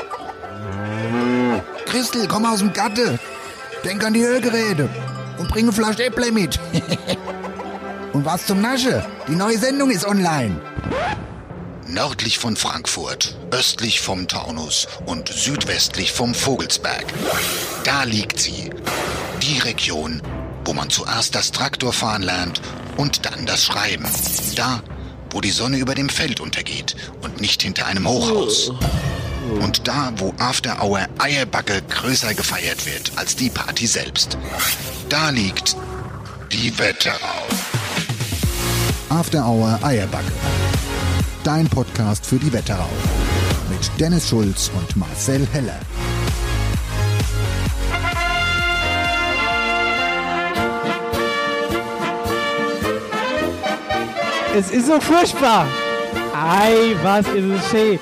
Christel, 1.87 2.27
komm 2.29 2.45
aus 2.45 2.59
dem 2.59 2.73
Gatte. 2.73 3.21
Denk 3.85 4.05
an 4.05 4.13
die 4.13 4.23
Ölgeräte 4.23 4.89
und 5.39 5.49
bring 5.49 5.65
eine 5.65 5.73
Flasche 5.73 6.05
Äpple 6.05 6.31
mit. 6.31 6.59
und 8.13 8.25
was 8.25 8.47
zum 8.47 8.61
Nasche? 8.61 9.05
Die 9.27 9.35
neue 9.35 9.59
Sendung 9.59 9.91
ist 9.91 10.05
online. 10.05 10.61
Nördlich 11.87 12.39
von 12.39 12.57
Frankfurt, 12.57 13.37
östlich 13.51 14.01
vom 14.01 14.29
Taunus 14.29 14.87
und 15.07 15.29
südwestlich 15.29 16.13
vom 16.13 16.35
Vogelsberg. 16.35 17.07
Da 17.85 18.05
liegt 18.05 18.39
sie. 18.39 18.71
Die 19.43 19.59
Region, 19.59 20.23
wo 20.65 20.75
man 20.75 20.91
zuerst 20.91 21.35
das 21.35 21.51
Traktorfahren 21.51 22.23
lernt 22.23 22.61
und 22.97 23.25
dann 23.25 23.47
das 23.47 23.65
Schreiben. 23.65 24.07
Da, 24.57 24.83
wo 25.31 25.41
die 25.41 25.51
Sonne 25.51 25.79
über 25.79 25.95
dem 25.95 26.11
Feld 26.11 26.41
untergeht 26.41 26.95
und 27.23 27.41
nicht 27.41 27.63
hinter 27.63 27.87
einem 27.87 28.07
Hochhaus. 28.07 28.73
Und 29.59 29.87
da, 29.89 30.13
wo 30.17 30.33
After 30.39 30.83
Hour 30.83 31.01
Eierbacke 31.19 31.83
größer 31.89 32.35
gefeiert 32.35 32.87
wird 32.87 33.11
als 33.17 33.35
die 33.35 33.51
Party 33.51 33.87
selbst. 33.87 34.39
Da 35.09 35.31
liegt 35.31 35.77
die 36.53 36.77
Wetterau. 36.79 37.17
After 39.09 39.45
Hour 39.45 39.79
Eierbacke. 39.83 40.33
Dein 41.43 41.69
Podcast 41.69 42.25
für 42.25 42.37
die 42.37 42.53
Wetterau. 42.53 42.89
Mit 43.69 43.91
Dennis 43.99 44.29
Schulz 44.29 44.71
und 44.75 44.97
Marcel 44.97 45.47
Heller. 45.53 45.81
Es 54.55 54.71
ist 54.71 54.87
so 54.87 55.01
furchtbar. 55.01 55.67
Ei, 56.35 56.95
was 57.03 57.27
ist 57.29 57.45
es 57.45 57.71
schön. 57.71 57.99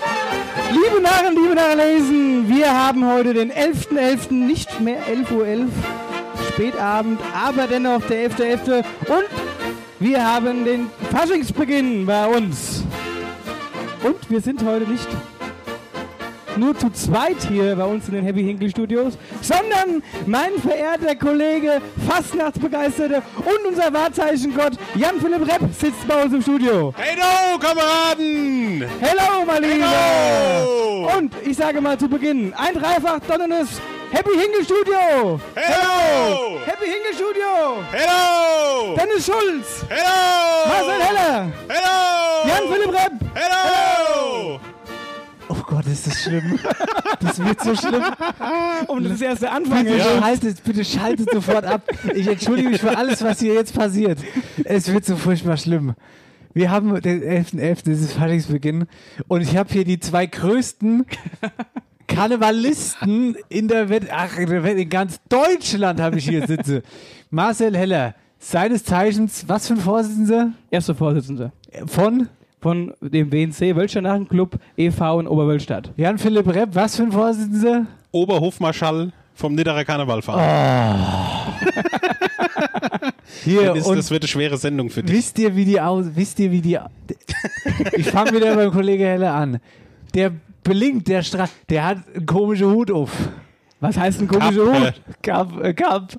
Liebe 0.70 1.00
Narren, 1.00 1.34
liebe 1.34 1.55
Narrenlesen, 1.55 2.47
wir 2.47 2.70
haben 2.70 3.06
heute 3.06 3.33
den 3.33 3.50
11.11., 3.50 4.33
nicht 4.34 4.80
mehr 4.80 4.98
11.11 5.06 5.33
Uhr, 5.33 5.44
.11, 5.47 5.69
Spätabend, 6.48 7.20
aber 7.34 7.66
dennoch 7.66 8.02
der 8.02 8.30
11.11. 8.30 8.36
.11. 8.36 8.84
und 9.08 9.25
wir 9.98 10.25
haben 10.25 10.66
den 10.66 10.91
Faschingsbeginn 11.10 12.05
bei 12.05 12.27
uns. 12.27 12.84
Und 14.02 14.30
wir 14.30 14.42
sind 14.42 14.62
heute 14.62 14.91
nicht 14.91 15.08
nur 16.59 16.77
zu 16.77 16.91
zweit 16.91 17.37
hier 17.48 17.77
bei 17.77 17.84
uns 17.84 18.09
in 18.09 18.14
den 18.14 18.25
Happy 18.25 18.42
Hinkle 18.42 18.70
Studios, 18.70 19.17
sondern 19.41 20.03
mein 20.27 20.53
verehrter 20.61 21.15
Kollege, 21.15 21.81
Fastnachtsbegeisterte 22.09 23.23
und 23.37 23.67
unser 23.69 23.92
Wahrzeichengott 23.92 24.73
Jan-Philipp 24.95 25.48
Repp 25.48 25.73
sitzt 25.73 26.06
bei 26.06 26.23
uns 26.23 26.34
im 26.34 26.42
Studio. 26.42 26.92
Hello, 26.97 27.59
Kameraden! 27.59 28.84
Hello, 29.00 29.45
mein 29.47 29.62
Lieber! 29.62 29.87
Hello! 29.89 31.11
Und 31.17 31.33
ich 31.45 31.56
sage 31.56 31.81
mal 31.81 31.98
zu 31.98 32.09
Beginn, 32.09 32.53
ein 32.55 32.75
dreifach 32.75 33.20
donnerndes 33.27 33.81
Happy 34.11 34.31
Hinkle 34.31 34.65
Studio! 34.65 35.41
Hello! 35.55 36.59
Happy 36.65 36.87
Hinkle 36.87 37.15
Studio! 37.15 37.83
Hello! 37.93 38.95
Dennis 38.97 39.27
Schulz! 39.27 39.84
Hello! 39.89 40.67
Marcel 40.67 41.03
Heller! 41.03 41.53
Hello! 41.69 42.48
Jan-Philipp 42.48 42.93
Repp! 42.93 43.12
Hello! 43.34 44.59
Oh 45.48 45.62
Gott, 45.66 45.86
ist 45.86 46.06
das 46.06 46.22
schlimm. 46.22 46.59
Das 47.20 47.38
wird 47.42 47.60
so 47.62 47.75
schlimm. 47.75 48.03
Und 48.88 49.04
das 49.04 49.14
ist 49.14 49.22
erst 49.22 49.42
der 49.42 49.53
Anfang. 49.53 49.84
Bitte, 49.84 49.97
Ja. 49.98 50.19
schaltet, 50.20 50.62
bitte 50.64 50.84
schaltet 50.84 51.31
sofort 51.32 51.64
ab. 51.64 51.82
Ich 52.14 52.26
entschuldige 52.28 52.69
mich 52.70 52.81
für 52.81 52.97
alles, 52.97 53.22
was 53.22 53.41
hier 53.41 53.54
jetzt 53.54 53.75
passiert. 53.75 54.19
Es 54.64 54.92
wird 54.92 55.04
so 55.04 55.16
furchtbar 55.16 55.56
schlimm. 55.56 55.94
Wir 56.54 56.70
haben 56.70 57.00
den 57.00 57.22
11.11., 57.22 57.91
das 57.91 58.00
ist 58.00 58.12
Faschingsbeginn. 58.14 58.87
Und 59.28 59.41
ich 59.42 59.56
habe 59.56 59.72
hier 59.72 59.84
die 59.84 60.00
zwei 60.00 60.26
größten 60.26 61.06
Karnevalisten 62.06 63.37
in 63.48 63.69
der 63.69 63.88
Welt, 63.91 64.08
ach, 64.10 64.38
in, 64.38 64.48
der 64.48 64.62
Welt, 64.64 64.78
in 64.78 64.88
ganz 64.88 65.20
Deutschland 65.28 66.00
habe 66.00 66.19
ich 66.19 66.28
hier 66.28 66.47
sitze. 66.47 66.82
Marcel 67.31 67.76
Heller, 67.76 68.14
seines 68.38 68.84
Zeichens, 68.84 69.44
was 69.47 69.69
für 69.69 69.75
ein 69.75 69.81
Vorsitzender? 69.81 70.53
Erster 70.70 70.94
Vorsitzender 70.94 71.53
Von 71.87 72.28
von 72.60 72.92
dem 73.00 73.32
WNC 73.32 73.76
Wölscher 73.76 74.00
Narrenclub 74.00 74.58
e.V. 74.76 75.20
in 75.20 75.28
Oberwölstadt. 75.28 75.92
Jan-Philipp 75.96 76.48
Repp, 76.48 76.74
was 76.74 76.96
für 76.96 77.04
ein 77.04 77.12
Vorsitzender? 77.12 77.86
Oberhofmarschall 78.10 79.12
vom 79.34 79.54
Nidderer 79.54 79.84
Karnevalverein. 79.84 80.98
Hier, 83.44 83.74
das, 83.74 83.86
und 83.86 83.96
das 83.96 84.10
wird 84.10 84.24
eine 84.24 84.28
schwere 84.28 84.56
Sendung 84.56 84.91
für 84.91 85.02
dich. 85.02 85.14
Wisst 85.16 85.38
ihr, 85.38 85.54
wie 85.54 85.64
die 85.64 85.80
aus, 85.80 86.06
wisst 86.14 86.41
ihr, 86.41 86.50
wie 86.50 86.60
die, 86.60 86.78
ich 87.92 88.06
fange 88.10 88.32
wieder 88.32 88.54
beim 88.56 88.72
Kollege 88.72 89.04
Heller 89.04 89.34
an. 89.34 89.60
Der 90.14 90.32
blinkt, 90.64 91.08
der 91.08 91.22
Stra 91.22 91.48
der 91.69 91.84
hat 91.84 91.98
einen 92.14 92.26
komischen 92.26 92.70
Hut 92.70 92.90
auf. 92.90 93.10
Was 93.80 93.96
heißt 93.96 94.20
ein 94.20 94.28
komischer. 94.28 94.66
Hut? 94.66 94.94
Kap, 95.22 95.62
äh, 95.62 95.72
Kap. 95.72 96.10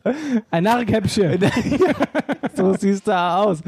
Ein 0.49 0.63
Narrenkäppchen. 0.63 1.39
so 2.55 2.73
siehst 2.73 3.05
du 3.05 3.11
aus. 3.11 3.61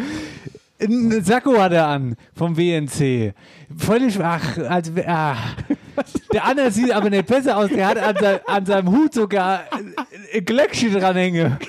Ein 0.82 1.24
Sakko 1.24 1.58
hat 1.60 1.74
er 1.74 1.88
an 1.88 2.16
vom 2.34 2.58
WNC. 2.58 3.34
Völlig, 3.78 4.20
ach, 4.20 4.58
als, 4.58 4.92
ach. 5.06 5.56
Der 6.34 6.46
andere 6.46 6.72
sieht 6.72 6.92
aber 6.92 7.10
nicht 7.10 7.28
besser 7.28 7.58
aus. 7.58 7.70
Der 7.70 7.88
hat 7.88 7.98
an, 7.98 8.16
sein, 8.20 8.40
an 8.48 8.66
seinem 8.66 8.92
Hut 8.92 9.14
sogar 9.14 9.62
ein 10.34 10.46
Glöckchen 10.46 10.94
dranhänge. 10.94 11.60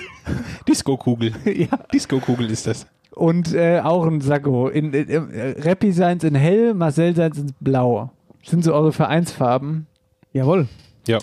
Disco-Kugel. 0.67 1.33
Ja. 1.45 1.77
Disco-Kugel 1.93 2.49
ist 2.49 2.65
das. 2.65 2.87
Und 3.11 3.53
äh, 3.53 3.79
auch 3.79 4.05
ein 4.07 4.21
Sakko. 4.21 4.69
In, 4.69 4.91
in, 4.93 5.07
in, 5.07 5.55
Rappi 5.59 5.91
seins 5.91 6.23
in 6.23 6.35
hell, 6.35 6.73
Marcel 6.73 7.15
seins 7.15 7.37
in 7.37 7.53
blau. 7.59 8.09
Sind 8.43 8.63
so 8.63 8.73
eure 8.73 8.91
Vereinsfarben? 8.91 9.85
Jawohl. 10.31 10.67
Ja. 11.07 11.19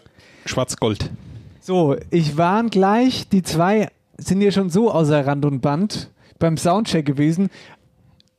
Schwarz-Gold. 0.46 1.10
So, 1.60 1.96
ich 2.10 2.36
warn 2.36 2.70
gleich, 2.70 3.28
die 3.28 3.42
zwei 3.42 3.88
sind 4.16 4.40
hier 4.40 4.52
schon 4.52 4.70
so 4.70 4.90
außer 4.90 5.26
Rand 5.26 5.44
und 5.44 5.60
Band 5.60 6.10
beim 6.38 6.56
Soundcheck 6.56 7.04
gewesen. 7.04 7.48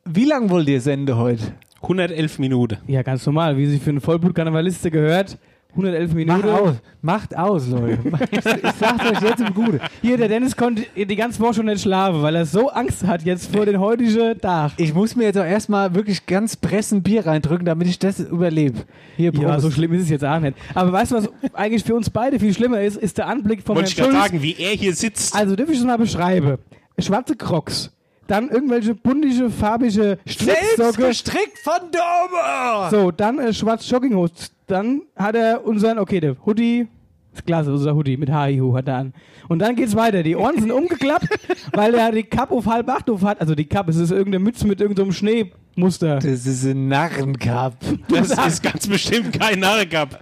Wie 0.06 0.26
lang 0.26 0.50
wollt 0.50 0.68
ihr 0.68 0.82
senden 0.82 1.16
heute? 1.16 1.54
111 1.84 2.40
Minuten. 2.40 2.78
Ja, 2.88 3.02
ganz 3.02 3.26
normal, 3.26 3.58
wie 3.58 3.66
sich 3.68 3.82
für 3.82 3.90
einen 3.90 4.02
Vollblut-Karnevaliste 4.02 4.92
gehört. 4.92 5.38
111 5.72 6.10
Macht 6.10 6.16
Minuten. 6.16 6.50
aus, 6.50 6.76
macht 7.02 7.38
aus, 7.38 7.68
Leute. 7.70 8.00
Ich, 8.32 8.40
ich 8.46 8.72
sag's 8.78 9.06
euch 9.10 9.22
jetzt 9.22 9.40
im 9.40 9.54
Gute. 9.54 9.80
Hier, 10.02 10.18
der 10.18 10.28
Dennis 10.28 10.58
konnte 10.58 10.84
die 10.98 11.16
ganze 11.16 11.40
Woche 11.40 11.54
schon 11.54 11.68
nicht 11.68 11.82
schlafen, 11.82 12.22
weil 12.22 12.36
er 12.36 12.46
so 12.46 12.70
Angst 12.70 13.08
hat 13.08 13.24
jetzt 13.24 13.56
vor 13.56 13.66
den 13.66 13.80
heutigen 13.80 14.38
Tag. 14.42 14.74
Ich 14.76 14.94
muss 14.94 15.16
mir 15.16 15.24
jetzt 15.26 15.38
auch 15.38 15.46
erstmal 15.46 15.96
wirklich 15.96 16.26
ganz 16.26 16.58
pressen 16.58 17.02
Bier 17.04 17.26
reindrücken, 17.26 17.66
damit 17.66 17.88
ich 17.88 17.98
das 17.98 18.20
überlebe. 18.20 18.80
Hier, 19.16 19.32
Prost. 19.32 19.44
Ja, 19.48 19.60
so 19.62 19.72
schlimm 19.72 19.94
ist 19.94 20.04
es 20.04 20.10
jetzt 20.10 20.26
auch 20.26 20.40
nicht. 20.42 20.58
Aber 20.74 20.92
weißt 20.92 21.14
du, 21.14 21.16
was 21.16 21.30
eigentlich 21.54 21.84
für 21.86 21.96
uns 21.96 22.10
beide 22.10 22.38
viel 22.38 22.54
schlimmer 22.54 22.82
ist, 22.82 22.98
ist 22.98 23.18
der 23.18 23.28
Anblick 23.28 23.64
von 23.64 23.78
Wollte 23.78 23.90
Herrn 23.92 23.92
ich 23.92 23.96
gerade 23.96 24.12
Schulz. 24.12 24.24
sagen, 24.26 24.42
wie 24.44 24.56
er 24.60 24.72
hier 24.76 24.94
sitzt. 24.94 25.34
Also, 25.36 25.56
darf 25.56 25.70
ich 25.70 25.78
das 25.78 25.86
mal 25.88 25.98
beschreiben? 25.98 26.58
Schwarze 27.00 27.36
Crocs. 27.38 27.92
Dann 28.32 28.48
irgendwelche 28.48 28.96
buntige, 28.96 29.50
farbige 29.50 30.18
Selbst 30.26 30.42
Stricksocke. 30.42 31.08
gestrickt 31.08 31.60
von 31.66 31.92
Dober! 31.92 32.88
So, 32.90 33.12
dann 33.12 33.38
äh, 33.40 33.52
schwarz 33.54 33.90
Jogginghose. 33.90 34.52
Dann 34.68 35.02
hat 35.18 35.36
er 35.36 35.66
unseren, 35.66 36.00
okay, 36.00 36.22
der 36.22 36.38
Hoodie, 36.46 36.88
ist 37.34 37.46
klasse, 37.46 37.72
unser 37.72 37.96
Hoodie 37.96 38.18
mit 38.18 38.30
HIHU 38.30 38.76
hat 38.76 38.88
er 38.88 38.98
an. 38.98 39.14
Und 39.48 39.60
dann 39.60 39.76
geht's 39.76 39.96
weiter. 39.96 40.22
Die 40.24 40.36
Ohren 40.36 40.60
sind 40.60 40.72
umgeklappt, 40.72 41.28
weil 41.74 41.94
er 41.94 42.12
die 42.12 42.24
Kappe 42.24 42.54
auf 42.54 42.66
halb 42.66 42.90
acht 42.90 43.10
auf 43.10 43.22
hat. 43.24 43.40
Also 43.40 43.56
die 43.56 43.66
Kappe, 43.66 43.92
es 43.92 43.98
ist 43.98 44.12
irgendeine 44.12 44.44
Mütze 44.44 44.68
mit 44.68 44.82
irgendeinem 44.82 45.14
Schneemuster. 45.14 46.16
Das 46.20 46.46
ist 46.46 46.66
ein 46.66 46.90
Narrenkap. 46.90 47.76
Das 48.10 48.32
ist 48.32 48.64
ganz 48.64 48.88
bestimmt 48.88 49.40
kein 49.40 49.60
Narrengab. 49.60 50.20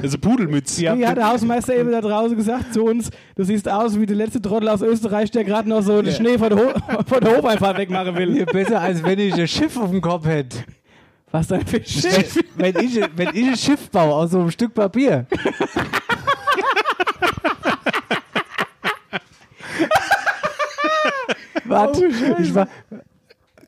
Das 0.00 0.12
ist 0.12 0.14
eine 0.14 0.18
Pudelmütze. 0.20 0.82
Ja, 0.84 0.96
wie 0.96 1.06
hat 1.06 1.16
der 1.16 1.28
Hausmeister 1.28 1.74
eben 1.76 1.90
da 1.90 2.00
draußen 2.00 2.36
gesagt 2.36 2.72
zu 2.74 2.84
uns, 2.84 3.10
du 3.34 3.42
siehst 3.42 3.68
aus 3.68 3.98
wie 3.98 4.06
der 4.06 4.16
letzte 4.16 4.40
Trottel 4.40 4.68
aus 4.68 4.82
Österreich, 4.82 5.30
der 5.32 5.42
gerade 5.44 5.68
noch 5.68 5.82
so 5.82 6.00
den 6.00 6.14
Schnee 6.14 6.38
von 6.38 6.50
der, 6.50 6.58
Ho 6.58 6.70
von 7.06 7.20
der 7.20 7.36
Hofeinfahrt 7.38 7.78
wegmachen 7.78 8.14
will. 8.16 8.32
Hier 8.32 8.46
besser, 8.46 8.80
als 8.80 9.02
wenn 9.02 9.18
ich 9.18 9.34
ein 9.34 9.48
Schiff 9.48 9.76
auf 9.76 9.90
dem 9.90 10.00
Kopf 10.00 10.26
hätte. 10.26 10.58
Was 11.32 11.48
denn 11.48 11.66
für 11.66 11.78
Wenn, 11.78 11.84
Schiff? 11.84 12.38
wenn, 12.54 12.76
ich, 12.76 13.00
wenn 13.16 13.28
ich 13.34 13.48
ein 13.48 13.56
Schiff 13.56 13.90
baue 13.90 14.14
aus 14.14 14.30
so 14.30 14.38
einem 14.40 14.50
Stück 14.52 14.72
Papier. 14.72 15.26
Warte, 21.68 22.06
ich 22.40 22.54
war. 22.54 22.68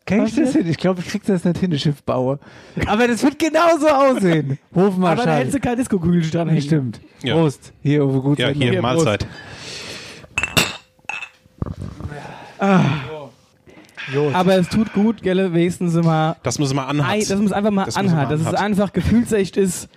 Kenn 0.06 0.24
ich 0.24 0.34
das 0.34 0.52
hin? 0.54 0.66
Ich 0.66 0.78
glaube, 0.78 1.00
ich 1.00 1.08
krieg 1.08 1.22
das 1.26 1.44
nicht 1.44 1.58
hin, 1.58 1.78
Schiff 1.78 2.02
baue. 2.02 2.38
Aber 2.86 3.06
das 3.06 3.22
wird 3.22 3.38
genauso 3.38 3.88
aussehen. 3.88 4.58
Aber 4.72 4.80
da 4.80 4.86
Hofmarschall. 4.86 5.38
hättest 5.40 5.56
du 5.56 5.60
kein 5.60 5.76
Disco-Kühl 5.76 6.30
dran. 6.30 6.60
Stimmt. 6.62 7.00
Ja. 7.22 7.34
Prost. 7.34 7.72
Hier, 7.82 8.04
auf 8.04 8.12
eine 8.12 8.20
gute 8.22 8.40
Ja, 8.42 8.48
hier, 8.48 8.80
Prost. 8.80 8.82
Mahlzeit. 8.82 9.26
Aber 14.32 14.56
es 14.56 14.68
tut 14.68 14.92
gut, 14.94 15.22
gell, 15.22 15.52
wenigstens 15.52 15.92
mal. 15.94 16.36
Das 16.42 16.58
muss 16.58 16.76
anhat. 16.76 17.20
dass 17.20 17.36
man 17.36 17.46
es 17.46 17.52
einfach 17.52 17.70
mal 17.70 17.84
Das 17.84 17.96
muss 17.96 18.12
anhat, 18.12 18.30
dass 18.30 18.40
es 18.40 18.54
einfach 18.54 18.92
gefühlsecht 18.92 19.56
ist. 19.56 19.88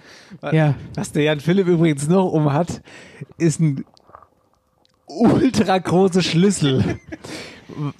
Ja. 0.51 0.75
Was 0.95 1.11
der 1.13 1.23
Jan 1.23 1.39
Philipp 1.39 1.67
übrigens 1.67 2.07
noch 2.07 2.31
um 2.31 2.51
hat, 2.51 2.81
ist 3.37 3.61
ein 3.61 3.85
ultra 5.07 5.77
großer 5.77 6.21
Schlüssel. 6.21 6.99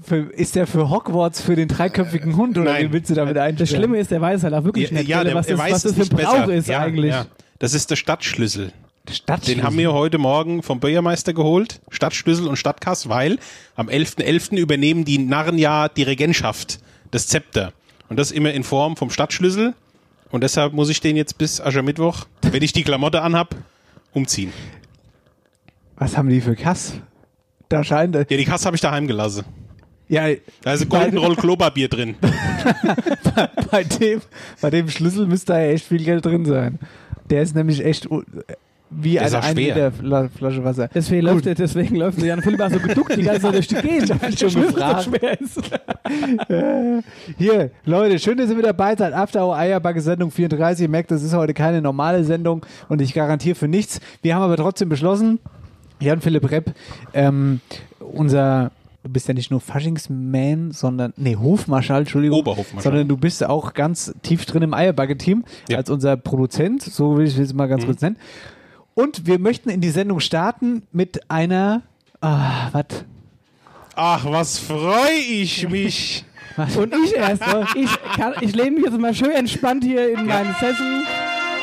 Für, 0.04 0.18
ist 0.32 0.56
der 0.56 0.68
für 0.68 0.90
Hogwarts 0.90 1.42
für 1.42 1.56
den 1.56 1.68
dreiköpfigen 1.68 2.36
Hund 2.36 2.58
oder 2.58 2.74
Nein. 2.74 2.90
wie 2.90 2.94
willst 2.94 3.10
du 3.10 3.14
damit 3.14 3.38
einstellen? 3.38 3.58
Das 3.58 3.70
Schlimme 3.70 3.98
ist, 3.98 4.12
der 4.12 4.22
weiß 4.22 4.44
halt 4.44 4.54
auch 4.54 4.64
wirklich 4.64 4.90
ja, 4.90 4.98
nicht, 4.98 5.08
ja, 5.08 5.24
der, 5.24 5.36
was, 5.36 5.48
er 5.48 5.58
das, 5.58 5.66
weiß 5.66 5.74
was 5.74 5.84
das 5.84 5.94
für 5.96 6.02
ein 6.02 6.24
Brauch 6.24 6.40
besser. 6.46 6.54
ist 6.54 6.68
ja, 6.68 6.80
eigentlich. 6.80 7.12
Ja. 7.12 7.26
Das 7.60 7.74
ist 7.74 7.90
der 7.90 7.96
Stadtschlüssel. 7.96 8.72
Stadtschlüssel. 9.10 9.56
Den 9.56 9.64
haben 9.64 9.78
wir 9.78 9.94
heute 9.94 10.18
Morgen 10.18 10.64
vom 10.64 10.80
Bürgermeister 10.80 11.34
geholt, 11.34 11.82
Stadtschlüssel 11.90 12.48
und 12.48 12.56
Stadtkass, 12.56 13.10
weil 13.10 13.40
am 13.76 13.88
11.11. 13.88 14.58
übernehmen 14.58 15.06
die 15.06 15.18
Narrenjahr 15.18 15.90
die 15.90 16.04
Regentschaft, 16.04 16.80
das 17.12 17.28
Zepter. 17.28 17.74
Und 18.10 18.18
das 18.18 18.32
immer 18.32 18.52
in 18.54 18.64
Form 18.64 18.98
vom 18.98 19.10
Stadtschlüssel. 19.10 19.74
Und 20.32 20.44
deshalb 20.44 20.74
muss 20.74 20.90
ich 20.90 21.02
den 21.02 21.18
jetzt 21.18 21.38
bis 21.38 21.62
Aschermittwoch, 21.62 22.26
wenn 22.42 22.62
ich 22.62 22.74
die 22.74 22.84
Klamotte 22.84 23.22
anhab, 23.22 23.56
umziehen. 24.14 24.52
Was 25.98 26.18
haben 26.18 26.30
die 26.30 26.42
für 26.42 26.56
Kass? 26.56 26.94
Da 27.72 27.84
scheint. 27.84 28.16
Ja, 28.16 28.24
die 28.24 28.46
Kasse 28.46 28.66
habe 28.66 28.76
ich 28.76 28.82
daheim 28.82 29.08
gelassen. 29.08 29.46
Ja, 30.10 30.24
Da 30.62 30.74
ist 30.74 30.82
ein 30.82 30.90
Golden 30.90 31.18
Roll 31.18 31.36
Klopapier 31.38 31.88
drin. 31.88 32.16
bei 33.72 33.84
dem, 33.86 34.22
bei 34.60 34.70
dem 34.70 34.90
Schlüssel 34.90 35.26
müsste 35.26 35.54
da 35.54 35.60
ja 35.62 35.72
echt 35.72 35.86
viel 35.86 36.04
Geld 36.04 36.26
drin 36.26 36.44
sein. 36.46 36.80
Der 37.30 37.42
ist 37.42 37.56
nämlich 37.56 37.84
echt 37.84 38.08
wie 38.94 39.16
ist 39.18 39.24
eine 39.34 39.40
auch 39.40 39.44
1 39.48 39.54
schwer. 39.58 39.74
Liter 39.76 39.92
Fla- 39.94 40.28
Flasche 40.38 40.64
Wasser. 40.66 40.90
Deswegen 40.94 41.26
läuft, 41.26 41.46
der, 41.46 41.56
deswegen 41.56 41.96
läuft 41.96 42.20
der 42.20 42.28
Jan 42.28 42.42
Philipp 42.42 42.60
auch 42.60 42.70
so 42.72 42.80
geduckt 42.80 43.16
die 43.16 43.22
ganze 43.24 43.44
Zeit 43.44 43.54
durch 43.54 43.68
die 43.70 43.76
Gegend. 43.88 44.10
weil 44.22 44.32
der 44.32 44.38
schon 44.38 44.50
Schlüssel 44.50 44.74
gefragt. 44.74 45.04
so 45.04 45.12
schwer 45.16 45.40
ist. 45.40 45.62
Hier, 47.38 47.72
Leute, 47.86 48.20
schön, 48.20 48.38
dass 48.38 48.50
ihr 48.50 48.56
mit 48.58 48.66
dabei 48.66 48.96
seid. 48.98 49.14
After 49.14 49.46
Hour 49.46 49.56
Eierbacke 49.56 50.02
Sendung 50.02 50.30
34. 50.30 50.84
Ihr 50.84 50.90
merkt, 50.90 51.10
das 51.12 51.24
ist 51.24 51.34
heute 51.34 51.54
keine 51.54 51.82
normale 51.82 52.26
Sendung 52.26 52.66
und 52.90 53.02
ich 53.02 53.14
garantiere 53.14 53.56
für 53.56 53.70
nichts. 53.70 54.02
Wir 54.22 54.36
haben 54.36 54.42
aber 54.44 54.58
trotzdem 54.58 54.90
beschlossen, 54.90 55.40
Jan-Philipp 56.02 56.52
Repp, 56.52 56.74
ähm, 57.14 57.62
unser, 58.00 58.72
du 59.04 59.10
bist 59.10 59.28
ja 59.28 59.34
nicht 59.34 59.52
nur 59.52 59.62
Faschingsman, 59.62 60.72
sondern, 60.72 61.14
nee, 61.18 61.36
Hofmarschall, 61.36 62.02
Entschuldigung. 62.02 62.40
Oberhofmarschall. 62.40 62.84
Sondern 62.84 63.08
du 63.08 63.18
bist 63.18 63.44
auch 63.46 63.74
ganz 63.74 64.14
tief 64.24 64.46
drin 64.46 64.64
im 64.64 64.74
Eierbacke-Team 64.74 65.44
Ja. 65.70 65.78
als 65.78 65.90
unser 65.90 66.18
Produzent, 66.18 66.82
so 66.84 67.18
will 67.18 67.26
ich 67.28 67.38
es 67.38 67.54
mal 67.54 67.68
ganz 67.68 67.86
kurz 67.86 68.02
nennen. 68.02 68.18
Und 68.94 69.26
wir 69.26 69.40
möchten 69.40 69.70
in 69.70 69.80
die 69.82 69.90
Sendung 69.90 70.20
starten 70.20 70.84
mit 70.92 71.30
einer, 71.32 71.82
ah, 72.20 72.70
was? 72.74 73.06
Ach, 73.96 74.26
was 74.26 74.60
freue 74.60 75.12
ich 75.30 75.70
mich. 75.70 76.26
Und 76.78 76.94
ich 77.06 77.16
erst. 77.16 77.44
Ich, 77.76 77.90
kann, 78.18 78.34
ich 78.42 78.54
lehne 78.54 78.72
mich 78.72 78.84
jetzt 78.84 79.00
mal 79.00 79.14
schön 79.14 79.32
entspannt 79.32 79.86
hier 79.86 80.12
in 80.18 80.26
meinen 80.26 80.54
Sessel. 80.60 81.04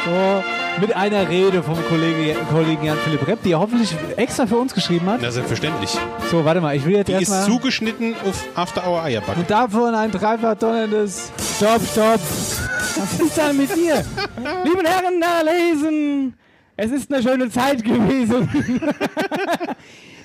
So, 0.06 0.42
mit 0.80 0.94
einer 0.94 1.28
Rede 1.28 1.62
vom 1.62 1.76
Kollege, 1.88 2.36
Kollegen 2.50 2.84
Jan-Philipp 2.84 3.26
Repp, 3.26 3.42
die 3.42 3.52
er 3.52 3.60
hoffentlich 3.60 3.94
extra 4.16 4.46
für 4.46 4.56
uns 4.56 4.72
geschrieben 4.74 5.06
hat. 5.06 5.20
Na, 5.20 5.30
selbstverständlich. 5.30 5.96
So, 6.30 6.44
warte 6.44 6.60
mal, 6.60 6.76
ich 6.76 6.84
will 6.84 6.96
jetzt 6.96 7.08
Die 7.08 7.14
ist 7.14 7.44
zugeschnitten 7.44 8.14
auf 8.24 8.44
After 8.54 8.86
Hour 8.86 9.02
Eierback. 9.02 9.36
Und 9.36 9.50
davon 9.50 9.94
ein 9.94 10.10
dreifach 10.10 10.54
donnerndes... 10.54 11.32
Stopp, 11.56 11.82
stopp. 11.82 12.20
Was 12.20 13.20
ist 13.20 13.38
da 13.38 13.52
mit 13.52 13.74
dir? 13.74 14.04
Liebe 14.64 14.82
Herren, 14.84 15.20
da 15.20 15.40
lesen. 15.42 16.34
Es 16.76 16.92
ist 16.92 17.12
eine 17.12 17.22
schöne 17.22 17.50
Zeit 17.50 17.82
gewesen. 17.82 18.48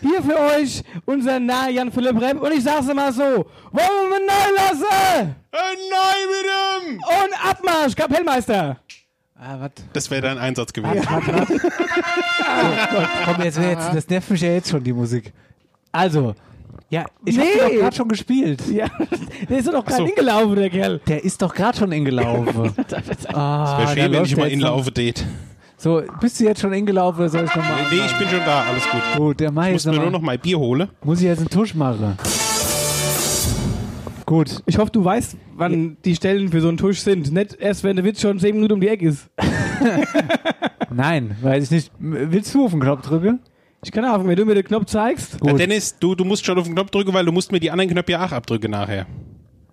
Hier 0.02 0.22
für 0.22 0.38
euch 0.38 0.84
unser 1.06 1.40
nah 1.40 1.70
Jan 1.70 1.92
Philipp 1.92 2.20
Repp. 2.20 2.42
Und 2.42 2.52
ich 2.52 2.64
sag's 2.64 2.88
immer 2.88 3.12
so: 3.12 3.24
Wollen 3.24 4.10
wir 4.10 4.20
neu 4.20 4.56
lassen? 4.56 5.36
Nein, 5.52 6.24
mit 6.30 6.92
ihm! 6.92 6.98
Und 6.98 7.50
Abmarsch, 7.50 7.96
Kapellmeister. 7.96 8.78
Ah? 9.46 9.70
Das 9.92 10.10
wäre 10.10 10.22
dein 10.22 10.38
Einsatz 10.38 10.72
gewesen. 10.72 11.06
Komm, 13.26 13.44
jetzt, 13.44 13.58
jetzt, 13.58 13.94
das 13.94 14.08
nervt 14.08 14.30
mich 14.32 14.40
ja 14.42 14.50
jetzt 14.50 14.70
schon, 14.70 14.82
die 14.82 14.94
Musik. 14.94 15.34
Also, 15.92 16.34
ja, 16.90 17.04
ich 17.26 17.38
hab 17.38 17.44
Nee. 17.46 17.52
hab 17.60 17.70
doch 17.70 17.78
gerade 17.80 17.96
schon 17.98 18.08
gespielt. 18.08 18.62
Ja, 18.70 18.88
der 19.50 19.58
ist 19.58 19.68
doch 19.68 19.84
gerade 19.84 19.98
so. 19.98 20.06
hingelaufen, 20.06 20.56
der 20.56 20.70
Kerl. 20.70 21.02
Der 21.08 21.24
ist 21.26 21.42
doch 21.42 21.54
gerade 21.54 21.78
schon 21.78 21.92
ingelaufen. 21.92 22.74
ah, 23.34 23.80
Wäre 23.80 23.88
da 23.88 23.94
schön, 23.96 24.12
wenn 24.14 24.24
ich 24.24 24.38
mal 24.38 24.50
inlaufe 24.50 24.94
tät. 24.94 25.26
So, 25.76 26.02
bist 26.22 26.40
du 26.40 26.46
jetzt 26.46 26.62
schon 26.62 26.72
ingelaufen 26.72 27.20
oder 27.20 27.30
soll 27.30 27.44
ich 27.44 27.54
nochmal? 27.54 27.86
Nee, 27.92 27.98
ich 28.06 28.18
bin 28.18 28.30
schon 28.30 28.40
da, 28.46 28.64
alles 28.64 28.84
gut. 28.90 29.02
Gut, 29.18 29.40
der 29.42 29.52
mach 29.52 29.64
Ich 29.64 29.70
ich 29.70 29.74
muss 29.74 29.86
mir 29.88 30.00
nur 30.00 30.12
noch 30.12 30.22
mal 30.22 30.38
Bier 30.38 30.58
holen. 30.58 30.88
Muss 31.04 31.20
ich 31.20 31.26
jetzt 31.26 31.40
einen 31.40 31.50
Tusch 31.50 31.76
machen? 31.76 32.18
Gut. 34.26 34.62
Ich 34.66 34.78
hoffe, 34.78 34.92
du 34.92 35.04
weißt, 35.04 35.36
wann 35.56 35.98
die 36.06 36.16
Stellen 36.16 36.50
für 36.50 36.62
so 36.62 36.68
einen 36.68 36.78
Tusch 36.78 37.00
sind. 37.00 37.32
Nicht 37.32 37.56
erst, 37.60 37.84
wenn 37.84 37.96
der 37.96 38.06
Witz 38.06 38.22
schon 38.22 38.40
10 38.40 38.56
Minuten 38.56 38.74
um 38.74 38.82
die 38.82 38.88
Ecke 38.88 39.08
ist. 39.08 39.30
Nein, 40.94 41.36
weiß 41.42 41.66
ich 41.66 41.72
nicht. 41.72 41.92
Willst 42.00 42.54
du 42.54 42.66
auf 42.66 42.72
den 42.72 42.80
Knopf 42.80 43.02
drücken? 43.08 43.40
Ich 43.84 43.92
kann 43.92 44.06
auch, 44.06 44.26
wenn 44.26 44.36
du 44.36 44.46
mir 44.46 44.56
den 44.56 44.64
Knopf 44.64 44.86
zeigst. 44.86 45.38
Na, 45.44 45.52
Gut. 45.52 45.60
Dennis, 45.60 45.98
du, 46.00 46.16
du 46.16 46.24
musst 46.24 46.46
schon 46.46 46.58
auf 46.58 46.66
den 46.66 46.74
Knopf 46.76 46.92
drücken, 46.92 47.14
weil 47.14 47.26
du 47.26 47.32
musst 47.32 47.52
mir 47.52 47.60
die 47.60 47.70
anderen 47.72 47.90
Knöpfe 47.90 48.14
ja 48.14 48.26
auch 48.26 48.32
abdrücken 48.32 48.72
nachher. 48.72 49.06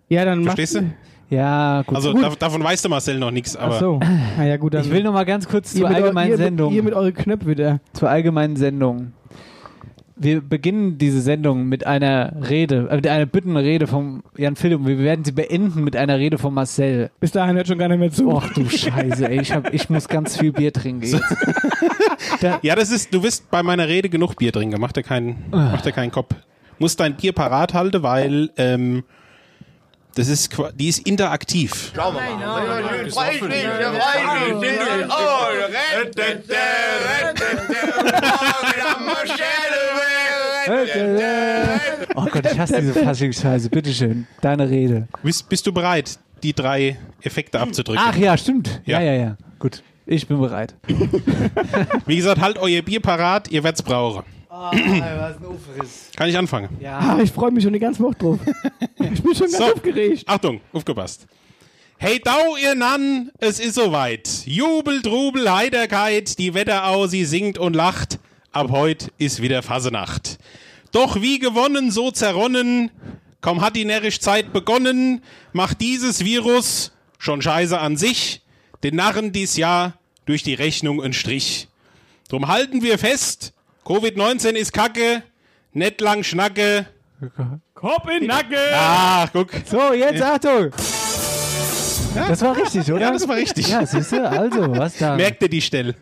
Ja, 0.08 0.24
dann 0.24 0.42
Verstehst 0.44 0.74
du? 0.76 0.90
Ja, 1.28 1.82
gut. 1.86 1.94
Also 1.94 2.12
gut. 2.12 2.24
dav- 2.24 2.36
davon 2.36 2.64
weiß 2.64 2.82
der 2.82 2.90
Marcel 2.90 3.18
noch 3.20 3.30
nichts, 3.30 3.54
aber 3.54 3.74
Ach 3.76 3.78
so. 3.80 4.00
Na 4.36 4.44
ja, 4.46 4.56
gut, 4.56 4.74
dann. 4.74 4.84
ich 4.84 4.90
will 4.90 5.04
noch 5.04 5.12
mal 5.12 5.24
ganz 5.24 5.46
kurz 5.48 5.72
ihr 5.74 5.82
zur 5.82 5.88
mit 5.90 5.98
allgemeinen 5.98 6.30
ihr 6.32 6.36
Sendung. 6.38 6.68
Mit, 6.70 6.76
ihr 6.78 6.82
mit 6.82 6.94
euren 6.94 7.14
Knöpfen 7.14 7.46
wieder. 7.48 7.80
zur 7.92 8.10
allgemeinen 8.10 8.56
Sendung. 8.56 9.12
Wir 10.22 10.42
beginnen 10.42 10.98
diese 10.98 11.22
Sendung 11.22 11.64
mit 11.66 11.86
einer 11.86 12.34
Rede, 12.46 12.88
äh, 12.90 12.96
mit 12.96 13.06
einer 13.06 13.24
Büttenrede 13.24 13.86
von 13.86 14.22
Jan 14.36 14.54
Philipp 14.54 14.80
und 14.80 14.86
wir 14.86 14.98
werden 14.98 15.24
sie 15.24 15.32
beenden 15.32 15.82
mit 15.82 15.96
einer 15.96 16.18
Rede 16.18 16.36
von 16.36 16.52
Marcel. 16.52 17.10
Bis 17.20 17.32
dahin 17.32 17.56
hört 17.56 17.68
schon 17.68 17.78
gar 17.78 17.88
nicht 17.88 17.98
mehr 18.00 18.12
zu. 18.12 18.28
Och 18.28 18.46
du 18.52 18.68
Scheiße, 18.68 19.30
ey, 19.30 19.40
ich, 19.40 19.50
hab, 19.52 19.72
ich 19.72 19.88
muss 19.88 20.08
ganz 20.08 20.36
viel 20.36 20.52
Bier 20.52 20.74
trinken 20.74 21.04
jetzt. 21.06 21.24
ja, 22.60 22.74
das 22.76 22.90
ist, 22.90 23.14
du 23.14 23.22
wirst 23.22 23.50
bei 23.50 23.62
meiner 23.62 23.88
Rede 23.88 24.10
genug 24.10 24.36
Bier 24.36 24.52
trinken, 24.52 24.78
mach 24.78 24.92
dir 24.92 25.02
keinen, 25.02 25.42
mach 25.50 25.80
dir 25.80 25.92
keinen 25.92 26.10
Kopf. 26.10 26.34
Musst 26.78 27.00
dein 27.00 27.16
Bier 27.16 27.32
parat 27.32 27.72
halten, 27.72 28.02
weil 28.02 28.50
ähm, 28.58 29.04
das 30.16 30.28
ist, 30.28 30.50
qua- 30.52 30.70
die 30.72 30.88
ist 30.88 31.06
interaktiv. 31.06 31.92
Oh 42.14 42.26
Gott, 42.30 42.46
ich 42.52 42.58
hasse 42.58 42.80
diese 42.80 42.94
Faschings-Scheiße. 42.94 43.70
Bitteschön, 43.70 44.26
deine 44.40 44.68
Rede. 44.68 45.08
Bist, 45.22 45.48
bist 45.48 45.66
du 45.66 45.72
bereit, 45.72 46.18
die 46.42 46.52
drei 46.52 46.96
Effekte 47.22 47.58
abzudrücken? 47.60 48.02
Ach 48.06 48.16
ja, 48.16 48.36
stimmt. 48.36 48.80
Ja, 48.84 49.00
Ja. 49.00 49.12
ja, 49.12 49.20
ja. 49.20 49.36
Gut, 49.58 49.82
ich 50.06 50.26
bin 50.26 50.38
bereit. 50.40 50.74
Wie 52.06 52.16
gesagt, 52.16 52.40
halt 52.40 52.58
euer 52.58 52.82
Bier 52.82 53.00
parat, 53.00 53.50
ihr 53.50 53.62
werdt's 53.62 53.82
brauchen. 53.82 54.22
was 54.48 54.72
ein 54.74 55.36
Ufriss. 55.46 56.10
Kann 56.16 56.28
ich 56.28 56.36
anfangen? 56.36 56.68
Ah, 56.84 57.18
ich 57.22 57.30
freue 57.30 57.50
mich 57.50 57.64
schon 57.64 57.72
die 57.72 57.78
ganze 57.78 58.02
Woche 58.02 58.14
drauf. 58.16 58.38
ich 58.98 59.22
bin 59.22 59.34
schon 59.34 59.46
ganz 59.50 59.58
So. 59.58 59.64
aufgeregt. 59.64 60.24
Achtung, 60.26 60.60
aufgepasst. 60.72 61.26
Hey 61.98 62.18
Dau, 62.24 62.56
ihr 62.56 62.74
Nann, 62.74 63.30
es 63.38 63.60
ist 63.60 63.74
soweit. 63.74 64.26
Jubel, 64.46 65.02
Trubel, 65.02 65.52
Heiterkeit, 65.54 66.38
die 66.38 66.54
Wetterau, 66.54 67.06
sie 67.06 67.26
singt 67.26 67.58
und 67.58 67.76
lacht. 67.76 68.18
Ab 68.52 68.70
heut 68.72 69.12
ist 69.18 69.40
wieder 69.40 69.62
Fasenacht. 69.62 70.38
Doch 70.90 71.20
wie 71.22 71.38
gewonnen, 71.38 71.92
so 71.92 72.10
zerronnen, 72.10 72.90
kaum 73.40 73.60
hat 73.60 73.76
die 73.76 73.84
närrisch 73.84 74.18
Zeit 74.18 74.52
begonnen, 74.52 75.22
macht 75.52 75.80
dieses 75.80 76.24
Virus 76.24 76.90
schon 77.18 77.42
Scheiße 77.42 77.78
an 77.78 77.96
sich, 77.96 78.42
den 78.82 78.96
Narren 78.96 79.30
dies 79.32 79.56
Jahr 79.56 79.94
durch 80.24 80.42
die 80.42 80.54
Rechnung 80.54 81.00
einen 81.00 81.12
Strich. 81.12 81.68
Drum 82.28 82.48
halten 82.48 82.82
wir 82.82 82.98
fest, 82.98 83.52
Covid-19 83.84 84.54
ist 84.54 84.72
Kacke, 84.72 85.22
nicht 85.72 86.00
lang 86.00 86.24
Schnacke. 86.24 86.86
Kopf 87.74 88.08
in 88.08 88.22
den 88.22 88.26
Nacken. 88.26 88.56
Ach, 88.74 89.28
guck. 89.32 89.52
So, 89.64 89.92
jetzt 89.92 90.22
Achtung. 90.22 90.70
Das 92.14 92.42
war 92.42 92.56
richtig, 92.56 92.90
oder? 92.90 93.00
Ja, 93.00 93.10
das 93.12 93.28
war 93.28 93.36
richtig. 93.36 93.68
Ja, 93.68 93.86
siehst 93.86 94.10
du, 94.10 94.28
also, 94.28 94.76
was 94.76 94.96
da? 94.96 95.14
Merkt 95.14 95.40
ihr 95.42 95.48
die 95.48 95.62
Stelle? 95.62 95.94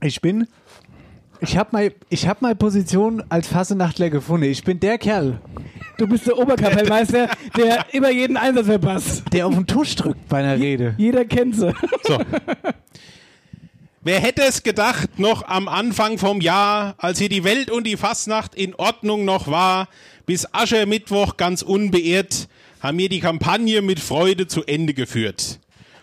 Ich 0.00 0.20
bin. 0.20 0.48
Ich 1.40 1.56
habe 1.56 1.70
mal, 1.72 1.92
ich 2.08 2.26
hab 2.26 2.42
meine 2.42 2.56
Position 2.56 3.22
als 3.28 3.48
Fassenachtler 3.48 4.10
gefunden. 4.10 4.46
Ich 4.46 4.64
bin 4.64 4.80
der 4.80 4.98
Kerl, 4.98 5.40
Du 5.98 6.06
bist 6.06 6.26
der 6.26 6.36
Oberkapellmeister, 6.36 7.30
der 7.56 7.86
immer 7.94 8.10
jeden 8.10 8.36
Einsatz 8.36 8.66
verpasst. 8.66 9.22
der 9.32 9.46
auf 9.46 9.54
den 9.54 9.66
Tusch 9.66 9.96
drückt 9.96 10.28
bei 10.28 10.38
einer 10.38 10.58
Rede. 10.58 10.94
Jeder 10.98 11.24
kennt 11.24 11.56
sie. 11.56 11.72
So. 12.06 12.18
Wer 14.02 14.20
hätte 14.20 14.42
es 14.42 14.62
gedacht, 14.62 15.18
noch 15.18 15.48
am 15.48 15.68
Anfang 15.68 16.18
vom 16.18 16.40
Jahr, 16.40 16.94
als 16.98 17.18
hier 17.18 17.30
die 17.30 17.44
Welt 17.44 17.70
und 17.70 17.84
die 17.86 17.96
Fastnacht 17.96 18.54
in 18.54 18.74
Ordnung 18.74 19.24
noch 19.24 19.48
war, 19.48 19.88
bis 20.26 20.46
Aschermittwoch 20.52 21.38
ganz 21.38 21.62
unbeirrt, 21.62 22.48
haben 22.80 22.98
wir 22.98 23.08
die 23.08 23.20
Kampagne 23.20 23.80
mit 23.82 23.98
Freude 23.98 24.46
zu 24.46 24.64
Ende 24.64 24.92
geführt. 24.92 25.60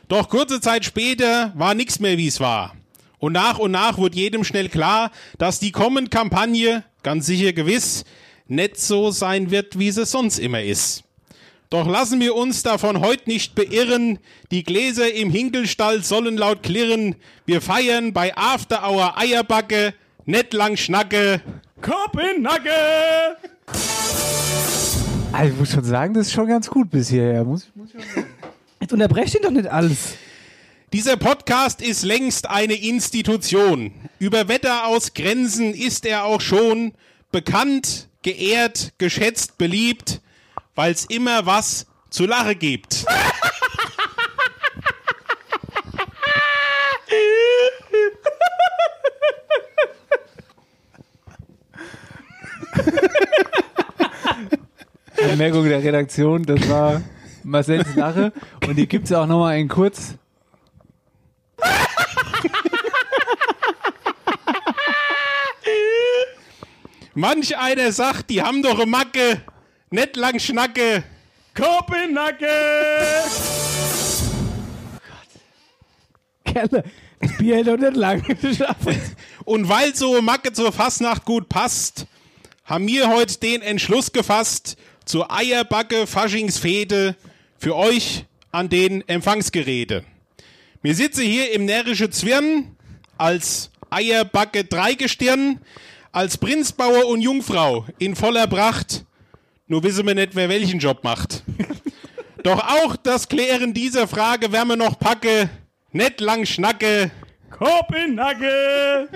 Doch 0.07 0.27
kurze 0.27 0.59
Zeit 0.59 0.85
später 0.85 1.53
war 1.55 1.75
nichts 1.75 1.99
mehr, 1.99 2.17
wie 2.17 2.27
es 2.27 2.39
war. 2.39 2.73
Und 3.23 3.31
nach 3.31 3.57
und 3.57 3.71
nach 3.71 3.97
wurde 3.97 4.17
jedem 4.17 4.43
schnell 4.43 4.67
klar, 4.67 5.09
dass 5.37 5.57
die 5.57 5.71
kommende 5.71 6.09
Kampagne, 6.09 6.83
ganz 7.03 7.25
sicher 7.25 7.53
gewiss, 7.53 8.03
nicht 8.49 8.77
so 8.77 9.11
sein 9.11 9.49
wird, 9.49 9.79
wie 9.79 9.91
sie 9.91 10.05
sonst 10.05 10.39
immer 10.39 10.61
ist. 10.61 11.05
Doch 11.69 11.87
lassen 11.87 12.19
wir 12.19 12.35
uns 12.35 12.63
davon 12.63 12.99
heute 12.99 13.29
nicht 13.29 13.55
beirren. 13.55 14.19
Die 14.51 14.63
Gläser 14.63 15.13
im 15.13 15.29
Hinkelstall 15.29 16.03
sollen 16.03 16.35
laut 16.35 16.63
klirren. 16.63 17.15
Wir 17.45 17.61
feiern 17.61 18.11
bei 18.11 18.35
After 18.35 18.85
Hour 18.85 19.17
Eierbacke, 19.17 19.93
nicht 20.25 20.51
lang 20.51 20.75
Schnacke. 20.75 21.39
Kopenhagen! 21.81 23.37
Also 25.31 25.53
ich 25.53 25.57
muss 25.57 25.71
schon 25.71 25.85
sagen, 25.85 26.13
das 26.13 26.27
ist 26.27 26.33
schon 26.33 26.47
ganz 26.47 26.69
gut 26.69 26.89
bis 26.89 27.07
hierher. 27.07 27.45
Muss, 27.45 27.71
muss 27.73 27.87
ich 27.87 27.93
schon 27.93 28.15
sagen. 28.15 28.27
Jetzt 28.81 28.91
unterbrecht 28.91 29.33
ihn 29.33 29.43
doch 29.43 29.49
nicht 29.49 29.67
alles. 29.67 30.17
Dieser 30.93 31.17
Podcast 31.17 31.81
ist 31.81 32.03
längst 32.03 32.47
eine 32.51 32.75
Institution. 32.75 33.91
Über 34.19 34.47
Wetter 34.47 34.85
aus 34.85 35.15
Grenzen 35.15 35.73
ist 35.73 36.05
er 36.05 36.23
auch 36.23 36.39
schon 36.39 36.93
bekannt, 37.31 38.09
geehrt, 38.21 38.93
geschätzt, 39.00 39.57
beliebt, 39.57 40.21
weil 40.75 40.91
es 40.91 41.05
immer 41.05 41.47
was 41.47 41.88
zu 42.12 42.27
lachen 42.27 42.59
gibt. 42.59 43.07
Anmerkung 55.31 55.67
der 55.67 55.83
Redaktion, 55.83 56.43
das 56.43 56.69
war 56.69 57.01
Marcells 57.41 57.95
Lache. 57.95 58.31
Und 58.67 58.75
die 58.75 58.88
gibt 58.88 59.05
es 59.05 59.12
auch 59.12 59.25
nochmal 59.25 59.57
in 59.57 59.67
kurz. 59.67 60.19
Manch 67.15 67.55
einer 67.57 67.91
sagt, 67.91 68.31
die 68.31 68.41
haben 68.41 68.63
doch 68.63 68.79
eine 68.79 68.88
Macke, 68.88 69.41
nicht 69.91 70.15
lang 70.15 70.39
Schnacke. 70.39 71.03
Kopenhagen! 71.53 72.48
Gerne. 76.43 76.83
Das 77.19 77.38
Bier 77.38 77.57
hält 77.57 77.67
doch 77.67 77.77
nicht 77.77 77.95
lange 77.95 78.24
geschafft. 78.36 78.88
Und 79.45 79.69
weil 79.69 79.95
so 79.95 80.19
Macke 80.22 80.51
zur 80.53 80.72
Fasnacht 80.72 81.25
gut 81.25 81.50
passt, 81.50 82.07
haben 82.65 82.88
wir 82.88 83.10
heute 83.10 83.39
den 83.39 83.62
Entschluss 83.62 84.12
gefasst 84.12 84.77
zur 85.05 85.31
Eierbacke 85.31 86.07
Faschingsfete 86.07 87.15
für 87.57 87.75
euch 87.75 88.25
an 88.51 88.69
den 88.69 89.07
Empfangsgeräte. 89.07 90.03
Wir 90.83 90.95
sitzen 90.95 91.23
hier 91.23 91.53
im 91.53 91.63
närrische 91.63 92.09
Zwirn 92.09 92.75
als 93.17 93.71
Eierbacke 93.89 94.65
Dreigestirn, 94.65 95.61
als 96.11 96.37
Prinzbauer 96.37 97.07
und 97.07 97.21
Jungfrau 97.21 97.85
in 97.99 98.17
voller 98.17 98.47
Pracht. 98.47 99.05
Nur 99.67 99.81
wissen 99.83 100.05
wir 100.05 100.13
nicht, 100.13 100.35
wer 100.35 100.49
welchen 100.49 100.79
Job 100.79 101.05
macht. 101.05 101.43
Doch 102.43 102.59
auch 102.59 102.97
das 102.97 103.29
Klären 103.29 103.73
dieser 103.73 104.09
Frage 104.09 104.51
werden 104.51 104.67
wir 104.67 104.75
noch 104.75 104.99
packe, 104.99 105.49
nicht 105.93 106.19
lang 106.19 106.45
schnacke. 106.45 107.11
Kopenhagen! 107.49 109.07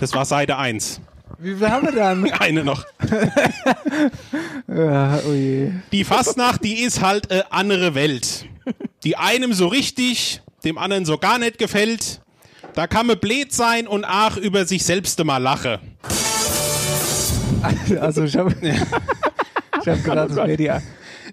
Das 0.00 0.12
war 0.14 0.24
Seite 0.24 0.56
1. 0.56 1.00
Wie 1.42 1.56
viel 1.56 1.68
haben 1.68 1.86
wir 1.86 1.92
dann? 1.92 2.30
Eine 2.38 2.62
noch. 2.62 2.84
ja, 4.68 5.18
oh. 5.26 5.72
Die 5.90 6.04
Fastnacht, 6.04 6.62
die 6.62 6.82
ist 6.82 7.00
halt 7.00 7.30
eine 7.32 7.50
andere 7.50 7.96
Welt. 7.96 8.46
Die 9.02 9.16
einem 9.16 9.52
so 9.52 9.66
richtig, 9.66 10.40
dem 10.64 10.78
anderen 10.78 11.04
so 11.04 11.18
gar 11.18 11.40
nicht 11.40 11.58
gefällt. 11.58 12.20
Da 12.74 12.86
kann 12.86 13.08
man 13.08 13.18
blöd 13.18 13.52
sein 13.52 13.88
und 13.88 14.04
auch 14.04 14.36
über 14.36 14.64
sich 14.66 14.84
selbst 14.84 15.22
mal 15.24 15.38
lache. 15.38 15.80
Also 18.00 18.22
ich 18.22 18.36
habe 18.36 18.54
ich 18.62 19.88
hab 19.88 20.04
gerade 20.04 20.32
das 20.32 20.46
Media. 20.46 20.80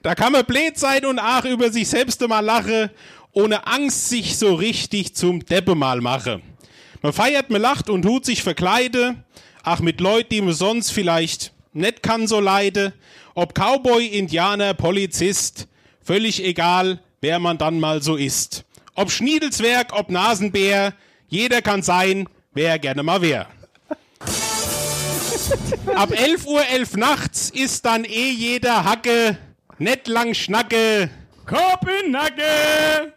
Da 0.01 0.15
kann 0.15 0.31
man 0.31 0.43
blöd 0.43 0.77
sein 0.79 1.05
und 1.05 1.19
auch 1.19 1.45
über 1.45 1.71
sich 1.71 1.87
selbst 1.87 2.27
mal 2.27 2.39
lache, 2.39 2.89
ohne 3.31 3.67
Angst 3.67 4.09
sich 4.09 4.39
so 4.39 4.55
richtig 4.55 5.15
zum 5.15 5.45
Deppe 5.45 5.75
mal 5.75 6.01
mache. 6.01 6.41
Man 7.03 7.13
feiert, 7.13 7.51
man 7.51 7.61
lacht 7.61 7.91
und 7.91 8.01
tut 8.01 8.25
sich 8.25 8.41
verkleide, 8.41 9.15
ach 9.63 9.79
mit 9.79 10.01
Leuten, 10.01 10.29
die 10.29 10.41
man 10.41 10.53
sonst 10.53 10.91
vielleicht 10.91 11.53
nicht 11.73 12.03
kann 12.03 12.27
so 12.27 12.39
leide. 12.39 12.93
Ob 13.35 13.53
Cowboy, 13.53 14.05
Indianer, 14.05 14.73
Polizist, 14.73 15.67
völlig 16.03 16.43
egal, 16.43 16.99
wer 17.21 17.39
man 17.39 17.57
dann 17.57 17.79
mal 17.79 18.01
so 18.01 18.15
ist. 18.15 18.65
Ob 18.95 19.11
Schniedelswerk, 19.11 19.93
ob 19.93 20.09
Nasenbär, 20.09 20.93
jeder 21.27 21.61
kann 21.61 21.81
sein, 21.81 22.27
wer 22.53 22.71
er 22.71 22.79
gerne 22.79 23.03
mal 23.03 23.21
wär. 23.21 23.47
Ab 25.95 26.11
11 26.11 26.45
Uhr 26.45 26.65
11 26.65 26.97
nachts 26.97 27.49
ist 27.49 27.85
dann 27.85 28.03
eh 28.03 28.29
jeder 28.31 28.83
Hacke, 28.83 29.37
nicht 29.77 30.07
lang 30.07 30.33
Schnacke. 30.33 31.09
Kopenhagen! 31.45 33.13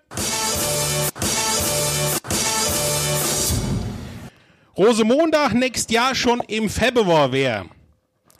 Rosemontag 4.82 5.54
nächst 5.54 5.92
Jahr 5.92 6.12
schon 6.16 6.40
im 6.40 6.68
Februar 6.68 7.30
wär. 7.30 7.66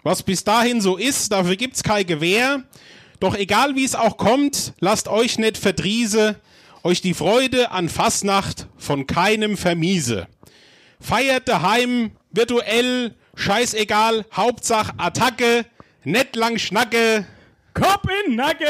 Was 0.03 0.25
bis 0.25 0.43
dahin 0.43 0.81
so 0.81 0.97
ist, 0.97 1.31
dafür 1.31 1.55
gibt's 1.55 1.85
kein 1.85 2.05
Gewehr. 2.05 2.65
Doch 3.21 3.37
egal 3.37 3.77
wie 3.77 3.85
es 3.85 3.95
auch 3.95 4.17
kommt, 4.17 4.73
lasst 4.81 5.07
euch 5.07 5.39
nicht 5.39 5.57
verdriese, 5.57 6.35
euch 6.83 7.01
die 7.01 7.15
Freude 7.15 7.71
an 7.71 7.89
Fasnacht 7.89 8.67
von 8.77 9.07
keinem 9.07 9.57
vermiese. 9.57 10.27
Feiert 10.99 11.47
daheim, 11.47 12.11
virtuell, 12.33 13.15
scheißegal, 13.37 14.25
Hauptsach 14.35 14.95
Attacke, 14.97 15.65
net 16.03 16.35
lang 16.35 16.59
Schnacke. 16.59 17.25
Kopenhagen! 17.73 18.67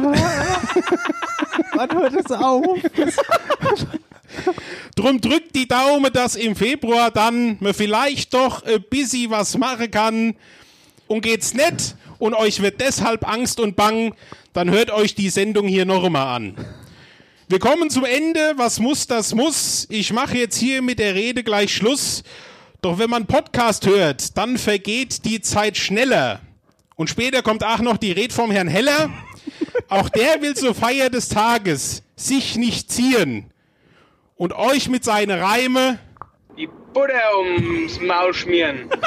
Wann 1.74 1.92
hört 1.92 2.14
es 2.14 2.30
auf? 2.32 2.78
Drum 4.96 5.20
drückt 5.20 5.54
die 5.54 5.68
Daumen, 5.68 6.12
dass 6.12 6.36
im 6.36 6.56
Februar 6.56 7.10
dann 7.10 7.56
man 7.60 7.74
vielleicht 7.74 8.34
doch 8.34 8.64
ein 8.64 8.82
bisschen 8.90 9.30
was 9.30 9.56
machen 9.56 9.90
kann. 9.90 10.34
Und 11.06 11.22
geht's 11.22 11.54
nicht 11.54 11.96
und 12.18 12.34
euch 12.34 12.60
wird 12.60 12.80
deshalb 12.80 13.26
Angst 13.26 13.60
und 13.60 13.76
Bang, 13.76 14.14
dann 14.52 14.70
hört 14.70 14.90
euch 14.90 15.14
die 15.14 15.30
Sendung 15.30 15.66
hier 15.66 15.84
noch 15.84 16.04
einmal 16.04 16.36
an. 16.36 16.54
Wir 17.48 17.58
kommen 17.58 17.88
zum 17.88 18.04
Ende. 18.04 18.54
Was 18.56 18.78
muss, 18.78 19.06
das 19.06 19.34
muss. 19.34 19.86
Ich 19.88 20.12
mache 20.12 20.36
jetzt 20.36 20.58
hier 20.58 20.82
mit 20.82 20.98
der 20.98 21.14
Rede 21.14 21.42
gleich 21.42 21.74
Schluss. 21.74 22.22
Doch 22.82 22.98
wenn 22.98 23.08
man 23.08 23.26
Podcast 23.26 23.86
hört, 23.86 24.36
dann 24.36 24.58
vergeht 24.58 25.24
die 25.24 25.40
Zeit 25.40 25.76
schneller. 25.76 26.40
Und 26.96 27.08
später 27.08 27.42
kommt 27.42 27.64
auch 27.64 27.78
noch 27.78 27.96
die 27.96 28.12
Rede 28.12 28.34
vom 28.34 28.50
Herrn 28.50 28.68
Heller. 28.68 29.10
Auch 29.88 30.08
der 30.10 30.42
will 30.42 30.54
zur 30.54 30.74
Feier 30.74 31.08
des 31.08 31.28
Tages 31.28 32.02
sich 32.16 32.56
nicht 32.56 32.92
ziehen 32.92 33.50
und 34.38 34.54
euch 34.54 34.88
mit 34.88 35.04
seinen 35.04 35.38
Reime 35.38 35.98
die 36.56 36.68
Butter 36.94 37.38
ums 37.38 38.00
Maul 38.00 38.32
schmieren. 38.32 38.88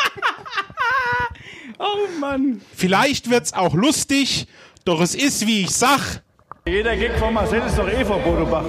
Oh 1.84 2.08
Mann! 2.20 2.62
Vielleicht 2.76 3.32
wird's 3.32 3.54
auch 3.54 3.74
lustig, 3.74 4.46
doch 4.86 5.02
es 5.02 5.16
ist, 5.16 5.48
wie 5.48 5.62
ich 5.62 5.72
sag, 5.72 6.22
Jeder 6.68 6.96
Gig 6.96 7.12
von 7.18 7.34
Marcel 7.34 7.64
ist 7.64 7.76
doch 7.76 7.90
eh 7.90 8.06
von 8.06 8.22
Bodo 8.22 8.46
Bach. 8.46 8.66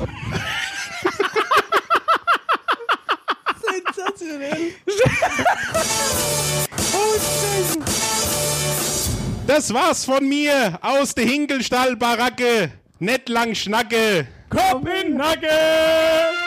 das 9.47 9.75
war's 9.75 10.07
von 10.07 10.26
mir 10.26 10.78
aus 10.81 11.14
der 11.14 11.26
Hinkelstall-Baracke. 11.26 12.73
Nicht 12.99 13.28
lang 13.28 13.54
Schnacke. 13.54 14.26
Kopenhagen! 14.52 15.49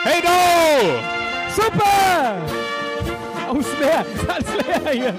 Hey 0.04 0.20
do! 0.22 0.38
Super! 1.56 2.36
Aufs 3.48 3.66
Meer. 3.80 4.06
Ganz 4.28 4.46
leer 4.54 4.92
hier. 4.92 5.14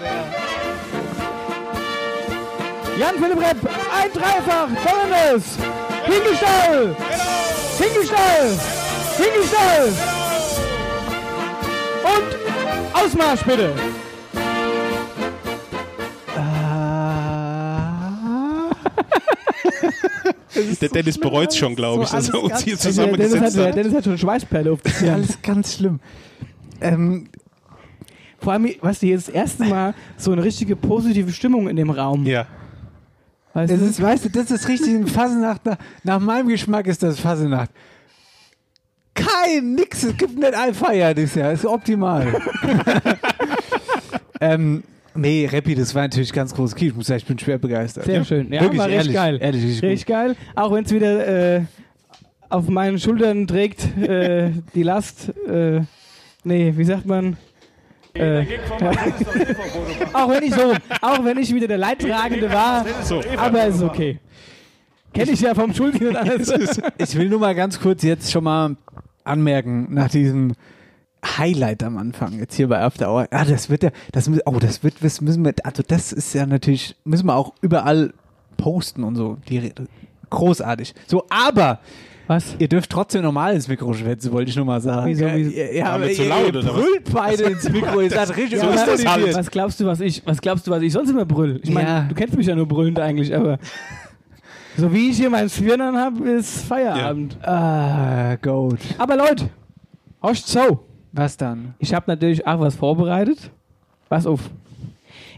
Jan-Philipp 2.98 3.41
Repp, 3.41 3.58
ein 3.94 4.12
Dreifach, 4.13 4.70
volles. 4.86 5.58
Hinkelstall! 6.06 6.96
Hinkelstall! 7.77 8.58
Hinkelstall! 9.17 9.94
Und 12.03 13.03
Ausmarsch 13.03 13.44
bitte! 13.44 13.74
Der 20.82 20.90
Dennis 20.90 21.18
bereut's 21.18 21.58
schon, 21.58 21.76
glaube 21.76 22.04
ich, 22.04 22.10
dass 22.10 22.30
er 22.30 22.44
uns 22.44 22.60
hier 22.62 22.76
der, 22.76 22.82
Dennis 22.82 22.82
zusammengesetzt 22.82 23.42
hat, 23.42 23.56
der 23.56 23.68
hat. 23.68 23.76
Dennis 23.76 23.94
hat 23.94 24.04
schon 24.04 24.18
Schweißperle 24.18 24.72
auf 24.72 24.80
Stirn. 24.86 25.14
Alles 25.14 25.42
ganz 25.42 25.76
schlimm. 25.76 26.00
Ähm, 26.82 27.30
Vor 28.40 28.54
allem, 28.54 28.70
weißt 28.82 29.02
du, 29.02 29.08
hier 29.08 29.18
ist 29.18 29.28
das 29.28 29.36
erste 29.36 29.66
Mal 29.66 29.94
so 30.18 30.32
eine 30.32 30.44
richtige 30.44 30.76
positive 30.76 31.32
Stimmung 31.32 31.68
in 31.68 31.76
dem 31.76 31.90
Raum. 31.90 32.26
Ja. 32.26 32.48
Weißt 33.54 33.74
das 33.74 33.80
du? 33.80 33.86
ist, 33.86 34.02
weißt 34.02 34.26
du, 34.26 34.30
das 34.30 34.52
ist 34.52 34.68
richtig 34.68 34.94
ein 34.94 35.08
Fasenacht. 35.08 35.66
Nach, 35.66 35.78
nach 36.04 36.20
meinem 36.20 36.48
Geschmack 36.48 36.86
ist 36.88 37.02
das 37.02 37.20
Fasenacht. 37.20 37.72
kein, 39.16 39.74
nix. 39.74 40.04
Es 40.04 40.16
gibt 40.16 40.38
nicht 40.38 40.54
ein 40.54 40.74
Feier 40.74 41.14
dieses 41.14 41.36
Jahr. 41.36 41.52
Ist 41.52 41.66
optimal. 41.66 42.40
ähm, 44.42 44.84
nee, 45.17 45.47
Rappi, 45.51 45.75
das 45.75 45.93
war 45.95 46.03
natürlich 46.03 46.31
ganz 46.33 46.53
großes 46.53 46.75
Kino. 46.75 46.91
Ich 46.91 46.95
muss 46.95 47.07
sagen, 47.07 47.17
ich 47.19 47.25
bin 47.25 47.38
schwer 47.39 47.57
begeistert. 47.57 48.05
Sehr 48.05 48.24
schön. 48.24 48.51
Ja, 48.51 48.62
Wirklich, 48.62 48.79
war 48.79 48.88
richtig 48.88 48.97
ehrlich, 49.00 49.13
geil. 49.15 49.38
ehrlich, 49.41 49.63
richtig 49.63 49.83
richtig 49.83 50.05
geil. 50.05 50.36
Auch 50.55 50.71
wenn 50.71 50.86
es 50.86 50.91
wieder 50.93 51.55
äh, 51.57 51.62
auf 52.50 52.67
meinen 52.69 53.00
Schultern 53.00 53.47
trägt, 53.47 53.86
äh, 53.97 54.51
die 54.74 54.83
Last. 54.83 55.33
Äh, 55.47 55.81
nee, 56.43 56.74
wie 56.75 56.83
sagt 56.83 57.05
man? 57.05 57.38
Äh, 58.13 58.41
auch 60.13 60.29
wenn 60.29 60.43
ich 60.43 60.53
so, 60.53 60.74
auch 61.01 61.24
wenn 61.24 61.38
ich 61.38 61.53
wieder 61.53 61.67
der 61.67 61.77
Leidtragende 61.77 62.51
war, 62.51 62.86
So. 63.03 63.21
aber 63.38 63.65
es 63.67 63.75
ist 63.75 63.83
okay. 63.83 64.19
Kenne 65.13 65.31
ich 65.31 65.41
ja 65.41 65.53
vom 65.53 65.74
Schuldigen 65.74 66.09
und 66.09 66.15
alles. 66.15 66.51
Ich 66.97 67.15
will 67.15 67.29
nur 67.29 67.39
mal 67.39 67.53
ganz 67.55 67.79
kurz 67.79 68.03
jetzt 68.03 68.31
schon 68.31 68.43
mal 68.43 68.75
anmerken, 69.24 69.88
nach 69.93 70.09
diesem 70.09 70.53
Highlight 71.25 71.83
am 71.83 71.97
Anfang, 71.97 72.38
jetzt 72.39 72.55
hier 72.55 72.67
bei 72.67 72.79
After 72.79 73.12
Hour. 73.12 73.27
Ah, 73.31 73.43
das 73.45 73.69
wird 73.69 73.83
ja, 73.83 73.89
das, 74.12 74.29
oh, 74.45 74.59
das 74.59 74.83
wird, 74.83 74.95
das 75.01 75.19
müssen 75.21 75.43
wir, 75.43 75.53
also 75.63 75.83
das 75.88 76.13
ist 76.13 76.33
ja 76.33 76.45
natürlich, 76.45 76.95
müssen 77.05 77.25
wir 77.25 77.36
auch 77.36 77.53
überall 77.62 78.13
posten 78.57 79.03
und 79.03 79.15
so. 79.15 79.38
Die, 79.50 79.71
großartig. 80.29 80.93
So, 81.07 81.25
aber 81.29 81.79
Was? 82.27 82.55
ihr 82.59 82.67
dürft 82.67 82.89
trotzdem 82.89 83.24
normal 83.24 83.55
ins 83.55 83.67
Mikro 83.67 83.93
schwätzen, 83.93 84.31
wollte 84.31 84.50
ich 84.51 84.55
nur 84.55 84.65
mal 84.65 84.79
sagen. 84.81 85.07
Wieso, 85.07 85.25
Ja, 85.25 85.36
wieso? 85.36 85.51
Ja, 85.57 85.71
ja, 85.71 85.86
aber 85.88 86.07
wir 86.07 86.13
zu 86.13 86.24
ihr, 86.24 86.29
laut, 86.29 86.41
ihr 86.43 86.50
oder 86.59 86.65
was? 86.65 86.74
brüllt 86.74 87.13
beide 87.13 87.43
ins 87.43 87.69
Mikro, 87.69 88.01
ihr 88.01 88.09
seid 88.09 88.36
richtig 88.38 88.59
So 88.59 88.69
ist 88.69 88.88
das 88.88 89.05
halt. 89.05 89.36
Was 89.36 89.50
glaubst 89.51 89.79
du, 89.79 89.86
was 89.86 90.00
ich, 90.00 90.21
was 90.25 90.39
glaubst 90.41 90.67
du, 90.67 90.71
was 90.71 90.81
ich 90.81 90.93
sonst 90.93 91.09
immer 91.09 91.25
brüll? 91.25 91.59
Ich 91.63 91.71
meine, 91.71 91.88
Ja. 91.89 92.01
du 92.07 92.15
kennst 92.15 92.36
mich 92.38 92.47
ja 92.47 92.55
nur 92.55 92.67
brüllend 92.67 93.00
eigentlich, 93.00 93.33
aber 93.36 93.57
so 94.77 94.93
wie 94.93 95.09
ich 95.09 95.17
hier 95.17 95.29
mein 95.29 95.50
Zwirnern 95.50 95.97
habe, 95.97 96.29
ist 96.29 96.62
Feierabend. 96.65 97.38
Ah, 97.45 98.36
gut. 98.36 98.79
Aber 98.97 99.15
Leute, 99.15 99.50
horcht 100.21 100.47
so. 100.47 100.83
Was 101.17 101.36
dann? 101.36 101.74
Ich 101.79 101.95
habe 101.95 102.05
natürlich 102.07 102.45
auch 102.45 102.59
was 102.59 102.75
vorbereitet. 102.75 103.50
Pass 104.07 104.27
auf. 104.27 104.51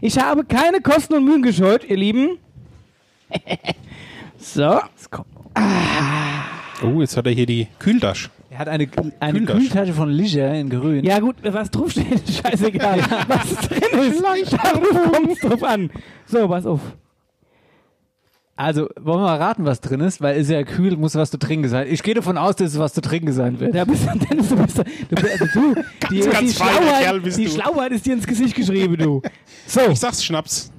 Ich 0.02 0.18
habe 0.18 0.44
keine 0.44 0.82
Kosten 0.82 1.14
und 1.14 1.24
Mühen 1.24 1.40
gescheut, 1.40 1.84
ihr 1.88 1.96
Lieben. 1.96 2.36
so. 4.38 4.78
Oh, 6.82 7.00
jetzt 7.00 7.16
hat 7.16 7.26
er 7.26 7.32
hier 7.32 7.46
die 7.46 7.66
Kühltasche. 7.78 8.28
Er 8.50 8.58
hat 8.58 8.68
eine, 8.68 8.88
eine 9.20 9.38
Kühltasche. 9.38 9.58
Kühltasche 9.58 9.92
von 9.94 10.10
Liger 10.10 10.52
in 10.54 10.68
Grün. 10.68 11.02
Ja 11.02 11.18
gut, 11.18 11.36
was 11.42 11.70
draufsteht, 11.70 12.12
ist 12.12 12.42
scheißegal. 12.42 12.98
was 13.28 13.56
drin 13.68 14.12
ist, 14.42 14.52
darauf 14.52 15.12
kommt 15.12 15.32
es 15.32 15.38
drauf 15.38 15.62
an. 15.62 15.90
So, 16.26 16.46
pass 16.46 16.66
auf. 16.66 16.80
Also, 18.56 18.88
wollen 19.00 19.20
wir 19.20 19.24
mal 19.26 19.36
raten, 19.38 19.64
was 19.64 19.80
drin 19.80 20.00
ist? 20.00 20.20
Weil 20.20 20.38
ist 20.38 20.50
ja 20.50 20.62
kühl, 20.64 20.96
muss 20.98 21.14
was 21.14 21.30
zu 21.30 21.38
trinken 21.38 21.68
sein. 21.70 21.86
Ich 21.88 22.02
gehe 22.02 22.12
davon 22.14 22.36
aus, 22.36 22.56
dass 22.56 22.72
es 22.72 22.78
was 22.78 22.92
zu 22.92 23.00
trinken 23.00 23.32
sein 23.32 23.58
wird. 23.58 23.74
Da 23.74 23.86
bist 23.86 24.06
du, 24.06 24.18
Dennis, 24.18 24.48
du 24.50 24.56
bist, 24.56 24.76
du 24.76 24.82
also 25.16 25.46
du, 25.54 25.74
die, 26.10 26.20
ganz 26.20 26.40
die, 26.50 26.54
Schlauheit, 26.56 27.02
Kerl 27.02 27.20
bist 27.22 27.38
die 27.38 27.44
du. 27.46 27.50
Schlauheit 27.52 27.92
ist 27.92 28.04
dir 28.04 28.12
ins 28.14 28.26
Gesicht 28.26 28.54
geschrieben, 28.54 28.98
du. 28.98 29.22
So, 29.66 29.80
Ich 29.90 29.98
sag's 29.98 30.22
Schnaps. 30.22 30.70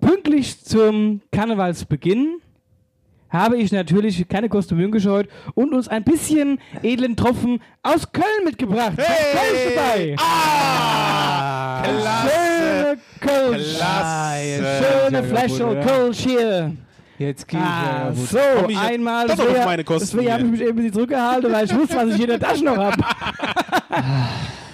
pünktlich 0.00 0.62
zum 0.64 1.22
Karnevalsbeginn 1.30 2.38
habe 3.30 3.56
ich 3.56 3.72
natürlich 3.72 4.28
keine 4.28 4.50
Kostümieren 4.50 4.92
gescheut 4.92 5.28
und 5.54 5.72
uns 5.72 5.88
ein 5.88 6.04
bisschen 6.04 6.58
edlen 6.82 7.16
Tropfen 7.16 7.62
aus 7.82 8.12
Köln 8.12 8.44
mitgebracht. 8.44 8.92
Hey! 8.98 9.34
Kölsch 9.34 9.74
dabei. 9.74 10.16
Ah! 10.18 11.82
Schöne 11.84 12.00
Kölsch. 13.22 13.76
Klasse. 13.76 14.82
Schöne 15.08 15.24
Flasche 15.24 15.80
Kölsch 15.86 16.18
hier. 16.18 16.72
Jetzt 17.18 17.46
ich 17.48 17.56
Ah, 17.56 18.06
ja. 18.08 18.12
so, 18.14 18.38
Komm 18.60 18.70
ich 18.70 18.78
einmal. 18.78 19.26
Deswegen- 19.28 19.56
auf 19.56 19.64
meine 19.64 19.84
Kosten 19.84 20.08
Deswegen 20.16 20.32
habe 20.32 20.42
ich 20.44 20.50
mich 20.50 20.60
eben 20.60 20.92
zurückgehalten, 20.92 21.52
weil 21.52 21.64
ich 21.66 21.74
wusste, 21.74 21.96
was 21.96 22.08
ich 22.08 22.16
hier 22.16 22.24
in 22.30 22.40
der 22.40 22.40
Tasche 22.40 22.64
noch 22.64 22.76
habe. 22.76 22.96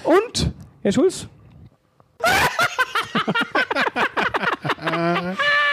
Und, 0.04 0.52
Herr 0.82 0.92
Schulz? 0.92 1.26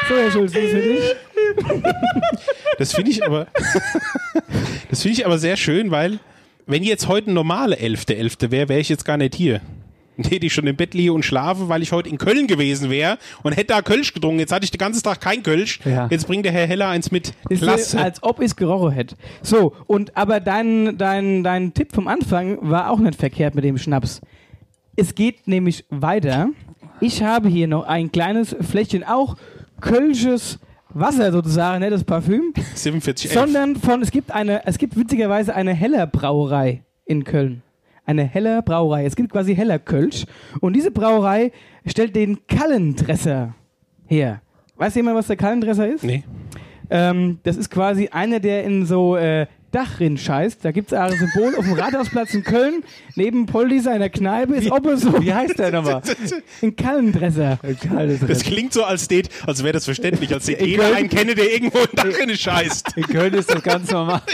so, 0.08 0.16
Herr 0.16 0.32
Schulz, 0.32 0.52
das 0.54 0.62
für 0.62 0.82
dich. 0.82 1.16
Das 2.78 2.94
finde 2.94 3.12
ich 3.12 3.26
aber, 3.26 3.48
das 4.90 5.02
finde 5.02 5.14
ich 5.20 5.26
aber 5.26 5.38
sehr 5.38 5.56
schön, 5.58 5.92
weil 5.92 6.20
wenn 6.66 6.84
jetzt 6.84 7.08
heute 7.08 7.32
ein 7.32 7.34
normale 7.34 7.76
11.11. 7.78 8.52
wäre, 8.52 8.68
wäre 8.70 8.80
ich 8.80 8.90
jetzt 8.90 9.06
gar 9.06 9.18
nicht 9.18 9.36
hier. 9.36 9.62
Hätte 10.30 10.46
ich 10.46 10.54
schon 10.54 10.68
im 10.68 10.76
Bett 10.76 10.94
liege 10.94 11.14
und 11.14 11.24
schlafe, 11.24 11.70
weil 11.70 11.82
ich 11.82 11.92
heute 11.92 12.10
in 12.10 12.18
Köln 12.18 12.48
gewesen 12.48 12.90
wäre 12.90 13.18
und 13.44 13.54
hätte 13.54 13.74
da 13.74 13.82
Kölsch 13.82 14.14
getrunken. 14.14 14.40
Jetzt 14.40 14.52
hatte 14.52 14.66
ich 14.66 14.72
den 14.72 14.78
ganzen 14.78 15.04
Tag 15.04 15.22
kein 15.22 15.44
Kölsch. 15.44 15.80
Ja. 15.86 16.08
Jetzt 16.10 16.28
bringt 16.28 16.46
der 16.46 16.52
Herr 16.52 16.68
Heller 16.68 16.88
eins 16.88 17.12
mit. 17.12 17.34
Ist 17.50 17.62
Klasse. 17.62 18.00
als 18.00 18.22
ob 18.24 18.40
ich 18.40 18.48
es 18.48 18.56
gerochen 18.56 18.92
hätte. 18.92 19.16
So, 19.42 19.74
und 19.88 20.16
aber 20.16 20.40
dein, 20.40 20.98
dein, 20.98 21.44
dein 21.44 21.74
Tipp 21.74 21.94
vom 21.94 22.08
Anfang 22.08 22.58
war 22.62 22.90
auch 22.90 23.00
nicht 23.00 23.20
verkehrt 23.20 23.56
mit 23.56 23.64
dem 23.64 23.78
Schnaps. 23.78 24.22
Es 24.96 25.16
geht 25.16 25.48
nämlich 25.48 25.86
weiter. 25.90 26.50
Ich 27.02 27.22
habe 27.22 27.50
hier 27.50 27.68
noch 27.68 27.86
ein 27.86 28.12
kleines 28.12 28.56
Fläschchen, 28.62 29.04
auch 29.04 29.36
kölsches 29.82 30.60
Wasser 30.90 31.32
sozusagen, 31.32 31.82
nicht 31.82 31.92
das 31.92 32.06
Parfüm, 32.06 32.54
47 32.74 33.32
sondern 33.32 33.76
von, 33.76 34.02
es 34.02 34.12
gibt 34.12 34.32
eine, 34.32 34.66
es 34.66 34.78
gibt 34.78 34.96
witzigerweise 34.96 35.54
eine 35.54 35.74
Heller 35.74 36.08
Brauerei 36.08 36.84
in 37.06 37.26
Köln. 37.26 37.62
Eine 38.06 38.24
Heller 38.24 38.62
Brauerei. 38.62 39.06
Es 39.06 39.16
gibt 39.16 39.32
quasi 39.32 39.56
Heller 39.56 39.80
Kölsch. 39.80 40.26
Und 40.62 40.74
diese 40.74 40.92
Brauerei 40.92 41.52
stellt 41.86 42.16
den 42.16 42.46
Kallendresser 42.48 43.56
her. 44.06 44.42
Weiß 44.76 44.96
jemand, 44.96 45.18
was 45.18 45.28
der 45.28 45.38
Kallendresser 45.38 45.88
ist? 45.88 46.04
Nee. 46.04 46.24
Ähm, 46.90 47.40
das 47.44 47.58
ist 47.58 47.70
quasi 47.70 48.10
einer, 48.10 48.40
der 48.40 48.64
in 48.64 48.86
so 48.86 49.16
äh, 49.16 49.48
Dachrinnen 49.76 50.18
scheißt. 50.18 50.64
Da 50.64 50.72
gibt 50.72 50.94
es 50.94 50.98
ein 50.98 51.12
Symbol 51.18 51.54
auf 51.58 51.66
dem 51.66 51.74
Rathausplatz 51.74 52.34
in 52.34 52.44
Köln, 52.44 52.84
neben 53.16 53.46
Poldi 53.46 53.82
seiner 53.82 54.08
Kneipe, 54.08 54.56
ist 54.56 54.72
Oppe 54.72 54.96
so 54.96 55.22
Wie 55.22 55.34
heißt 55.34 55.60
der 55.60 55.72
nochmal? 55.72 56.02
ein 56.62 56.76
Kallendresser. 56.78 57.60
Das 58.26 58.44
klingt 58.44 58.72
so, 58.72 58.86
als, 58.86 59.10
als 59.46 59.64
wäre 59.64 59.74
das 59.74 59.84
verständlich, 59.84 60.34
als 60.34 60.46
den 60.46 60.56
In 60.56 60.66
jeder 60.66 60.84
Köln- 60.84 60.96
einen 60.96 61.10
kenne, 61.10 61.36
der 61.36 61.52
irgendwo 61.52 61.80
in 61.80 61.90
Dachrinne 61.94 62.38
scheißt. 62.38 62.96
In 62.96 63.04
Köln 63.04 63.34
ist 63.34 63.54
das 63.54 63.62
ganz 63.62 63.92
normal. 63.92 64.22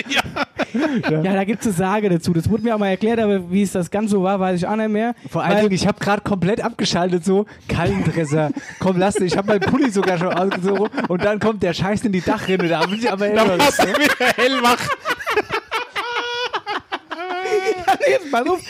Ja, 1.10 1.22
da 1.22 1.44
gibt 1.44 1.62
es 1.62 1.68
eine 1.68 1.76
Sage 1.76 2.10
dazu. 2.10 2.32
Das 2.32 2.50
wurde 2.50 2.64
mir 2.64 2.74
auch 2.76 2.80
mal 2.80 2.88
erklärt, 2.88 3.20
aber 3.20 3.52
wie 3.52 3.62
es 3.62 3.74
das 3.74 3.92
ganz 3.92 4.12
so 4.12 4.24
war, 4.24 4.40
weiß 4.40 4.58
ich 4.58 4.68
auch 4.68 4.76
nicht 4.78 4.90
mehr. 4.90 5.16
Vor 5.30 5.44
allen 5.44 5.64
Dingen, 5.64 5.74
ich 5.74 5.86
habe 5.86 6.00
gerade 6.00 6.22
komplett 6.22 6.62
abgeschaltet, 6.64 7.26
so 7.26 7.46
Kallendresser. 7.68 8.52
Komm, 8.80 8.98
lass 8.98 9.18
Ich 9.18 9.36
habe 9.36 9.48
meinen 9.48 9.60
Pulli 9.60 9.92
sogar 9.92 10.18
schon 10.18 10.30
ausgezogen 10.30 10.88
und 11.10 11.26
dann 11.26 11.40
kommt 11.40 11.62
der 11.62 11.74
Scheiß 11.74 12.06
in 12.06 12.14
die 12.14 12.22
Dachrinne. 12.22 12.70
Da 12.70 12.86
bin 12.86 13.00
ich 13.00 13.12
aber 13.12 13.28
Da 13.30 13.44
du 13.44 13.54
wieder 13.54 14.28
hellwach. 14.38 14.80
jetzt 18.10 18.32
mal 18.32 18.48
auf. 18.48 18.62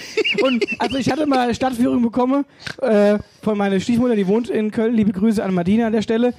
Und 0.44 0.66
also 0.80 0.98
ich 0.98 1.12
hatte 1.12 1.26
mal 1.26 1.40
eine 1.40 1.56
Stadtführung 1.56 2.02
bekommen 2.02 2.46
äh, 2.82 3.18
von 3.42 3.58
meiner 3.58 3.80
Stiefmutter, 3.80 4.16
die 4.16 4.28
wohnt 4.28 4.50
in 4.50 4.72
Köln. 4.72 4.94
Liebe 4.94 5.12
Grüße 5.12 5.44
an 5.44 5.54
Martina 5.54 5.88
an 5.88 5.94
der 5.94 6.02
Stelle. 6.02 6.34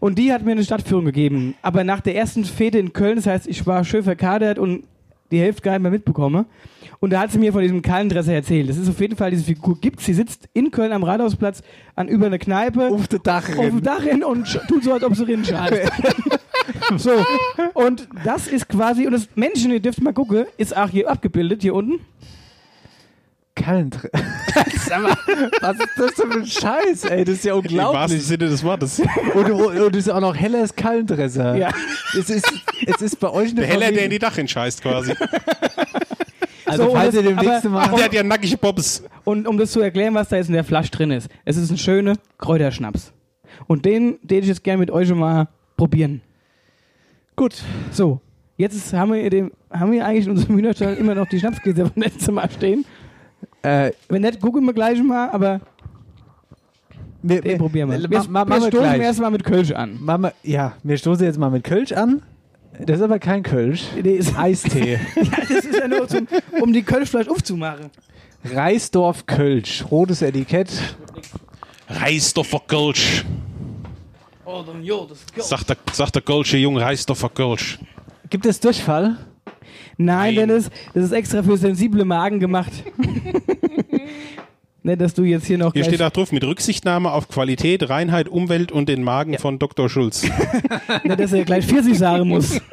Und 0.00 0.18
die 0.18 0.32
hat 0.32 0.44
mir 0.44 0.52
eine 0.52 0.64
Stadtführung 0.64 1.04
gegeben. 1.04 1.54
Aber 1.62 1.84
nach 1.84 2.00
der 2.00 2.16
ersten 2.16 2.44
Fete 2.44 2.78
in 2.78 2.92
Köln, 2.92 3.16
das 3.16 3.26
heißt, 3.26 3.46
ich 3.46 3.66
war 3.66 3.84
schön 3.84 4.02
verkadert 4.02 4.58
und 4.58 4.84
die 5.30 5.40
Hälfte 5.40 5.62
gar 5.62 5.72
nicht 5.72 5.82
mehr 5.82 5.90
mitbekomme. 5.90 6.46
Und 7.00 7.10
da 7.10 7.20
hat 7.20 7.32
sie 7.32 7.38
mir 7.38 7.52
von 7.52 7.62
diesem 7.62 7.82
Kallendresser 7.82 8.32
erzählt. 8.32 8.68
Das 8.68 8.76
ist 8.76 8.88
auf 8.88 9.00
jeden 9.00 9.16
Fall 9.16 9.30
diese 9.30 9.44
Figur 9.44 9.80
gibt. 9.80 10.00
Sie 10.00 10.12
sitzt 10.12 10.48
in 10.52 10.70
Köln 10.70 10.92
am 10.92 11.02
Rathausplatz 11.02 11.62
an 11.96 12.06
über 12.06 12.26
eine 12.26 12.38
Kneipe 12.38 12.88
auf 12.88 13.08
der 13.08 13.18
auf 13.18 13.22
Dachrinne. 13.24 13.70
dem 13.70 13.82
Dach 13.82 14.02
hin 14.02 14.22
und 14.22 14.60
tut 14.68 14.84
so, 14.84 14.92
als 14.92 15.02
ob 15.02 15.16
sie 15.16 15.24
scheißt. 15.44 15.92
so. 16.96 17.24
Und 17.74 18.08
das 18.24 18.48
ist 18.48 18.68
quasi, 18.68 19.06
und 19.06 19.12
das 19.12 19.28
Menschen, 19.34 19.70
ihr 19.72 19.80
dürft 19.80 20.00
mal 20.00 20.12
gucken, 20.12 20.46
ist 20.56 20.76
auch 20.76 20.88
hier 20.88 21.10
abgebildet, 21.10 21.62
hier 21.62 21.74
unten. 21.74 22.00
Sag 24.88 25.02
mal, 25.02 25.16
was 25.60 25.76
ist 25.76 25.88
das 25.96 26.14
denn 26.14 26.32
für 26.32 26.38
ein 26.38 26.46
Scheiß, 26.46 27.04
ey? 27.04 27.24
Das 27.24 27.34
ist 27.36 27.44
ja 27.44 27.52
Im 27.52 27.58
wahrsten 27.58 27.78
unglaublich. 27.78 28.22
Sinne 28.26 28.48
des 28.48 28.64
Wortes. 28.64 29.02
Und, 29.34 29.50
und, 29.50 29.78
und 29.78 29.96
es 29.96 30.06
ist 30.06 30.12
auch 30.12 30.20
noch 30.20 30.34
helles 30.34 30.74
Kallendresser. 30.74 31.54
Ja. 31.56 31.68
Es 32.18 32.30
ist, 32.30 32.50
es 32.86 33.02
ist 33.02 33.20
bei 33.20 33.30
euch 33.30 33.50
eine 33.50 33.60
Der 33.60 33.66
Heller, 33.66 33.92
der 33.92 34.04
in 34.04 34.10
die 34.10 34.18
Dachrinne 34.18 34.48
scheißt 34.48 34.82
quasi. 34.82 35.12
Also, 36.64 36.84
So, 36.84 36.90
und 36.90 36.96
falls 36.96 37.14
ihr 37.14 37.22
demnächst 37.22 37.64
mal... 37.64 37.88
Der 37.94 38.04
hat 38.04 38.14
ja 38.14 38.22
nackige 38.22 38.56
Bobs. 38.56 39.02
Und 39.24 39.46
um 39.46 39.58
das 39.58 39.72
zu 39.72 39.80
erklären, 39.80 40.14
was 40.14 40.30
da 40.30 40.36
jetzt 40.36 40.48
in 40.48 40.54
der 40.54 40.64
Flasche 40.64 40.90
drin 40.90 41.10
ist. 41.10 41.28
Es 41.44 41.58
ist 41.58 41.70
ein 41.70 41.76
schöner 41.78 42.14
Kräuterschnaps. 42.38 43.12
Und 43.66 43.84
den, 43.84 44.18
den 44.22 44.40
ich 44.42 44.48
jetzt 44.48 44.64
gerne 44.64 44.78
mit 44.78 44.90
euch 44.90 45.08
schon 45.08 45.18
mal 45.18 45.48
probieren. 45.76 46.22
Gut. 47.36 47.54
So, 47.90 48.20
jetzt 48.56 48.74
ist, 48.74 48.92
haben, 48.92 49.12
wir 49.12 49.30
dem, 49.30 49.52
haben 49.70 49.92
wir 49.92 50.04
eigentlich 50.06 50.26
in 50.26 50.32
unserem 50.32 50.56
Hühnerstall 50.56 50.94
immer 50.94 51.14
noch 51.14 51.26
die 51.28 51.38
Schnapsgläser 51.40 51.86
vom 51.86 52.02
letzten 52.02 52.34
Mal 52.34 52.50
stehen. 52.50 52.84
Äh, 53.62 53.92
Wenn 54.08 54.22
nicht, 54.22 54.40
gucken 54.40 54.64
wir 54.64 54.72
gleich 54.72 55.02
mal, 55.02 55.30
aber 55.30 55.60
wir, 57.22 57.40
den 57.40 57.58
probieren 57.58 57.90
wir. 57.90 57.98
Ma, 57.98 58.10
Wir, 58.10 58.18
ma, 58.30 58.44
wir 58.44 58.48
machen 58.48 58.62
wir 58.62 58.68
stoßen 58.68 59.00
erstmal 59.00 59.30
mit 59.30 59.44
Kölsch 59.44 59.70
an. 59.72 59.98
Mama, 60.00 60.32
ja, 60.42 60.74
wir 60.82 60.96
stoßen 60.98 61.24
jetzt 61.24 61.38
mal 61.38 61.50
mit 61.50 61.64
Kölsch 61.64 61.92
an. 61.92 62.22
Das 62.80 62.96
ist 62.96 63.02
aber 63.02 63.18
kein 63.18 63.42
Kölsch. 63.42 63.84
Nee, 64.02 64.14
ist- 64.16 64.36
Eistee. 64.36 64.98
Ja, 65.16 65.22
das 65.40 65.50
ist 65.64 65.78
ja 65.78 65.86
nur 65.88 66.08
zum, 66.08 66.26
um 66.60 66.72
die 66.72 66.82
Kölschfleisch 66.82 67.28
aufzumachen. 67.28 67.90
Reisdorf 68.44 69.26
Kölsch. 69.26 69.84
Rotes 69.90 70.20
Etikett. 70.22 70.68
Reisdorfer 71.88 72.62
Kölsch. 72.66 73.24
Oh, 74.41 74.41
dann, 74.41 74.41
jo, 74.41 74.41
das 74.41 74.41
ist 74.41 74.41
Sagt 75.36 75.70
der, 75.70 75.76
sagt 75.92 76.14
der 76.14 76.22
Kölsche 76.22 76.56
Junge, 76.56 76.80
Reisdorfer 76.80 77.28
Kölsch. 77.28 77.78
Gibt 78.30 78.46
es 78.46 78.60
Durchfall? 78.60 79.16
Nein, 79.96 80.34
Nein. 80.34 80.34
Dennis, 80.34 80.70
das 80.94 81.04
ist 81.04 81.12
extra 81.12 81.42
für 81.42 81.56
sensible 81.56 82.04
Magen 82.04 82.40
gemacht. 82.40 82.72
Nicht, 84.84 85.00
dass 85.00 85.14
du 85.14 85.22
jetzt 85.22 85.46
hier 85.46 85.58
noch 85.58 85.72
Hier 85.74 85.84
steht 85.84 86.02
auch 86.02 86.10
drauf, 86.10 86.32
mit 86.32 86.42
Rücksichtnahme 86.42 87.12
auf 87.12 87.28
Qualität, 87.28 87.88
Reinheit, 87.88 88.28
Umwelt 88.28 88.72
und 88.72 88.88
den 88.88 89.04
Magen 89.04 89.38
von 89.38 89.60
Dr. 89.60 89.88
Schulz. 89.88 90.24
nicht, 91.04 91.20
dass 91.20 91.32
er 91.32 91.44
gleich 91.44 91.66
Pfirsich 91.66 91.98
sagen 91.98 92.28
muss. 92.28 92.60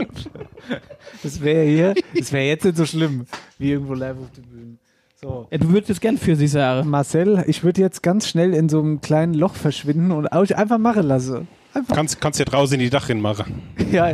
Das 1.21 1.41
wäre 1.41 1.65
hier, 1.65 1.95
das 2.15 2.31
wäre 2.31 2.45
jetzt 2.45 2.63
nicht 2.63 2.77
so 2.77 2.85
schlimm, 2.85 3.25
wie 3.57 3.71
irgendwo 3.71 3.93
live 3.93 4.17
auf 4.17 4.31
der 4.31 4.41
Bühne. 4.41 4.77
So. 5.15 5.47
Ja, 5.51 5.57
du 5.57 5.69
würdest 5.73 5.99
gern 5.99 6.17
Pfirsich 6.17 6.51
sagen. 6.51 6.89
Marcel, 6.89 7.43
ich 7.47 7.63
würde 7.63 7.81
jetzt 7.81 8.01
ganz 8.03 8.29
schnell 8.29 8.53
in 8.53 8.69
so 8.69 8.79
einem 8.79 9.01
kleinen 9.01 9.33
Loch 9.33 9.55
verschwinden 9.55 10.11
und 10.11 10.31
euch 10.31 10.55
einfach 10.55 10.77
machen 10.77 11.03
lassen. 11.03 11.47
Einfach. 11.73 11.95
Kannst, 11.95 12.19
kannst 12.19 12.39
ja 12.39 12.45
draußen 12.45 12.73
in 12.75 12.81
die 12.81 12.89
Dachrinne 12.89 13.21
machen. 13.21 13.61
Ja. 13.91 14.13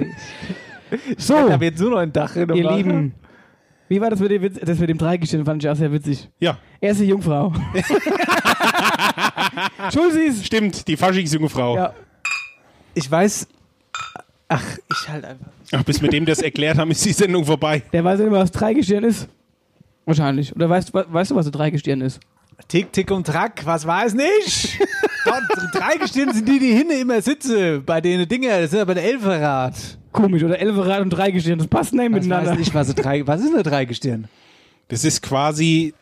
So, 1.17 1.47
Ich 1.47 1.51
habe 1.51 1.65
jetzt 1.65 1.79
nur 1.81 1.89
noch 1.91 1.97
ein 1.97 2.13
Dach 2.13 2.31
drin. 2.33 2.49
ihr 2.53 2.71
Lieben. 2.71 3.13
Wie 3.89 3.99
war 3.99 4.09
das 4.09 4.19
mit 4.19 4.31
dem, 4.31 4.41
Witz, 4.43 4.59
das 4.61 4.79
mit 4.79 4.89
dem 4.89 4.97
Dreigestirn? 4.97 5.43
Fand 5.45 5.63
ich 5.63 5.69
auch 5.69 5.75
sehr 5.75 5.91
witzig. 5.91 6.29
Ja, 6.39 6.57
Erste 6.79 7.03
Jungfrau. 7.03 7.51
Schulzis. 9.93 10.45
stimmt, 10.45 10.87
die 10.87 10.97
Faschingsjungfrau. 10.97 11.75
Ja. 11.75 11.93
Ich 12.93 13.09
weiß. 13.09 13.47
Ach, 14.47 14.63
ich 14.91 15.09
halt 15.09 15.25
einfach. 15.25 15.47
Ach, 15.71 15.83
bis 15.83 16.01
wir 16.01 16.09
dem 16.09 16.25
das 16.25 16.41
erklärt 16.41 16.77
haben, 16.77 16.91
ist 16.91 17.03
die 17.03 17.13
Sendung 17.13 17.45
vorbei. 17.45 17.81
Der 17.91 18.03
weiß 18.03 18.19
nicht, 18.19 18.31
was 18.31 18.51
Dreigestirn 18.51 19.03
ist. 19.03 19.27
Wahrscheinlich. 20.05 20.55
Oder 20.55 20.69
weißt, 20.69 20.93
we- 20.93 21.05
weißt 21.09 21.31
du, 21.31 21.35
was 21.35 21.47
ein 21.47 21.51
Dreigestirn 21.51 22.01
ist? 22.01 22.19
Tick, 22.67 22.91
Tick 22.93 23.11
und 23.11 23.27
Track, 23.27 23.61
was 23.65 23.85
weiß 23.85 24.13
nicht? 24.15 24.79
Dort, 25.25 25.43
drei 25.73 25.97
Gestirn 25.97 26.33
sind 26.33 26.47
die, 26.47 26.59
die 26.59 26.73
hinten 26.73 26.93
immer 27.01 27.21
sitzen. 27.21 27.83
Bei 27.85 28.01
den 28.01 28.27
Dinger, 28.27 28.61
das 28.61 28.71
sind 28.71 28.79
aber 28.79 28.95
der 28.95 29.03
Elferrad. 29.03 29.73
Komisch. 30.11 30.43
Oder 30.43 30.59
Elferrad 30.59 31.01
und 31.01 31.09
Dreigestirn. 31.09 31.59
Das 31.59 31.67
passt 31.67 31.93
nicht 31.93 32.03
Was 32.05 32.09
miteinander. 32.11 32.51
weiß 32.51 32.59
ich, 32.59 32.73
was, 32.73 32.93
drei, 32.95 33.27
was 33.27 33.41
ist 33.41 33.53
eine 33.53 33.63
Dreigestirn? 33.63 34.27
Das 34.87 35.03
ist 35.03 35.21
quasi, 35.21 35.93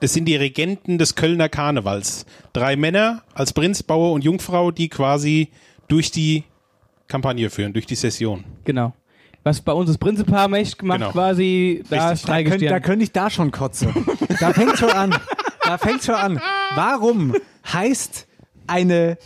das 0.00 0.12
sind 0.12 0.26
die 0.26 0.36
Regenten 0.36 0.98
des 0.98 1.14
Kölner 1.14 1.48
Karnevals. 1.48 2.26
Drei 2.52 2.76
Männer 2.76 3.22
als 3.32 3.52
Prinz, 3.52 3.82
Bauer 3.82 4.12
und 4.12 4.22
Jungfrau, 4.22 4.70
die 4.70 4.88
quasi 4.88 5.48
durch 5.88 6.10
die 6.10 6.44
Kampagne 7.08 7.48
führen, 7.50 7.72
durch 7.72 7.86
die 7.86 7.94
Session. 7.94 8.44
Genau. 8.64 8.92
Was 9.42 9.60
bei 9.60 9.72
uns 9.72 9.88
das 9.88 9.98
Prinzipal 9.98 10.48
mächtig 10.48 10.82
macht, 10.82 11.00
Genau. 11.00 11.12
quasi, 11.12 11.82
da 11.90 12.08
Richtig. 12.10 12.12
ist 12.22 12.28
Da 12.28 12.34
könnte 12.42 12.50
da 12.50 12.56
Dreigestirn. 12.58 12.82
könnt 12.82 13.02
ich 13.02 13.12
da 13.12 13.30
schon 13.30 13.50
kotzen. 13.50 13.92
Da 14.40 14.52
fängt 14.52 14.78
schon 14.78 14.90
an. 14.90 15.14
Da 15.64 15.78
fängt 15.78 16.04
schon 16.04 16.14
an. 16.14 16.40
Warum 16.74 17.34
heißt 17.72 18.26
eine 18.66 19.18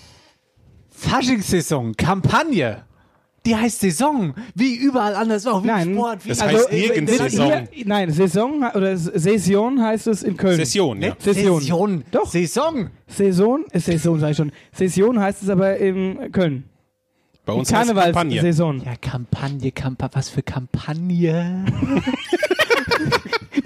Faschingssaison 0.90 1.94
Kampagne? 1.96 2.84
Die 3.46 3.56
heißt 3.56 3.80
Saison, 3.80 4.34
wie 4.54 4.74
überall 4.74 5.14
anders 5.14 5.46
auch, 5.46 5.62
wie 5.62 5.68
Nein. 5.68 5.94
Sport, 5.94 6.24
wie 6.24 6.28
Das 6.30 6.40
Also, 6.40 6.58
heißt 6.58 6.72
nirgends 6.72 7.16
Saison. 7.16 7.46
Hier, 7.70 7.86
nein, 7.86 8.10
Saison 8.10 8.62
oder 8.74 8.96
Session 8.96 9.80
heißt 9.82 10.06
es 10.08 10.22
in 10.22 10.36
Köln. 10.36 10.56
Session, 10.56 11.00
ja. 11.00 11.08
Nicht 11.10 11.22
Session. 11.22 11.60
Session. 11.60 12.04
Doch. 12.10 12.26
Saison. 12.30 12.90
Saison, 13.06 13.64
äh, 13.70 13.78
Saison 13.80 14.18
sag 14.18 14.32
ich 14.32 14.36
schon. 14.36 14.52
Session 14.72 15.18
heißt 15.18 15.42
es 15.44 15.48
aber 15.48 15.76
in 15.78 16.30
Köln. 16.32 16.64
Bei 17.46 17.54
uns 17.54 17.72
heißt 17.72 17.88
es 17.88 17.96
Kampagne. 17.96 18.12
Karnevalssaison. 18.12 18.82
Ja, 18.84 18.96
Kampagne, 19.00 19.72
Kampa, 19.72 20.10
was 20.12 20.28
für 20.28 20.42
Kampagne? 20.42 21.64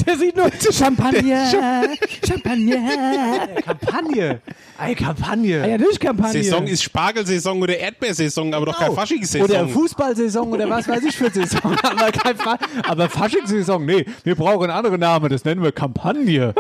Der 0.07 0.17
sieht 0.17 0.37
nur 0.37 0.51
Champagner, 0.73 1.51
Champagner. 2.27 3.49
Kampagne. 3.65 4.41
Ey, 4.79 4.95
Kampagne. 4.95 5.63
Ah 5.63 5.67
ja, 5.67 5.79
durch 5.79 5.99
Kampagne. 6.01 6.43
Saison 6.43 6.67
ist 6.67 6.83
Spargelsaison 6.83 7.63
oder 7.63 7.77
Erdbeersaison, 7.77 8.53
aber 8.55 8.67
doch 8.67 8.79
keine 8.79 8.91
Genau. 8.91 8.93
Oder 8.93 9.01
Faschingssaison. 9.01 9.69
Fußballsaison 9.69 10.53
oder 10.53 10.71
was 10.71 10.89
weiß 10.89 11.05
ich 11.05 11.17
für 11.17 11.31
Saison. 11.31 11.77
aber 11.83 12.11
kein 12.11 12.37
Fa 12.37 12.59
aber 12.87 13.09
Faschingssaison, 13.09 13.85
nee, 13.85 14.05
wir 14.25 14.35
brauchen 14.35 14.65
einen 14.65 14.73
anderen 14.73 15.01
Namen, 15.01 15.29
das 15.31 15.45
nennen 15.45 15.63
wir 15.63 15.73
Kampagne. 15.73 16.55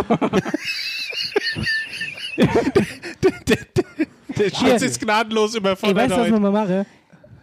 Der 4.38 4.50
Schulz 4.50 4.83
ist 4.83 5.00
gnadenlos 5.00 5.55
Ey, 5.55 5.61
überfordert 5.61 5.96
weißt 5.96 6.12
du, 6.16 6.20
was 6.20 6.31
man 6.31 6.42
mal 6.42 6.52
mache? 6.52 6.87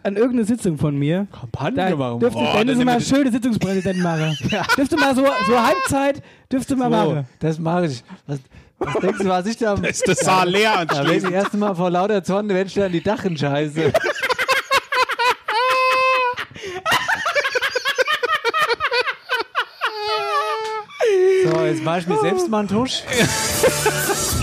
An 0.02 0.16
irgendeine 0.16 0.44
Sitzung 0.44 0.78
von 0.78 0.96
mir. 0.98 1.26
Kampagne 1.38 1.76
Da 1.90 1.94
machen 1.96 2.20
dürfte 2.20 2.38
Boah, 2.38 2.56
Dennis 2.64 2.84
mal 2.84 3.00
schöne 3.00 3.30
Sitzungspräsident 3.30 4.00
machen. 4.02 4.36
Dürfte 4.76 4.96
mal 4.96 5.14
so, 5.14 5.24
so 5.46 5.60
Halbzeit, 5.62 6.22
dürfte 6.50 6.74
mal 6.76 6.84
So, 6.90 6.90
machen. 7.12 7.26
das 7.38 7.58
mache 7.58 7.86
ich. 7.86 8.02
Was, 8.26 8.38
was 8.78 8.94
denkst 9.02 9.18
du, 9.18 9.28
was 9.28 9.46
ich 9.46 9.56
da... 9.58 9.74
Da 9.76 9.88
ist 9.88 10.08
das 10.08 10.20
Saal 10.20 10.48
leer 10.48 10.86
Da 10.86 10.96
werde 10.96 11.02
ich 11.02 11.24
anschließend. 11.24 11.32
erst 11.34 11.54
mal 11.54 11.74
vor 11.74 11.90
lauter 11.90 12.24
Zorn, 12.24 12.48
wenn 12.48 12.66
ich 12.66 12.74
da 12.74 12.86
an 12.86 12.92
die 12.92 13.02
Dachen 13.02 13.36
scheiße. 13.36 13.92
So, 21.44 21.64
jetzt 21.64 21.82
mache 21.82 22.00
ich 22.00 22.06
mir 22.06 22.20
selbst 22.20 22.48
mal 22.48 22.60
einen 22.60 22.68
Tusch. 22.68 23.02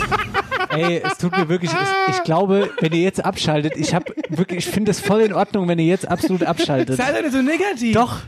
Ey, 0.77 1.01
es 1.03 1.17
tut 1.17 1.35
mir 1.35 1.49
wirklich, 1.49 1.71
es, 1.71 2.17
ich 2.17 2.23
glaube, 2.23 2.69
wenn 2.79 2.93
ihr 2.93 3.01
jetzt 3.01 3.23
abschaltet, 3.23 3.73
ich 3.75 3.93
habe 3.93 4.13
wirklich, 4.29 4.65
ich 4.65 4.73
finde 4.73 4.91
es 4.91 4.99
voll 4.99 5.21
in 5.21 5.33
Ordnung, 5.33 5.67
wenn 5.67 5.79
ihr 5.79 5.85
jetzt 5.85 6.07
absolut 6.07 6.43
abschaltet. 6.43 6.97
Sei 6.97 7.11
doch 7.11 7.21
nicht 7.21 7.33
so 7.33 7.41
negativ. 7.41 7.93
Doch. 7.93 8.19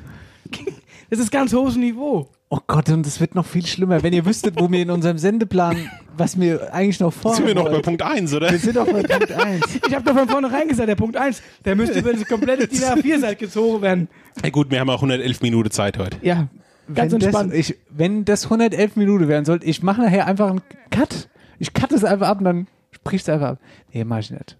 Das 1.09 1.19
ist 1.19 1.31
ganz 1.31 1.53
hohes 1.53 1.75
Niveau. 1.75 2.29
Oh 2.49 2.59
Gott, 2.65 2.89
und 2.89 3.05
es 3.05 3.19
wird 3.19 3.35
noch 3.35 3.45
viel 3.45 3.65
schlimmer, 3.65 4.01
wenn 4.01 4.11
ihr 4.11 4.25
wüsstet, 4.25 4.59
wo 4.59 4.71
wir 4.71 4.81
in 4.81 4.89
unserem 4.89 5.19
Sendeplan, 5.19 5.89
was 6.17 6.39
wir 6.39 6.73
eigentlich 6.73 6.99
noch 6.99 7.13
vor 7.13 7.35
Sind 7.35 7.45
wir 7.45 7.53
noch 7.53 7.69
bei 7.69 7.79
Punkt 7.79 8.01
1, 8.01 8.33
oder? 8.33 8.49
Wir 8.49 8.57
sind 8.57 8.75
doch 8.75 8.87
bei 8.87 9.03
Punkt 9.03 9.31
1. 9.31 9.61
Ich 9.87 9.93
habe 9.95 10.03
doch 10.03 10.17
von 10.17 10.27
vornherein 10.27 10.67
gesagt, 10.67 10.89
der 10.89 10.95
Punkt 10.95 11.15
1, 11.15 11.43
der 11.65 11.75
müsste 11.75 11.99
über 11.99 12.11
diese 12.11 12.25
komplette 12.25 12.67
DIN 12.67 12.81
A4-Seite 12.81 13.35
gezogen 13.35 13.81
werden. 13.83 14.07
Ja, 14.43 14.49
gut, 14.49 14.71
wir 14.71 14.79
haben 14.79 14.89
auch 14.89 14.95
111 14.95 15.41
Minuten 15.41 15.69
Zeit 15.69 15.99
heute. 15.99 16.17
Ja, 16.21 16.47
ganz 16.93 17.13
wenn 17.13 17.21
entspannt. 17.21 17.51
Das, 17.51 17.59
ich, 17.59 17.75
wenn 17.89 18.25
das 18.25 18.45
111 18.45 18.95
Minuten 18.95 19.27
werden 19.27 19.45
sollte, 19.45 19.67
ich 19.67 19.83
mache 19.83 20.01
nachher 20.01 20.25
einfach 20.25 20.49
einen 20.49 20.61
Cut. 20.89 21.29
Ich 21.59 21.73
cut 21.73 21.91
es 21.91 22.03
einfach 22.03 22.27
ab 22.27 22.39
und 22.39 22.45
dann 22.45 22.67
sprichst 22.91 23.27
du 23.27 23.33
einfach 23.33 23.49
ab. 23.49 23.59
Nee, 23.93 24.03
mach 24.03 24.19
ich 24.19 24.31
nicht. 24.31 24.57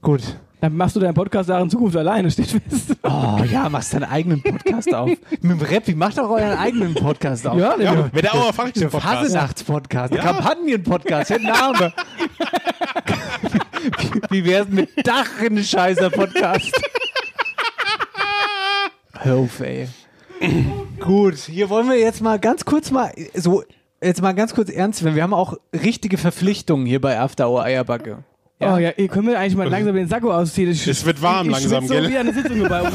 Gut. 0.00 0.22
Dann 0.60 0.76
machst 0.76 0.94
du 0.94 1.00
deinen 1.00 1.14
Podcast 1.14 1.50
auch 1.50 1.60
in 1.60 1.68
Zukunft 1.70 1.96
alleine, 1.96 2.30
steht 2.30 2.46
fest. 2.50 2.96
Oh 3.02 3.40
ja, 3.50 3.68
machst 3.68 3.94
deinen 3.94 4.04
eigenen 4.04 4.40
Podcast 4.40 4.94
auf. 4.94 5.08
Mit 5.08 5.42
dem 5.42 5.60
Rap, 5.60 5.88
wie 5.88 5.94
macht 5.96 6.18
doch 6.18 6.30
euren 6.30 6.56
eigenen 6.56 6.94
Podcast 6.94 7.44
auf? 7.48 7.58
Ja, 7.58 7.74
Ja, 7.78 7.94
ja. 7.94 8.12
wird 8.12 8.24
der 8.24 8.32
ein 8.32 8.72
Der 8.76 8.86
Podcast. 8.86 9.02
Fasenachts-Podcast, 9.02 10.14
Kampagnen-Podcast, 10.14 11.30
hätte 11.30 11.46
Name. 11.46 11.92
wie, 14.30 14.30
wie 14.30 14.44
wär's 14.44 14.68
mit 14.68 14.90
Dachenscheißer-Podcast? 15.04 16.70
Hör 19.18 19.36
auf, 19.36 19.58
ey. 19.60 19.88
Gut, 21.00 21.36
hier 21.38 21.70
wollen 21.70 21.88
wir 21.88 21.98
jetzt 21.98 22.20
mal 22.20 22.38
ganz 22.38 22.64
kurz 22.64 22.92
mal 22.92 23.12
so 23.34 23.64
jetzt 24.02 24.22
mal 24.22 24.32
ganz 24.32 24.54
kurz 24.54 24.68
ernst 24.70 25.02
werden. 25.04 25.14
Wir 25.14 25.22
haben 25.22 25.34
auch 25.34 25.56
richtige 25.72 26.18
Verpflichtungen 26.18 26.86
hier 26.86 27.00
bei 27.00 27.18
After 27.18 27.48
Hour 27.48 27.62
Eierbacke. 27.62 28.24
Oh 28.60 28.76
ja, 28.76 28.90
ihr 28.96 29.08
könnt 29.08 29.26
mir 29.26 29.38
eigentlich 29.38 29.56
mal 29.56 29.68
langsam 29.68 29.96
den 29.96 30.06
Sakko 30.06 30.32
ausziehen. 30.32 30.70
Ich, 30.70 30.86
Es 30.86 31.04
wird 31.04 31.20
warm 31.20 31.46
ich 31.46 31.52
langsam, 31.52 31.86
schwitze 31.86 31.94
gell? 31.94 32.04
so 32.04 32.10
wie 32.10 32.18
eine 32.18 32.32
Sitzung 32.32 32.68
bei 32.68 32.82
uns. 32.82 32.94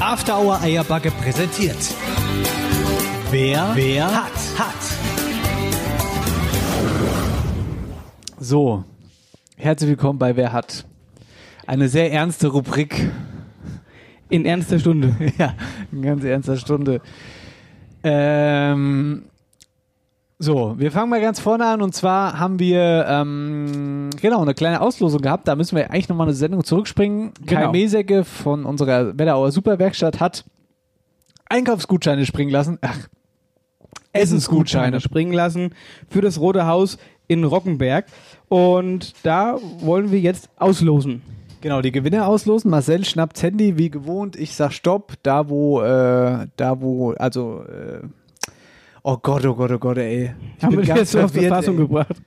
After 0.00 0.40
Hour 0.40 0.60
Eierbacke 0.60 1.10
präsentiert. 1.12 1.76
Wer, 3.30 3.70
wer 3.74 4.06
hat, 4.06 4.32
hat. 4.58 4.74
So, 8.40 8.84
herzlich 9.56 9.90
willkommen 9.90 10.18
bei 10.18 10.34
Wer 10.34 10.52
hat. 10.52 10.84
Eine 11.66 11.88
sehr 11.88 12.10
ernste 12.10 12.48
Rubrik. 12.48 13.10
In 14.28 14.44
ernster 14.44 14.80
Stunde. 14.80 15.14
ja, 15.38 15.54
in 15.92 16.02
ganz 16.02 16.24
ernster 16.24 16.56
Stunde. 16.56 17.00
Ähm, 18.02 19.24
so, 20.42 20.74
wir 20.78 20.90
fangen 20.90 21.10
mal 21.10 21.20
ganz 21.20 21.38
vorne 21.38 21.66
an 21.66 21.82
und 21.82 21.94
zwar 21.94 22.40
haben 22.40 22.58
wir 22.58 23.04
ähm, 23.06 24.08
genau 24.22 24.40
eine 24.40 24.54
kleine 24.54 24.80
Auslosung 24.80 25.20
gehabt. 25.20 25.46
Da 25.46 25.54
müssen 25.54 25.76
wir 25.76 25.90
eigentlich 25.90 26.08
nochmal 26.08 26.28
eine 26.28 26.34
Sendung 26.34 26.64
zurückspringen. 26.64 27.34
Kai 27.46 27.56
Genau. 27.56 27.72
Mesecke 27.72 28.24
von 28.24 28.64
unserer 28.64 29.18
Wetterauer 29.18 29.52
Superwerkstatt 29.52 30.18
hat 30.18 30.46
Einkaufsgutscheine 31.50 32.24
springen 32.24 32.50
lassen. 32.50 32.78
Ach, 32.80 33.08
Essensgutscheine. 34.14 35.00
springen 35.00 35.34
lassen 35.34 35.74
für 36.08 36.22
das 36.22 36.40
Rote 36.40 36.66
Haus 36.66 36.96
in 37.28 37.44
Rockenberg. 37.44 38.06
Und 38.48 39.12
da 39.22 39.58
wollen 39.80 40.10
wir 40.10 40.20
jetzt 40.20 40.48
auslosen. 40.56 41.20
Genau, 41.60 41.82
die 41.82 41.92
Gewinner 41.92 42.26
auslosen. 42.26 42.70
Marcel 42.70 43.04
schnappt 43.04 43.42
Handy 43.42 43.76
wie 43.76 43.90
gewohnt. 43.90 44.36
Ich 44.36 44.54
sag 44.54 44.72
Stopp. 44.72 45.12
Da 45.22 45.50
wo, 45.50 45.82
äh, 45.82 46.46
da 46.56 46.80
wo, 46.80 47.12
also, 47.12 47.62
äh, 47.64 48.00
oh 49.02 49.16
Gott, 49.16 49.44
oh 49.46 49.54
Gott, 49.54 49.70
oh 49.72 49.78
Gott, 49.78 49.98
ey. 49.98 50.34
Ich 50.56 50.64
Haben 50.64 50.70
bin 50.70 50.80
wir 50.80 50.86
ganz 50.86 51.00
jetzt 51.00 51.12
so 51.12 51.20
auf 51.20 51.32
verwirrt, 51.32 51.48
Verfassung 51.48 51.74
ey. 51.76 51.82
gebracht. 51.82 52.22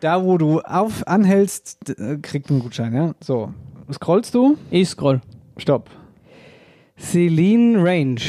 Da 0.00 0.22
wo 0.22 0.38
du 0.38 0.60
auf 0.60 1.06
anhältst, 1.06 1.98
äh, 1.98 2.18
kriegt 2.18 2.50
einen 2.50 2.60
Gutschein, 2.60 2.94
ja? 2.94 3.14
So. 3.20 3.52
Scrollst 3.92 4.34
du? 4.34 4.56
Ich 4.70 4.88
scroll. 4.88 5.20
Stopp. 5.56 5.90
Celine 6.98 7.82
Range. 7.82 8.20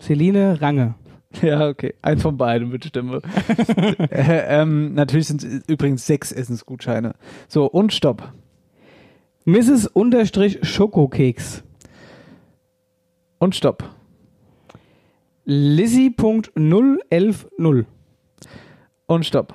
Celine 0.00 0.60
Range. 0.60 0.94
Ja, 1.40 1.66
okay. 1.66 1.94
Ein 2.02 2.18
von 2.18 2.36
beiden 2.36 2.68
mit 2.68 2.84
Stimme. 2.84 3.22
äh, 4.10 4.60
ähm, 4.60 4.92
natürlich 4.92 5.28
sind 5.28 5.42
es 5.42 5.66
übrigens 5.66 6.06
sechs 6.06 6.30
Essensgutscheine. 6.30 7.14
So, 7.48 7.64
und 7.64 7.94
Stopp. 7.94 8.34
Mrs. 9.46 9.86
Unterstrich 9.86 10.58
Schokokeks. 10.62 11.64
Und 13.38 13.56
Stopp. 13.56 13.88
Lizzie.0110. 15.44 17.84
Und 19.06 19.26
stopp. 19.26 19.54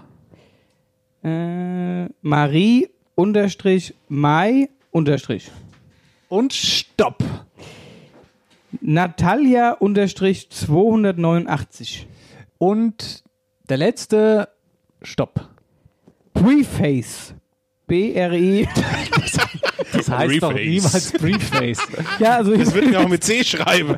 Äh, 1.24 2.06
Marie 2.22 2.90
unterstrich 3.16 3.94
Mai 4.08 4.70
unterstrich. 4.92 5.52
Und 6.30 6.54
stopp. 6.54 7.24
Natalia 8.82 9.72
unterstrich 9.72 10.50
289. 10.50 12.08
Und 12.58 13.24
der 13.70 13.78
letzte, 13.78 14.50
stopp. 15.02 15.50
Preface. 16.34 17.34
B-R-I. 17.88 18.68
Das 19.94 20.10
heißt 20.12 20.44
doch 20.44 20.52
Preface. 20.52 20.68
niemals 20.68 21.12
Preface. 21.14 21.80
ja, 22.20 22.36
also 22.36 22.54
Das 22.56 22.74
wird 22.74 22.88
mir 22.90 23.00
auch 23.00 23.08
mit 23.08 23.24
C 23.24 23.42
schreiben. 23.44 23.96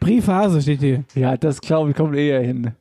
Briefphase 0.00 0.60
steht 0.62 0.80
hier. 0.80 1.04
ja, 1.14 1.36
das 1.36 1.60
glaube 1.60 1.90
ich 1.90 1.96
kommt 1.96 2.16
eher 2.16 2.40
hin. 2.40 2.72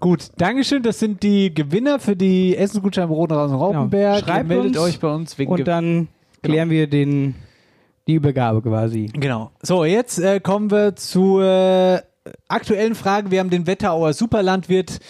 Gut, 0.00 0.28
Dankeschön. 0.38 0.82
Das 0.82 0.98
sind 0.98 1.22
die 1.22 1.54
Gewinner 1.54 1.98
für 2.00 2.16
die 2.16 2.56
Essensgutscheine 2.56 3.06
im 3.08 3.12
Rotenhaus 3.12 3.50
und 3.50 3.58
Raupenberg. 3.58 4.20
Genau. 4.20 4.26
Schreibt 4.32 4.48
meldet 4.48 4.66
uns 4.68 4.78
euch 4.78 4.98
bei 4.98 5.12
uns 5.14 5.38
wegen 5.38 5.50
Und 5.50 5.56
Ge- 5.58 5.64
dann 5.66 6.08
klären 6.42 6.70
wir 6.70 6.86
den, 6.88 7.34
die 8.08 8.14
Übergabe 8.14 8.62
quasi. 8.62 9.10
Genau. 9.12 9.50
So, 9.62 9.84
jetzt 9.84 10.18
äh, 10.18 10.40
kommen 10.40 10.70
wir 10.70 10.96
zur 10.96 11.44
äh, 11.44 12.00
aktuellen 12.48 12.94
Frage. 12.94 13.30
Wir 13.30 13.40
haben 13.40 13.50
den 13.50 13.66
Wetterauer 13.66 14.14
Superlandwirt 14.14 15.00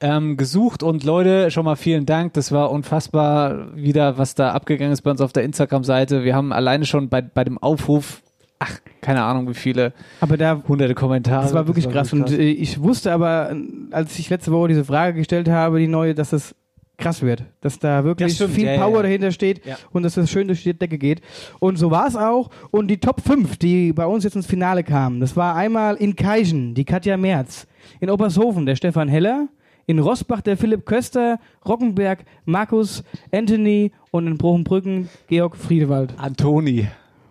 ähm, 0.00 0.36
gesucht 0.36 0.82
und 0.82 1.04
Leute, 1.04 1.52
schon 1.52 1.64
mal 1.64 1.76
vielen 1.76 2.04
Dank. 2.06 2.32
Das 2.32 2.50
war 2.50 2.72
unfassbar 2.72 3.76
wieder, 3.76 4.18
was 4.18 4.34
da 4.34 4.50
abgegangen 4.50 4.92
ist 4.92 5.02
bei 5.02 5.12
uns 5.12 5.20
auf 5.20 5.32
der 5.32 5.44
Instagram-Seite. 5.44 6.24
Wir 6.24 6.34
haben 6.34 6.52
alleine 6.52 6.86
schon 6.86 7.08
bei, 7.08 7.22
bei 7.22 7.44
dem 7.44 7.56
Aufruf, 7.58 8.20
ach, 8.60 8.78
keine 9.00 9.22
Ahnung 9.24 9.48
wie 9.48 9.54
viele, 9.54 9.92
Aber 10.20 10.36
da, 10.36 10.62
hunderte 10.68 10.94
Kommentare. 10.94 11.42
das 11.42 11.52
war 11.54 11.66
wirklich 11.66 11.88
krass. 11.88 12.12
Und 12.12 12.30
äh, 12.30 12.42
ich 12.50 12.80
wusste 12.80 13.10
aber, 13.12 13.50
äh, 13.50 13.56
als 13.90 14.16
ich 14.18 14.30
letzte 14.30 14.52
Woche 14.52 14.68
diese 14.68 14.84
Frage 14.84 15.18
gestellt 15.18 15.48
habe, 15.48 15.80
die 15.80 15.88
neue, 15.88 16.14
dass 16.14 16.30
das 16.30 16.54
krass 16.98 17.22
wird. 17.22 17.44
Dass 17.62 17.78
da 17.78 18.04
wirklich 18.04 18.28
Das 18.28 18.36
stimmt, 18.36 18.52
viel 18.54 18.66
ja, 18.66 18.76
Power 18.76 18.96
ja. 18.98 19.02
dahinter 19.04 19.32
steht 19.32 19.64
Ja. 19.64 19.76
und 19.90 20.02
dass 20.02 20.14
das 20.14 20.30
schön 20.30 20.46
durch 20.46 20.62
die 20.62 20.74
Decke 20.74 20.98
geht. 20.98 21.22
Und 21.58 21.76
so 21.78 21.90
war 21.90 22.06
es 22.06 22.14
auch. 22.14 22.50
Und 22.70 22.88
die 22.88 22.98
Top 22.98 23.22
5, 23.22 23.56
die 23.56 23.94
bei 23.94 24.04
uns 24.04 24.22
jetzt 24.22 24.36
ins 24.36 24.46
Finale 24.46 24.84
kamen, 24.84 25.18
das 25.18 25.34
war 25.34 25.56
einmal 25.56 25.96
in 25.96 26.14
Keichen, 26.14 26.74
die 26.74 26.84
Katja 26.84 27.16
Merz, 27.16 27.66
in 28.00 28.10
Obershofen, 28.10 28.66
der 28.66 28.76
Stefan 28.76 29.08
Heller, 29.08 29.48
in 29.86 29.98
Rossbach 29.98 30.42
der 30.42 30.58
Philipp 30.58 30.84
Köster, 30.84 31.38
Rockenberg, 31.66 32.24
Markus, 32.44 33.02
Anthony 33.32 33.92
und 34.10 34.26
in 34.26 34.36
Brochenbrücken 34.36 35.08
Georg 35.28 35.56
Friedewald. 35.56 36.12
Antoni. 36.18 36.86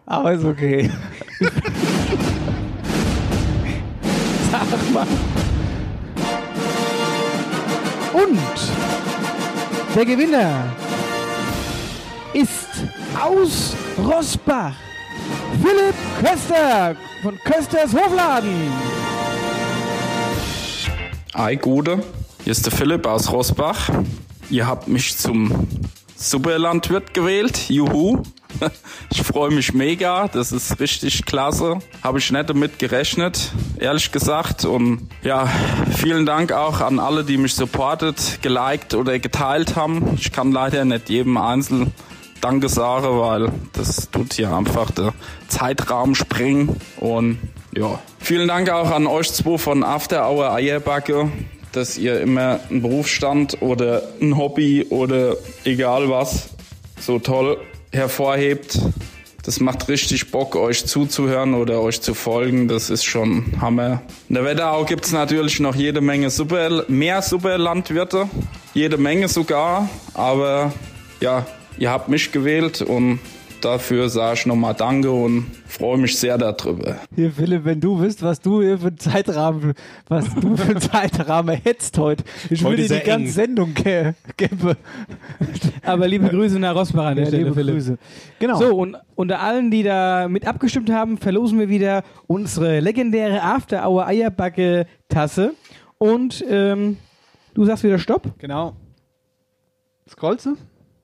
Aber 0.10 0.34
ist 0.34 0.44
okay. 0.44 0.90
Sag 4.52 4.92
mal. 4.92 5.06
Und 8.12 8.40
der 9.96 10.06
Gewinner 10.06 10.64
ist 12.34 12.70
aus 13.22 13.76
Rossbach 14.00 14.74
Philipp 15.62 15.94
Köster 16.20 16.96
von 17.22 17.38
Kösters 17.44 17.94
Hofladen. 17.94 18.72
Hi 21.36 21.56
Gute, 21.56 22.00
hier 22.44 22.52
ist 22.52 22.66
der 22.66 22.74
Philipp 22.74 23.06
aus 23.06 23.32
Rosbach. 23.32 23.92
Ihr 24.50 24.66
habt 24.66 24.88
mich 24.88 25.16
zum 25.16 25.68
Superlandwirt 26.16 27.14
gewählt. 27.14 27.70
Juhu. 27.70 28.24
Ich 29.12 29.24
freue 29.24 29.52
mich 29.52 29.74
mega, 29.74 30.28
das 30.28 30.52
ist 30.52 30.80
richtig 30.80 31.26
klasse. 31.26 31.80
Habe 32.04 32.20
ich 32.20 32.32
nicht 32.32 32.50
damit 32.50 32.80
gerechnet, 32.80 33.52
ehrlich 33.80 34.12
gesagt. 34.12 34.66
Und 34.66 35.10
ja, 35.24 35.48
vielen 35.96 36.26
Dank 36.26 36.52
auch 36.52 36.80
an 36.82 37.00
alle, 37.00 37.24
die 37.24 37.38
mich 37.38 37.56
supportet, 37.56 38.40
geliked 38.42 38.94
oder 38.94 39.18
geteilt 39.20 39.76
haben. 39.76 40.16
Ich 40.16 40.32
kann 40.32 40.52
leider 40.52 40.86
nicht 40.86 41.10
jedem 41.10 41.38
einzeln 41.38 41.92
Danke 42.42 42.70
sagen, 42.70 43.20
weil 43.20 43.52
das 43.74 44.10
tut 44.12 44.34
hier 44.34 44.56
einfach 44.56 44.92
der 44.92 45.14
Zeitraum 45.50 46.16
springen. 46.16 46.80
Und 46.98 47.40
ja, 47.76 48.00
vielen 48.20 48.48
Dank 48.48 48.70
auch 48.70 48.92
an 48.92 49.08
euch 49.08 49.32
zwei 49.34 49.58
von 49.58 49.84
After 49.84 50.30
Hour 50.30 50.54
Eierbacke, 50.54 51.30
dass 51.74 51.98
ihr 51.98 52.22
immer 52.22 52.62
einen 52.70 52.82
Berufsstand 52.82 53.62
oder 53.62 54.04
ein 54.22 54.38
Hobby 54.38 54.86
oder 54.90 55.36
egal 55.66 56.10
was 56.10 56.50
so 56.98 57.20
toll 57.20 57.58
hervorhebt. 57.92 58.80
Das 59.44 59.60
macht 59.60 59.88
richtig 59.88 60.32
Bock, 60.32 60.56
euch 60.56 60.86
zuzuhören 60.86 61.54
oder 61.54 61.82
euch 61.82 62.02
zu 62.02 62.14
folgen. 62.14 62.68
Das 62.68 62.90
ist 62.90 63.04
schon 63.04 63.46
Hammer. 63.60 64.02
In 64.28 64.36
der 64.36 64.44
Wetterau 64.44 64.86
gibt 64.86 65.06
es 65.06 65.12
natürlich 65.12 65.60
noch 65.60 65.76
jede 65.76 66.02
Menge 66.02 66.30
Super, 66.30 66.84
mehr 66.88 67.22
Superlandwirte. 67.22 68.30
Jede 68.74 68.98
Menge 68.98 69.28
sogar. 69.28 69.90
Aber 70.14 70.74
ja, 71.22 71.46
ihr 71.78 71.90
habt 71.90 72.10
mich 72.10 72.32
gewählt 72.32 72.82
und 72.82 73.20
dafür 73.62 74.10
sage 74.10 74.36
ich 74.40 74.46
nochmal 74.46 74.74
Danke 74.74 75.12
und 75.12 75.46
freue 75.68 75.98
mich 75.98 76.18
sehr 76.18 76.38
darüber. 76.38 76.96
Hier, 77.16 77.32
Philipp, 77.32 77.66
wenn 77.66 77.80
du 77.80 78.00
wisst, 78.00 78.22
was 78.24 78.40
du 78.40 78.62
hier 78.62 78.78
für 78.78 78.88
einen 78.88 78.98
Zeitrahmen, 78.98 79.74
was 80.08 80.34
du 80.36 80.56
für 80.56 80.70
einen 80.72 80.82
Zeitrahmen 80.82 81.60
hättest 81.62 81.98
heute, 81.98 82.24
ich 82.50 82.64
Heute 82.64 82.78
würde 82.78 82.82
ist 82.84 82.94
die 82.94 83.00
ganze 83.08 83.26
eng. 83.26 83.32
Sendung 83.32 83.74
ge 83.74 84.14
geben. 84.38 84.76
Aber 85.84 86.08
liebe 86.08 86.30
Grüße 86.30 86.60
nach 86.60 86.76
Rossbach 86.76 87.08
an 87.08 87.16
der 87.16 87.26
Ja, 87.26 87.30
Stelle, 87.30 87.44
liebe 87.44 87.56
Philipp. 87.56 87.76
Grüße. 87.76 87.98
Genau. 88.40 88.58
So, 88.58 88.76
und 88.76 88.98
unter 89.16 89.40
allen, 89.42 89.72
die 89.72 89.84
da 89.84 90.28
mit 90.28 90.48
abgestimmt 90.48 90.92
haben, 90.92 91.18
verlosen 91.18 91.60
wir 91.60 91.70
wieder 91.70 92.04
unsere 92.28 92.80
legendäre 92.80 93.42
After 93.42 93.88
Hour 93.88 94.08
Eierbacke 94.08 94.86
Tasse. 95.10 95.54
Und 95.98 96.44
ähm, 96.50 96.98
du 97.54 97.66
sagst 97.66 97.84
wieder 97.84 98.00
Stopp? 98.00 98.34
Genau. 98.40 98.74
Scrollst 100.10 100.46
du? 100.46 100.56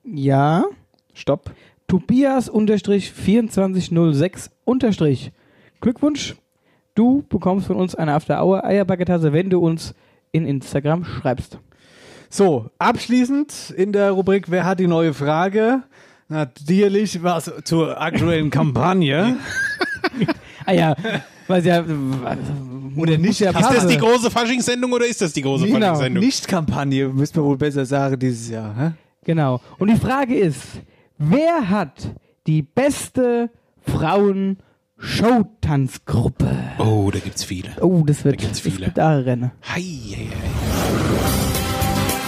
Ja. 0.03 0.63
Stopp. 1.13 1.51
Tobias 1.95 2.49
unterstrich 2.49 3.13
2406 3.13 4.51
unterstrich. 4.65 5.31
Glückwunsch. 5.79 6.35
Du 6.93 7.23
bekommst 7.29 7.67
von 7.67 7.77
uns 7.77 7.95
eine 7.95 8.13
After 8.13 8.43
Hour 8.43 8.65
Eierbacke-Tasse, 8.65 9.31
wenn 9.31 9.49
du 9.49 9.59
uns 9.59 9.95
in 10.33 10.45
Instagram 10.45 11.05
schreibst. 11.05 11.57
So, 12.29 12.69
abschließend 12.79 13.73
in 13.77 13.93
der 13.93 14.11
Rubrik 14.11 14.51
Wer 14.51 14.65
hat 14.65 14.81
die 14.81 14.87
neue 14.87 15.13
Frage? 15.13 15.83
Natürlich 16.27 17.23
was 17.23 17.49
zur 17.63 18.01
aktuellen 18.01 18.49
Kampagne. 18.49 19.37
Ah 20.65 20.73
ja, 20.73 20.95
weil 21.47 21.65
ja. 21.65 21.81
Oder 22.97 23.17
nicht 23.17 23.39
ja 23.39 23.51
Ist 23.51 23.69
das 23.71 23.87
die 23.87 23.97
große 23.97 24.29
Faschingssendung 24.29 24.91
oder 24.91 25.05
ist 25.05 25.21
das 25.21 25.31
die 25.31 25.43
große 25.43 25.65
Genau, 25.65 25.79
Faschingssendung? 25.79 26.23
Nicht-Kampagne, 26.25 27.07
müsste 27.07 27.39
man 27.39 27.49
wohl 27.49 27.57
besser 27.57 27.85
sagen 27.85 28.19
dieses 28.19 28.49
Jahr. 28.49 28.75
Hä? 28.77 28.91
Genau. 29.23 29.61
Und 29.77 29.89
die 29.89 29.95
Frage 29.95 30.35
ist, 30.35 30.59
wer 31.17 31.69
hat 31.69 32.09
die 32.47 32.61
beste 32.61 33.49
Frauen-Showtanzgruppe? 33.81 36.47
Oh, 36.79 37.09
da 37.11 37.19
gibt's 37.19 37.43
viele. 37.43 37.69
Oh, 37.81 38.03
das 38.05 38.23
wird, 38.25 38.37
gibt's 38.37 38.63
das 38.63 38.73
viele. 38.73 38.91
da 38.91 39.17
rennen. 39.17 39.51
Hei, 39.63 39.81
hei, 39.81 40.27
hei. 40.27 40.31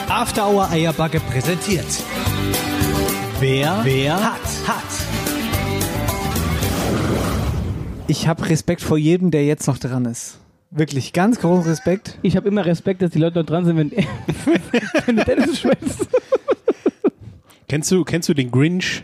After 0.10 0.48
Hour 0.48 0.70
Eierbacke 0.70 1.20
präsentiert. 1.20 1.86
Wer, 3.40 3.80
wer 3.84 4.16
hat, 4.16 4.42
hat. 4.68 4.84
Ich 8.08 8.28
habe 8.28 8.50
Respekt 8.50 8.82
vor 8.82 8.98
jedem, 8.98 9.32
der 9.32 9.46
jetzt 9.46 9.68
noch 9.68 9.78
dran 9.78 10.06
ist. 10.06 10.40
Wirklich, 10.72 11.14
ganz 11.14 11.40
großen 11.40 11.70
Respekt. 11.70 12.18
Ich 12.22 12.36
habe 12.36 12.48
immer 12.48 12.66
Respekt, 12.66 13.02
dass 13.02 13.12
die 13.12 13.20
Leute 13.20 13.40
noch 13.40 13.46
dran 13.46 13.66
sind, 13.66 13.78
wenn, 13.78 13.92
wenn 15.06 15.18
Dennis 15.18 15.60
schwätzt. 15.60 16.08
Kennst 17.70 17.92
du, 17.92 18.04
kennst 18.04 18.30
du 18.30 18.34
den 18.34 18.50
Grinch? 18.52 19.04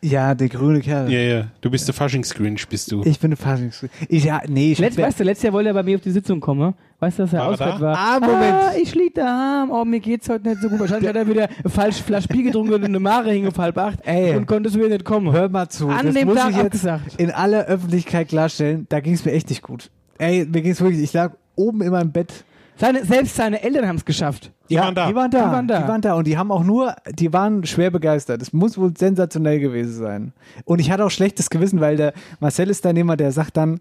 Ja, 0.00 0.32
der 0.36 0.48
grüne 0.48 0.78
Kerl. 0.80 1.10
Ja, 1.10 1.18
ja. 1.18 1.44
Du 1.60 1.70
bist 1.70 1.88
der 1.88 1.94
Faschings-Grinch, 1.94 2.68
bist 2.68 2.92
du. 2.92 3.02
Ich 3.04 3.18
bin 3.18 3.32
ein 3.32 3.36
Faschings. 3.36 3.84
Ich, 4.08 4.22
ja, 4.22 4.40
nee, 4.46 4.70
ich 4.70 4.78
Letzt, 4.78 4.96
weißt 4.96 5.18
du, 5.18 5.24
letztes 5.24 5.42
Jahr 5.42 5.52
wollte 5.52 5.70
er 5.70 5.74
bei 5.74 5.82
mir 5.82 5.96
auf 5.96 6.02
die 6.02 6.12
Sitzung 6.12 6.38
kommen. 6.38 6.72
Weißt 7.00 7.18
du, 7.18 7.24
dass 7.24 7.32
er 7.32 7.40
War 7.40 7.46
er 7.46 7.52
ausfällt 7.52 7.74
da? 7.74 7.80
war? 7.80 7.98
Ah, 7.98 8.20
Moment. 8.20 8.52
Ah, 8.52 8.72
ich 8.80 8.94
lieg 8.94 9.16
da. 9.16 9.66
Oh, 9.68 9.84
mir 9.84 9.98
geht's 9.98 10.28
heute 10.28 10.48
nicht 10.50 10.62
so 10.62 10.68
gut. 10.68 10.78
Wahrscheinlich 10.78 11.08
hat 11.08 11.16
er 11.16 11.26
wieder 11.26 11.48
ein 11.64 11.70
falsch 11.70 12.00
Flasch 12.00 12.28
Bier 12.28 12.44
getrunken 12.44 12.74
und 12.74 12.84
eine 12.84 13.00
Mare 13.00 13.32
hing 13.32 13.48
auf 13.48 13.58
halb 13.58 13.76
acht. 13.76 13.98
Ey. 14.06 14.36
Und 14.36 14.46
konntest 14.46 14.76
wieder 14.76 14.88
nicht 14.88 15.04
kommen. 15.04 15.32
Hör 15.32 15.48
mal 15.48 15.68
zu. 15.68 15.88
An 15.88 16.06
das 16.06 16.14
dem 16.14 16.28
muss 16.28 16.36
Tag 16.38 16.50
ich 16.50 16.56
jetzt 16.58 16.66
abgesagt. 16.66 17.20
in 17.20 17.32
aller 17.32 17.64
Öffentlichkeit 17.64 18.28
klarstellen. 18.28 18.86
Da 18.88 19.00
ging 19.00 19.14
es 19.14 19.24
mir 19.24 19.32
echt 19.32 19.48
nicht 19.48 19.62
gut. 19.62 19.90
Ey, 20.18 20.44
mir 20.44 20.62
ging 20.62 20.70
es 20.72 20.80
wirklich. 20.80 21.02
Ich 21.02 21.12
lag 21.12 21.32
oben 21.56 21.82
in 21.82 21.90
meinem 21.90 22.12
Bett. 22.12 22.44
Seine, 22.78 23.04
selbst 23.04 23.34
seine 23.34 23.62
Eltern 23.62 23.88
haben 23.88 23.96
es 23.96 24.04
geschafft. 24.04 24.52
Die 24.70 24.76
waren 24.76 24.94
da. 24.94 25.08
Die 25.08 25.14
waren 25.14 25.30
da. 25.30 25.46
Die 25.46 25.52
waren 25.52 25.68
da. 25.68 25.80
Die 25.80 25.88
waren 25.88 26.00
da. 26.00 26.14
Und 26.14 26.26
die 26.26 26.38
haben 26.38 26.52
auch 26.52 26.62
nur, 26.62 26.94
die 27.10 27.32
waren 27.32 27.64
schwer 27.66 27.90
begeistert. 27.90 28.40
Das 28.40 28.52
muss 28.52 28.78
wohl 28.78 28.96
sensationell 28.96 29.58
gewesen 29.58 29.94
sein. 29.94 30.32
Und 30.64 30.78
ich 30.78 30.90
hatte 30.90 31.04
auch 31.04 31.10
schlechtes 31.10 31.50
Gewissen, 31.50 31.80
weil 31.80 31.96
der 31.96 32.12
Marcel 32.38 32.70
ist 32.70 32.84
dann 32.84 32.96
jemand, 32.96 33.20
der 33.20 33.32
sagt 33.32 33.56
dann, 33.56 33.80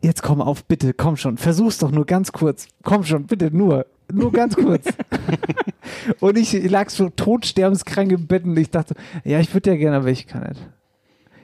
jetzt 0.00 0.22
komm 0.22 0.40
auf, 0.40 0.64
bitte, 0.64 0.94
komm 0.94 1.16
schon, 1.16 1.36
versuch's 1.36 1.78
doch 1.78 1.90
nur 1.90 2.06
ganz 2.06 2.32
kurz. 2.32 2.66
Komm 2.82 3.04
schon, 3.04 3.26
bitte, 3.26 3.54
nur. 3.54 3.86
Nur 4.12 4.32
ganz 4.32 4.56
kurz. 4.56 4.86
und 6.20 6.36
ich 6.36 6.52
lag 6.68 6.90
so 6.90 7.08
todsterbenskrank 7.08 8.12
im 8.12 8.26
Bett 8.26 8.44
und 8.44 8.56
ich 8.56 8.70
dachte, 8.70 8.94
ja, 9.24 9.38
ich 9.38 9.52
würde 9.54 9.70
ja 9.70 9.76
gerne, 9.76 9.98
aber 9.98 10.08
ich 10.08 10.26
kann 10.26 10.42
nicht. 10.42 10.60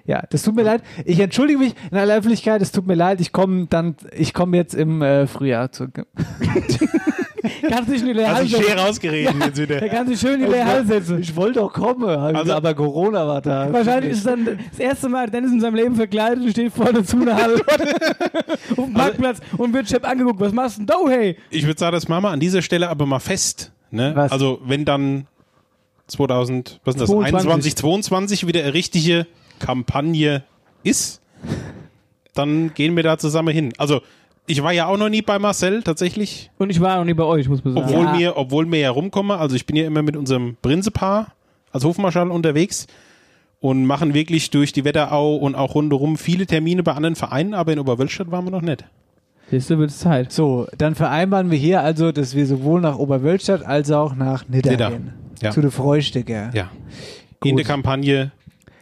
Ja, 0.08 0.22
das 0.30 0.42
tut 0.42 0.56
mir 0.56 0.62
leid. 0.62 0.82
Ich 1.04 1.20
entschuldige 1.20 1.58
mich 1.58 1.74
in 1.90 1.98
aller 1.98 2.16
Öffentlichkeit. 2.16 2.62
Es 2.62 2.72
tut 2.72 2.86
mir 2.86 2.94
leid. 2.94 3.20
Ich 3.20 3.30
komme 3.30 3.66
dann, 3.68 3.94
ich 4.16 4.32
komme 4.32 4.56
jetzt 4.56 4.74
im 4.74 5.02
äh, 5.02 5.26
Frühjahr 5.26 5.70
zurück. 5.70 6.06
Kannst 7.68 7.90
dich 7.90 8.00
in 8.00 8.06
die 8.06 8.12
leere 8.14 8.30
Hast 8.30 8.48
schwer 8.48 8.62
setzen. 8.62 8.78
rausgeredet 8.78 9.34
jetzt 9.44 9.60
wieder. 9.60 9.80
Der 9.80 9.88
kann 9.90 10.08
sich 10.08 10.18
schön 10.18 10.40
in 10.40 10.46
die 10.46 10.52
leere 10.52 10.86
setzen. 10.86 11.20
Ich 11.20 11.36
wollte 11.36 11.60
doch 11.60 11.74
kommen, 11.74 12.08
also, 12.08 12.54
aber 12.54 12.72
Corona 12.72 13.26
war 13.28 13.42
da. 13.42 13.70
Wahrscheinlich 13.70 14.12
ist 14.12 14.26
dann 14.26 14.46
das 14.46 14.78
erste 14.78 15.10
Mal 15.10 15.28
Dennis 15.28 15.52
in 15.52 15.60
seinem 15.60 15.74
Leben 15.74 15.94
verkleidet 15.94 16.42
und 16.42 16.50
steht 16.52 16.72
vorne 16.72 17.04
zu 17.04 17.20
einer 17.20 17.36
Halle 17.36 17.56
auf 18.76 18.84
dem 18.86 18.94
Parkplatz 18.94 19.40
und 19.58 19.74
wird 19.74 19.90
Chef 19.90 20.04
angeguckt. 20.04 20.40
Was 20.40 20.52
machst 20.52 20.78
du 20.78 20.84
denn 20.84 20.86
da, 20.86 21.10
hey? 21.10 21.36
Ich 21.50 21.66
würde 21.66 21.78
sagen, 21.78 21.92
das 21.92 22.08
machen 22.08 22.24
wir 22.24 22.30
an 22.30 22.40
dieser 22.40 22.62
Stelle 22.62 22.88
aber 22.88 23.04
mal 23.04 23.20
fest. 23.20 23.72
Ne? 23.90 24.12
Was? 24.14 24.32
Also 24.32 24.58
wenn 24.64 24.86
dann 24.86 25.26
2000, 26.06 26.80
was 26.84 26.94
ist 26.94 27.02
das, 27.02 27.10
22. 27.10 27.36
21, 27.36 27.76
22 27.76 28.46
wieder 28.46 28.62
eine 28.62 28.72
richtige 28.72 29.26
Kampagne 29.58 30.42
ist, 30.82 31.20
dann 32.34 32.72
gehen 32.74 32.96
wir 32.96 33.02
da 33.02 33.18
zusammen 33.18 33.52
hin. 33.52 33.72
Also 33.78 34.00
ich 34.46 34.62
war 34.62 34.72
ja 34.72 34.86
auch 34.86 34.96
noch 34.96 35.08
nie 35.08 35.22
bei 35.22 35.38
Marcel 35.38 35.82
tatsächlich, 35.82 36.50
Und 36.58 36.70
ich 36.70 36.80
war 36.80 36.96
noch 36.96 37.04
nie 37.04 37.14
bei 37.14 37.24
euch, 37.24 37.48
muss 37.48 37.62
man 37.64 37.74
sagen. 37.74 37.86
obwohl 37.86 38.04
Ja. 38.06 38.12
mir, 38.14 38.36
obwohl 38.36 38.70
wir 38.70 38.78
ja 38.78 38.90
rumkommen. 38.90 39.36
Also 39.38 39.56
ich 39.56 39.66
bin 39.66 39.76
ja 39.76 39.84
immer 39.86 40.02
mit 40.02 40.16
unserem 40.16 40.56
Prinzepaar 40.62 41.32
als 41.72 41.84
Hofmarschall 41.84 42.30
unterwegs 42.30 42.86
und 43.60 43.84
machen 43.84 44.14
wirklich 44.14 44.50
durch 44.50 44.72
die 44.72 44.84
Wetterau 44.84 45.36
und 45.36 45.54
auch 45.54 45.74
rundherum 45.74 46.16
viele 46.16 46.46
Termine 46.46 46.82
bei 46.82 46.92
anderen 46.92 47.16
Vereinen, 47.16 47.54
aber 47.54 47.72
in 47.72 47.78
Oberwölstadt 47.78 48.30
waren 48.30 48.44
wir 48.44 48.50
noch 48.52 48.62
nicht. 48.62 48.84
Siehst 49.50 49.70
du, 49.70 49.78
wird 49.78 49.90
es 49.90 49.98
Zeit. 49.98 50.30
So, 50.32 50.66
dann 50.76 50.94
vereinbaren 50.94 51.50
wir 51.50 51.58
hier 51.58 51.82
also, 51.82 52.12
dass 52.12 52.34
wir 52.36 52.46
sowohl 52.46 52.80
nach 52.80 52.98
Oberwölstadt 52.98 53.64
als 53.64 53.90
auch 53.90 54.14
nach 54.14 54.46
Nidda 54.48 54.70
Nidda, 54.70 54.88
gehen. 54.90 55.12
ja. 55.42 55.50
Zu 55.50 55.60
der 55.62 55.70
Freustiger. 55.70 56.50
Ja. 56.54 56.70
In 57.44 57.56
der 57.56 57.64
Kampagne 57.64 58.30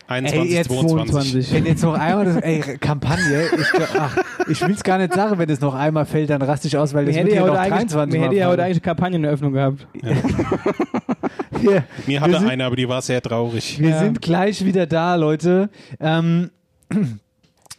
21, 0.09 0.51
Ey, 0.51 0.57
jetzt 0.57 0.71
22. 0.71 1.53
Wenn 1.53 1.67
jetzt 1.67 1.83
noch 1.83 1.95
einmal 1.95 2.25
das, 2.25 2.37
ey, 2.37 2.61
Kampagne, 2.79 3.45
ich, 3.59 3.67
ach, 3.99 4.17
ich 4.49 4.61
will 4.63 4.75
es 4.75 4.85
gar 4.85 4.99
nicht 4.99 5.13
sagen, 5.13 5.39
wenn 5.39 5.51
es 5.51 5.61
noch 5.61 5.75
einmal 5.75 6.07
fällt, 6.07 6.31
dann 6.31 6.43
raste 6.43 6.69
ich 6.69 6.77
aus, 6.79 6.95
weil 6.95 7.07
Wir 7.07 7.13
das 7.13 7.17
hätten 7.19 7.27
wird 7.29 7.37
ja 7.37 7.41
ja 7.41 7.43
heute 7.43 7.53
noch 7.55 7.61
eigentlich, 7.61 7.89
23 7.93 8.13
wir 8.15 8.21
hätten 8.27 8.37
ja 8.37 8.49
heute 8.49 8.63
eigentlich 8.65 8.83
Kampagneneröffnung 8.83 9.53
gehabt. 9.53 9.87
Wir, 11.61 11.85
Mir 12.07 12.21
hatte 12.21 12.39
sind, 12.39 12.51
eine, 12.51 12.65
aber 12.67 12.77
die 12.77 12.89
war 12.89 13.01
sehr 13.01 13.21
traurig. 13.23 13.79
wir 13.81 13.89
Ja. 13.91 13.99
sind 14.01 14.21
gleich 14.21 14.65
wieder 14.65 14.87
da, 14.87 15.15
Leute. 15.15 15.71
Ähm, 15.99 16.51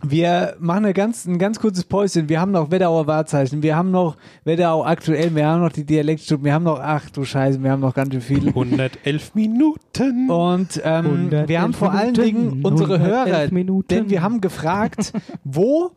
wir 0.04 0.56
machen 0.60 0.86
eine 0.86 0.94
ganz, 0.94 1.26
ein 1.26 1.40
ganz 1.40 1.60
kurzes 1.60 1.84
Päuschen. 1.84 2.30
Wir 2.30 2.40
haben 2.40 2.52
noch 2.52 2.70
Wetterauer 2.70 3.08
Wahrzeichen, 3.08 3.64
wir 3.64 3.76
haben 3.76 3.92
noch 3.92 4.16
Wetterau 4.44 4.86
aktuell, 4.86 5.34
wir 5.36 5.48
haben 5.48 5.62
noch 5.62 5.72
die 5.72 5.86
Dialektstunden, 5.86 6.46
wir 6.46 6.54
haben 6.54 6.64
noch, 6.64 6.80
ach 6.80 7.10
du 7.10 7.26
Scheiße, 7.26 7.62
wir 7.64 7.72
haben 7.72 7.82
noch 7.82 7.96
ganz 7.96 8.12
schön 8.12 8.22
viel. 8.22 8.48
111 8.48 9.34
Minuten. 9.34 10.30
Und 10.30 10.82
ähm, 10.84 11.06
111 11.06 11.48
wir 11.50 11.62
haben 11.62 11.74
vor 11.74 11.92
allen 11.92 12.14
Minuten, 12.14 12.24
Dingen 12.24 12.66
unsere 12.66 12.96
111 12.96 13.28
Hörer, 13.28 13.54
Minuten. 13.54 13.88
denn 13.88 14.10
wir 14.10 14.22
haben 14.22 14.42
gefragt, 14.42 15.14
wo 15.44 15.92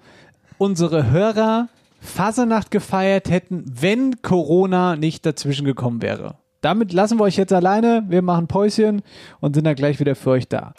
unsere 0.56 1.10
Hörer 1.10 1.68
Fasenacht 2.00 2.70
gefeiert 2.70 3.28
hätten, 3.28 3.64
wenn 3.66 4.22
Corona 4.22 4.96
nicht 4.96 5.26
dazwischen 5.26 5.66
gekommen 5.66 6.00
wäre. 6.00 6.36
Damit 6.62 6.92
lassen 6.92 7.18
wir 7.18 7.24
euch 7.24 7.36
jetzt 7.36 7.52
alleine. 7.52 8.04
Wir 8.08 8.22
machen 8.22 8.46
Päuschen 8.46 9.02
und 9.40 9.54
sind 9.54 9.64
dann 9.64 9.74
gleich 9.74 10.00
wieder 10.00 10.14
für 10.14 10.30
euch 10.30 10.48
da. 10.48 10.74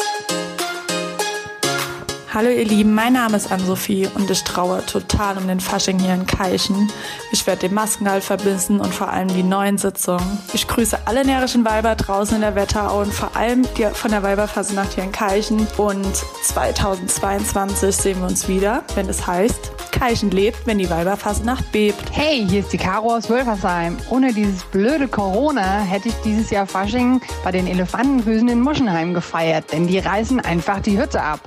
Hallo 2.33 2.47
ihr 2.49 2.63
Lieben, 2.63 2.93
mein 2.93 3.11
Name 3.11 3.35
ist 3.35 3.51
Ann-Sophie 3.51 4.07
und 4.15 4.31
ich 4.31 4.45
traue 4.45 4.85
total 4.85 5.37
um 5.37 5.49
den 5.49 5.59
Fasching 5.59 5.99
hier 5.99 6.13
in 6.13 6.25
Keichen. 6.25 6.89
Ich 7.33 7.45
werde 7.45 7.67
den 7.67 7.73
Maskenhalt 7.73 8.23
verbissen 8.23 8.79
und 8.79 8.93
vor 8.93 9.09
allem 9.09 9.27
die 9.27 9.43
neuen 9.43 9.77
Sitzungen. 9.77 10.39
Ich 10.53 10.65
grüße 10.65 10.97
alle 11.03 11.25
närrischen 11.25 11.65
Weiber 11.65 11.93
draußen 11.93 12.35
in 12.35 12.41
der 12.41 12.55
Wetterau 12.55 13.01
und 13.01 13.13
vor 13.13 13.35
allem 13.35 13.67
die 13.77 13.83
von 13.83 14.11
der 14.11 14.23
Weiberfasenacht 14.23 14.93
hier 14.93 15.03
in 15.03 15.11
Keichen. 15.11 15.67
Und 15.75 16.15
2022 16.45 17.93
sehen 17.93 18.21
wir 18.21 18.27
uns 18.27 18.47
wieder, 18.47 18.85
wenn 18.95 19.09
es 19.09 19.27
heißt, 19.27 19.91
Keichen 19.91 20.31
lebt, 20.31 20.65
wenn 20.65 20.77
die 20.77 20.89
Weiberfasenacht 20.89 21.69
bebt. 21.73 22.01
Hey, 22.13 22.47
hier 22.47 22.61
ist 22.61 22.71
die 22.71 22.77
Caro 22.77 23.13
aus 23.13 23.29
Wölfersheim. 23.29 23.97
Ohne 24.09 24.33
dieses 24.33 24.63
blöde 24.63 25.09
Corona 25.09 25.81
hätte 25.81 26.07
ich 26.07 26.15
dieses 26.23 26.49
Jahr 26.49 26.65
Fasching 26.65 27.19
bei 27.43 27.51
den 27.51 27.67
Elefantenfüßen 27.67 28.47
in 28.47 28.61
Muschenheim 28.61 29.13
gefeiert, 29.13 29.73
denn 29.73 29.85
die 29.85 29.99
reißen 29.99 30.39
einfach 30.39 30.79
die 30.79 30.97
Hütte 30.97 31.21
ab. 31.21 31.41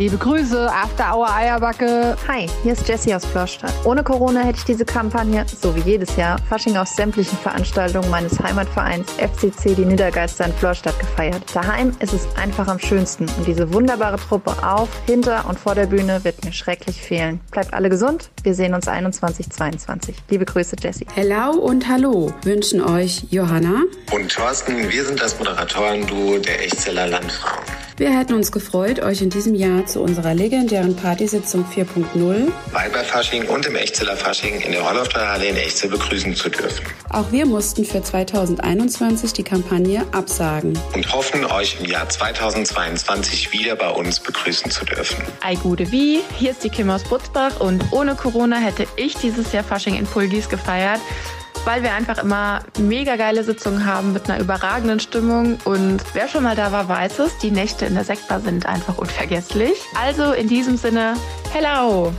Liebe 0.00 0.16
Grüße, 0.16 0.72
After 0.72 1.14
Hour 1.14 1.30
Eierbacke. 1.30 2.16
Hi, 2.26 2.46
hier 2.62 2.72
ist 2.72 2.88
Jessie 2.88 3.14
aus 3.14 3.26
Florstadt. 3.26 3.74
Ohne 3.84 4.02
Corona 4.02 4.40
hätte 4.40 4.56
ich 4.56 4.64
diese 4.64 4.86
Kampagne, 4.86 5.44
so 5.60 5.76
wie 5.76 5.80
jedes 5.80 6.16
Jahr, 6.16 6.38
Fasching 6.48 6.74
auf 6.78 6.88
sämtlichen 6.88 7.36
Veranstaltungen 7.36 8.08
meines 8.08 8.40
Heimatvereins 8.40 9.12
FCC 9.18 9.74
Die 9.74 9.84
Niedergeister 9.84 10.46
in 10.46 10.54
Florstadt 10.54 10.98
gefeiert. 10.98 11.42
Daheim 11.52 11.92
ist 12.00 12.14
es 12.14 12.26
einfach 12.36 12.66
am 12.68 12.78
schönsten 12.78 13.26
und 13.36 13.46
diese 13.46 13.74
wunderbare 13.74 14.16
Truppe 14.16 14.52
auf, 14.66 14.88
hinter 15.04 15.46
und 15.46 15.60
vor 15.60 15.74
der 15.74 15.84
Bühne 15.84 16.24
wird 16.24 16.42
mir 16.46 16.52
schrecklich 16.54 17.02
fehlen. 17.02 17.38
Bleibt 17.50 17.74
alle 17.74 17.90
gesund, 17.90 18.30
wir 18.42 18.54
sehen 18.54 18.72
uns 18.72 18.86
2122. 18.86 20.16
Liebe 20.30 20.46
Grüße, 20.46 20.76
Jessie. 20.80 21.06
Hello 21.14 21.50
und 21.50 21.86
Hallo 21.86 22.32
wünschen 22.42 22.80
euch 22.80 23.26
Johanna. 23.28 23.82
Und 24.12 24.32
Thorsten, 24.32 24.90
wir 24.90 25.04
sind 25.04 25.20
das 25.20 25.38
Moderatoren-Duo 25.38 26.38
der 26.38 26.64
Echtzeller 26.64 27.06
Landfrauen. 27.06 27.89
Wir 28.00 28.18
hätten 28.18 28.32
uns 28.32 28.50
gefreut, 28.50 29.00
euch 29.00 29.20
in 29.20 29.28
diesem 29.28 29.54
Jahr 29.54 29.84
zu 29.84 30.00
unserer 30.00 30.32
legendären 30.32 30.96
Partysitzung 30.96 31.66
4.0 31.66 32.50
Weiberfasching 32.72 33.46
und 33.46 33.66
im 33.66 33.76
Echtzeller 33.76 34.16
Fasching 34.16 34.58
in 34.62 34.72
der 34.72 34.82
Horlofter 34.82 35.28
Halle 35.28 35.44
in 35.44 35.56
Echtzell 35.56 35.90
begrüßen 35.90 36.34
zu 36.34 36.48
dürfen. 36.48 36.86
Auch 37.10 37.30
wir 37.30 37.44
mussten 37.44 37.84
für 37.84 38.02
2021 38.02 39.34
die 39.34 39.42
Kampagne 39.42 40.06
absagen. 40.12 40.78
Und 40.94 41.12
hoffen, 41.12 41.44
euch 41.44 41.76
im 41.78 41.84
Jahr 41.84 42.08
2022 42.08 43.52
wieder 43.52 43.76
bei 43.76 43.90
uns 43.90 44.18
begrüßen 44.18 44.70
zu 44.70 44.86
dürfen. 44.86 45.22
Ei 45.42 45.56
gute 45.56 45.92
wie, 45.92 46.20
hier 46.38 46.52
ist 46.52 46.64
die 46.64 46.70
Kim 46.70 46.88
aus 46.88 47.04
Butzbach 47.04 47.60
und 47.60 47.84
ohne 47.92 48.14
Corona 48.14 48.56
hätte 48.56 48.86
ich 48.96 49.14
dieses 49.16 49.52
Jahr 49.52 49.62
Fasching 49.62 49.96
in 49.96 50.06
Pulgis 50.06 50.48
gefeiert, 50.48 51.00
weil 51.64 51.82
wir 51.82 51.92
einfach 51.94 52.22
immer 52.22 52.60
mega 52.78 53.16
geile 53.16 53.44
Sitzungen 53.44 53.84
haben 53.86 54.12
mit 54.12 54.28
einer 54.30 54.40
überragenden 54.40 55.00
Stimmung 55.00 55.58
und 55.64 56.02
wer 56.14 56.28
schon 56.28 56.42
mal 56.42 56.56
da 56.56 56.72
war, 56.72 56.88
weiß 56.88 57.18
es, 57.20 57.38
die 57.38 57.50
Nächte 57.50 57.84
in 57.86 57.94
der 57.94 58.04
Sektbar 58.04 58.40
sind 58.40 58.66
einfach 58.66 58.98
unvergesslich. 58.98 59.74
Also 60.00 60.32
in 60.32 60.48
diesem 60.48 60.76
Sinne, 60.76 61.14
hello! 61.52 62.12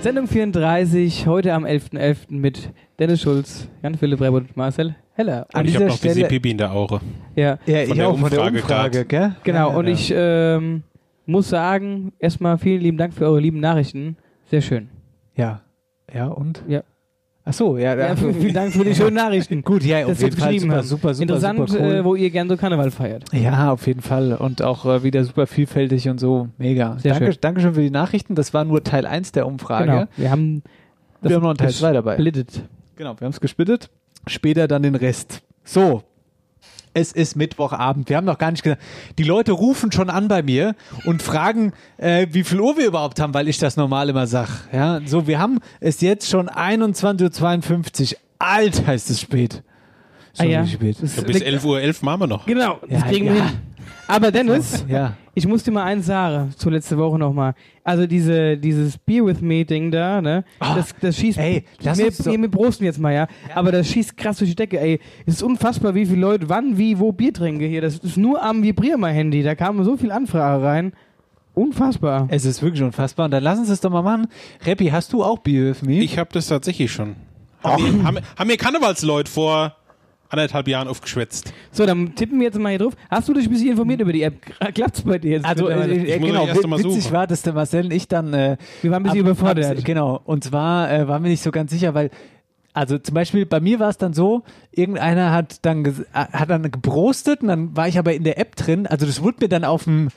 Sendung 0.00 0.26
34, 0.26 1.26
heute 1.26 1.52
am 1.52 1.64
11.11. 1.64 2.16
mit 2.30 2.70
Dennis 2.98 3.20
Schulz, 3.22 3.68
Jan-Philipp 3.82 4.20
Rebbe 4.20 4.36
und 4.38 4.56
Marcel 4.56 4.96
Heller. 5.14 5.46
Und 5.52 5.68
ich 5.68 5.74
habe 5.76 5.86
noch 5.86 5.98
diese 5.98 6.24
Pipi 6.24 6.52
in 6.52 6.58
der 6.58 6.72
Aure. 6.72 7.00
Ja, 7.36 7.58
Ja, 7.66 7.82
Von 7.82 7.88
ich 7.90 7.94
der 7.94 8.08
auch 8.08 8.18
von 8.18 8.30
der 8.30 8.40
Umfrage 8.40 8.58
Umfrage, 8.62 8.98
grad. 9.04 9.08
gell? 9.08 9.36
Genau, 9.44 9.70
Ja, 9.70 9.76
und 9.76 9.86
ja. 9.86 9.92
ich 9.92 10.12
ähm, 10.16 10.82
muss 11.26 11.48
sagen, 11.50 12.12
erstmal 12.18 12.56
vielen 12.58 12.80
lieben 12.80 12.96
Dank 12.98 13.12
für 13.14 13.26
eure 13.26 13.38
lieben 13.40 13.60
Nachrichten. 13.60 14.16
Sehr 14.50 14.62
schön. 14.62 14.88
Ja. 15.36 15.60
Ja, 16.12 16.26
und? 16.28 16.62
Ja. 16.66 16.82
Ach 17.44 17.52
so, 17.52 17.76
ja. 17.76 17.96
Ja, 17.96 18.14
vielen 18.16 18.54
Dank 18.54 18.72
für 18.72 18.84
die 18.84 18.94
schönen 18.94 19.14
Nachrichten. 19.16 19.62
Gut, 19.64 19.82
ja, 19.82 20.06
auf 20.06 20.20
jeden 20.20 20.36
Fall 20.36 20.58
super, 20.58 20.82
super, 20.82 21.14
super, 21.14 21.22
Interessant, 21.22 21.68
super 21.68 21.84
cool. 21.84 21.94
äh, 21.94 22.04
wo 22.04 22.14
ihr 22.14 22.30
gern 22.30 22.48
so 22.48 22.56
Karneval 22.56 22.90
feiert. 22.90 23.24
Ja, 23.32 23.72
auf 23.72 23.86
jeden 23.86 24.00
Fall. 24.00 24.34
Und 24.34 24.62
auch 24.62 24.86
äh, 24.86 25.02
wieder 25.02 25.24
super 25.24 25.46
vielfältig 25.46 26.08
und 26.08 26.20
so. 26.20 26.48
Mega. 26.58 26.98
Sehr 26.98 27.12
Danke, 27.14 27.32
schön. 27.32 27.40
Dankeschön 27.40 27.74
für 27.74 27.80
die 27.82 27.90
Nachrichten. 27.90 28.34
Das 28.36 28.54
war 28.54 28.64
nur 28.64 28.84
Teil 28.84 29.06
1 29.06 29.32
der 29.32 29.46
Umfrage. 29.46 29.86
Genau. 29.86 30.04
Wir 30.16 30.30
haben 30.30 30.62
Wir 31.20 31.34
haben 31.36 31.42
noch 31.42 31.50
einen 31.50 31.58
Teil 31.58 31.70
2 31.70 31.92
dabei. 31.92 32.14
gesplittet. 32.16 32.62
Genau, 32.96 33.14
wir 33.18 33.24
haben 33.24 33.32
es 33.32 33.40
gesplittet. 33.40 33.90
Später 34.28 34.68
dann 34.68 34.82
den 34.84 34.94
Rest. 34.94 35.42
So. 35.64 36.02
Es 36.94 37.12
ist 37.12 37.36
Mittwochabend. 37.36 38.08
Wir 38.10 38.16
haben 38.18 38.26
noch 38.26 38.36
gar 38.38 38.50
nicht 38.50 38.62
gesagt. 38.62 38.82
Die 39.18 39.22
Leute 39.24 39.52
rufen 39.52 39.90
schon 39.92 40.10
an 40.10 40.28
bei 40.28 40.42
mir 40.42 40.74
und 41.06 41.22
fragen, 41.22 41.72
äh, 41.96 42.26
wie 42.32 42.44
viel 42.44 42.60
Uhr 42.60 42.76
wir 42.76 42.86
überhaupt 42.86 43.18
haben, 43.20 43.32
weil 43.32 43.48
ich 43.48 43.58
das 43.58 43.76
normal 43.76 44.08
immer 44.10 44.26
sag. 44.26 44.48
Ja, 44.72 45.00
so, 45.06 45.26
wir 45.26 45.38
haben 45.38 45.60
es 45.80 46.00
jetzt 46.02 46.28
schon 46.28 46.48
21.52 46.50 48.12
Uhr. 48.14 48.18
Alter, 48.38 48.92
ist 48.94 49.08
es 49.10 49.20
spät. 49.20 49.62
Ah 50.36 50.42
Schon 50.42 50.50
ja. 50.50 50.64
wie 50.64 50.68
spät. 50.70 50.96
Ja, 51.00 51.22
bis 51.22 51.34
liegt- 51.38 51.46
11.11 51.46 51.64
Uhr 51.64 51.80
11 51.80 52.02
machen 52.02 52.20
wir 52.22 52.26
noch. 52.26 52.46
Genau, 52.46 52.78
das 52.88 53.00
Ja, 53.02 53.06
kriegen 53.08 53.26
ja. 53.36 53.50
Aber 54.08 54.30
Dennis, 54.30 54.84
Ja. 54.88 55.14
ich 55.34 55.46
muss 55.46 55.62
dir 55.62 55.70
mal 55.70 55.84
eins 55.84 56.06
sagen, 56.06 56.52
zu 56.56 56.68
letzte 56.70 56.98
Woche 56.98 57.18
nochmal. 57.18 57.54
Also 57.84 58.06
diese, 58.06 58.58
dieses 58.58 58.98
Beer 58.98 59.24
with 59.24 59.40
Me 59.40 59.64
Ding 59.64 59.90
da, 59.90 60.20
ne? 60.20 60.44
das, 60.60 60.94
das 61.00 61.16
schießt, 61.16 61.38
ey, 61.38 61.64
lass 61.82 61.98
wir, 61.98 62.06
uns 62.06 62.18
doch- 62.18 62.32
wir 62.32 62.50
prosten 62.50 62.84
jetzt 62.84 62.98
mal, 62.98 63.12
ja? 63.14 63.26
Aber 63.54 63.72
das 63.72 63.88
schießt 63.88 64.16
krass 64.16 64.38
durch 64.38 64.50
die 64.50 64.56
Decke, 64.56 64.78
ey. 64.80 65.00
Es 65.24 65.34
ist 65.34 65.42
unfassbar, 65.42 65.94
wie 65.94 66.04
viele 66.04 66.20
Leute 66.20 66.48
wann, 66.48 66.76
wie, 66.76 66.98
wo 66.98 67.12
Bier 67.12 67.32
trinken 67.32 67.66
hier. 67.66 67.80
Das 67.80 67.98
ist 67.98 68.16
nur 68.16 68.42
am 68.42 68.62
Vibrier-My-Handy. 68.62 69.42
Da 69.42 69.54
kam 69.54 69.82
so 69.84 69.96
viel 69.96 70.12
Anfrage 70.12 70.62
rein. 70.62 70.92
Unfassbar. 71.54 72.26
Es 72.30 72.44
ist 72.44 72.62
wirklich 72.62 72.82
unfassbar. 72.82 73.26
Und 73.26 73.30
dann 73.30 73.42
lass 73.42 73.58
uns 73.58 73.68
das 73.68 73.80
doch 73.80 73.90
mal 73.90 74.02
machen. 74.02 74.26
Reppi, 74.64 74.86
hast 74.88 75.12
du 75.12 75.22
auch 75.22 75.38
Beer 75.38 75.70
with 75.70 75.82
me? 75.82 76.00
Ich 76.00 76.18
habe 76.18 76.30
das 76.32 76.46
tatsächlich 76.48 76.90
schon. 76.92 77.14
Haben 77.62 77.84
wir, 77.98 78.04
haben, 78.04 78.18
haben 78.38 78.46
mir 78.48 78.56
Karnevalsleute 78.56 79.30
vor 79.30 79.76
anderthalb 80.32 80.66
Jahren 80.68 80.88
aufgeschwätzt. 80.88 81.52
So, 81.70 81.86
dann 81.86 82.14
tippen 82.14 82.38
wir 82.38 82.46
jetzt 82.46 82.58
mal 82.58 82.70
hier 82.70 82.78
drauf. 82.80 82.94
Hast 83.10 83.28
du 83.28 83.34
dich 83.34 83.46
ein 83.46 83.50
bisschen 83.50 83.70
informiert 83.70 84.00
über 84.00 84.12
die 84.12 84.22
App? 84.22 84.34
Klappt's 84.74 85.02
bei 85.02 85.18
dir 85.18 85.32
jetzt? 85.32 85.44
Also, 85.44 85.68
äh, 85.68 85.74
äh, 86.14 86.18
muss 86.18 86.28
genau, 86.28 86.46
erst 86.46 86.66
mal 86.66 86.78
witzig 86.82 87.12
war, 87.12 87.26
dass 87.26 87.42
der 87.42 87.52
Marcel 87.52 87.84
und 87.84 87.92
ich 87.92 88.08
dann. 88.08 88.32
Äh, 88.34 88.56
Wir 88.80 88.90
waren 88.90 89.02
ein 89.02 89.04
bisschen 89.04 89.20
ab- 89.20 89.26
überfordert. 89.26 89.78
ab- 89.78 89.84
Genau, 89.84 90.20
und 90.24 90.44
zwar 90.44 90.90
äh, 90.92 91.06
waren 91.08 91.22
wir 91.22 91.30
nicht 91.30 91.42
so 91.42 91.50
ganz 91.50 91.70
sicher, 91.70 91.94
weil. 91.94 92.10
Also 92.74 92.96
zum 92.96 93.14
Beispiel 93.14 93.44
bei 93.44 93.60
mir 93.60 93.80
war 93.80 93.90
es 93.90 93.98
dann 93.98 94.14
so, 94.14 94.44
irgendeiner 94.70 95.30
hat 95.30 95.56
dann 95.66 95.84
ges- 95.84 96.04
äh, 96.14 96.26
hat 96.32 96.48
dann 96.48 96.62
gebrostet 96.70 97.42
und 97.42 97.48
dann 97.48 97.76
war 97.76 97.86
ich 97.86 97.98
aber 97.98 98.14
in 98.14 98.24
der 98.24 98.38
App 98.38 98.56
drin. 98.56 98.86
Also 98.86 99.04
das 99.04 99.22
wurde 99.22 99.36
mir 99.42 99.48
dann 99.50 99.62
auf 99.64 99.84
dem 99.84 100.08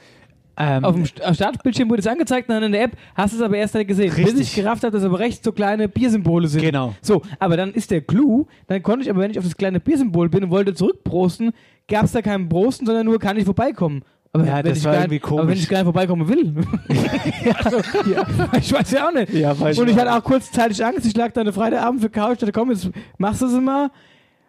Ähm, 0.58 0.86
Auf 0.86 0.96
dem 0.96 1.04
St- 1.04 1.34
Startbildschirm 1.36 1.90
wurde 1.90 2.00
es 2.00 2.08
angezeigt, 2.08 2.50
dann 2.50 2.64
in 2.64 2.72
der 2.72 2.84
App 2.84 2.92
hast 3.16 3.34
du 3.34 3.38
es 3.38 3.44
aber 3.44 3.58
erst 3.58 3.76
nicht 3.76 3.88
gesehen. 3.88 4.14
Bis 4.16 4.26
Richtig. 4.26 4.42
ich 4.42 4.56
gerafft 4.56 4.84
habe, 4.84 4.92
dass 4.96 5.04
aber 5.04 5.20
rechts 5.20 5.44
so 5.44 5.52
kleine 5.52 5.90
Biersymbole 5.90 6.48
sind. 6.48 6.62
Genau. 6.62 6.94
So, 7.02 7.22
aber 7.40 7.58
dann 7.58 7.74
ist 7.74 7.92
der 7.92 8.02
Clou, 8.02 8.46
dann 8.68 8.82
konnte 8.82 9.04
ich 9.04 9.10
aber, 9.10 9.20
wenn 9.22 9.32
ich 9.32 9.38
auf 9.38 9.44
das 9.44 9.58
kleine 9.58 9.80
Biersymbol 9.82 10.30
bin 10.30 10.46
und 10.46 10.50
wollte 10.52 10.74
zurückprosten, 10.74 11.52
gab 11.90 12.06
es 12.06 12.14
da 12.14 12.22
keinen 12.22 12.48
Prosten, 12.48 12.86
sondern 12.86 13.06
nur 13.06 13.20
kann 13.20 13.36
ich 13.38 13.44
vorbeikommen. 13.46 14.04
Aber 14.32 14.46
Ja, 14.46 14.58
wenn 14.58 14.66
das 14.66 14.78
ich 14.80 14.84
gar, 14.84 14.94
irgendwie 14.96 15.22
Aber 15.24 15.32
wenn 15.38 15.40
komisch. 15.46 15.60
ich 15.60 15.70
gar 15.70 15.78
nicht 15.78 15.86
vorbeikommen 15.86 16.28
will. 16.28 16.54
also, 17.64 17.78
ja, 18.10 18.26
ich 18.58 18.72
weiß 18.74 18.92
ja 18.92 19.08
auch 19.08 19.14
nicht. 19.14 19.34
Ja, 19.34 19.52
und 19.52 19.90
ich 19.90 19.96
hatte 19.98 20.14
auch 20.14 20.24
kurzzeitig 20.24 20.84
Angst. 20.84 21.06
Ich 21.06 21.16
lag 21.16 21.32
da 21.34 21.42
eine 21.42 21.54
Freitagabend 21.54 22.02
für 22.02 22.10
Couch, 22.10 22.42
dachte, 22.42 22.52
komm, 22.52 22.72
jetzt 22.72 22.90
machst 23.18 23.42
du 23.42 23.46
es 23.48 23.54
mal. 23.62 23.90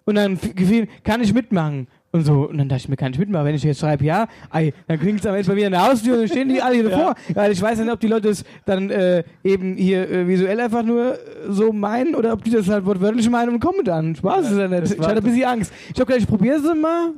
Und 0.04 0.14
dann 0.14 0.38
gefiel, 0.54 0.86
kann 1.02 1.20
ich 1.20 1.32
mitmachen. 1.34 1.88
Und 2.16 2.24
so, 2.24 2.48
und 2.48 2.56
dann 2.56 2.70
dachte 2.70 2.80
ich 2.80 2.88
mir, 2.88 2.96
kann 2.96 3.12
ich 3.12 3.18
mitmachen? 3.18 3.44
Wenn 3.44 3.54
ich 3.54 3.62
jetzt 3.62 3.80
schreibe, 3.80 4.02
ja, 4.02 4.26
ei, 4.48 4.72
dann 4.88 4.98
klingt 4.98 5.20
es 5.20 5.26
am 5.26 5.34
Ende 5.34 5.46
bei 5.46 5.54
mir 5.54 5.66
in 5.66 5.72
der 5.72 5.86
Haustür 5.86 6.14
und 6.14 6.20
dann 6.20 6.28
stehen 6.28 6.48
die 6.48 6.62
alle 6.62 6.76
hier 6.76 6.88
davor. 6.88 7.14
Weil 7.34 7.52
ich 7.52 7.60
weiß 7.60 7.78
nicht, 7.78 7.92
ob 7.92 8.00
die 8.00 8.06
Leute 8.06 8.30
es 8.30 8.42
dann 8.64 8.88
äh, 8.88 9.22
eben 9.44 9.76
hier 9.76 10.10
äh, 10.10 10.26
visuell 10.26 10.58
einfach 10.60 10.82
nur 10.82 11.12
äh, 11.12 11.18
so 11.50 11.74
meinen 11.74 12.14
oder 12.14 12.32
ob 12.32 12.42
die 12.42 12.50
das 12.50 12.68
halt 12.68 12.86
wortwörtlich 12.86 13.28
meinen 13.28 13.50
und 13.50 13.60
kommen 13.60 13.84
dann. 13.84 14.16
Spaß 14.16 14.50
ist 14.50 14.58
ja 14.58 14.66
nicht. 14.66 14.94
Ich 14.94 14.98
hatte 14.98 15.16
ein 15.16 15.22
bisschen 15.22 15.44
Angst. 15.44 15.72
Ich 15.92 16.00
habe 16.00 16.06
gedacht, 16.06 16.22
ich 16.22 16.26
probiere 16.26 16.56
es 16.56 16.62
mal. 16.62 17.10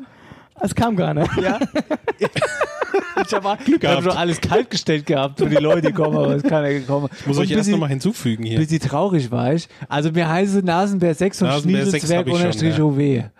Es 0.61 0.75
kam 0.75 0.97
gar 0.97 1.15
nicht. 1.15 1.31
Ja. 1.37 1.61
ich 2.19 3.33
habe 3.33 3.65
Glück 3.65 3.75
hab 3.77 3.81
gehabt. 3.81 4.03
schon 4.03 4.13
alles 4.13 4.41
kaltgestellt 4.41 5.07
gehabt 5.07 5.39
für 5.39 5.47
die 5.47 5.55
Leute, 5.55 5.89
die 5.89 5.93
kommen, 5.93 6.17
aber 6.17 6.35
es 6.35 6.43
ist 6.43 6.49
keiner 6.49 6.71
gekommen. 6.71 7.09
Ich 7.21 7.27
muss 7.29 7.39
euch 7.39 7.53
erst 7.53 7.71
nochmal 7.71 7.91
hinzufügen 7.91 8.43
hier. 8.43 8.59
Bisschen 8.59 8.81
traurig 8.81 9.31
war 9.31 9.55
ich. 9.55 9.69
Also 9.89 10.11
mir 10.11 10.29
heißt 10.29 10.57
es 10.57 10.65
Nasenbär 10.65 11.15
6 11.15 11.43
und 11.43 11.49
Nasenbär 11.49 11.87
6 11.87 12.09
Schniedelzwerg 12.09 12.19
hab 12.19 12.27
ich 12.27 12.33
schon, 12.33 12.47
unterstrich 12.47 12.79
ja. 12.79 12.85
OW. 12.85 13.31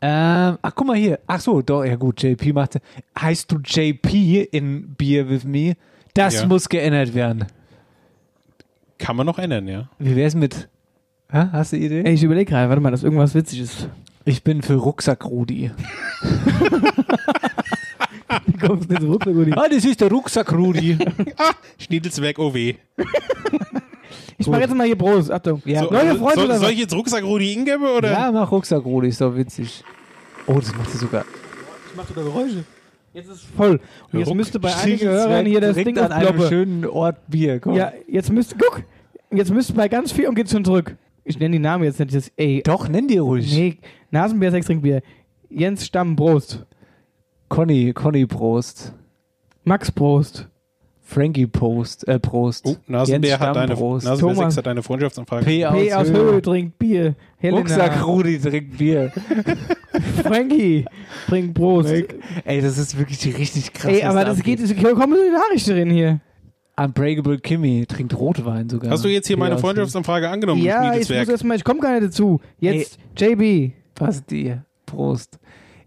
Ähm, 0.00 0.58
ach, 0.62 0.72
guck 0.74 0.86
mal 0.86 0.96
hier. 0.96 1.18
Ach 1.26 1.40
so, 1.40 1.60
doch, 1.62 1.84
ja 1.84 1.96
gut, 1.96 2.22
JP 2.22 2.52
machte. 2.52 2.80
Heißt 3.20 3.50
du 3.50 3.58
JP 3.64 4.48
in 4.52 4.94
Beer 4.96 5.28
with 5.28 5.44
Me? 5.44 5.74
Das 6.14 6.34
Ja. 6.40 6.46
muss 6.46 6.68
geändert 6.68 7.14
werden. 7.14 7.46
Kann 8.98 9.16
man 9.16 9.26
noch 9.26 9.38
ändern, 9.38 9.66
ja. 9.68 9.88
Wie 9.98 10.14
wär's 10.16 10.34
mit. 10.34 10.68
Hä? 11.30 11.46
Hast 11.52 11.72
du 11.72 11.76
eine 11.76 11.84
Idee? 11.86 12.02
Ey, 12.04 12.14
ich 12.14 12.22
überlege 12.22 12.50
gerade, 12.50 12.68
warte 12.68 12.80
mal, 12.80 12.90
dass 12.90 13.02
irgendwas 13.02 13.34
witzig 13.34 13.60
ist. 13.60 13.88
Ich 14.24 14.42
bin 14.42 14.62
für 14.62 14.74
Rucksack-Rudi. 14.74 15.70
Wie 18.46 18.58
kommst 18.58 18.90
du 18.90 18.94
denn 18.94 19.02
so 19.02 19.12
Rucksack, 19.12 19.34
Rudi? 19.34 19.52
Ah, 19.54 19.68
das 19.70 19.84
ist 19.84 20.00
der 20.00 20.10
Rucksack-Rudi. 20.10 20.98
Schniedelswerk 21.78 22.38
OW. 22.38 22.54
Ich 24.38 24.46
mache 24.46 24.60
jetzt 24.62 24.74
mal 24.74 24.86
hier 24.86 24.96
Prost. 24.96 25.30
Achtung. 25.30 25.62
Ja. 25.64 25.84
So, 25.84 25.90
Neue 25.90 26.08
soll, 26.10 26.18
Freunde 26.18 26.34
soll, 26.36 26.44
oder 26.46 26.58
soll 26.58 26.70
ich 26.70 26.78
jetzt 26.78 26.94
Rucksack 26.94 27.24
Rudi 27.24 27.52
ingeben 27.52 27.86
oder? 27.86 28.10
ja, 28.12 28.30
mach 28.32 28.50
Rucksack-Rudi, 28.50 29.08
ist 29.08 29.20
doch 29.20 29.34
witzig. 29.36 29.82
Oh, 30.46 30.54
das 30.54 30.74
macht 30.76 30.90
sie 30.90 30.98
sogar. 30.98 31.24
Ich 31.90 31.96
mache 31.96 32.08
sogar 32.08 32.24
Geräusche. 32.24 32.64
Jetzt 33.14 33.30
ist 33.30 33.42
voll. 33.56 33.80
Und 34.12 34.18
jetzt 34.18 34.28
Ruck- 34.28 34.36
müsste 34.36 34.60
bei 34.60 34.74
einigen 34.74 35.08
Hörern 35.08 35.46
hier 35.46 35.60
das 35.60 35.76
Ding 35.76 35.98
an 35.98 36.12
einem 36.12 36.40
schönen 36.48 36.84
Ort 36.86 37.16
Bier. 37.28 37.58
Komm. 37.60 37.74
Ja, 37.74 37.92
jetzt 38.06 38.30
müsste, 38.30 38.54
guck, 38.56 38.82
jetzt 39.30 39.50
müsste 39.52 39.72
bei 39.72 39.88
ganz 39.88 40.12
viel 40.12 40.28
und 40.28 40.34
geht 40.34 40.48
schon 40.50 40.64
zurück. 40.64 40.94
Ich 41.24 41.38
nenne 41.38 41.52
die 41.52 41.58
Namen 41.58 41.84
jetzt 41.84 41.98
nicht. 41.98 42.14
Das, 42.14 42.30
ey, 42.36 42.62
Doch, 42.64 42.88
nenn 42.88 43.08
dir 43.08 43.22
ruhig. 43.22 43.52
nee, 43.52 43.78
Nasenbär, 44.10 44.50
Sechs 44.50 44.66
Trinkbier. 44.66 45.02
Jens 45.50 45.84
Stamm, 45.86 46.16
Prost. 46.16 46.64
Conny, 47.48 47.92
Conny 47.92 48.26
Prost. 48.26 48.92
Max, 49.64 49.90
Prost. 49.90 50.48
Frankie 51.08 51.46
Post, 51.46 52.06
äh, 52.06 52.18
Prost. 52.18 52.66
Oh, 52.66 52.76
Nasenbär, 52.86 53.40
hat 53.40 53.56
deine. 53.56 53.74
Nasenbär 53.74 54.18
Thomas. 54.18 54.36
6 54.36 54.56
hat 54.58 54.66
deine 54.66 54.82
Freundschaftsanfrage. 54.82 55.46
P 55.46 55.64
aus, 55.64 55.74
P 55.74 55.94
aus 55.94 56.10
Höhe. 56.10 56.42
Trinkt 56.42 56.78
Bier. 56.78 57.14
Helena. 57.38 57.60
Rucksack 57.60 58.06
Rudi 58.06 58.38
trinkt 58.38 58.76
Bier. 58.76 59.10
Frankie 60.22 60.84
trinkt 61.26 61.54
Prost. 61.54 61.94
Ey, 62.44 62.60
das 62.60 62.76
ist 62.76 62.98
wirklich 62.98 63.38
richtig 63.38 63.72
krass. 63.72 63.90
Ey, 63.90 64.00
was 64.00 64.04
aber 64.04 64.26
da 64.26 64.34
das 64.34 64.42
geht, 64.42 64.60
es 64.60 64.76
kommen 64.76 65.14
so 65.14 65.24
die 65.24 65.30
Nachrichten 65.30 65.70
drin 65.70 65.90
hier. 65.90 66.20
Unbreakable 66.76 67.38
Kimmy 67.38 67.86
trinkt 67.88 68.14
Rotwein 68.14 68.68
sogar. 68.68 68.90
Hast 68.90 69.02
du 69.02 69.08
jetzt 69.08 69.28
hier 69.28 69.38
P 69.38 69.40
meine 69.40 69.56
Freundschaftsanfrage 69.56 70.28
angenommen, 70.28 70.62
ja, 70.62 70.94
ich 70.94 71.08
muss 71.08 71.56
ich 71.56 71.64
komme 71.64 71.80
gar 71.80 71.92
nicht 71.92 72.08
dazu. 72.08 72.38
Jetzt 72.60 72.98
JB. 73.16 73.40
Höhe. 73.40 73.72
Passt 73.94 74.30
dir. 74.30 74.62
Prost. 74.84 75.38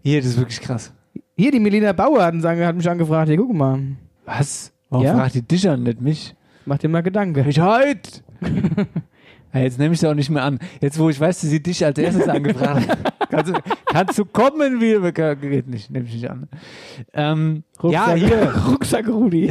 Hier, 0.02 0.20
das 0.20 0.30
ist 0.30 0.38
wirklich 0.38 0.60
krass. 0.60 0.92
Hier, 1.36 1.52
die 1.52 1.60
Melina 1.60 1.92
Bauer 1.92 2.24
hat, 2.24 2.34
hat 2.34 2.76
mich 2.76 2.90
angefragt. 2.90 3.28
Hier, 3.28 3.36
guck 3.36 3.54
mal. 3.54 3.78
Was? 4.26 4.72
Warum 4.92 5.06
Ja? 5.06 5.14
fragt 5.14 5.34
die 5.34 5.40
dich 5.42 5.66
an, 5.70 5.84
nicht 5.84 6.02
mich? 6.02 6.34
Mach 6.66 6.76
dir 6.76 6.88
mal 6.88 7.02
Gedanken. 7.02 7.48
Ich 7.48 7.58
halt! 7.58 8.22
ja, 9.54 9.60
jetzt 9.60 9.78
nehme 9.78 9.94
ich 9.94 10.00
sie 10.00 10.06
auch 10.06 10.14
nicht 10.14 10.28
mehr 10.28 10.44
an. 10.44 10.58
Jetzt, 10.82 10.98
wo 10.98 11.08
ich 11.08 11.18
weiß, 11.18 11.40
dass 11.40 11.48
sie 11.48 11.62
dich 11.62 11.82
als 11.82 11.98
erstes 11.98 12.28
angefragt 12.28 12.88
hat. 12.88 13.14
Kannst 13.32 13.50
du, 13.50 13.58
kannst 13.86 14.18
du 14.18 14.26
kommen, 14.26 14.82
wie 14.82 15.10
geht 15.40 15.66
nicht, 15.66 15.90
nehme 15.90 16.04
ich 16.04 16.12
nicht 16.12 16.28
an. 16.30 16.48
Ähm, 17.14 17.64
ja, 17.82 18.04
Rucksack- 18.08 18.16
hier. 18.18 18.54
Rucksack 18.68 19.08
Rudi. 19.08 19.50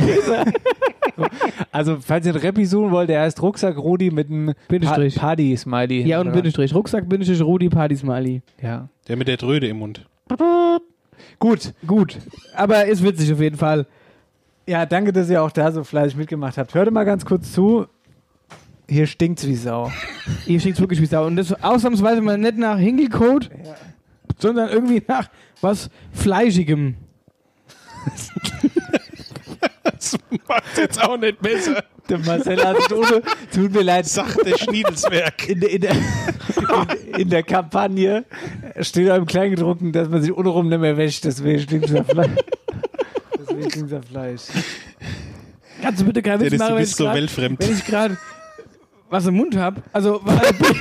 Also, 1.71 1.97
falls 1.99 2.27
ihr 2.27 2.35
einen 2.35 2.43
Rappi 2.43 2.67
suchen 2.67 2.91
wollt, 2.91 3.09
der 3.09 3.21
heißt 3.21 3.41
Rucksack 3.41 3.75
Rudi 3.79 4.11
mit 4.11 4.29
einem 4.29 4.53
Bindestrich. 4.67 5.15
Pa 5.15 5.21
Party-Smiley. 5.29 6.05
ja, 6.05 6.21
und? 6.21 6.31
Bindestrich. 6.31 6.75
Rucksack, 6.75 7.09
Bindestrich, 7.09 7.41
Rudi, 7.41 7.69
Party 7.69 7.95
Smiley. 7.95 8.43
Ja. 8.61 8.87
Der 9.07 9.17
mit 9.17 9.27
der 9.27 9.39
Tröde 9.39 9.65
im 9.67 9.79
Mund. 9.79 10.05
Gut. 11.39 11.73
Gut. 11.87 12.19
Aber 12.55 12.85
ist 12.85 13.03
witzig 13.03 13.33
auf 13.33 13.41
jeden 13.41 13.57
Fall. 13.57 13.87
Ja, 14.67 14.85
danke, 14.85 15.11
dass 15.11 15.29
ihr 15.29 15.41
auch 15.41 15.51
da 15.51 15.71
so 15.71 15.83
fleißig 15.83 16.17
mitgemacht 16.17 16.57
habt. 16.57 16.73
Hört 16.73 16.91
mal 16.91 17.03
ganz 17.03 17.25
kurz 17.25 17.51
zu. 17.51 17.87
Hier 18.87 19.07
stinkt's 19.07 19.47
wie 19.47 19.55
Sau. 19.55 19.91
Hier 20.45 20.59
schickt's 20.59 20.79
wirklich 20.79 21.01
wie 21.01 21.05
Sau. 21.05 21.25
Und 21.25 21.35
das 21.37 21.63
ausnahmsweise 21.63 22.21
mal 22.21 22.37
nicht 22.37 22.57
nach 22.57 22.77
Hinkelcode, 22.77 23.49
sondern 24.37 24.69
irgendwie 24.69 25.01
nach 25.07 25.29
was 25.61 25.89
Fleischigem. 26.11 26.95
Das 29.83 30.17
macht 30.47 30.77
jetzt 30.77 31.03
auch 31.03 31.17
nicht 31.17 31.39
besser. 31.41 31.83
Der 32.09 32.17
Marcel 32.19 32.61
hat 32.63 32.77
es 32.77 32.91
ohne, 32.91 33.21
tut 33.53 33.71
mir 33.71 33.83
leid, 33.83 34.05
Sagt 34.05 34.45
der 34.45 34.57
Schniedelswerk. 34.57 35.47
in, 35.47 35.61
in, 35.61 35.81
der, 35.81 35.91
in, 35.91 37.15
in 37.17 37.29
der 37.29 37.43
Kampagne 37.43 38.25
steht 38.81 39.09
auch 39.09 39.17
im 39.17 39.25
Kleingedruckten, 39.25 39.91
dass 39.91 40.09
man 40.09 40.21
sich 40.21 40.31
untenrum 40.31 40.67
nicht 40.67 40.81
mehr 40.81 40.97
wäscht, 40.97 41.23
deswegen 41.23 41.59
stinkt 41.59 41.91
nach 41.91 42.27
Nach 43.61 44.03
Fleisch. 44.03 44.41
Kannst 45.81 46.01
du 46.01 46.05
bitte 46.05 46.21
keinen 46.21 46.41
Witz 46.41 46.57
machen, 46.59 46.75
wenn 46.75 46.83
ich 46.83 46.95
so 46.95 47.05
grad-. 47.05 47.37
Wenn 47.37 47.57
ich 47.71 47.85
gerade 47.85 48.17
was 49.09 49.25
im 49.25 49.35
Mund 49.35 49.55
habe. 49.55 49.81
Also, 49.91 50.21
also 50.21 50.53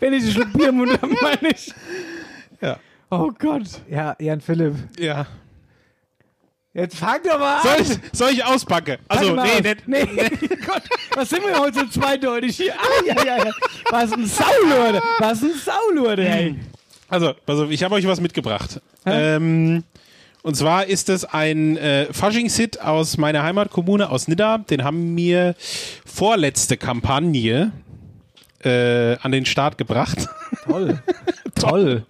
wenn 0.00 0.12
ich 0.12 0.22
einen 0.22 0.32
Schluck 0.32 0.52
Bier 0.52 0.68
im 0.68 0.76
Mund 0.76 0.92
habe, 0.92 1.14
meine 1.20 1.50
ich. 1.50 1.72
Ja. 2.60 2.78
Oh 3.10 3.30
Gott. 3.38 3.62
Ja, 3.90 4.16
Jan 4.18 4.40
Philipp. 4.40 4.74
Ja. 4.98 5.26
Jetzt 6.72 6.96
fang 6.96 7.20
doch 7.22 7.38
mal 7.38 7.62
Soll 7.62 7.72
an! 7.72 7.82
ich, 7.82 8.18
soll 8.18 8.30
ich 8.32 8.44
auspacken? 8.44 8.96
Also, 9.06 9.32
nee, 9.36 9.40
aus. 9.40 9.60
nicht. 9.62 9.86
Nee, 9.86 10.06
Gott, 10.66 10.82
was 11.14 11.30
sind 11.30 11.44
wir 11.44 11.56
heute 11.56 11.78
so 11.80 11.86
zweideutig 11.86 12.56
hier? 12.56 12.74
Ah, 12.74 13.04
ja, 13.06 13.24
ja, 13.24 13.44
ja. 13.44 13.52
Was 13.90 14.12
ein 14.12 14.26
Saulurde. 14.26 15.00
Was 15.20 15.42
ein 15.42 15.54
Saulurde, 15.54 16.28
ey. 16.28 16.56
Also, 17.08 17.32
pass 17.46 17.60
auf, 17.60 17.70
ich 17.70 17.82
habe 17.84 17.94
euch 17.94 18.06
was 18.08 18.20
mitgebracht. 18.20 18.80
Ähm, 19.06 19.84
und 20.44 20.54
zwar 20.56 20.84
ist 20.84 21.08
es 21.08 21.24
ein 21.24 21.78
äh, 21.78 22.12
Faschingshit 22.12 22.78
aus 22.82 23.16
meiner 23.16 23.42
Heimatkommune, 23.42 24.10
aus 24.10 24.28
Nidda. 24.28 24.58
Den 24.58 24.84
haben 24.84 25.14
mir 25.14 25.54
vorletzte 26.04 26.76
Kampagne 26.76 27.72
äh, 28.62 29.16
an 29.22 29.32
den 29.32 29.46
Start 29.46 29.78
gebracht. 29.78 30.28
Toll. 30.66 31.02
Toll. 31.54 32.04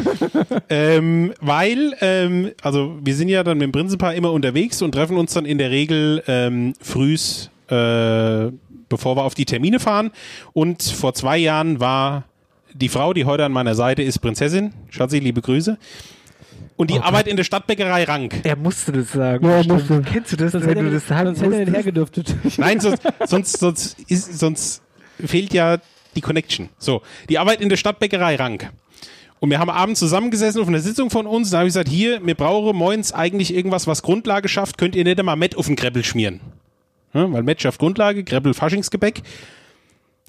ähm, 0.70 1.34
weil, 1.42 1.94
ähm, 2.00 2.52
also 2.62 2.96
wir 3.02 3.14
sind 3.14 3.28
ja 3.28 3.44
dann 3.44 3.58
mit 3.58 3.66
dem 3.66 3.72
Prinzenpaar 3.72 4.14
immer 4.14 4.32
unterwegs 4.32 4.80
und 4.80 4.92
treffen 4.92 5.18
uns 5.18 5.34
dann 5.34 5.44
in 5.44 5.58
der 5.58 5.70
Regel 5.70 6.22
ähm, 6.28 6.72
frühs, 6.80 7.50
äh, 7.68 8.50
bevor 8.88 9.16
wir 9.16 9.24
auf 9.24 9.34
die 9.34 9.44
Termine 9.44 9.80
fahren. 9.80 10.12
Und 10.54 10.82
vor 10.82 11.12
zwei 11.12 11.36
Jahren 11.36 11.78
war 11.78 12.24
die 12.72 12.88
Frau, 12.88 13.12
die 13.12 13.26
heute 13.26 13.44
an 13.44 13.52
meiner 13.52 13.74
Seite 13.74 14.02
ist, 14.02 14.20
Prinzessin. 14.20 14.72
Schatzi, 14.88 15.18
liebe 15.18 15.42
Grüße. 15.42 15.76
Und 16.80 16.90
die 16.90 16.98
Arbeit 16.98 17.26
in 17.26 17.36
der 17.36 17.44
Stadtbäckerei 17.44 18.04
Rank. 18.04 18.40
Er 18.42 18.56
musste 18.56 18.90
das 18.90 19.12
sagen. 19.12 19.44
Ja, 19.46 19.58
er 19.58 19.66
musste. 19.66 20.00
Kennst 20.00 20.32
du 20.32 20.36
das, 20.36 20.52
Sonst 20.52 20.64
wenn 20.64 20.78
hätte, 20.78 20.84
du 20.84 20.90
das 20.92 21.06
sagen 21.06 21.26
sonst 21.26 21.42
hätte 21.42 21.52
er 21.52 21.58
nicht 21.58 21.66
musstest? 21.66 21.76
hergedürftet. 21.76 22.34
Nein, 22.58 22.80
sonst, 22.80 23.02
sonst, 23.26 23.58
sonst, 23.58 24.00
ist, 24.08 24.38
sonst 24.38 24.80
fehlt 25.22 25.52
ja 25.52 25.76
die 26.16 26.22
Connection. 26.22 26.70
So, 26.78 27.02
die 27.28 27.38
Arbeit 27.38 27.60
in 27.60 27.68
der 27.68 27.76
Stadtbäckerei 27.76 28.36
Rank. 28.36 28.70
Und 29.40 29.50
wir 29.50 29.58
haben 29.58 29.68
abends 29.68 30.00
zusammengesessen 30.00 30.62
auf 30.62 30.68
einer 30.68 30.80
Sitzung 30.80 31.10
von 31.10 31.26
uns. 31.26 31.50
Da 31.50 31.58
habe 31.58 31.68
ich 31.68 31.74
gesagt, 31.74 31.90
hier, 31.90 32.24
wir 32.24 32.34
brauchen 32.34 32.74
moins 32.74 33.12
eigentlich 33.12 33.54
irgendwas, 33.54 33.86
was 33.86 34.00
Grundlage 34.00 34.48
schafft. 34.48 34.78
Könnt 34.78 34.96
ihr 34.96 35.04
nicht 35.04 35.18
einmal 35.18 35.36
Met 35.36 35.58
auf 35.58 35.66
den 35.66 35.76
Kreppel 35.76 36.02
schmieren? 36.02 36.40
Ja, 37.12 37.30
weil 37.30 37.42
Met 37.42 37.60
schafft 37.60 37.78
Grundlage, 37.78 38.24
Kreppel 38.24 38.54
Faschingsgebäck. 38.54 39.20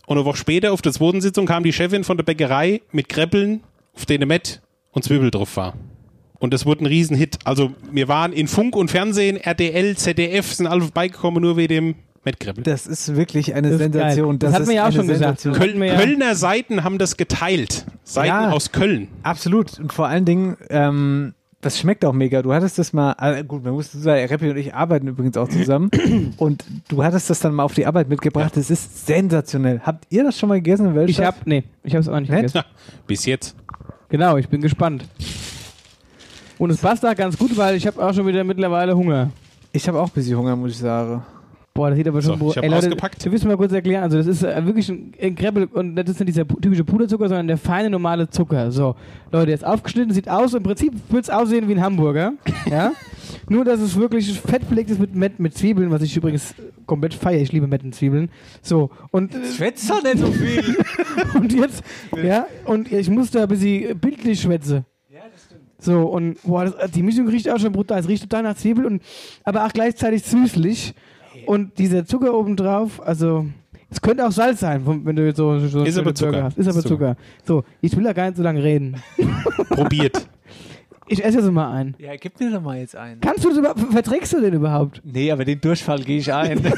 Und 0.05 0.17
eine 0.17 0.25
Woche 0.25 0.35
später 0.35 0.73
auf 0.73 0.81
der 0.81 0.91
zweiten 0.91 1.21
Sitzung 1.21 1.45
kam 1.45 1.63
die 1.63 1.71
Chefin 1.71 2.03
von 2.03 2.17
der 2.17 2.25
Bäckerei 2.25 2.81
mit 2.91 3.07
Kreppeln, 3.07 3.63
auf 3.93 4.05
denen 4.05 4.27
Met 4.27 4.59
und 4.91 5.05
Zwiebel 5.05 5.31
drauf 5.31 5.55
war. 5.55 5.75
Und 6.41 6.53
das 6.53 6.65
wurde 6.65 6.83
ein 6.83 6.87
Riesenhit. 6.87 7.37
Also 7.45 7.71
wir 7.91 8.07
waren 8.09 8.33
in 8.33 8.47
Funk 8.49 8.75
und 8.75 8.91
Fernsehen, 8.91 9.37
RTL, 9.37 9.95
ZDF, 9.95 10.51
sind 10.53 10.67
alle 10.67 10.81
vorbeigekommen, 10.81 11.41
nur 11.41 11.55
wegen 11.55 11.67
dem 11.69 11.95
Mettkreppel. 12.25 12.63
Das 12.63 12.85
ist 12.87 13.15
wirklich 13.15 13.53
eine 13.53 13.69
Das 13.69 13.73
ist 13.73 13.77
Sensation. 13.93 14.39
Das 14.39 14.53
hatten 14.53 14.63
ist 14.63 14.69
wir 14.69 14.75
ja 14.75 14.81
auch 14.83 14.87
eine 14.87 14.95
schon 14.95 15.07
gesagt. 15.07 15.39
Sensation. 15.39 15.79
Köl- 15.79 15.95
Kölner 15.97 16.35
Seiten 16.35 16.83
haben 16.83 16.97
das 16.97 17.15
geteilt. 17.15 17.85
Seiten 18.03 18.27
Ja. 18.27 18.51
aus 18.51 18.71
Köln. 18.71 19.07
Absolut. 19.23 19.79
Und 19.79 19.93
vor 19.93 20.07
allen 20.07 20.25
Dingen, 20.25 20.57
ähm, 20.69 21.33
Das 21.63 21.77
schmeckt 21.77 22.03
auch 22.05 22.13
mega. 22.13 22.41
Du 22.41 22.51
hattest 22.53 22.79
das 22.79 22.91
mal, 22.91 23.11
also 23.13 23.43
gut, 23.43 23.63
man 23.63 23.73
muss 23.73 23.91
sagen, 23.91 24.25
Reppi 24.25 24.49
und 24.49 24.57
ich 24.57 24.73
arbeiten 24.73 25.05
übrigens 25.07 25.37
auch 25.37 25.47
zusammen. 25.47 25.91
und 26.37 26.65
du 26.87 27.03
hattest 27.03 27.29
das 27.29 27.39
dann 27.39 27.53
mal 27.53 27.61
auf 27.61 27.75
die 27.75 27.85
Arbeit 27.85 28.09
mitgebracht. 28.09 28.57
Das 28.57 28.71
ist 28.71 29.05
sensationell. 29.05 29.79
Habt 29.83 30.05
ihr 30.09 30.23
das 30.23 30.39
schon 30.39 30.49
mal 30.49 30.55
gegessen 30.55 30.87
in 30.87 30.95
Weltstadt? 30.95 31.35
Ich 31.35 31.39
hab, 31.41 31.45
nee, 31.45 31.63
ich 31.83 31.95
hab's 31.95 32.07
auch 32.07 32.19
nicht 32.19 32.31
Nett? 32.31 32.47
gegessen. 32.47 32.63
Bis 33.05 33.27
jetzt. 33.27 33.55
Genau, 34.09 34.37
ich 34.37 34.49
bin 34.49 34.59
gespannt. 34.61 35.05
Und 36.61 36.69
es 36.69 36.77
passt 36.77 37.03
auch 37.03 37.15
ganz 37.15 37.35
gut, 37.39 37.57
weil 37.57 37.75
ich 37.75 37.87
habe 37.87 38.05
auch 38.05 38.13
schon 38.13 38.27
wieder 38.27 38.43
mittlerweile 38.43 38.95
Hunger. 38.95 39.31
Ich 39.71 39.87
habe 39.87 39.99
auch 39.99 40.05
ein 40.05 40.13
bisschen 40.13 40.37
Hunger, 40.37 40.55
muss 40.55 40.69
ich 40.69 40.77
sagen. 40.77 41.23
Boah, 41.73 41.89
das 41.89 41.97
sieht 41.97 42.07
aber 42.07 42.21
schon... 42.21 42.37
So, 42.37 42.51
ich 42.51 42.57
hab 42.57 42.63
Ey, 42.63 42.69
Leute, 42.69 42.85
ausgepackt. 42.85 43.25
Wir 43.25 43.31
müssen 43.31 43.47
mal 43.47 43.57
kurz 43.57 43.71
erklären. 43.71 44.03
Also 44.03 44.17
das 44.17 44.27
ist 44.27 44.43
äh, 44.43 44.63
wirklich 44.63 44.87
ein, 44.87 45.11
ein 45.19 45.33
Kreppel 45.33 45.65
und 45.73 45.95
das 45.95 46.07
ist 46.07 46.19
nicht 46.19 46.27
dieser 46.27 46.47
typische 46.47 46.83
Puderzucker, 46.83 47.29
sondern 47.29 47.47
der 47.47 47.57
feine 47.57 47.89
normale 47.89 48.29
Zucker. 48.29 48.71
So, 48.71 48.95
Leute, 49.31 49.53
ist 49.53 49.65
aufgeschnitten, 49.65 50.13
sieht 50.13 50.29
aus, 50.29 50.53
im 50.53 50.61
Prinzip 50.61 50.93
wird 51.09 51.23
es 51.23 51.31
aussehen 51.31 51.67
wie 51.67 51.73
ein 51.73 51.81
Hamburger. 51.81 52.33
ja? 52.69 52.91
Nur, 53.49 53.65
dass 53.65 53.79
es 53.79 53.95
wirklich 53.95 54.39
fett 54.39 54.69
belegt 54.69 54.91
ist 54.91 54.99
mit, 54.99 55.15
mit, 55.15 55.39
mit 55.39 55.57
Zwiebeln, 55.57 55.89
was 55.89 56.03
ich 56.03 56.15
übrigens 56.15 56.53
komplett 56.85 57.15
feiere. 57.15 57.41
Ich 57.41 57.51
liebe 57.51 57.65
Mettenzwiebeln. 57.65 58.29
So, 58.61 58.91
und... 59.09 59.33
Schwätzt 59.57 59.89
doch 59.89 60.03
nicht 60.03 60.19
so 60.19 60.27
viel. 60.27 60.77
und 61.33 61.53
jetzt, 61.53 61.81
ja, 62.23 62.45
und 62.65 62.91
ich 62.91 63.09
muss 63.09 63.31
da 63.31 63.41
ein 63.41 63.47
bisschen 63.47 63.97
bildlich 63.97 64.39
schwätze. 64.39 64.85
So, 65.81 66.03
und 66.03 66.41
boah, 66.43 66.65
das, 66.65 66.91
die 66.91 67.01
Mischung 67.01 67.27
riecht 67.27 67.49
auch 67.49 67.59
schon 67.59 67.71
brutal. 67.71 67.99
Es 67.99 68.07
riecht 68.07 68.23
total 68.23 68.43
nach 68.43 68.55
Zwiebel, 68.55 68.85
und, 68.85 69.01
aber 69.43 69.65
auch 69.65 69.73
gleichzeitig 69.73 70.23
süßlich. 70.23 70.93
Und 71.47 71.77
dieser 71.79 72.05
Zucker 72.05 72.33
obendrauf, 72.33 73.01
also, 73.05 73.47
es 73.89 73.99
könnte 73.99 74.25
auch 74.25 74.31
Salz 74.31 74.59
sein, 74.59 74.83
wenn 74.85 75.15
du 75.15 75.25
jetzt 75.25 75.37
so, 75.37 75.59
so 75.59 75.83
Ist 75.83 75.97
aber 75.97 76.13
Zucker. 76.13 76.31
Burger 76.31 76.43
hast. 76.45 76.57
Ist 76.57 76.67
aber 76.67 76.79
Ist 76.79 76.87
Zucker. 76.87 77.17
So, 77.43 77.63
ich 77.81 77.95
will 77.97 78.03
da 78.03 78.13
gar 78.13 78.27
nicht 78.27 78.37
so 78.37 78.43
lange 78.43 78.63
reden. 78.63 79.01
Probiert. 79.69 80.27
Ich 81.07 81.23
esse 81.25 81.39
jetzt 81.39 81.51
mal 81.51 81.73
einen. 81.73 81.95
Ja, 81.97 82.15
gib 82.15 82.39
mir 82.39 82.51
doch 82.51 82.61
mal 82.61 82.77
jetzt 82.77 82.95
einen. 82.95 83.19
Kannst 83.19 83.43
du 83.43 83.49
das 83.49 83.57
überhaupt, 83.57 83.79
verträgst 83.79 84.31
du 84.31 84.39
den 84.39 84.53
überhaupt? 84.53 85.01
Nee, 85.03 85.29
aber 85.29 85.43
den 85.43 85.59
Durchfall 85.59 85.99
gehe 85.99 86.19
ich 86.19 86.31
ein. 86.31 86.61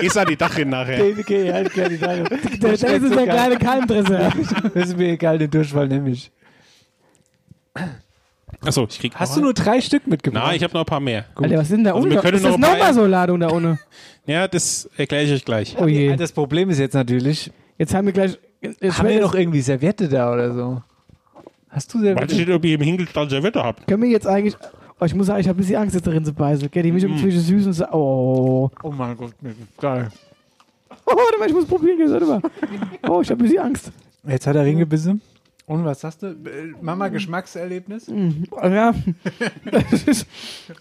Ist 0.00 0.18
an 0.18 0.26
die 0.26 0.36
Dachin 0.36 0.70
nachher. 0.70 1.04
Okay, 1.04 1.14
okay, 1.20 1.52
halt 1.52 1.70
klar, 1.70 1.88
die 1.88 1.96
Sache. 1.96 2.24
Der, 2.24 2.72
das 2.72 2.82
ist 2.82 3.14
der 3.14 3.26
kleine 3.26 3.56
Keimdresser. 3.56 4.32
Das 4.74 4.88
ist 4.88 4.96
mir 4.96 5.10
egal, 5.10 5.38
den 5.38 5.50
Durchfall 5.50 5.86
nehme 5.86 6.10
ich. 6.10 6.32
Achso, 8.64 8.86
ich 8.88 8.98
krieg 9.00 9.12
Hast 9.16 9.36
du 9.36 9.40
nur 9.40 9.54
drei 9.54 9.80
Stück 9.80 10.06
mitgebracht? 10.06 10.44
Na, 10.46 10.54
ich 10.54 10.62
habe 10.62 10.72
noch 10.74 10.80
ein 10.82 10.86
paar 10.86 11.00
mehr. 11.00 11.24
Alter, 11.34 11.56
was 11.56 11.62
ist 11.64 11.72
denn 11.72 11.84
da 11.84 11.92
Also 11.94 12.02
unten? 12.04 12.16
ist 12.18 12.24
noch 12.42 12.50
das 12.50 12.58
nochmal 12.58 12.94
so 12.94 13.06
Ladung 13.06 13.40
da 13.40 13.48
unten? 13.48 13.78
Ja, 14.26 14.46
das 14.46 14.88
erkläre 14.96 15.24
ich 15.24 15.32
euch 15.32 15.44
gleich. 15.44 15.76
Oh 15.80 15.86
je. 15.88 16.14
Das 16.14 16.30
Problem 16.30 16.70
ist 16.70 16.78
jetzt 16.78 16.94
natürlich, 16.94 17.50
Jetzt 17.76 17.92
haben 17.92 18.06
wir 18.06 18.12
gleich... 18.12 18.38
Jetzt 18.60 18.98
haben 18.98 19.08
wir 19.08 19.20
noch 19.20 19.34
irgendwie 19.34 19.60
Serviette 19.60 20.08
da 20.08 20.32
oder 20.32 20.54
so? 20.54 20.82
Hast 21.70 21.92
du 21.92 21.98
Weiß 21.98 22.04
Serviette? 22.04 22.32
ich 22.34 22.46
nicht, 22.46 22.50
ob 22.54 22.64
ihr 22.64 22.74
im 22.76 22.82
Hinkelstall 22.82 23.28
Serviette 23.28 23.60
habt. 23.64 23.88
Können 23.88 24.02
wir 24.04 24.10
jetzt 24.10 24.28
eigentlich. 24.28 24.54
Oh, 25.00 25.04
ich 25.06 25.14
muss 25.16 25.26
sagen, 25.26 25.40
ich 25.40 25.48
habe 25.48 25.56
ein 25.56 25.60
bisschen 25.62 25.76
Angst, 25.76 25.96
jetzt 25.96 26.06
darin 26.06 26.24
zu 26.24 26.32
beißen. 26.32 26.70
Gell, 26.70 26.84
die 26.84 26.92
Mischung 26.92 27.16
Mm. 27.16 27.18
zwischen 27.18 27.40
süß 27.40 27.66
und 27.66 27.72
sa 27.72 27.88
Oh. 27.92 28.70
Oh 28.84 28.90
mein 28.92 29.16
Gott, 29.16 29.32
geil. 29.80 30.08
Oh, 31.04 31.16
warte 31.16 31.38
mal, 31.40 31.48
ich 31.48 31.54
muss 31.54 31.64
probieren. 31.66 31.98
Gell, 31.98 32.12
warte 32.12 32.26
mal. 32.26 32.40
Oh, 33.08 33.20
ich 33.22 33.30
habe 33.30 33.40
ein 33.42 33.48
bisschen 33.48 33.58
Angst. 33.64 33.90
Jetzt 34.28 34.46
hat 34.46 34.54
er 34.54 34.62
reingebissen. 34.62 35.20
Und 35.66 35.84
was 35.84 36.00
sagst 36.00 36.22
du? 36.22 36.26
Äh, 36.26 36.74
Mama, 36.80 37.08
Geschmackserlebnis? 37.08 38.08
Mhm. 38.08 38.44
Ja. 38.62 38.94
Es 39.92 40.02
ist, 40.04 40.26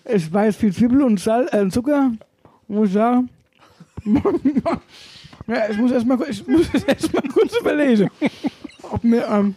ich 0.05 0.33
weiß 0.33 0.55
viel 0.55 0.73
Zwiebel 0.73 1.01
und 1.03 1.19
Sal 1.19 1.47
äh, 1.51 1.69
Zucker. 1.69 2.11
Muss 2.67 2.87
ich 2.87 2.93
sagen. 2.93 3.29
ja, 5.47 5.69
ich 5.69 5.77
muss 5.77 5.91
erstmal 5.91 6.17
ich 6.29 6.45
muss 6.47 6.67
erst 6.87 7.13
mal 7.13 7.21
kurz 7.21 7.55
überlegen. 7.59 8.09
Ob 8.83 9.03
mir, 9.03 9.25
ähm, 9.27 9.55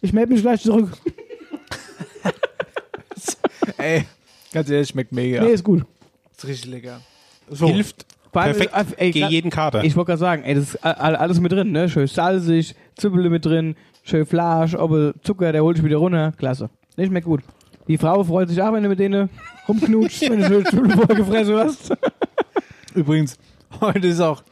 ich 0.00 0.12
melde 0.12 0.32
mich 0.32 0.42
gleich 0.42 0.60
zurück. 0.62 0.90
Ey, 3.76 4.04
ganz 4.52 4.68
ehrlich, 4.70 4.88
schmeckt 4.88 5.12
mega. 5.12 5.42
Nee, 5.42 5.52
ist 5.52 5.64
gut. 5.64 5.84
Ist 6.36 6.46
richtig 6.46 6.70
lecker. 6.70 7.00
So. 7.48 7.68
Hilft 7.68 8.06
perfekt 8.32 8.72
ey, 8.96 9.10
grad- 9.12 9.30
jeden 9.30 9.50
Kater. 9.50 9.84
Ich 9.84 9.94
wollte 9.94 10.08
gerade 10.08 10.18
sagen, 10.20 10.42
ey, 10.42 10.54
das 10.54 10.74
ist 10.74 10.84
alles 10.84 11.40
mit 11.40 11.52
drin, 11.52 11.70
ne? 11.70 11.88
Schön 11.88 12.06
salzig, 12.06 12.74
Zwiebeln 12.96 13.30
mit 13.30 13.44
drin, 13.44 13.76
schön 14.02 14.26
Fleisch, 14.26 14.74
aber 14.74 15.14
Zucker, 15.22 15.52
der 15.52 15.62
holt 15.62 15.76
sich 15.76 15.84
wieder 15.84 15.98
runter. 15.98 16.32
Klasse. 16.36 16.70
Nicht 16.96 17.08
schmeckt 17.08 17.26
gut. 17.26 17.42
Die 17.88 17.98
Frau 17.98 18.22
freut 18.22 18.48
sich 18.48 18.60
auch, 18.62 18.72
wenn 18.72 18.82
du 18.82 18.88
mit 18.88 18.98
denen 18.98 19.28
rumknutscht, 19.68 20.22
wenn 20.22 20.40
du 20.40 20.64
schön 20.68 20.90
vorher 20.90 21.16
gefressen 21.16 21.56
hast. 21.56 21.92
Übrigens, 22.94 23.36
heute 23.80 24.06
ist 24.06 24.20
auch 24.20 24.42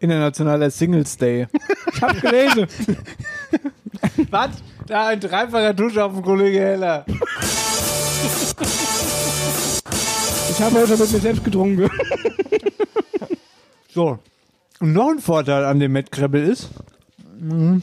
internationaler 0.00 0.70
Singles 0.70 1.16
Day. 1.16 1.46
Ich 1.92 2.02
hab 2.02 2.20
gelesen. 2.20 2.66
Was? 4.30 4.50
Da 4.86 5.08
ein 5.08 5.20
dreifacher 5.20 5.74
Dusch 5.74 5.96
auf 5.96 6.12
dem 6.12 6.22
Kollege 6.22 6.60
Heller. 6.60 7.04
Ich 10.50 10.60
habe 10.60 10.80
heute 10.80 10.96
mit 10.96 11.12
mir 11.12 11.20
selbst 11.20 11.44
getrunken. 11.44 11.90
So. 13.88 14.18
Und 14.80 14.92
noch 14.92 15.10
ein 15.10 15.20
Vorteil 15.20 15.64
an 15.64 15.78
dem 15.78 15.92
Mettkrebbel 15.92 16.42
ist, 16.42 16.70
mhm, 17.38 17.82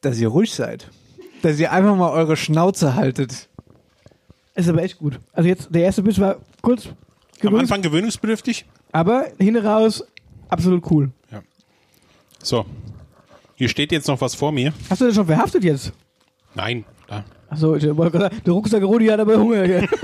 dass 0.00 0.18
ihr 0.18 0.28
ruhig 0.28 0.52
seid. 0.52 0.88
Dass 1.42 1.58
ihr 1.58 1.72
einfach 1.72 1.96
mal 1.96 2.10
eure 2.10 2.36
Schnauze 2.36 2.94
haltet. 2.94 3.48
Ist 4.54 4.68
aber 4.68 4.82
echt 4.82 4.98
gut. 4.98 5.20
Also 5.32 5.48
jetzt, 5.48 5.68
der 5.70 5.82
erste 5.82 6.02
Biss 6.02 6.18
war 6.18 6.36
kurz 6.62 6.88
Am 7.42 7.54
Anfang 7.54 7.82
gewöhnungsbedürftig. 7.82 8.66
aber 8.92 9.26
hin 9.38 9.56
raus 9.56 10.04
absolut 10.48 10.90
cool. 10.90 11.10
So. 12.42 12.66
Hier 13.54 13.68
steht 13.68 13.92
jetzt 13.92 14.08
noch 14.08 14.20
was 14.20 14.34
vor 14.34 14.50
mir. 14.52 14.72
Hast 14.88 15.00
du 15.02 15.06
das 15.06 15.14
schon 15.14 15.26
verhaftet 15.26 15.62
jetzt? 15.64 15.92
Nein. 16.54 16.84
Da. 17.06 17.24
Achso, 17.50 17.76
ich 17.76 17.84
wollte 17.96 18.18
gerade 18.18 18.34
sagen, 18.34 18.44
der 18.44 18.52
Rucksack 18.54 18.82
Rudi 18.82 19.06
hat 19.06 19.20
aber 19.20 19.36
Hunger. 19.38 19.66
Gell? 19.66 19.88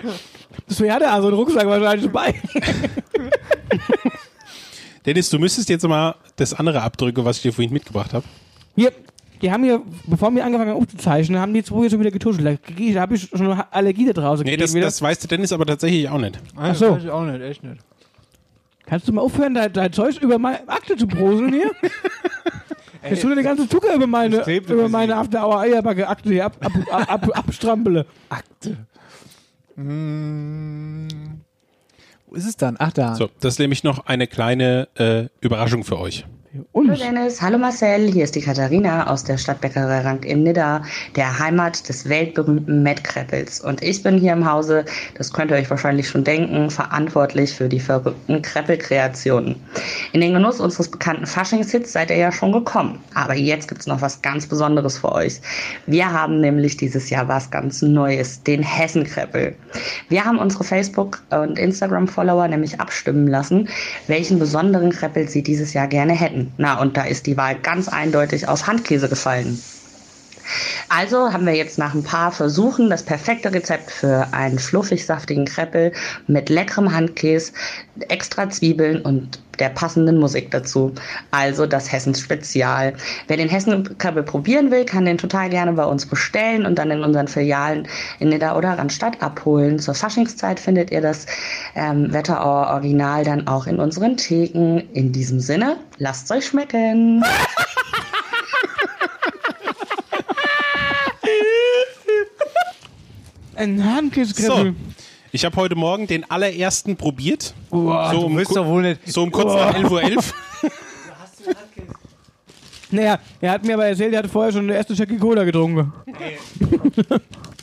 Deswegen 0.68 0.92
hat 0.92 1.02
er 1.02 1.12
also 1.12 1.28
einen 1.28 1.36
Rucksack 1.36 1.66
wahrscheinlich 1.66 2.06
dabei. 2.06 2.34
Dennis, 5.06 5.30
du 5.30 5.38
müsstest 5.38 5.68
jetzt 5.68 5.86
mal 5.86 6.14
das 6.36 6.54
andere 6.54 6.82
abdrücken, 6.82 7.24
was 7.24 7.36
ich 7.36 7.42
dir 7.42 7.52
vorhin 7.52 7.72
mitgebracht 7.72 8.12
habe. 8.12 8.24
Hier, 8.74 8.92
die 9.40 9.50
haben 9.50 9.64
hier, 9.64 9.80
bevor 10.06 10.34
wir 10.34 10.44
angefangen 10.44 10.70
haben 10.70 10.78
aufzuzeichnen, 10.78 11.40
haben 11.40 11.54
die 11.54 11.62
zwei 11.62 11.80
hier 11.80 11.90
schon 11.90 12.00
wieder 12.00 12.10
getuschelt. 12.10 12.60
Da 12.68 13.00
habe 13.00 13.14
ich 13.14 13.28
schon 13.28 13.50
eine 13.50 13.72
Allergie 13.72 14.06
da 14.06 14.12
draußen. 14.12 14.44
Nee, 14.44 14.56
gekriegt 14.56 14.74
das, 14.74 14.94
das 14.94 15.02
weiß 15.02 15.18
der 15.20 15.28
Dennis 15.28 15.52
aber 15.52 15.64
tatsächlich 15.64 16.08
auch 16.08 16.18
nicht. 16.18 16.38
Ach 16.56 16.74
so. 16.74 16.98
ich 16.98 17.08
auch 17.08 17.24
nicht, 17.24 17.40
echt 17.40 17.62
nicht. 17.62 17.80
Kannst 18.84 19.08
du 19.08 19.12
mal 19.12 19.22
aufhören, 19.22 19.54
dein, 19.54 19.72
dein 19.72 19.92
Zeug 19.92 20.20
über 20.20 20.38
meine 20.38 20.68
Akte 20.68 20.96
zu 20.96 21.06
broseln 21.06 21.52
hier? 21.52 21.70
Jetzt 23.08 23.22
tut 23.22 23.30
dir 23.30 23.36
den 23.36 23.44
ganzen 23.44 23.70
Zucker 23.70 23.94
über 23.94 24.06
meine, 24.06 24.38
Das 24.38 24.48
über 24.48 24.84
ein 24.84 24.90
meine 24.90 25.16
After 25.16 25.46
Hour 25.46 25.60
Eierbacke 25.60 26.06
Akte 26.06 26.28
hier 26.30 26.44
ab, 26.44 26.56
ab, 26.60 26.72
ab, 26.90 27.08
ab, 27.08 27.38
abstrampele. 27.38 28.04
Akte. 28.28 28.76
Hm. 29.76 31.08
Ist 32.32 32.46
es 32.46 32.56
dann? 32.56 32.76
Ach, 32.78 32.92
da. 32.92 33.14
So, 33.14 33.28
das 33.40 33.54
ist 33.54 33.58
nämlich 33.58 33.84
noch 33.84 34.06
eine 34.06 34.26
kleine 34.26 34.88
äh, 34.96 35.28
Überraschung 35.40 35.84
für 35.84 35.98
euch. 35.98 36.24
Hallo 36.74 36.96
Dennis, 36.96 37.40
hallo 37.40 37.58
Marcel, 37.58 38.10
hier 38.10 38.24
ist 38.24 38.34
die 38.34 38.40
Katharina 38.40 39.06
aus 39.06 39.22
der 39.22 39.38
Stadtbäckerei 39.38 40.00
Rank 40.00 40.24
in 40.24 40.42
Nidda, 40.42 40.82
der 41.14 41.38
Heimat 41.38 41.88
des 41.88 42.08
weltberühmten 42.08 42.82
Mettkreppels. 42.82 43.60
Und 43.60 43.84
ich 43.84 44.02
bin 44.02 44.18
hier 44.18 44.32
im 44.32 44.50
Hause, 44.50 44.84
das 45.14 45.32
könnt 45.32 45.52
ihr 45.52 45.58
euch 45.58 45.70
wahrscheinlich 45.70 46.08
schon 46.08 46.24
denken, 46.24 46.68
verantwortlich 46.68 47.54
für 47.54 47.68
die 47.68 47.78
verrückten 47.78 48.42
Kreppelkreationen. 48.42 49.54
In 50.12 50.22
den 50.22 50.32
Genuss 50.32 50.58
unseres 50.58 50.90
bekannten 50.90 51.24
Faschingshits 51.24 51.92
seid 51.92 52.10
ihr 52.10 52.16
ja 52.16 52.32
schon 52.32 52.50
gekommen. 52.50 52.98
Aber 53.14 53.36
jetzt 53.36 53.68
gibt's 53.68 53.86
noch 53.86 54.00
was 54.00 54.20
ganz 54.20 54.44
Besonderes 54.44 54.98
für 54.98 55.12
euch. 55.12 55.40
Wir 55.86 56.12
haben 56.12 56.40
nämlich 56.40 56.76
dieses 56.76 57.10
Jahr 57.10 57.28
was 57.28 57.48
ganz 57.52 57.80
Neues, 57.80 58.42
den 58.42 58.64
Hessenkreppel. 58.64 59.54
Wir 60.08 60.24
haben 60.24 60.38
unsere 60.38 60.64
Facebook- 60.64 61.22
und 61.30 61.60
Instagram-Follower 61.60 62.48
nämlich 62.48 62.80
abstimmen 62.80 63.28
lassen, 63.28 63.68
welchen 64.08 64.40
besonderen 64.40 64.90
Kreppel 64.90 65.28
sie 65.28 65.44
dieses 65.44 65.74
Jahr 65.74 65.86
gerne 65.86 66.14
hätten. 66.14 66.39
Na, 66.56 66.80
und 66.80 66.96
da 66.96 67.04
ist 67.04 67.26
die 67.26 67.36
Wahl 67.36 67.56
ganz 67.56 67.88
eindeutig 67.88 68.48
auf 68.48 68.66
Handkäse 68.66 69.08
gefallen. 69.08 69.62
Also 70.88 71.32
haben 71.32 71.46
wir 71.46 71.54
jetzt 71.54 71.78
nach 71.78 71.94
ein 71.94 72.02
paar 72.02 72.32
Versuchen 72.32 72.90
das 72.90 73.02
perfekte 73.02 73.52
Rezept 73.52 73.90
für 73.90 74.28
einen 74.32 74.58
fluffig 74.58 75.04
saftigen 75.06 75.44
Kreppel 75.44 75.92
mit 76.26 76.48
leckerem 76.48 76.92
Handkäse, 76.92 77.52
extra 78.08 78.48
Zwiebeln 78.50 79.02
und 79.02 79.38
der 79.60 79.68
passenden 79.68 80.18
Musik 80.18 80.50
dazu. 80.50 80.92
Also 81.30 81.66
das 81.66 81.92
Hessens 81.92 82.20
Spezial. 82.20 82.94
Wer 83.28 83.36
den 83.36 83.48
Hessen-Kreppel 83.48 84.22
probieren 84.22 84.70
will, 84.70 84.84
kann 84.84 85.04
den 85.04 85.18
total 85.18 85.50
gerne 85.50 85.72
bei 85.74 85.84
uns 85.84 86.06
bestellen 86.06 86.66
und 86.66 86.78
dann 86.78 86.90
in 86.90 87.04
unseren 87.04 87.28
Filialen 87.28 87.86
in 88.18 88.30
Nidda 88.30 88.56
oder 88.56 88.78
Randstadt 88.78 89.22
abholen. 89.22 89.78
Zur 89.78 89.94
Faschingszeit 89.94 90.58
findet 90.58 90.90
ihr 90.90 91.00
das 91.02 91.26
ähm, 91.74 92.12
Wetterauer 92.12 92.68
Original 92.68 93.22
dann 93.22 93.46
auch 93.46 93.66
in 93.66 93.78
unseren 93.78 94.16
Theken. 94.16 94.82
In 94.94 95.12
diesem 95.12 95.40
Sinne, 95.40 95.76
lasst's 95.98 96.30
euch 96.30 96.46
schmecken. 96.46 97.22
Ein 103.60 103.84
Handkäsekreppel. 103.84 104.72
So, 104.72 104.74
ich 105.32 105.44
habe 105.44 105.54
heute 105.56 105.74
Morgen 105.76 106.06
den 106.06 106.28
allerersten 106.30 106.96
probiert. 106.96 107.52
Boah, 107.68 108.10
so, 108.12 108.20
du 108.20 108.26
um 108.26 108.36
willst 108.36 108.48
ku- 108.48 108.54
doch 108.54 108.66
wohl 108.66 108.82
nicht. 108.82 109.00
so 109.06 109.22
um 109.22 109.30
kurz 109.30 109.52
Boah. 109.52 109.66
nach 109.66 109.74
11.11 109.74 110.16
Uhr. 110.16 110.22
Naja, 112.92 113.20
er 113.40 113.52
hat 113.52 113.64
mir 113.64 113.74
aber 113.74 113.86
erzählt, 113.86 114.12
er 114.14 114.18
hatte 114.20 114.28
vorher 114.28 114.50
schon 114.52 114.64
eine 114.64 114.74
erste 114.74 114.94
Jackie 114.94 115.16
Cola 115.16 115.44
getrunken. 115.44 115.92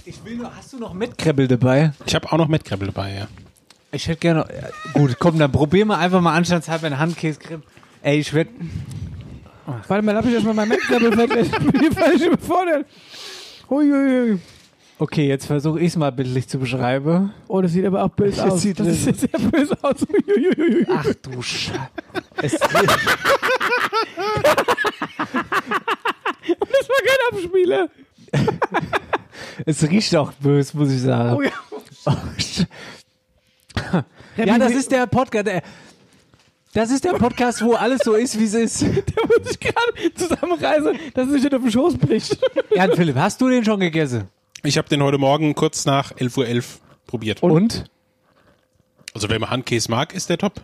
Ich 0.05 0.23
will 0.23 0.37
nur, 0.37 0.55
hast 0.55 0.71
du 0.71 0.77
noch 0.77 0.93
Mettkrebbel 0.93 1.49
dabei? 1.49 1.91
Ich 2.05 2.15
habe 2.15 2.31
auch 2.31 2.37
noch 2.37 2.47
Mettkrebbel 2.47 2.87
dabei, 2.87 3.13
ja. 3.13 3.27
Ich 3.91 4.07
hätte 4.07 4.19
gerne. 4.21 4.45
Ja, 4.49 4.69
gut, 4.93 5.17
komm, 5.19 5.37
dann 5.37 5.51
probieren 5.51 5.89
wir 5.89 5.97
einfach 5.97 6.21
mal 6.21 6.33
anstandshalber 6.33 6.87
einen 6.87 6.97
Handkäse. 6.99 7.39
Ey, 8.03 8.19
ich 8.19 8.33
werd. 8.33 8.47
Warte 9.89 10.01
mal, 10.05 10.13
lass 10.13 10.23
mich 10.23 10.35
erstmal 10.35 10.53
mein 10.53 10.69
Mettkrebbel 10.69 11.11
fertig. 11.11 11.51
Ich 11.59 11.71
bin 11.71 11.81
hier 11.81 11.91
völlig 11.91 12.25
überfordert. 12.25 12.85
Huiuiui. 13.69 14.39
Okay, 14.99 15.27
jetzt 15.27 15.45
versuche 15.45 15.79
ich 15.79 15.87
es 15.87 15.95
mal 15.95 16.11
bildlich 16.11 16.47
zu 16.47 16.57
beschreiben. 16.57 17.31
Oh, 17.47 17.61
das 17.61 17.71
sieht 17.73 17.85
aber 17.85 18.03
auch 18.03 18.09
böse 18.09 18.43
aus. 18.51 18.61
sieht 18.61 18.79
das 18.79 19.03
sieht 19.03 19.19
sehr 19.19 19.39
böse 19.39 19.77
aus. 19.81 20.05
Ach 20.89 21.05
du 21.21 21.41
Scheiße. 21.41 21.77
Das 26.47 26.87
war 26.89 27.01
kein 27.05 27.39
Abspieler. 27.39 27.89
es 29.65 29.83
riecht 29.89 30.15
auch 30.15 30.31
böse, 30.33 30.77
muss 30.77 30.91
ich 30.91 31.01
sagen. 31.01 31.35
Oh 31.35 31.41
ja. 31.41 31.51
ja, 34.37 34.57
das 34.57 34.71
ist 34.71 34.91
der 34.91 35.07
Podcast. 35.07 35.47
Der, 35.47 35.61
das 36.73 36.91
ist 36.91 37.03
der 37.03 37.13
Podcast, 37.13 37.61
wo 37.63 37.73
alles 37.73 38.01
so 38.03 38.13
ist, 38.13 38.39
wie 38.39 38.45
es 38.45 38.53
ist. 38.53 38.81
Der 38.83 38.91
muss 39.27 39.47
sich 39.47 39.59
gerade 39.59 40.13
zusammenreißen, 40.15 40.99
dass 41.13 41.25
es 41.27 41.33
sich 41.33 41.43
nicht 41.43 41.55
auf 41.55 41.61
den 41.61 41.71
Schoß 41.71 41.97
bricht. 41.97 42.37
Jan 42.73 42.91
Philipp, 42.93 43.15
hast 43.15 43.41
du 43.41 43.49
den 43.49 43.65
schon 43.65 43.79
gegessen? 43.79 44.29
Ich 44.67 44.77
habe 44.77 44.89
den 44.89 45.01
heute 45.01 45.17
Morgen 45.17 45.55
kurz 45.55 45.85
nach 45.85 46.11
11.11 46.11 46.55
Uhr 46.57 46.63
probiert. 47.07 47.41
Und? 47.41 47.85
Also 49.13 49.29
wenn 49.29 49.39
man 49.39 49.49
Handkäse 49.49 49.89
mag, 49.89 50.13
ist 50.13 50.29
der 50.29 50.37
top. 50.37 50.61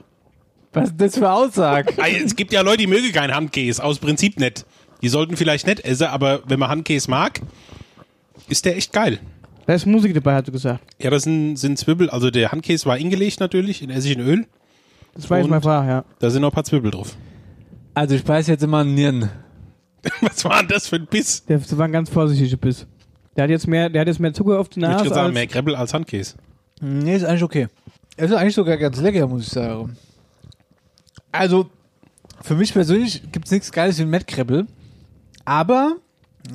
Was 0.74 0.90
ist 0.90 1.00
das 1.00 1.18
für 1.18 1.32
Aussage? 1.32 1.94
Ey, 2.04 2.22
es 2.22 2.36
gibt 2.36 2.52
ja 2.52 2.60
Leute, 2.60 2.80
die 2.80 2.88
mögen 2.88 3.14
keinen 3.14 3.34
Handkäse, 3.34 3.82
aus 3.82 4.00
Prinzip 4.00 4.42
nicht. 4.42 4.66
Die 5.02 5.08
sollten 5.08 5.38
vielleicht 5.38 5.68
nicht 5.68 5.86
essen, 5.86 6.08
aber 6.08 6.42
wenn 6.48 6.60
man 6.60 6.68
Handkäse 6.68 7.10
mag, 7.10 7.40
ist 8.50 8.66
der 8.66 8.76
echt 8.76 8.92
geil. 8.92 9.20
Da 9.68 9.74
ist 9.74 9.86
Musik 9.86 10.14
dabei, 10.14 10.36
hat 10.36 10.50
du 10.50 10.52
gesagt. 10.52 10.84
Ja, 11.02 11.10
das 11.10 11.24
sind, 11.24 11.56
sind 11.56 11.80
Zwiebel, 11.80 12.10
also 12.10 12.30
der 12.30 12.52
Handkäse 12.52 12.86
war 12.86 12.96
eingelegt 12.96 13.40
natürlich 13.40 13.82
in 13.82 13.90
Essig 13.90 14.18
und 14.18 14.24
Öl. 14.26 14.46
Das 15.16 15.30
war 15.30 15.38
jetzt 15.38 15.50
mal 15.50 15.62
Frage, 15.62 15.88
ja. 15.88 16.06
Da 16.20 16.30
sind 16.30 16.42
noch 16.42 16.52
ein 16.52 16.56
paar 16.56 16.66
Zwiebel 16.66 16.92
drauf. 16.92 17.16
Also 17.94 18.16
ich 18.16 18.26
beiß 18.26 18.48
jetzt 18.48 18.64
immer 18.64 18.80
einen 18.80 18.96
Nieren. 18.96 19.30
Was 20.20 20.44
war 20.44 20.60
denn 20.60 20.68
das 20.68 20.88
für 20.88 20.98
ein 20.98 21.06
Biss? 21.06 21.46
Der 21.46 21.60
das 21.60 21.78
war 21.78 21.86
ein 21.86 21.94
ganz 21.94 22.10
vorsichtiger 22.10 22.58
Biss. 22.58 22.86
Der 23.36 23.46
hat 23.46 23.50
jetzt 23.50 23.68
mehr, 23.68 23.90
der 23.90 24.02
hat 24.02 24.08
jetzt 24.08 24.20
mehr 24.20 24.34
Zucker 24.34 24.60
auf 24.60 24.70
die 24.70 24.80
Ich 24.80 24.86
würde 24.86 24.98
Nase. 24.98 25.10
sagen, 25.10 25.26
als, 25.28 25.34
mehr 25.34 25.48
Krebbel 25.48 25.76
als 25.76 25.94
Handkäse. 25.94 26.36
Nee, 26.82 27.16
ist 27.16 27.24
eigentlich 27.24 27.44
okay. 27.44 27.68
Es 28.16 28.30
ist 28.30 28.38
eigentlich 28.38 28.56
sogar 28.56 28.78
ganz 28.78 29.00
lecker, 29.02 29.28
muss 29.28 29.44
ich 29.44 29.50
sagen. 29.50 29.98
Also, 31.32 31.70
für 32.42 32.56
mich 32.56 32.74
persönlich 32.74 33.24
gibt 33.32 33.46
es 33.46 33.52
nichts 33.52 33.72
Geiles 33.72 33.98
wie 33.98 34.04
ein 34.04 34.10
Mettkrebbel. 34.10 34.68
Aber, 35.46 35.96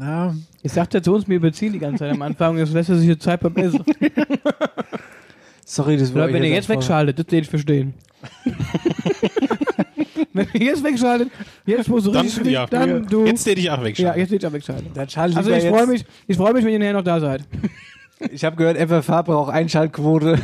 ja, 0.00 0.34
ich 0.62 0.72
sagte 0.72 1.02
zu 1.02 1.14
uns, 1.14 1.26
mir 1.26 1.34
überziehen 1.36 1.72
die 1.72 1.78
ganze 1.78 1.98
Zeit 1.98 2.12
am 2.12 2.22
Anfang, 2.22 2.58
jetzt 2.58 2.72
lässt 2.72 2.90
er 2.90 2.96
sich 2.96 3.08
die 3.08 3.18
Zeit 3.18 3.40
beim 3.40 3.56
Essen. 3.56 3.84
sorry, 5.64 5.96
das 5.96 6.14
war 6.14 6.24
Oder 6.24 6.32
wenn 6.34 6.44
ihr 6.44 6.50
jetzt 6.50 6.68
wegschaltet, 6.68 7.18
das 7.18 7.26
will 7.32 7.40
ich 7.40 7.48
verstehen. 7.48 7.94
wenn 10.32 10.46
ihr 10.54 10.60
jetzt 10.66 10.84
wegschaltet, 10.84 11.30
jetzt 11.66 11.88
wo 11.90 11.98
so 12.00 12.12
Dann, 12.12 12.26
richtig 12.26 12.46
ja, 12.48 12.66
dann 12.66 13.06
du. 13.06 13.24
jetzt 13.26 13.46
hätte 13.46 13.60
ich 13.60 13.70
auch 13.70 13.78
ja, 13.78 13.84
wegschalten. 13.84 14.20
jetzt 14.20 14.30
will 14.30 14.38
ich 14.38 14.46
auch 14.46 14.52
wegschalten. 14.52 14.86
Dann 14.94 15.08
schalt 15.08 15.36
Also 15.36 15.50
ich 15.50 15.64
freue 15.64 15.86
mich, 15.86 16.04
ich 16.26 16.36
freue 16.36 16.52
mich, 16.52 16.64
wenn 16.64 16.72
ihr 16.72 16.78
nachher 16.78 16.92
noch 16.94 17.04
da 17.04 17.20
seid. 17.20 17.42
Ich 18.32 18.44
habe 18.44 18.56
gehört, 18.56 18.76
FFH 18.76 19.22
braucht 19.22 19.52
Einschaltquote. 19.52 20.40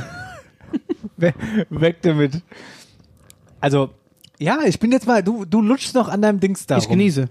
We- 1.16 1.34
Weg 1.70 1.96
damit. 2.02 2.40
Also, 3.60 3.90
ja, 4.38 4.58
ich 4.64 4.78
bin 4.78 4.92
jetzt 4.92 5.08
mal, 5.08 5.24
du, 5.24 5.44
du 5.44 5.60
lutschst 5.60 5.92
noch 5.94 6.08
an 6.08 6.22
deinem 6.22 6.38
Dings 6.38 6.66
da. 6.66 6.78
Ich 6.78 6.88
genieße. 6.88 7.28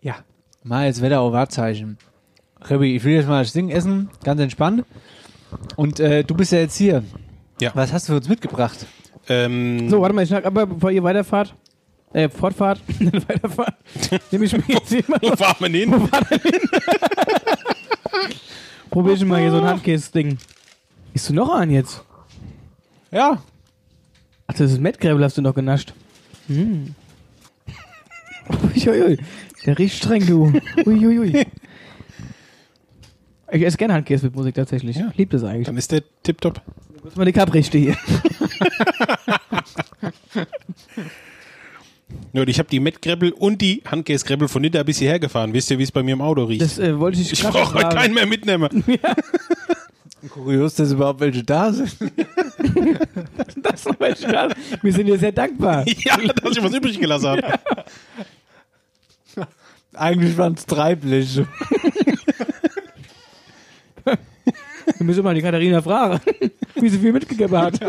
Ja. 0.00 0.16
Mal 0.64 0.86
jetzt 0.86 1.00
Wetter 1.00 1.20
auf 1.20 1.32
Wahrzeichen. 1.32 1.96
Rebi, 2.62 2.96
ich 2.96 3.04
will 3.04 3.14
jetzt 3.14 3.28
mal 3.28 3.44
das 3.44 3.52
Ding 3.52 3.70
essen, 3.70 4.10
ganz 4.24 4.40
entspannt. 4.40 4.84
Und 5.76 6.00
äh, 6.00 6.24
du 6.24 6.34
bist 6.34 6.50
ja 6.50 6.58
jetzt 6.58 6.76
hier. 6.76 7.04
Ja. 7.60 7.70
Was 7.74 7.92
hast 7.92 8.08
du 8.08 8.14
für 8.14 8.16
uns 8.16 8.28
mitgebracht? 8.28 8.86
Ähm, 9.28 9.88
So, 9.90 10.00
warte 10.00 10.12
mal, 10.14 10.22
ich 10.22 10.28
schlag 10.28 10.44
aber, 10.44 10.66
bevor 10.66 10.90
ihr 10.90 11.04
weiterfahrt, 11.04 11.54
äh, 12.14 12.28
fortfahrt, 12.30 12.80
weiterfahrt, 13.28 13.76
nehme 14.30 14.46
ich 14.46 14.52
mir 14.52 14.62
jetzt 14.68 14.88
hier 14.88 15.04
mal, 15.08 15.18
wo 15.20 15.36
fahren 15.36 15.56
wir 15.58 15.68
hin? 15.68 15.92
probier 18.90 19.14
ich 19.14 19.24
mal 19.24 19.40
hier 19.40 19.50
so 19.50 19.58
ein 19.58 19.64
Handkäse-Ding. 19.64 20.38
Isst 21.12 21.28
du 21.28 21.34
noch 21.34 21.52
einen 21.52 21.72
jetzt? 21.72 22.04
Ja. 23.10 23.42
Ach, 24.46 24.54
das 24.54 24.70
ist 24.72 24.80
Mettgräbel, 24.80 25.22
hast 25.24 25.36
du 25.36 25.42
noch 25.42 25.54
genascht. 25.54 25.92
Hm. 26.46 26.94
Uiuiui. 28.76 29.18
Der 29.66 29.78
riecht 29.78 29.96
streng, 29.96 30.24
du. 30.26 30.52
Uiuiui. 30.86 31.46
Ich 33.50 33.62
esse 33.62 33.76
gerne 33.76 33.94
Handkäse 33.94 34.26
mit 34.26 34.36
Musik 34.36 34.54
tatsächlich. 34.54 34.96
Ich 34.96 35.16
lieb 35.16 35.30
das 35.30 35.42
eigentlich. 35.42 35.66
Dann 35.66 35.76
ist 35.76 35.90
der 35.90 36.02
tipptopp. 36.22 36.62
Kurz 37.02 37.16
mal 37.16 37.24
die 37.24 37.32
Kaprichte 37.32 37.78
hier. 37.78 37.96
Nur, 42.32 42.46
ich 42.48 42.58
habe 42.58 42.68
die 42.68 42.80
Mettkrebbel 42.80 43.32
und 43.32 43.60
die 43.62 43.82
Handkäsekrebbel 43.86 44.48
von 44.48 44.62
hinter 44.62 44.84
bis 44.84 44.98
hierher 44.98 45.18
gefahren. 45.18 45.52
Wisst 45.52 45.70
ihr, 45.70 45.78
wie 45.78 45.84
es 45.84 45.92
bei 45.92 46.02
mir 46.02 46.12
im 46.12 46.20
Auto 46.20 46.44
riecht? 46.44 46.62
Das 46.62 46.78
äh, 46.78 46.98
wollte 46.98 47.20
ich 47.20 47.32
ich 47.32 47.42
brauche 47.42 47.74
heute 47.74 47.96
keinen 47.96 48.14
mehr 48.14 48.26
mitnehmen. 48.26 48.84
Kurios, 50.30 50.74
dass 50.74 50.92
überhaupt 50.92 51.20
welche 51.20 51.42
da 51.42 51.72
sind. 51.72 51.96
Das 53.56 53.80
ist 53.80 53.86
aber 53.86 54.14
schade. 54.14 54.54
Wir 54.82 54.92
sind 54.92 55.06
dir 55.06 55.18
sehr 55.18 55.32
dankbar. 55.32 55.86
ja, 55.86 56.16
dass 56.16 56.56
ich 56.56 56.62
was 56.62 56.74
übrig 56.74 56.98
gelassen 57.00 57.28
habe. 57.28 57.58
Eigentlich 59.94 60.36
waren 60.36 60.54
es 60.54 60.66
drei 60.66 60.94
Bleche. 60.94 61.46
Wir 64.04 65.06
müssen 65.06 65.24
mal 65.24 65.34
die 65.34 65.42
Katharina 65.42 65.80
fragen, 65.82 66.20
wie 66.74 66.88
sie 66.88 66.98
viel 66.98 67.12
mitgegeben 67.12 67.56
hat. 67.56 67.80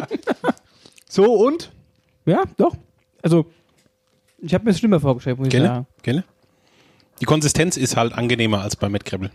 So 1.09 1.33
und? 1.33 1.71
Ja, 2.25 2.43
doch. 2.57 2.75
Also, 3.21 3.45
ich 4.45 4.53
habe 4.53 4.65
mir 4.65 4.71
es 4.71 4.79
schlimmer 4.79 4.99
vorgestellt, 4.99 5.37
muss 5.37 5.47
ich 5.47 5.51
Gelle? 5.51 5.67
sagen. 5.67 5.87
Gelle? 6.03 6.23
Die 7.21 7.25
Konsistenz 7.25 7.77
ist 7.77 7.97
halt 7.97 8.13
angenehmer 8.13 8.61
als 8.61 8.75
bei 8.75 8.89
Mettkrebbel. 8.89 9.31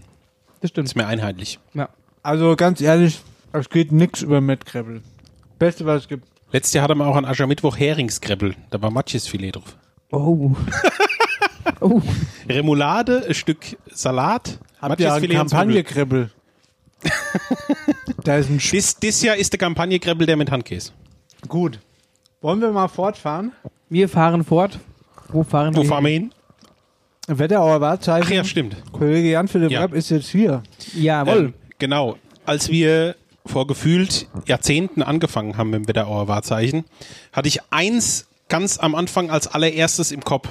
Das 0.61 0.71
stimmt. 0.71 0.89
Ist 0.89 0.95
mehr 0.95 1.09
einheitlich. 1.09 1.59
Ja. 1.75 1.89
Also 2.23 2.55
ganz 2.55 2.81
ehrlich, 2.81 3.21
es 3.53 3.71
geht 3.71 3.93
nix 3.93 4.23
über 4.23 4.41
Mettkrebbel. 4.41 5.03
Beste, 5.59 5.87
was 5.87 6.03
es 6.03 6.09
gibt. 6.09 6.29
Letztes 6.53 6.75
Jahr 6.75 6.85
hatten 6.85 6.99
wir 6.99 7.07
auch 7.07 7.17
an 7.17 7.25
Aschermittwoch 7.25 7.79
Heringskrebbel. 7.79 8.55
Da 8.71 8.83
war 8.83 8.91
Matschesfilet 8.91 9.57
drauf. 9.57 9.77
Oh. 10.13 10.55
oh. 11.81 12.03
Remoulade, 12.49 13.25
ein 13.27 13.35
Stück 13.35 13.79
Salat, 13.91 14.59
Habt 14.81 15.01
ihr 15.01 15.13
einen. 15.13 15.31
Kampagnekrebbel? 15.31 16.31
da 18.25 18.37
ist 18.37 18.51
ein 18.51 18.61
Sch 18.61 18.73
Dies, 18.73 18.97
dies 18.97 19.23
Jahr 19.23 19.37
ist 19.37 19.53
der 19.53 19.59
Kampagnekrebbel 19.59 20.27
der 20.27 20.37
mit 20.37 20.51
Handkäse. 20.51 20.93
Gut. 21.49 21.81
Wollen 22.43 22.61
wir 22.61 22.71
mal 22.71 22.89
fortfahren? 22.89 23.53
Wir 23.89 24.09
fahren 24.09 24.45
fort. 24.45 24.79
Wo 25.33 25.43
fahren 25.43 25.75
Wo 25.77 25.83
wir? 25.83 25.89
fahren 25.89 26.05
wir 26.05 26.11
hin? 26.13 26.33
Wetterauer 27.29 27.81
Wahrzeichen. 27.81 28.27
Ach 28.27 28.31
ja, 28.31 28.45
stimmt. 28.45 28.77
Kollege 28.93 29.31
Jan 29.31 29.47
Philipp 29.49 29.71
Ja. 29.71 29.81
Rapp 29.83 29.95
ist 29.95 30.11
jetzt 30.11 30.29
hier. 30.29 30.63
Jawohl. 30.95 31.37
Ähm, 31.39 31.55
genau. 31.79 32.17
Als 32.45 32.69
wir 32.71 33.15
vor 33.47 33.67
gefühlt 33.67 34.27
Jahrzehnten 34.47 35.03
angefangen 35.03 35.57
haben 35.57 35.71
mit 35.71 35.81
dem 35.81 35.89
Wetterauer 35.89 36.29
Wahrzeichen, 36.29 36.85
hatte 37.33 37.49
ich 37.49 37.61
eins 37.71 38.27
ganz 38.49 38.79
am 38.79 38.95
Anfang 38.95 39.31
als 39.31 39.47
allererstes 39.47 40.11
im 40.13 40.23
Kopf. 40.25 40.49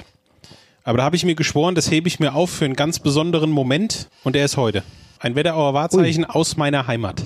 Aber 0.84 0.98
da 1.00 1.04
habe 1.04 1.16
ich 1.18 1.26
mir 1.26 1.36
geschworen, 1.36 1.76
das 1.76 1.92
hebe 1.92 2.08
ich 2.08 2.20
mir 2.20 2.34
auf 2.34 2.50
für 2.50 2.66
einen 2.66 2.76
ganz 2.76 3.00
besonderen 3.00 3.52
Moment 3.52 4.08
und 4.24 4.36
der 4.36 4.46
ist 4.46 4.56
heute. 4.58 4.84
Ein 5.20 5.36
Wetterauer 5.36 5.74
Wahrzeichen 5.74 6.24
aus 6.24 6.56
meiner 6.56 6.88
Heimat. 6.88 7.24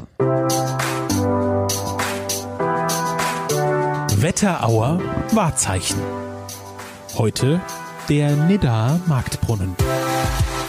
Wetterauer 4.17 4.99
Wahrzeichen. 5.31 5.97
Heute 7.15 7.61
der 8.09 8.35
Nidda 8.35 8.99
Marktbrunnen. 9.05 9.75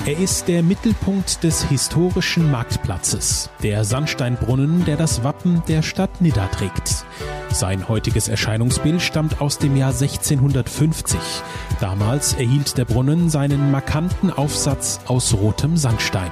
Er 0.04 0.18
ist 0.18 0.46
der 0.46 0.62
Mittelpunkt 0.62 1.42
des 1.42 1.64
historischen 1.64 2.50
Marktplatzes, 2.50 3.48
der 3.62 3.84
Sandsteinbrunnen, 3.84 4.84
der 4.84 4.96
das 4.96 5.24
Wappen 5.24 5.62
der 5.68 5.80
Stadt 5.80 6.20
Nidda 6.20 6.48
trägt. 6.48 7.06
Sein 7.50 7.88
heutiges 7.88 8.28
Erscheinungsbild 8.28 9.00
stammt 9.00 9.40
aus 9.40 9.56
dem 9.56 9.74
Jahr 9.74 9.92
1650. 9.92 11.18
Damals 11.80 12.34
erhielt 12.34 12.76
der 12.76 12.84
Brunnen 12.84 13.30
seinen 13.30 13.70
markanten 13.70 14.30
Aufsatz 14.30 15.00
aus 15.06 15.32
rotem 15.32 15.78
Sandstein. 15.78 16.30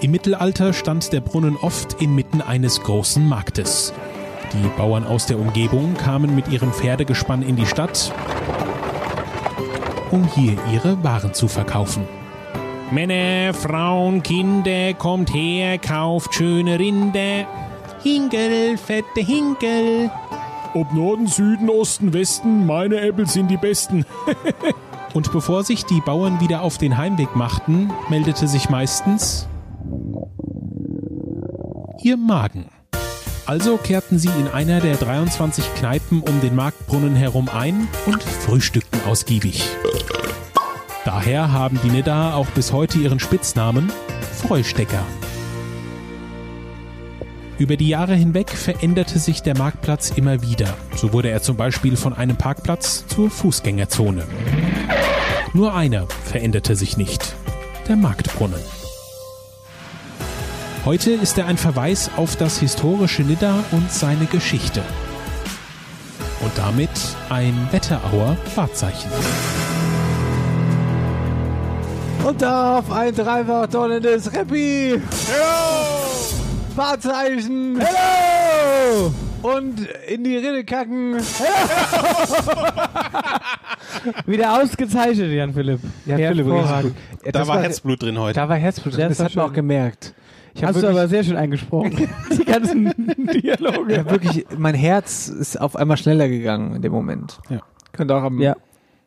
Im 0.00 0.12
Mittelalter 0.12 0.72
stand 0.72 1.12
der 1.12 1.20
Brunnen 1.20 1.56
oft 1.56 2.00
inmitten 2.00 2.40
eines 2.40 2.80
großen 2.82 3.28
Marktes. 3.28 3.92
Die 4.52 4.68
Bauern 4.76 5.06
aus 5.06 5.26
der 5.26 5.38
Umgebung 5.38 5.94
kamen 5.94 6.34
mit 6.34 6.48
ihrem 6.48 6.72
Pferdegespann 6.72 7.42
in 7.42 7.56
die 7.56 7.64
Stadt, 7.64 8.12
um 10.10 10.24
hier 10.34 10.58
ihre 10.70 11.02
Waren 11.02 11.32
zu 11.32 11.48
verkaufen. 11.48 12.06
Männer, 12.90 13.54
Frauen, 13.54 14.22
Kinder, 14.22 14.92
kommt 14.92 15.32
her, 15.32 15.78
kauft 15.78 16.34
schöne 16.34 16.78
Rinde. 16.78 17.46
Hinkel, 18.02 18.76
fette 18.76 19.20
Hinkel. 19.20 20.10
Ob 20.74 20.92
Norden, 20.92 21.26
Süden, 21.26 21.70
Osten, 21.70 22.12
Westen, 22.12 22.66
meine 22.66 23.00
Äpfel 23.00 23.26
sind 23.26 23.50
die 23.50 23.56
besten. 23.56 24.04
Und 25.14 25.32
bevor 25.32 25.64
sich 25.64 25.86
die 25.86 26.00
Bauern 26.00 26.40
wieder 26.40 26.62
auf 26.62 26.76
den 26.76 26.98
Heimweg 26.98 27.36
machten, 27.36 27.90
meldete 28.10 28.48
sich 28.48 28.68
meistens 28.68 29.48
ihr 32.02 32.16
Magen. 32.16 32.71
Also 33.46 33.76
kehrten 33.76 34.18
sie 34.18 34.30
in 34.38 34.48
einer 34.48 34.80
der 34.80 34.96
23 34.96 35.64
Kneipen 35.74 36.22
um 36.22 36.40
den 36.40 36.54
Marktbrunnen 36.54 37.16
herum 37.16 37.48
ein 37.48 37.88
und 38.06 38.22
frühstückten 38.22 39.00
ausgiebig. 39.04 39.64
Daher 41.04 41.50
haben 41.50 41.80
die 41.82 41.90
Nidda 41.90 42.34
auch 42.34 42.46
bis 42.46 42.72
heute 42.72 42.98
ihren 42.98 43.18
Spitznamen 43.18 43.90
Freustecker. 44.46 45.04
Über 47.58 47.76
die 47.76 47.88
Jahre 47.88 48.14
hinweg 48.14 48.50
veränderte 48.50 49.18
sich 49.18 49.42
der 49.42 49.56
Marktplatz 49.56 50.10
immer 50.10 50.42
wieder. 50.42 50.74
So 50.96 51.12
wurde 51.12 51.30
er 51.30 51.42
zum 51.42 51.56
Beispiel 51.56 51.96
von 51.96 52.12
einem 52.12 52.36
Parkplatz 52.36 53.04
zur 53.08 53.30
Fußgängerzone. 53.30 54.24
Nur 55.52 55.74
einer 55.74 56.06
veränderte 56.24 56.76
sich 56.76 56.96
nicht. 56.96 57.34
Der 57.88 57.96
Marktbrunnen. 57.96 58.60
Heute 60.84 61.12
ist 61.12 61.38
er 61.38 61.46
ein 61.46 61.58
Verweis 61.58 62.10
auf 62.16 62.34
das 62.34 62.58
historische 62.58 63.22
Nidda 63.22 63.62
und 63.70 63.92
seine 63.92 64.26
Geschichte. 64.26 64.82
Und 66.40 66.50
damit 66.58 66.90
ein 67.30 67.68
Wetterauer 67.70 68.36
Wahrzeichen. 68.56 69.08
Und 72.24 72.42
darauf 72.42 72.90
ein 72.90 73.14
dreifach 73.14 73.68
donnerndes 73.68 74.34
Rappi. 74.34 75.00
Hello! 75.28 75.86
Wahrzeichen. 76.74 77.78
Hello! 77.80 79.12
Und 79.42 79.86
in 80.08 80.24
die 80.24 80.36
Rinne 80.36 80.64
kacken. 80.64 81.16
Wieder 84.26 84.60
ausgezeichnet, 84.60 85.30
Jan 85.30 85.54
Philipp. 85.54 85.78
Jan 86.06 86.18
Philipp, 86.18 86.46
richtig 86.48 86.82
gut. 86.82 86.94
Da 87.32 87.46
war 87.46 87.62
Herzblut 87.62 88.02
drin 88.02 88.18
heute. 88.18 88.40
Da 88.40 88.48
war 88.48 88.56
Herzblut 88.56 88.96
drin, 88.96 89.10
Das 89.10 89.20
hat 89.20 89.36
man 89.36 89.48
auch 89.48 89.52
gemerkt. 89.52 90.12
Ich 90.54 90.64
Hast 90.64 90.82
du 90.82 90.86
aber 90.86 91.08
sehr 91.08 91.24
schön 91.24 91.36
eingesprochen. 91.36 92.08
Die 92.30 92.44
ganzen 92.44 92.92
Dialoge. 93.42 93.94
Ja, 93.94 94.10
wirklich, 94.10 94.44
mein 94.56 94.74
Herz 94.74 95.28
ist 95.28 95.60
auf 95.60 95.76
einmal 95.76 95.96
schneller 95.96 96.28
gegangen 96.28 96.76
in 96.76 96.82
dem 96.82 96.92
Moment. 96.92 97.40
Ja. 97.48 97.60
Könnte 97.92 98.14
auch 98.16 98.22
am 98.22 98.38
Ja. 98.40 98.56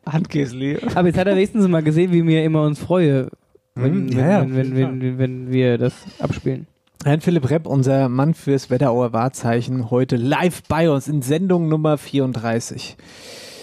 Handkäsli. 0.06 0.78
Aber 0.94 1.08
jetzt 1.08 1.18
hat 1.18 1.26
er 1.26 1.34
wenigstens 1.34 1.66
mal 1.68 1.82
gesehen, 1.82 2.12
wie 2.12 2.22
mir 2.22 2.44
immer 2.44 2.62
uns 2.62 2.78
freue, 2.78 3.28
wenn, 3.74 4.08
wenn, 4.10 4.18
ja, 4.18 4.40
wenn, 4.42 4.54
wenn, 4.54 4.76
wenn, 4.76 5.18
wenn, 5.18 5.52
wir 5.52 5.78
das 5.78 5.94
abspielen. 6.20 6.66
Herrn 7.04 7.20
Philipp 7.20 7.50
Repp, 7.50 7.66
unser 7.66 8.08
Mann 8.08 8.34
fürs 8.34 8.70
Wetterauer 8.70 9.12
Wahrzeichen, 9.12 9.90
heute 9.90 10.16
live 10.16 10.62
bei 10.68 10.90
uns 10.90 11.08
in 11.08 11.22
Sendung 11.22 11.68
Nummer 11.68 11.98
34. 11.98 12.96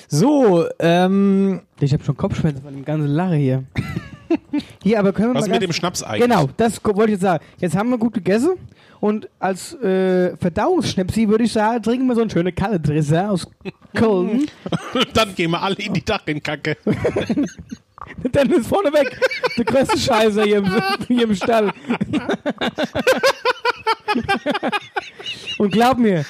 So, 0.08 0.66
ähm. 0.80 1.62
Ich 1.80 1.94
habe 1.94 2.04
schon 2.04 2.16
Kopfschmerzen 2.16 2.62
von 2.62 2.74
dem 2.74 2.86
ganzen 2.86 3.08
Lache 3.08 3.36
hier. 3.36 3.64
Hier, 4.84 5.00
aber 5.00 5.14
können 5.14 5.30
wir 5.30 5.36
Was 5.36 5.48
mal 5.48 5.54
mit 5.54 5.62
ganz- 5.62 5.72
dem 5.72 5.74
Schnaps 5.74 6.04
eigentlich? 6.04 6.30
Genau, 6.30 6.50
das 6.58 6.84
wollte 6.84 7.04
ich 7.06 7.10
jetzt 7.12 7.22
sagen. 7.22 7.44
Jetzt 7.60 7.76
haben 7.76 7.90
wir 7.90 7.98
gut 7.98 8.14
gegessen 8.14 8.52
und 9.00 9.28
als 9.40 9.74
äh, 9.76 10.36
Verdauungsschnäpsi 10.38 11.28
würde 11.28 11.44
ich 11.44 11.52
sagen, 11.54 11.82
trinken 11.84 12.08
wir 12.08 12.16
so 12.16 12.22
eine 12.22 12.30
schöne 12.30 12.52
Kalledrisse 12.54 13.30
aus 13.30 13.48
Köln. 13.94 14.46
Dann 15.14 15.36
gehen 15.36 15.52
wir 15.52 15.62
alle 15.62 15.76
in 15.76 15.94
die 15.94 16.04
Dachrinkacke. 16.06 16.78
Dann 18.32 18.52
ist 18.52 18.68
vorne 18.68 18.92
weg 18.94 19.20
der 19.58 19.66
größte 19.66 19.98
Scheiße 19.98 20.44
hier 20.44 20.58
im, 20.58 20.72
hier 21.08 21.24
im 21.24 21.36
Stall. 21.36 21.68
und 25.58 25.72
glaub 25.72 25.98
mir, 25.98 26.26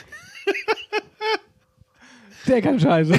der 2.47 2.61
kann 2.61 2.79
Scheiße. 2.79 3.13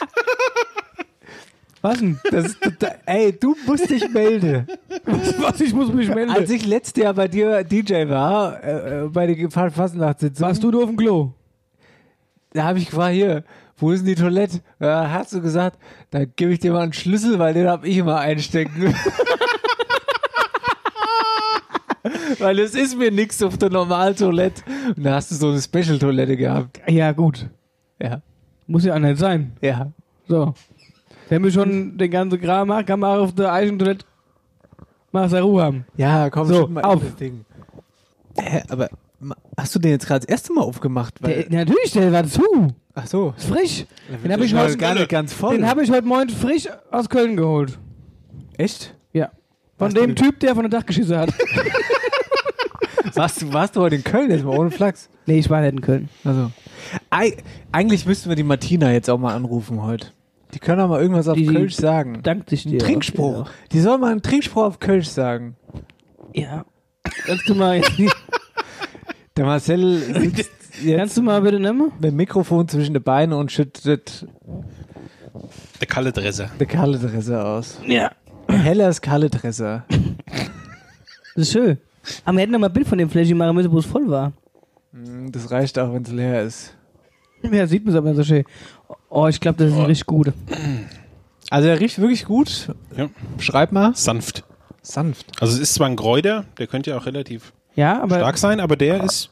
Was 1.80 2.00
denn? 2.00 2.18
Das 2.30 2.58
total, 2.58 2.98
ey, 3.06 3.32
du 3.32 3.56
musst 3.66 3.88
dich 3.88 4.08
melden. 4.08 4.66
Was, 5.04 5.40
was, 5.40 5.60
ich 5.60 5.72
muss 5.72 5.92
mich 5.92 6.08
melden. 6.08 6.32
Als 6.32 6.50
ich 6.50 6.66
letztes 6.66 7.00
Jahr 7.02 7.14
bei 7.14 7.28
dir 7.28 7.62
DJ 7.62 8.08
war, 8.08 8.62
äh, 8.64 9.04
äh, 9.04 9.08
bei 9.08 9.32
der 9.32 9.50
Fastnachtssitzung. 9.50 10.46
Warst 10.46 10.60
du 10.62 10.72
nur 10.72 10.82
auf 10.82 10.88
dem 10.88 10.96
Klo? 10.96 11.32
Da 12.52 12.64
habe 12.64 12.78
ich 12.78 12.86
gefragt, 12.86 13.14
hier, 13.14 13.44
wo 13.76 13.92
ist 13.92 14.00
denn 14.00 14.08
die 14.08 14.20
Toilette? 14.20 14.60
Da 14.80 15.08
hast 15.10 15.32
du 15.32 15.40
gesagt, 15.40 15.78
da 16.10 16.24
gebe 16.24 16.52
ich 16.52 16.58
dir 16.58 16.72
mal 16.72 16.82
einen 16.82 16.92
Schlüssel, 16.92 17.38
weil 17.38 17.54
den 17.54 17.68
habe 17.68 17.86
ich 17.86 17.98
immer 17.98 18.18
einstecken. 18.18 18.92
weil 22.38 22.58
es 22.58 22.74
ist 22.74 22.98
mir 22.98 23.12
nichts 23.12 23.42
auf 23.42 23.56
der 23.56 23.70
normalen 23.70 24.16
Toilette. 24.16 24.62
Und 24.96 25.04
da 25.04 25.14
hast 25.14 25.30
du 25.30 25.36
so 25.36 25.50
eine 25.50 25.60
Special-Toilette 25.60 26.36
gehabt. 26.36 26.80
Ja, 26.88 27.12
gut. 27.12 27.48
Ja. 28.00 28.20
Muss 28.68 28.84
ja 28.84 28.94
auch 28.94 28.98
nicht 29.00 29.18
sein. 29.18 29.52
Ja. 29.60 29.90
So. 30.28 30.54
Wenn 31.28 31.42
wir 31.42 31.50
schon 31.50 31.98
den 31.98 32.10
ganzen 32.10 32.40
Kram 32.40 32.68
machen, 32.68 32.86
kann 32.86 33.00
man 33.00 33.18
auch 33.18 33.24
auf 33.24 33.34
der 33.34 33.52
Eichentoilette 33.52 34.04
mal 35.10 35.28
seine 35.28 35.42
Ruhe 35.42 35.62
haben. 35.62 35.84
Ja, 35.96 36.30
komm 36.30 36.46
So, 36.46 36.54
schon 36.62 36.74
mal 36.74 36.82
auf. 36.84 37.02
Ding. 37.18 37.44
Hä, 38.38 38.62
aber 38.68 38.88
hast 39.56 39.74
du 39.74 39.78
den 39.80 39.90
jetzt 39.92 40.06
gerade 40.06 40.20
das 40.24 40.28
erste 40.28 40.52
Mal 40.52 40.62
aufgemacht? 40.62 41.14
Der, 41.26 41.46
natürlich, 41.50 41.90
der 41.92 42.12
war 42.12 42.24
zu. 42.24 42.68
ach 42.94 43.06
so. 43.06 43.34
Ist 43.36 43.48
frisch. 43.48 43.86
Den 44.22 44.32
habe 44.32 44.44
ich, 44.44 44.54
war 44.54 44.64
heute- 44.64 44.76
gar 44.76 44.94
nicht 44.94 45.08
ganz 45.08 45.32
voll. 45.32 45.56
den 45.56 45.66
hab 45.68 45.78
ich 45.80 45.90
heute 45.90 46.06
Morgen 46.06 46.28
frisch 46.28 46.68
aus 46.90 47.08
Köln 47.08 47.36
geholt. 47.36 47.78
Echt? 48.56 48.94
Ja. 49.12 49.30
Von 49.76 49.86
Warst 49.92 49.96
dem 49.96 50.14
Typ, 50.14 50.38
der 50.40 50.54
von 50.54 50.68
der 50.68 50.70
Dachgeschichte 50.78 51.18
hat. 51.18 51.32
Warst 53.14 53.42
du, 53.42 53.52
warst 53.52 53.74
du 53.74 53.80
heute 53.80 53.96
in 53.96 54.04
Köln 54.04 54.30
jetzt 54.30 54.44
mal 54.44 54.56
ohne 54.56 54.70
Flachs? 54.70 55.08
nee, 55.26 55.38
ich 55.38 55.48
war 55.50 55.60
nicht 55.60 55.72
in 55.72 55.80
Köln. 55.80 56.08
Also. 56.24 56.50
Ei, 57.10 57.36
eigentlich 57.72 58.06
müssten 58.06 58.28
wir 58.28 58.36
die 58.36 58.42
Martina 58.42 58.92
jetzt 58.92 59.08
auch 59.08 59.18
mal 59.18 59.34
anrufen 59.34 59.82
heute. 59.82 60.08
Die 60.54 60.58
können 60.58 60.80
auch 60.80 60.88
mal 60.88 61.00
irgendwas 61.00 61.28
auf 61.28 61.36
Die- 61.36 61.46
Kölsch 61.46 61.74
sagen. 61.74 62.20
Dank 62.22 62.46
dich 62.46 62.64
Ein 62.66 62.72
dir. 62.72 62.78
Trinkspruch. 62.78 63.48
Die 63.72 63.80
soll 63.80 63.98
mal 63.98 64.12
einen 64.12 64.22
Trinkspruch 64.22 64.64
auf 64.64 64.80
Kölsch 64.80 65.08
sagen. 65.08 65.56
Ja. 66.34 66.64
Kannst 67.26 67.48
du 67.48 67.54
mal, 67.54 67.80
Der 69.36 69.44
Marcel 69.44 69.98
sitzt 70.20 70.50
kannst 70.86 71.16
du 71.16 71.22
mal 71.22 71.40
bitte 71.42 71.58
nehmen? 71.60 71.92
mit 71.98 72.04
dem 72.12 72.16
Mikrofon 72.16 72.68
zwischen 72.68 72.94
den 72.94 73.02
Beinen 73.02 73.32
und 73.32 73.50
schüttet 73.52 74.26
Der 75.80 75.86
kalle 75.86 76.12
Dresser. 76.12 76.50
der 76.58 76.66
Kalledresse 76.66 77.44
aus. 77.44 77.80
Ja. 77.86 78.10
Hellers 78.48 79.00
Kalledresse. 79.00 79.84
Das 79.88 81.46
ist 81.46 81.52
schön. 81.52 81.78
Aber 82.24 82.36
wir 82.36 82.42
hätten 82.42 82.52
noch 82.52 82.58
mal 82.58 82.68
ein 82.68 82.72
Bild 82.72 82.86
von 82.88 82.98
dem 82.98 83.10
Fläschchen 83.10 83.36
machen 83.36 83.54
müssen, 83.54 83.70
wo 83.72 83.78
es 83.78 83.86
voll 83.86 84.08
war. 84.08 84.32
Mm, 84.92 85.30
Das 85.30 85.50
reicht 85.50 85.78
auch, 85.78 85.92
wenn 85.92 86.02
es 86.02 86.10
leer 86.10 86.42
ist. 86.42 86.74
Ja, 87.42 87.66
sieht 87.66 87.84
man 87.84 87.94
es 87.94 87.98
aber 87.98 88.14
so 88.14 88.24
schön. 88.24 88.44
Oh, 89.08 89.26
ich 89.28 89.40
glaube, 89.40 89.58
das 89.58 89.72
ist 89.72 89.78
ein 89.78 89.84
richtig 89.86 90.06
gut. 90.06 90.32
Also 91.50 91.68
er 91.68 91.80
riecht 91.80 91.98
wirklich 91.98 92.24
gut. 92.24 92.68
Ja. 92.96 93.08
Schreib 93.38 93.72
mal. 93.72 93.94
Sanft. 93.94 94.44
Sanft. 94.82 95.26
Also 95.40 95.54
es 95.54 95.60
ist 95.60 95.74
zwar 95.74 95.88
ein 95.88 95.96
Kräuter, 95.96 96.44
der 96.58 96.66
könnte 96.66 96.90
ja 96.90 96.98
auch 96.98 97.06
relativ 97.06 97.52
Ja, 97.74 98.02
aber. 98.02 98.16
stark 98.16 98.38
sein, 98.38 98.60
aber 98.60 98.76
der 98.76 99.02
ist 99.04 99.30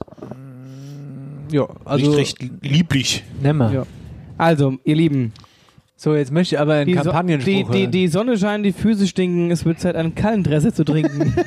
Ja, 1.50 1.66
also 1.84 2.12
recht, 2.12 2.40
recht 2.40 2.52
lieblich. 2.62 3.24
Nimmer. 3.42 3.72
Ja. 3.72 3.86
Also, 4.38 4.76
ihr 4.84 4.96
Lieben, 4.96 5.32
So, 5.96 6.14
jetzt 6.14 6.30
möchte 6.30 6.56
ich 6.56 6.60
aber 6.60 6.74
einen 6.74 6.92
die, 6.92 6.98
so 7.02 7.10
die, 7.38 7.64
die, 7.64 7.88
die 7.88 8.08
Sonne 8.08 8.36
scheint, 8.36 8.66
die 8.66 8.72
Füße 8.72 9.06
stinken, 9.06 9.50
es 9.50 9.64
wird 9.64 9.80
Zeit, 9.80 9.96
einen 9.96 10.14
Kallendresse 10.14 10.74
zu 10.74 10.84
trinken. 10.84 11.34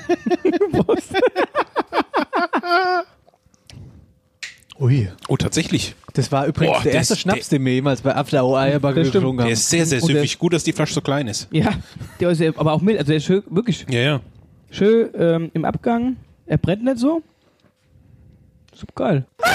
Ui. 4.80 5.10
Oh, 5.28 5.36
tatsächlich. 5.36 5.96
Das 6.14 6.32
war 6.32 6.46
übrigens 6.48 6.78
Boah, 6.78 6.84
der 6.84 6.94
erste 6.94 7.14
ist- 7.14 7.20
Schnaps, 7.20 7.50
den 7.50 7.66
wir 7.66 7.74
jemals 7.74 8.02
bei 8.02 8.16
After 8.16 8.46
Hour 8.46 8.60
Eierbacke 8.60 9.00
Das 9.00 9.10
stimmt. 9.10 9.24
getrunken 9.24 9.42
haben. 9.42 9.48
Der 9.48 9.54
ist 9.54 9.70
sehr, 9.70 9.86
sehr 9.86 10.00
süffig. 10.00 10.40
Gut, 10.40 10.54
dass 10.54 10.64
die 10.64 10.72
Flasche 10.74 10.94
so 10.94 11.02
klein 11.02 11.28
ist. 11.28 11.48
ja, 11.52 11.72
der 12.20 12.30
ist 12.30 12.40
ja 12.40 12.52
aber 12.56 12.72
auch 12.74 12.82
mild. 12.82 12.98
Also, 12.98 13.10
der 13.10 13.18
ist 13.18 13.26
schön, 13.26 13.44
wirklich 13.50 13.86
Ja, 13.90 14.00
ja. 14.00 14.22
schön 14.72 15.10
ähm, 15.18 15.52
im 15.54 15.66
Abgang. 15.66 16.16
Er 16.46 16.58
brennt 16.58 16.84
nicht 16.86 16.98
so. 16.98 17.22
Super 18.74 18.94
geil. 18.96 19.26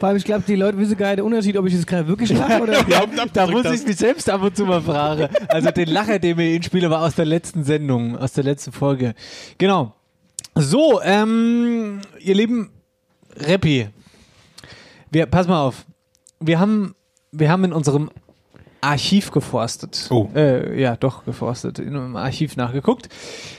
Vor 0.00 0.08
allem, 0.08 0.16
ich 0.18 0.24
glaube, 0.24 0.42
die 0.46 0.56
Leute 0.56 0.76
wissen 0.76 0.96
gar 0.96 1.06
nicht 1.08 1.18
den 1.18 1.24
Unterschied, 1.24 1.56
ob 1.56 1.66
ich 1.66 1.72
jetzt 1.72 1.86
gerade 1.86 2.06
wirklich 2.08 2.30
lache 2.32 2.60
oder. 2.62 2.84
Ja, 2.88 3.04
da 3.32 3.46
muss 3.46 3.64
ich 3.66 3.86
mich 3.86 3.96
selbst 3.96 4.28
ab 4.28 4.42
und 4.42 4.56
zu 4.56 4.66
mal 4.66 4.82
fragen. 4.82 5.28
Also 5.48 5.70
den 5.70 5.88
Lacher, 5.88 6.18
den 6.18 6.36
wir 6.36 6.46
Ihnen 6.46 6.62
spielen, 6.62 6.90
war 6.90 7.02
aus 7.02 7.14
der 7.14 7.24
letzten 7.24 7.64
Sendung, 7.64 8.16
aus 8.18 8.32
der 8.32 8.44
letzten 8.44 8.72
Folge. 8.72 9.14
Genau. 9.56 9.94
So, 10.56 11.00
ähm, 11.02 12.00
ihr 12.20 12.34
lieben 12.34 12.70
Reppi, 13.36 13.88
wir, 15.10 15.26
pass 15.26 15.48
mal 15.48 15.60
auf. 15.60 15.84
Wir 16.38 16.60
haben, 16.60 16.94
wir 17.32 17.50
haben 17.50 17.64
in 17.64 17.72
unserem 17.72 18.10
Archiv 18.80 19.32
geforstet. 19.32 20.06
Oh. 20.10 20.28
Äh, 20.34 20.80
ja, 20.80 20.94
doch, 20.96 21.24
geforstet. 21.24 21.78
In 21.78 21.96
einem 21.96 22.16
Archiv 22.16 22.56
nachgeguckt. 22.56 23.08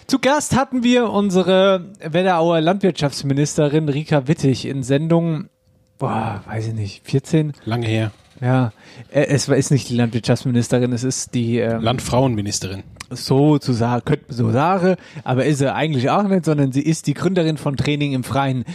Zu 0.07 0.19
Gast 0.19 0.55
hatten 0.55 0.83
wir 0.83 1.09
unsere 1.09 1.93
Wetterauer 1.99 2.61
Landwirtschaftsministerin 2.61 3.89
Rika 3.89 4.27
Wittig 4.27 4.65
in 4.65 4.83
Sendung, 4.83 5.49
boah, 5.97 6.41
weiß 6.45 6.67
ich 6.67 6.73
nicht, 6.73 7.01
14? 7.05 7.53
Lange 7.65 7.87
her. 7.87 8.11
Ja, 8.41 8.73
äh, 9.11 9.25
es 9.27 9.47
ist 9.47 9.71
nicht 9.71 9.89
die 9.89 9.95
Landwirtschaftsministerin, 9.95 10.91
es 10.91 11.03
ist 11.03 11.33
die 11.33 11.59
ähm, 11.59 11.81
Landfrauenministerin. 11.81 12.83
so 13.09 13.57
zu 13.59 13.71
sagen, 13.71 14.03
könnte 14.03 14.25
man 14.27 14.37
so 14.37 14.51
sagen, 14.51 14.95
aber 15.23 15.45
ist 15.45 15.59
sie 15.59 15.73
eigentlich 15.73 16.09
auch 16.09 16.23
nicht, 16.23 16.45
sondern 16.45 16.71
sie 16.71 16.81
ist 16.81 17.07
die 17.07 17.13
Gründerin 17.13 17.57
von 17.57 17.77
Training 17.77 18.13
im 18.13 18.23
Freien. 18.23 18.65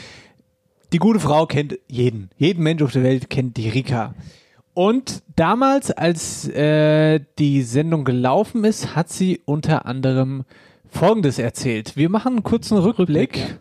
die 0.93 0.99
gute 0.99 1.21
Frau 1.21 1.47
kennt 1.47 1.79
jeden. 1.89 2.31
Jeden 2.39 2.63
Mensch 2.63 2.83
auf 2.83 2.93
der 2.93 3.03
Welt 3.03 3.29
kennt 3.29 3.59
die 3.59 3.69
Rika. 3.69 4.15
Und 4.73 5.23
damals, 5.37 5.91
als 5.91 6.49
äh, 6.49 7.21
die 7.39 7.63
Sendung 7.63 8.05
gelaufen 8.05 8.65
ist, 8.65 8.95
hat 8.97 9.11
sie 9.11 9.41
unter 9.45 9.85
anderem 9.85 10.45
Folgendes 10.89 11.39
erzählt. 11.39 11.97
Wir 11.97 12.09
machen 12.09 12.35
einen 12.35 12.43
kurzen 12.43 12.79
Rückblick. 12.79 13.59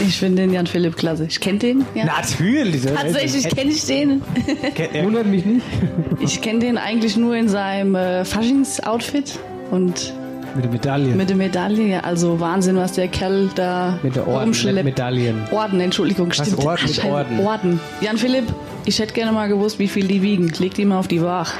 Ich 0.00 0.18
finde 0.18 0.42
den 0.42 0.52
Jan 0.52 0.66
Philipp 0.66 0.96
klasse. 0.96 1.26
Ich 1.28 1.40
kenne 1.40 1.58
den. 1.58 1.84
Ja. 1.94 2.04
Natürlich. 2.04 2.82
Tatsächlich 2.84 3.48
kenne 3.48 3.70
ich 3.70 3.84
den. 3.86 4.22
Wundert 5.02 5.26
mich 5.26 5.44
nicht. 5.44 5.64
Ich 6.20 6.40
kenne 6.42 6.58
den 6.60 6.76
eigentlich 6.78 7.16
nur 7.16 7.34
in 7.34 7.48
seinem 7.48 7.94
äh, 7.94 8.24
Faschings-Outfit 8.24 9.38
und 9.70 10.12
Mit 10.54 10.64
der 10.64 10.70
Medaille. 10.70 11.14
mit 11.14 11.28
der 11.30 11.36
Medaille. 11.36 11.86
Ja, 11.88 12.00
also 12.00 12.38
Wahnsinn, 12.40 12.76
was 12.76 12.92
der 12.92 13.08
Kerl 13.08 13.48
da 13.54 13.98
Mit 14.02 14.16
der 14.16 14.28
Orden, 14.28 14.44
rumschleppt. 14.44 14.74
nicht 14.76 14.84
Medaillen. 14.84 15.42
Orden, 15.50 15.80
Entschuldigung, 15.80 16.28
Was, 16.28 16.36
stimmt. 16.46 16.58
Orden 16.64 16.84
mit 16.86 16.94
Scheiße, 16.96 17.08
Orden? 17.08 17.40
Orden. 17.40 17.80
Jan 18.02 18.18
Philipp, 18.18 18.44
ich 18.84 18.98
hätte 18.98 19.14
gerne 19.14 19.32
mal 19.32 19.48
gewusst, 19.48 19.78
wie 19.78 19.88
viel 19.88 20.06
die 20.06 20.20
wiegen. 20.20 20.48
Leg 20.58 20.74
die 20.74 20.84
mal 20.84 20.98
auf 20.98 21.08
die 21.08 21.22
Waage. 21.22 21.50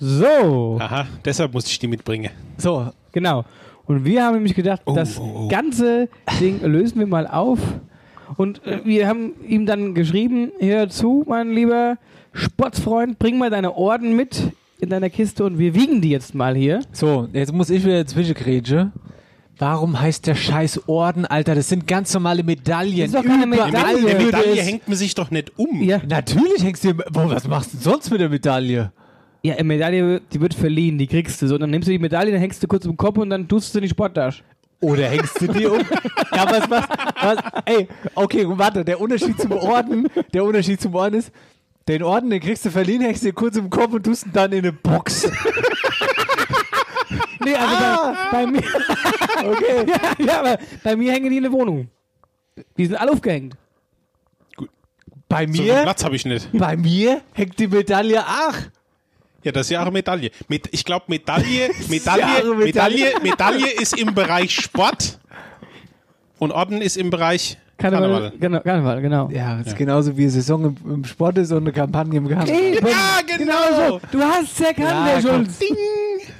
So. 0.00 0.78
Aha, 0.80 1.06
deshalb 1.24 1.52
musste 1.54 1.70
ich 1.70 1.78
die 1.78 1.88
mitbringen. 1.88 2.30
So, 2.56 2.88
genau. 3.12 3.44
Und 3.88 4.04
wir 4.04 4.22
haben 4.22 4.34
nämlich 4.34 4.54
gedacht, 4.54 4.82
Oh, 4.84 4.94
das 4.94 5.18
oh, 5.18 5.44
oh. 5.44 5.48
ganze 5.48 6.08
Ding 6.40 6.60
lösen 6.62 6.98
wir 6.98 7.06
mal 7.06 7.26
auf. 7.26 7.58
Und 8.36 8.64
äh, 8.66 8.80
wir 8.84 9.08
haben 9.08 9.32
ihm 9.46 9.64
dann 9.66 9.94
geschrieben, 9.94 10.52
hör 10.60 10.88
zu, 10.90 11.24
mein 11.26 11.50
lieber 11.50 11.96
Sportsfreund, 12.34 13.18
bring 13.18 13.38
mal 13.38 13.50
deine 13.50 13.74
Orden 13.74 14.14
mit 14.14 14.52
in 14.78 14.90
deiner 14.90 15.10
Kiste 15.10 15.44
und 15.44 15.58
wir 15.58 15.74
wiegen 15.74 16.00
die 16.02 16.10
jetzt 16.10 16.34
mal 16.34 16.54
hier. 16.54 16.82
So, 16.92 17.28
jetzt 17.32 17.52
muss 17.52 17.70
ich 17.70 17.84
wieder 17.84 18.06
zwischengrätsche. 18.06 18.92
Warum 19.58 19.98
heißt 20.00 20.26
der 20.28 20.36
scheiß 20.36 20.82
Orden, 20.86 21.26
Alter? 21.26 21.56
Das 21.56 21.68
sind 21.68 21.88
ganz 21.88 22.14
normale 22.14 22.44
Medaillen. 22.44 22.98
Das 22.98 23.06
ist 23.08 23.14
doch 23.14 23.24
keine 23.24 23.46
Überall 23.46 23.72
Medaille. 23.72 24.18
Die 24.18 24.24
Medaille 24.26 24.62
hängt 24.62 24.86
man 24.86 24.96
sich 24.96 25.14
doch 25.14 25.32
nicht 25.32 25.58
um. 25.58 25.82
Ja, 25.82 26.00
Natürlich 26.06 26.62
hängst 26.62 26.84
du. 26.84 26.94
Boah, 26.94 27.30
was 27.30 27.48
machst 27.48 27.72
du 27.72 27.76
denn 27.78 27.84
sonst 27.84 28.10
mit 28.10 28.20
der 28.20 28.28
Medaille? 28.28 28.92
Ja 29.48 29.54
eine 29.56 29.64
Medaille, 29.64 30.20
die 30.32 30.40
wird 30.40 30.54
verliehen, 30.54 30.96
die 30.98 31.06
kriegst 31.06 31.42
du. 31.42 31.46
So, 31.48 31.58
dann 31.58 31.70
nimmst 31.70 31.88
du 31.88 31.92
die 31.92 31.98
Medaille, 31.98 32.30
dann 32.32 32.40
hängst 32.40 32.62
du 32.62 32.66
kurz 32.66 32.84
im 32.84 32.96
Kopf 32.96 33.18
und 33.18 33.30
dann 33.30 33.46
tust 33.48 33.74
du 33.74 33.78
in 33.78 33.82
die 33.82 33.88
Sporttasche. 33.88 34.42
Oder 34.80 35.08
hängst 35.08 35.40
du 35.40 35.48
dir 35.48 35.72
um? 35.72 35.80
ja, 36.34 36.46
was, 36.50 36.70
was, 36.70 36.84
was, 37.20 37.36
ey, 37.64 37.88
okay, 38.14 38.44
warte, 38.46 38.84
der 38.84 39.00
Unterschied 39.00 39.40
zum 39.40 39.52
Orden, 39.52 40.08
der 40.32 40.44
Unterschied 40.44 40.80
zum 40.80 40.94
Orden 40.94 41.16
ist, 41.16 41.32
den 41.88 42.02
Orden, 42.02 42.30
den 42.30 42.38
kriegst 42.40 42.64
du 42.64 42.70
verliehen, 42.70 43.00
hängst 43.02 43.22
du 43.22 43.26
dir 43.28 43.32
kurz 43.32 43.56
im 43.56 43.70
Kopf 43.70 43.92
und 43.92 44.04
tust 44.04 44.26
ihn 44.26 44.32
dann 44.32 44.52
in 44.52 44.58
eine 44.58 44.72
Box. 44.72 45.28
Nee, 47.44 47.54
also 47.54 47.74
Ah! 47.76 48.28
bei, 48.32 48.44
bei 48.44 48.50
mir. 48.50 48.58
okay. 49.46 49.86
Ja, 49.86 50.24
ja, 50.26 50.40
aber 50.40 50.58
bei 50.82 50.96
mir 50.96 51.12
hängen 51.12 51.30
die 51.30 51.36
in 51.38 51.44
der 51.44 51.52
Wohnung. 51.52 51.88
Die 52.76 52.84
sind 52.86 52.96
alle 52.96 53.12
aufgehängt. 53.12 53.54
Bei 55.28 55.46
So 55.46 55.52
viel 55.52 55.62
mir, 55.72 55.82
Platz 55.82 56.04
habe 56.04 56.16
ich 56.16 56.24
nicht. 56.24 56.48
bei 56.52 56.76
mir 56.76 57.20
hängt 57.32 57.58
die 57.58 57.68
Medaille, 57.68 58.22
ach, 58.26 58.60
Ja, 59.44 59.52
das 59.52 59.66
ist 59.66 59.70
ja 59.70 59.78
auch 59.80 59.82
eine 59.82 59.92
Medaille. 59.92 60.30
Mit, 60.48 60.68
ich 60.72 60.84
glaube, 60.84 61.04
Medaille, 61.08 61.66
ja 61.68 61.72
Medaille, 61.88 62.54
Medaille. 62.54 62.64
Medaille, 62.64 63.12
Medaille 63.22 63.70
ist 63.80 63.96
im 63.98 64.14
Bereich 64.14 64.54
Sport 64.54 65.18
und 66.38 66.50
Orden 66.52 66.82
ist 66.82 66.96
im 66.96 67.10
Bereich 67.10 67.56
Karneval. 67.78 68.32
Genau, 68.40 68.58
Karneval, 68.60 69.00
genau. 69.00 69.30
ja, 69.30 69.58
das 69.58 69.68
ist 69.68 69.76
genauso 69.76 70.16
wie 70.16 70.28
Saison 70.28 70.64
im, 70.84 70.92
im 70.94 71.04
Sport 71.04 71.38
ist 71.38 71.52
und 71.52 71.58
eine 71.58 71.72
Kampagne 71.72 72.18
im 72.18 72.26
Garten. 72.26 72.50
Eben. 72.52 72.84
Ja, 72.86 73.20
genau. 73.24 73.88
so. 73.88 74.00
Du 74.10 74.20
hast 74.20 74.58
ja 74.58 74.70
Ja, 74.76 75.04
der 75.04 75.22
komm. 75.22 75.44
Schulz. 75.44 75.60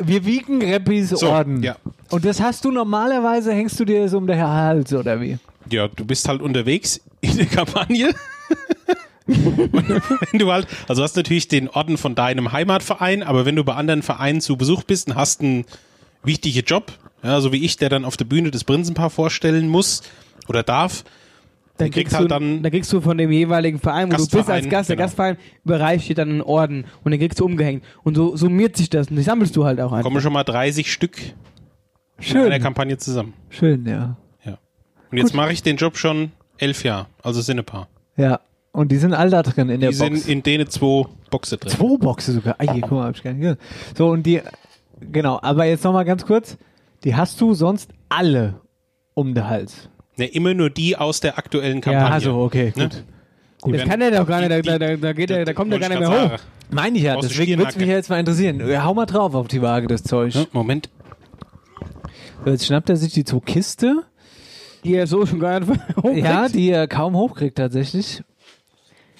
Wir 0.01 0.25
wiegen 0.25 0.61
Rappis 0.63 1.11
So, 1.11 1.29
Orden. 1.31 1.63
ja. 1.63 1.77
Und 2.11 2.25
das 2.25 2.41
hast 2.41 2.65
du 2.65 2.73
normalerweise, 2.73 3.53
hängst 3.53 3.79
du 3.79 3.85
dir 3.85 4.03
das 4.03 4.15
um 4.15 4.27
den 4.27 4.41
Hals 4.41 4.93
oder 4.93 5.21
wie? 5.21 5.39
Ja, 5.71 5.87
du 5.87 6.05
bist 6.05 6.27
halt 6.29 6.41
unterwegs 6.43 7.01
in 7.21 7.37
der 7.37 7.47
Kampagne. 7.47 8.13
Wenn 9.29 10.39
du 10.39 10.51
halt, 10.51 10.67
also 10.89 11.03
hast 11.03 11.17
natürlich 11.17 11.49
den 11.49 11.69
Orden 11.69 11.99
von 11.99 12.15
deinem 12.15 12.53
Heimatverein, 12.53 13.23
aber 13.23 13.45
wenn 13.45 13.57
du 13.57 13.65
bei 13.65 13.75
anderen 13.75 14.03
Vereinen 14.03 14.41
zu 14.41 14.57
Besuch 14.57 14.83
bist 14.85 15.09
und 15.09 15.15
hast 15.17 15.41
einen 15.43 15.65
wichtigen 16.25 16.65
Job, 16.65 16.93
ja, 17.23 17.41
so 17.41 17.53
wie 17.53 17.65
ich, 17.65 17.77
der 17.77 17.89
dann 17.89 18.05
auf 18.05 18.17
der 18.17 18.25
Bühne 18.25 18.51
das 18.51 18.65
Prinzenpaar 18.65 19.11
vorstellen 19.11 19.69
muss 19.69 20.03
oder 20.49 20.63
darf, 20.63 21.05
Dann 21.77 21.91
kriegst, 21.91 22.15
halt 22.15 22.25
du, 22.25 22.29
dann 22.29 22.63
dann 22.63 22.73
kriegst 22.73 22.93
du 22.93 23.01
von 23.01 23.19
dem 23.19 23.31
jeweiligen 23.31 23.79
Verein, 23.79 24.11
wo 24.11 24.17
du 24.17 24.27
bist 24.27 24.51
als 24.51 24.69
Gast, 24.69 24.89
der 24.89 24.97
genau. 24.97 25.07
Gastverein 25.07 25.37
überreicht 25.65 26.09
dir 26.09 26.15
dann 26.15 26.31
einen 26.31 26.43
Orden 26.43 26.87
und 27.05 27.11
den 27.13 27.21
kriegst 27.21 27.39
du 27.39 27.45
umgehängt. 27.45 27.85
Und 28.03 28.17
so 28.17 28.37
summiert 28.37 28.77
sich 28.77 28.91
das 28.91 29.09
und 29.09 29.17
die 29.17 29.23
sammelst 29.23 29.55
du 29.55 29.65
halt 29.65 29.81
auch 29.81 29.93
einfach. 29.93 30.03
kommen 30.05 30.21
schon 30.21 30.33
mal 30.33 30.45
30 30.45 30.91
Stück 30.93 31.19
in 32.17 32.25
Schön. 32.25 32.47
einer 32.47 32.59
Kampagne 32.61 32.97
zusammen. 32.99 33.35
Schön, 33.51 33.87
ja. 33.87 34.17
Ja. 34.45 34.59
Und 35.11 35.19
jetzt 35.19 35.35
mache 35.35 35.53
ich 35.53 35.63
den 35.63 35.77
Job 35.77 35.97
schon 35.97 36.33
elf 36.57 36.83
Jahre, 36.83 37.07
also 37.23 37.41
sind 37.41 37.59
ein 37.59 37.65
paar. 37.65 37.89
Ja. 38.17 38.41
Und 38.73 38.93
die 38.93 38.97
sind 38.97 39.15
all 39.15 39.31
da 39.31 39.43
drin 39.43 39.71
in 39.71 39.81
der 39.81 39.91
Die 39.91 39.97
Box. 39.97 40.23
sind 40.23 40.29
in 40.29 40.43
denen 40.43 40.69
zwei 40.69 41.07
Boxen 41.31 41.59
drin. 41.59 41.71
Zwei 41.73 41.97
Boxen 41.97 42.35
sogar. 42.35 42.57
Ah, 42.59 42.73
hier, 42.73 42.83
guck 42.83 42.93
mal, 42.93 43.07
hab 43.07 43.17
ich 43.17 43.23
gar 43.23 43.33
nicht 43.33 43.41
gehört. 43.41 43.59
So, 43.97 44.09
und 44.11 44.25
die, 44.25 44.41
genau, 45.01 45.39
aber 45.43 45.65
jetzt 45.65 45.85
nochmal 45.85 46.05
ganz 46.05 46.25
kurz. 46.27 46.57
Die 47.05 47.15
hast 47.17 47.41
du 47.41 47.55
sonst 47.55 47.91
alle 48.09 48.61
um 49.15 49.35
den 49.35 49.49
Hals. 49.49 49.89
Ne, 50.17 50.27
immer 50.27 50.53
nur 50.55 50.69
die 50.71 50.97
aus 50.97 51.21
der 51.21 51.39
aktuellen 51.39 51.81
Kampagne. 51.81 52.07
Ja, 52.09 52.13
also, 52.13 52.37
okay, 52.41 52.73
Ne? 52.77 52.85
gut. 52.85 53.05
Die 53.67 53.73
das 53.73 53.89
kann 53.89 53.99
der 54.01 54.11
doch 54.13 54.27
gar 54.27 54.39
nicht, 54.41 54.51
da, 54.53 54.61
die- 54.61 54.79
da, 54.79 54.97
da, 54.97 55.13
geht 55.13 55.31
der, 55.31 55.45
da 55.45 55.53
kommt 55.53 55.73
der 55.73 55.81
gar 55.81 55.89
nicht 55.89 56.01
ich 56.01 56.09
mehr 56.09 56.33
hoch. 56.35 56.39
Meine 56.71 56.97
ich 56.99 57.03
ja, 57.05 57.17
deswegen 57.17 57.59
würde 57.59 57.71
es 57.71 57.77
mich 57.77 57.89
jetzt 57.89 58.09
mal 58.11 58.21
interessieren. 58.21 58.61
Ja, 58.69 58.85
Hau 58.85 58.95
mal 58.95 59.07
drauf 59.07 59.35
auf 59.35 59.49
die 59.49 59.63
Waage, 59.63 59.89
das 59.89 60.03
Zeug. 60.05 60.35
Ja, 60.35 60.45
Moment. 60.53 60.91
So, 62.45 62.51
Jetzt 62.51 62.67
schnappt 62.67 62.89
er 62.91 62.97
sich 62.97 63.13
die 63.13 63.25
zwei 63.25 63.41
Kiste. 63.41 64.03
Die 64.85 64.95
er 64.95 65.07
so 65.09 65.27
schon 65.27 65.41
gar 65.41 65.59
nicht 65.59 65.71
hochkriegt. 65.97 66.25
Ja, 66.25 66.49
die 66.49 66.71
er 66.71 66.87
kaum 66.87 67.17
hochkriegt 67.17 67.57
tatsächlich. 67.59 68.23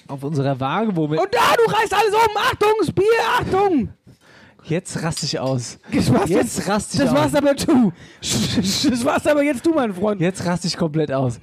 Auf 0.09 0.23
unserer 0.23 0.59
Waage, 0.59 0.95
wo 0.95 1.09
wir. 1.09 1.21
Und 1.21 1.33
da, 1.33 1.55
du 1.55 1.71
reißt 1.71 1.93
alles 1.93 2.13
um! 2.13 2.35
Achtung, 2.35 2.69
das 2.81 2.91
Bier, 2.91 3.05
Achtung! 3.39 3.89
Jetzt 4.63 5.01
raste 5.01 5.25
ich 5.25 5.39
aus. 5.39 5.79
Das 5.91 6.11
war's 6.13 6.29
Jetzt 6.29 6.57
jetzt, 6.57 6.67
raste 6.67 6.93
ich 6.95 6.99
das 6.99 7.09
aus. 7.11 7.15
war's 7.15 7.35
aber 7.35 7.53
du. 7.53 7.93
Das 8.21 9.05
war's 9.05 9.25
aber 9.25 9.41
jetzt 9.43 9.65
du, 9.65 9.73
mein 9.73 9.93
Freund. 9.93 10.19
Jetzt 10.21 10.45
raste 10.45 10.67
ich 10.67 10.75
komplett 10.77 11.11
aus. 11.11 11.39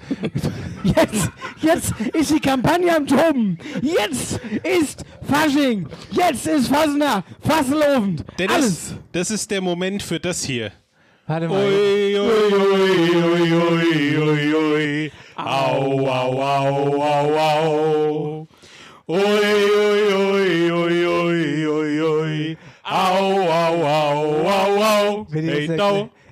Jetzt, 0.84 1.30
jetzt 1.60 1.92
ist 2.12 2.30
die 2.30 2.40
Kampagne 2.40 2.94
am 2.94 3.06
Toben. 3.06 3.58
Jetzt 3.82 4.38
ist 4.62 5.04
Fasching. 5.22 5.88
Jetzt 6.10 6.46
ist 6.46 6.68
Fasner. 6.68 7.24
Fasselofend. 7.40 8.24
Dennis, 8.38 8.54
Alles. 8.54 8.94
das 9.12 9.30
ist 9.30 9.50
der 9.50 9.60
Moment 9.60 10.02
für 10.02 10.20
das 10.20 10.42
hier. 10.44 10.70
Warte 11.26 11.48
mal. 11.48 11.64
Ui, 11.64 12.18
ui, 12.18 12.26
ui, 12.54 13.16
ui, 13.16 13.52
ui, 13.56 14.18
ui, 14.18 14.54
ui. 14.54 15.12
Au, 15.36 16.00
au, 16.06 16.42
au, 16.42 17.02
au, 17.02 17.38
au. 17.38 18.35
Ui, 19.08 19.18
ui, 19.18 20.12
ui, 20.12 20.72
ui, 20.72 21.06
ui, 21.06 21.66
ui, 21.66 22.00
ui. 22.00 22.58
Au, 22.82 23.38
au, 23.38 23.84
au, 23.84 24.46
au, 24.48 24.82
au. 24.82 25.26
Wenn 25.30 25.44
ihr 25.46 25.60
jetzt. 25.64 25.80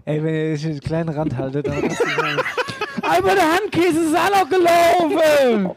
Ey, 0.07 0.23
wenn 0.23 0.35
ihr 0.35 0.51
jetzt 0.51 0.65
einen 0.67 0.81
kleinen 0.81 1.09
Rand 1.11 1.37
haltet, 1.37 1.67
dann 1.69 1.85
aus. 1.85 1.97
Einfach 3.03 3.35
der 3.35 3.53
Handkäse 3.55 4.01
ist 4.01 4.17
auch 4.17 4.31
noch 4.43 4.49
gelaufen. 4.51 5.71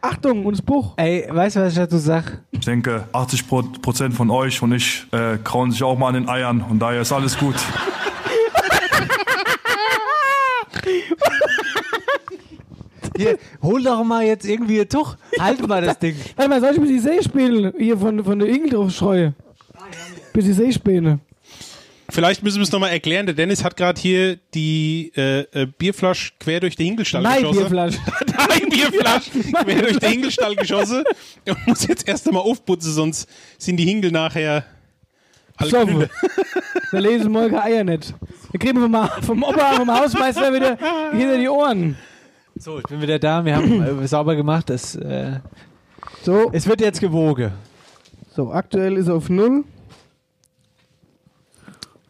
Achtung, 0.00 0.44
und 0.46 0.52
das 0.56 0.62
Buch. 0.62 0.92
Ey, 0.98 1.26
weißt 1.28 1.56
du, 1.56 1.60
was 1.62 1.72
ich 1.72 1.78
dazu 1.78 1.96
sag? 1.98 2.42
Ich 2.52 2.60
denke, 2.60 3.08
80 3.12 3.48
Pro- 3.48 3.62
Prozent 3.82 4.14
von 4.14 4.30
euch 4.30 4.62
und 4.62 4.72
ich 4.72 5.06
äh, 5.12 5.38
krauen 5.42 5.72
sich 5.72 5.82
auch 5.82 5.98
mal 5.98 6.08
an 6.08 6.14
den 6.14 6.28
Eiern 6.28 6.62
und 6.68 6.78
daher 6.78 7.00
ist 7.00 7.12
alles 7.12 7.36
gut. 7.36 7.56
Hier, 13.16 13.38
hol 13.62 13.82
doch 13.82 14.02
mal 14.04 14.24
jetzt 14.24 14.44
irgendwie 14.44 14.80
ein 14.80 14.88
Tuch. 14.88 15.16
Halt 15.38 15.66
mal 15.66 15.82
das 15.82 15.98
Ding. 15.98 16.16
Warte 16.36 16.48
mal, 16.48 16.60
soll 16.60 16.72
ich 16.72 16.78
ein 16.78 16.82
bisschen 16.82 17.00
See 17.00 17.22
spielen? 17.22 17.72
Hier 17.78 17.96
von, 17.96 18.24
von 18.24 18.38
der 18.38 18.48
Igel 18.48 18.70
drauf 18.70 18.90
streue. 18.92 19.34
Bisschen 20.32 20.54
See 20.54 20.72
spielen. 20.72 21.20
Vielleicht 22.10 22.42
müssen 22.42 22.58
wir 22.58 22.64
es 22.64 22.72
nochmal 22.72 22.90
erklären. 22.90 23.26
Der 23.26 23.34
Dennis 23.34 23.64
hat 23.64 23.76
gerade 23.76 24.00
hier 24.00 24.36
die 24.52 25.12
äh, 25.16 25.40
äh, 25.52 25.66
Bierflasche 25.66 26.32
quer 26.38 26.60
durch 26.60 26.76
den 26.76 26.86
Hinkelstall 26.86 27.22
Mein 27.22 27.38
geschossen. 27.42 27.60
Bierflasch. 27.60 27.94
Dein 28.36 28.68
Bierflasche 28.68 29.30
Mein 29.52 29.64
quer 29.64 29.64
durch 29.64 29.74
den 29.74 29.80
Bierflasch. 29.90 30.10
Hinkelstall 30.10 30.56
geschossen. 30.56 31.04
Und 31.48 31.66
muss 31.66 31.86
jetzt 31.86 32.06
erst 32.06 32.26
einmal 32.26 32.42
aufputzen, 32.42 32.92
sonst 32.92 33.28
sind 33.58 33.78
die 33.78 33.84
Hinkel 33.84 34.10
nachher 34.10 34.64
alle 35.56 35.70
So, 35.70 36.04
da 36.92 36.98
lesen 36.98 37.30
Molke 37.32 37.62
Eier 37.62 37.84
nicht. 37.84 38.12
Da 38.52 38.58
kriegen 38.58 38.80
wir 38.80 39.08
vom, 39.18 39.24
vom 39.24 39.42
Opa, 39.42 39.74
vom 39.74 39.90
Hausmeister 39.90 40.52
wieder 40.52 40.76
hinter 41.12 41.38
die 41.38 41.48
Ohren. 41.48 41.96
So, 42.56 42.78
ich 42.78 42.84
bin 42.84 43.00
wieder 43.02 43.18
da. 43.18 43.44
Wir 43.44 43.56
haben 43.56 43.82
äh, 44.02 44.06
sauber 44.06 44.36
gemacht. 44.36 44.70
Das, 44.70 44.94
äh, 44.94 45.40
So, 46.22 46.50
es 46.52 46.66
wird 46.66 46.80
jetzt 46.80 47.00
gewogen. 47.00 47.52
so, 48.34 48.52
aktuell 48.52 48.96
ist 48.96 49.08
er 49.08 49.14
auf 49.14 49.28
Null. 49.28 49.64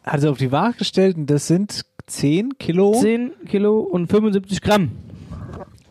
Also 0.03 0.29
auf 0.29 0.37
die 0.37 0.51
Waage 0.51 0.77
gestellt 0.77 1.17
und 1.17 1.27
das 1.29 1.47
sind 1.47 1.83
10 2.07 2.57
Kilo. 2.59 2.93
10 2.93 3.31
Kilo 3.47 3.79
und 3.79 4.07
75 4.07 4.61
Gramm. 4.61 4.91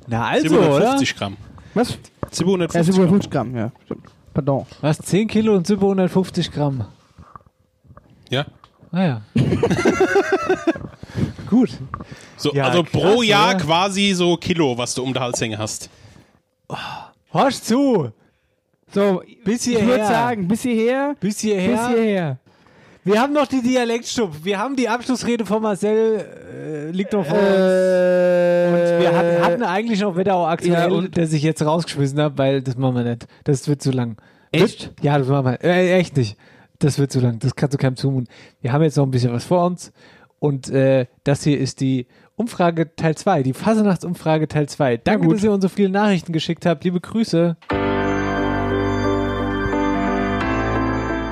Na 0.07 0.27
also, 0.29 0.55
oder? 0.57 0.99
750 0.99 1.17
Gramm. 1.17 1.37
Was? 1.75 1.91
Ja, 1.91 2.29
750 2.31 2.71
Gramm. 2.71 2.85
750 2.85 3.31
Gramm, 3.31 3.57
ja. 3.57 3.73
Stimmt. 3.85 4.05
Pardon. 4.33 4.67
Was? 4.81 4.99
10 4.99 5.27
Kilo 5.29 5.57
und 5.57 5.67
750 5.67 6.53
Gramm. 6.53 6.85
Ja. 8.31 8.47
Ah 8.93 9.03
ja. 9.05 9.23
gut. 11.49 11.71
So, 12.37 12.53
Ja, 12.55 12.65
also 12.69 12.83
krass, 12.83 12.93
pro 12.93 13.23
Jahr 13.23 13.55
oder? 13.55 13.65
quasi 13.65 14.13
so 14.15 14.37
Kilo, 14.37 14.77
was 14.77 14.95
du 14.95 15.03
um 15.03 15.13
den 15.13 15.23
Halshänge 15.23 15.59
hast. 15.59 15.89
Horch 17.33 17.63
zu! 17.63 18.11
So, 18.93 19.23
Bis 19.45 19.67
ich 19.67 19.73
hierher. 19.77 19.87
würde 19.89 20.07
sagen, 20.07 20.49
bis 20.49 20.63
hierher. 20.63 21.17
Bis 21.19 21.41
hierher. 21.41 21.77
Bis 21.77 21.89
hierher. 21.89 22.39
Wir 23.03 23.21
haben 23.21 23.33
noch 23.35 23.47
die 23.47 23.61
Dialektstub. 23.61 24.33
Wir 24.45 24.59
haben 24.59 24.77
die 24.77 24.89
Abschlussrede 24.89 25.45
von 25.45 25.61
Marcel, 25.61 26.25
äh, 26.55 26.91
liegt 26.91 27.13
noch 27.13 27.27
vor 27.27 27.37
uns. 27.37 27.45
Äh, 27.47 28.69
Und 28.69 29.01
wir 29.03 29.13
hatten, 29.17 29.45
hatten 29.45 29.63
eigentlich 29.65 30.01
noch 30.01 30.17
Wetterau 30.17 30.47
aktuell, 30.47 30.73
Ja, 30.73 30.87
und- 30.89 31.17
der 31.17 31.27
sich 31.27 31.43
jetzt 31.43 31.61
rausgeschmissen 31.65 32.19
hat, 32.23 32.39
weil 32.39 32.63
das 32.63 32.77
machen 32.77 32.95
wir 32.97 33.05
nicht. 33.05 33.27
Das 33.43 33.69
wird 33.69 33.83
zu 33.83 33.91
lang. 33.91 34.17
Echt? 34.53 34.93
Ja, 35.03 35.19
das 35.19 35.27
machen 35.29 35.45
wir. 35.47 35.65
Äh, 35.65 35.99
echt 35.99 36.17
nicht. 36.17 36.37
Das 36.79 36.99
wird 36.99 37.11
zu 37.13 37.21
lang. 37.21 37.39
Das 37.41 37.55
kannst 37.57 37.75
du 37.75 37.79
keinem 37.79 37.97
zumuten. 37.97 38.29
Wir 38.63 38.73
haben 38.73 38.83
jetzt 38.83 38.97
noch 38.97 39.05
ein 39.05 39.11
bisschen 39.11 39.33
was 39.33 39.45
vor 39.45 39.67
uns. 39.67 39.93
Und 40.45 40.69
äh, 40.69 41.07
das 41.23 41.43
hier 41.43 41.59
ist 41.59 41.81
die 41.81 42.07
Umfrage 42.37 42.95
Teil 42.97 43.15
2, 43.15 43.43
die 43.43 43.55
Fasernachtsumfrage 43.55 44.47
Teil 44.47 44.69
2. 44.69 44.99
Danke, 44.99 45.27
dass 45.29 45.43
ihr 45.43 45.51
uns 45.51 45.63
so 45.63 45.71
viele 45.71 45.89
Nachrichten 45.89 46.35
geschickt 46.35 46.67
habt. 46.67 46.85
Liebe 46.85 47.01
Grüße. 47.01 47.57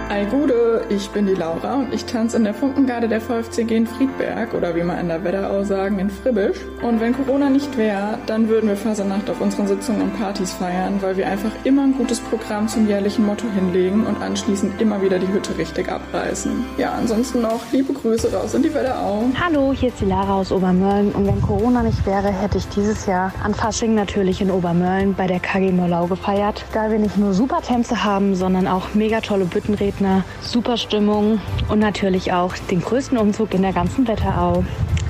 Ei 0.09 0.25
Gude, 0.31 0.62
ich 0.89 1.11
bin 1.11 1.27
die 1.27 1.35
Laura 1.35 1.75
und 1.75 1.93
ich 1.93 2.05
tanze 2.05 2.37
in 2.37 2.45
der 2.45 2.55
Funkengarde 2.55 3.09
der 3.09 3.21
VfCG 3.21 3.77
in 3.77 3.87
Friedberg 3.87 4.55
oder 4.55 4.75
wie 4.75 4.83
man 4.83 4.99
in 4.99 5.09
der 5.09 5.23
Wetterau 5.25 5.65
sagen, 5.65 5.99
in 5.99 6.11
Fribbisch. 6.11 6.59
Und 6.83 7.01
wenn 7.01 7.15
Corona 7.15 7.51
nicht 7.51 7.77
wäre, 7.77 8.19
dann 8.27 8.49
würden 8.49 8.69
wir 8.69 8.77
Fasernacht 8.77 9.29
auf 9.31 9.41
unseren 9.41 9.67
Sitzungen 9.67 10.03
und 10.03 10.19
Partys 10.19 10.53
feiern, 10.53 11.01
weil 11.01 11.17
wir 11.17 11.27
einfach 11.29 11.51
immer 11.65 11.83
ein 11.83 11.97
gutes 11.97 12.21
Programm 12.21 12.69
zum 12.69 12.89
jährlichen 12.89 13.27
Motto 13.27 13.47
hinlegen 13.49 14.07
und 14.07 14.21
anschließend 14.21 14.81
immer 14.81 15.01
wieder 15.03 15.19
die 15.19 15.29
Hütte 15.29 15.57
richtig 15.59 15.91
abreißen. 15.91 16.65
Ja, 16.79 16.93
ansonsten 16.93 17.43
noch 17.43 17.61
liebe 17.73 17.93
Grüße 17.93 18.33
raus 18.33 18.55
in 18.55 18.63
die 18.63 18.75
Wetterau. 18.75 19.25
Hallo, 19.41 19.73
hier 19.73 19.89
ist 19.89 20.01
die 20.01 20.07
Lara 20.07 20.35
aus 20.35 20.53
Obermörlen 20.53 21.13
und 21.13 21.27
wenn 21.27 21.41
Corona 21.43 21.83
nicht 21.83 22.05
wäre, 22.07 22.33
hätte 22.33 22.59
ich 22.59 22.69
dieses 22.69 23.07
Jahr 23.07 23.33
an 23.43 23.55
Fasching 23.55 23.95
natürlich 23.95 24.41
in 24.41 24.51
Obermörlen 24.51 25.15
bei 25.15 25.27
der 25.27 25.41
KG 25.41 25.73
Mollau 25.73 26.07
gefeiert. 26.07 26.65
Da 26.73 26.91
wir 26.91 26.99
nicht 26.99 27.17
nur 27.17 27.33
super 27.33 27.61
Tänze 27.61 28.05
haben, 28.05 28.35
sondern 28.35 28.67
auch 28.67 28.95
mega 28.95 29.21
tolle 29.21 29.45
Büttenredner, 29.45 30.25
super 30.41 30.72
Stimmung 30.77 31.41
und 31.69 31.79
natürlich 31.79 32.33
auch 32.33 32.55
den 32.71 32.81
größten 32.81 33.19
Umzug 33.19 33.55
in 33.55 33.63
der 33.63 33.73
ganzen 33.73 34.07
Wetterau. 34.09 34.65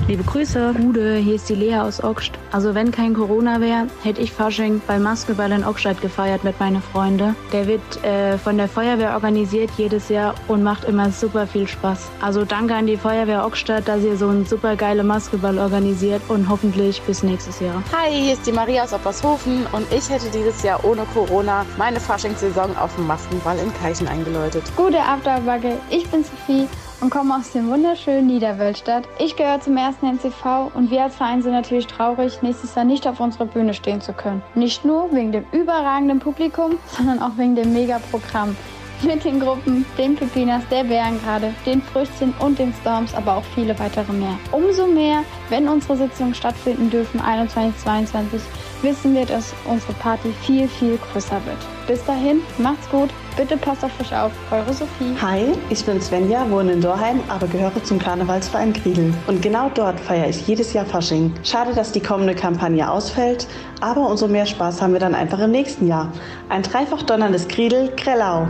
Liebe 0.05 0.23
Grüße. 0.23 0.73
Gude, 0.77 1.15
hier 1.15 1.35
ist 1.35 1.47
die 1.47 1.55
Lea 1.55 1.77
aus 1.77 2.03
Ockst. 2.03 2.33
Also 2.51 2.75
wenn 2.75 2.91
kein 2.91 3.13
Corona 3.13 3.61
wäre, 3.61 3.87
hätte 4.03 4.19
ich 4.19 4.33
Fasching 4.33 4.81
bei 4.85 4.99
Maskeball 4.99 5.53
in 5.53 5.63
Ockstadt 5.63 6.01
gefeiert 6.01 6.43
mit 6.43 6.59
meinen 6.59 6.81
Freunden. 6.81 7.37
Der 7.53 7.67
wird 7.67 8.03
äh, 8.03 8.37
von 8.37 8.57
der 8.57 8.67
Feuerwehr 8.67 9.13
organisiert 9.13 9.71
jedes 9.77 10.09
Jahr 10.09 10.35
und 10.49 10.61
macht 10.61 10.83
immer 10.83 11.09
super 11.09 11.47
viel 11.47 11.69
Spaß. 11.69 12.11
Also 12.21 12.43
danke 12.43 12.75
an 12.75 12.85
die 12.85 12.97
Feuerwehr 12.97 13.45
Ockstadt, 13.45 13.87
dass 13.87 14.03
ihr 14.03 14.17
so 14.17 14.27
einen 14.27 14.45
super 14.45 14.75
geile 14.75 15.05
Maskeball 15.05 15.57
organisiert 15.57 16.21
und 16.27 16.49
hoffentlich 16.49 17.01
bis 17.03 17.23
nächstes 17.23 17.61
Jahr. 17.61 17.81
Hi, 17.93 18.11
hier 18.11 18.33
ist 18.33 18.45
die 18.45 18.51
Maria 18.51 18.83
aus 18.83 18.91
Oppershofen 18.91 19.65
und 19.71 19.89
ich 19.89 20.09
hätte 20.09 20.29
dieses 20.31 20.63
Jahr 20.63 20.83
ohne 20.83 21.05
Corona 21.13 21.65
meine 21.77 22.01
Faschingssaison 22.01 22.75
auf 22.75 22.93
dem 22.97 23.07
Maskenball 23.07 23.57
in 23.57 23.73
Keichen 23.81 24.09
eingeläutet. 24.09 24.63
Gute 24.75 24.99
Afterbacke, 24.99 25.77
ich 25.89 26.05
bin 26.09 26.25
Sophie 26.25 26.67
und 27.03 27.09
komme 27.09 27.35
aus 27.35 27.51
dem 27.51 27.67
wunderschönen 27.67 28.27
Niederwölstadt. 28.27 29.03
Ich 29.19 29.35
gehöre 29.35 29.59
zum 29.59 29.75
ersten 29.75 30.07
NCV 30.07 30.71
und 30.73 30.89
wir 30.89 31.03
als 31.03 31.15
Verein 31.15 31.41
sind 31.41 31.51
natürlich 31.51 31.85
traurig, 31.85 32.41
nächstes 32.41 32.75
Jahr 32.75 32.85
nicht 32.85 33.05
auf 33.05 33.19
unserer 33.19 33.45
Bühne 33.45 33.73
stehen 33.73 33.99
zu 33.99 34.13
können. 34.13 34.41
Nicht 34.55 34.85
nur 34.85 35.13
wegen 35.13 35.33
dem 35.33 35.43
überragenden 35.51 36.19
Publikum, 36.19 36.77
sondern 36.87 37.21
auch 37.21 37.37
wegen 37.37 37.55
dem 37.55 37.73
Megaprogramm. 37.73 38.55
Mit 39.01 39.25
den 39.25 39.41
Gruppen, 39.41 39.85
den 39.97 40.15
Pepinas, 40.15 40.63
der 40.71 40.85
Bärengrade, 40.85 41.53
den 41.65 41.81
Früchtchen 41.81 42.33
und 42.39 42.57
den 42.57 42.73
Storms, 42.79 43.13
aber 43.13 43.35
auch 43.35 43.43
viele 43.53 43.77
weitere 43.77 44.13
mehr. 44.13 44.39
Umso 44.53 44.87
mehr, 44.87 45.25
wenn 45.49 45.67
unsere 45.67 45.97
Sitzungen 45.97 46.33
stattfinden 46.33 46.89
dürfen, 46.89 47.19
21, 47.19 47.83
22, 47.83 48.41
wissen 48.83 49.15
wir, 49.15 49.25
dass 49.25 49.53
unsere 49.65 49.93
Party 49.93 50.33
viel, 50.41 50.67
viel 50.67 50.97
größer 50.97 51.41
wird. 51.45 51.57
Bis 51.87 52.03
dahin, 52.05 52.41
macht's 52.57 52.89
gut, 52.89 53.09
bitte 53.35 53.57
passt 53.57 53.83
auf 53.83 53.91
euch 53.99 54.15
auf, 54.15 54.31
eure 54.51 54.73
Sophie. 54.73 55.15
Hi, 55.21 55.53
ich 55.69 55.83
bin 55.85 55.99
Svenja, 56.01 56.49
wohne 56.49 56.73
in 56.73 56.81
Dorheim, 56.81 57.21
aber 57.29 57.47
gehöre 57.47 57.83
zum 57.83 57.99
Karnevalsverein 57.99 58.73
Griedel. 58.73 59.13
Und 59.27 59.41
genau 59.41 59.71
dort 59.73 59.99
feiere 59.99 60.29
ich 60.29 60.47
jedes 60.47 60.73
Jahr 60.73 60.85
Fasching. 60.85 61.33
Schade, 61.43 61.73
dass 61.73 61.91
die 61.91 62.01
kommende 62.01 62.35
Kampagne 62.35 62.89
ausfällt, 62.89 63.47
aber 63.81 64.09
umso 64.09 64.27
mehr 64.27 64.45
Spaß 64.45 64.81
haben 64.81 64.93
wir 64.93 64.99
dann 64.99 65.15
einfach 65.15 65.39
im 65.39 65.51
nächsten 65.51 65.87
Jahr. 65.87 66.11
Ein 66.49 66.63
dreifach 66.63 67.03
donnerndes 67.03 67.47
Griedel, 67.47 67.91
Grellau. 67.95 68.47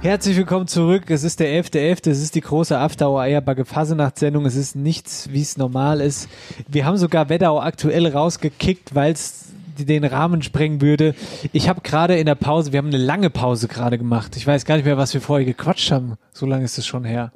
Herzlich 0.00 0.36
willkommen 0.36 0.68
zurück. 0.68 1.04
Es 1.08 1.24
ist 1.24 1.40
der 1.40 1.48
11.11. 1.48 2.10
Es 2.10 2.22
ist 2.22 2.34
die 2.34 2.42
große 2.42 2.78
After 2.78 3.08
Eierbacke 3.16 3.64
Fasenachtssendung. 3.64 4.44
Es 4.44 4.54
ist 4.54 4.76
nichts, 4.76 5.30
wie 5.32 5.40
es 5.40 5.56
normal 5.56 6.00
ist. 6.00 6.28
Wir 6.68 6.84
haben 6.84 6.96
sogar 6.98 7.28
Wetterau 7.28 7.60
aktuell 7.60 8.06
rausgekickt, 8.06 8.94
weil 8.94 9.14
es 9.14 9.45
den 9.84 10.04
Rahmen 10.04 10.42
sprengen 10.42 10.80
würde. 10.80 11.14
Ich 11.52 11.68
habe 11.68 11.80
gerade 11.82 12.16
in 12.16 12.26
der 12.26 12.34
Pause, 12.34 12.72
wir 12.72 12.78
haben 12.78 12.88
eine 12.88 12.96
lange 12.96 13.30
Pause 13.30 13.68
gerade 13.68 13.98
gemacht. 13.98 14.36
Ich 14.36 14.46
weiß 14.46 14.64
gar 14.64 14.76
nicht 14.76 14.84
mehr, 14.84 14.96
was 14.96 15.12
wir 15.14 15.20
vorher 15.20 15.44
gequatscht 15.44 15.90
haben. 15.90 16.14
So 16.32 16.46
lange 16.46 16.64
ist 16.64 16.78
es 16.78 16.86
schon 16.86 17.04
her. 17.04 17.32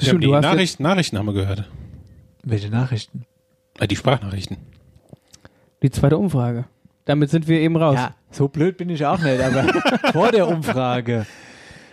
Ja, 0.00 0.12
die 0.12 0.26
Nachrichten, 0.26 0.82
Nachrichten 0.82 1.18
haben 1.18 1.26
wir 1.26 1.32
gehört. 1.32 1.68
Welche 2.42 2.68
Nachrichten? 2.68 3.24
Äh, 3.78 3.88
die 3.88 3.96
Sprachnachrichten. 3.96 4.58
Die 5.82 5.90
zweite 5.90 6.18
Umfrage. 6.18 6.64
Damit 7.06 7.30
sind 7.30 7.48
wir 7.48 7.60
eben 7.60 7.76
raus. 7.76 7.94
Ja, 7.96 8.14
so 8.30 8.48
blöd 8.48 8.76
bin 8.76 8.90
ich 8.90 9.06
auch 9.06 9.20
nicht, 9.20 9.40
aber 9.40 9.64
vor 10.12 10.32
der 10.32 10.48
Umfrage. 10.48 11.26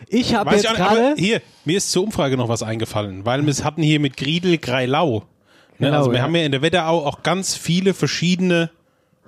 Ich 0.09 0.35
habe 0.35 0.55
jetzt 0.55 0.67
gerade. 0.73 1.15
Hier, 1.17 1.41
mir 1.65 1.77
ist 1.77 1.91
zur 1.91 2.03
Umfrage 2.03 2.35
noch 2.35 2.49
was 2.49 2.63
eingefallen, 2.63 3.25
weil 3.25 3.45
wir 3.45 3.53
hatten 3.63 3.81
hier 3.81 3.99
mit 3.99 4.17
Griedel 4.17 4.57
Greilau. 4.57 5.23
Ne? 5.79 5.87
Genau, 5.87 5.97
also 5.97 6.11
wir 6.11 6.17
ja. 6.17 6.23
haben 6.23 6.35
ja 6.35 6.43
in 6.43 6.51
der 6.51 6.61
Wetterau 6.61 7.05
auch 7.05 7.23
ganz 7.23 7.55
viele 7.55 7.93
verschiedene 7.93 8.69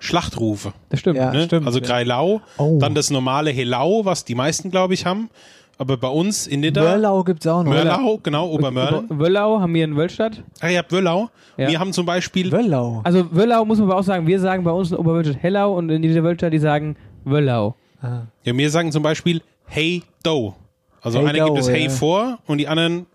Schlachtrufe. 0.05 0.73
Das 0.89 0.99
stimmt. 1.01 1.17
Ja, 1.17 1.31
ne? 1.31 1.43
stimmt, 1.43 1.65
also 1.65 1.79
ja. 1.79 1.85
Greilau, 1.85 2.41
Oh. 2.57 2.77
dann 2.79 2.95
das 2.95 3.09
normale 3.09 3.51
Helau, 3.51 4.05
was 4.05 4.23
die 4.25 4.35
meisten, 4.35 4.71
glaube 4.71 4.93
ich, 4.93 5.05
haben. 5.05 5.29
Aber 5.77 5.97
bei 5.97 6.07
uns 6.07 6.47
in 6.47 6.61
Nidda. 6.61 6.81
Mörlau 6.81 7.23
gibt's 7.25 7.45
auch 7.47 7.61
noch. 7.63 7.69
Mörlau, 7.71 8.17
genau, 8.23 8.47
Obermörlen. 8.49 9.07
Wöllau 9.09 9.59
haben 9.59 9.73
wir 9.73 9.83
in 9.83 9.97
Wölstadt. 9.97 10.41
Ah, 10.61 10.69
ihr 10.69 10.77
habt 10.77 10.91
Wöllau. 10.93 11.29
Ja. 11.57 11.67
Wir 11.67 11.79
haben 11.79 11.91
zum 11.91 12.05
Beispiel. 12.05 12.49
Wöllau. 12.51 13.01
Also 13.03 13.27
Wöllau 13.31 13.65
muss 13.65 13.79
man 13.79 13.89
aber 13.89 13.99
auch 13.99 14.03
sagen, 14.03 14.25
wir 14.25 14.39
sagen 14.39 14.63
bei 14.63 14.71
uns 14.71 14.91
in 14.91 14.97
Oberwölstadt 14.97 15.43
Hellau 15.43 15.73
und 15.77 15.89
in 15.89 16.01
dieser 16.01 16.23
Wölstadt, 16.23 16.53
die 16.53 16.59
sagen 16.59 16.95
Wöllau. 17.25 17.75
Ja, 18.01 18.27
wir 18.57 18.69
sagen 18.69 18.91
zum 18.93 19.03
Beispiel 19.03 19.41
Hey 19.65 20.03
Do. 20.23 20.55
Also 21.01 21.19
Hey 21.19 21.27
einer 21.27 21.39
Do, 21.39 21.45
gibt 21.47 21.59
es 21.59 21.69
Hey 21.69 21.83
ja. 21.85 21.89
vor 21.89 22.37
und 22.47 22.59
die 22.59 22.67
anderen 22.69 23.05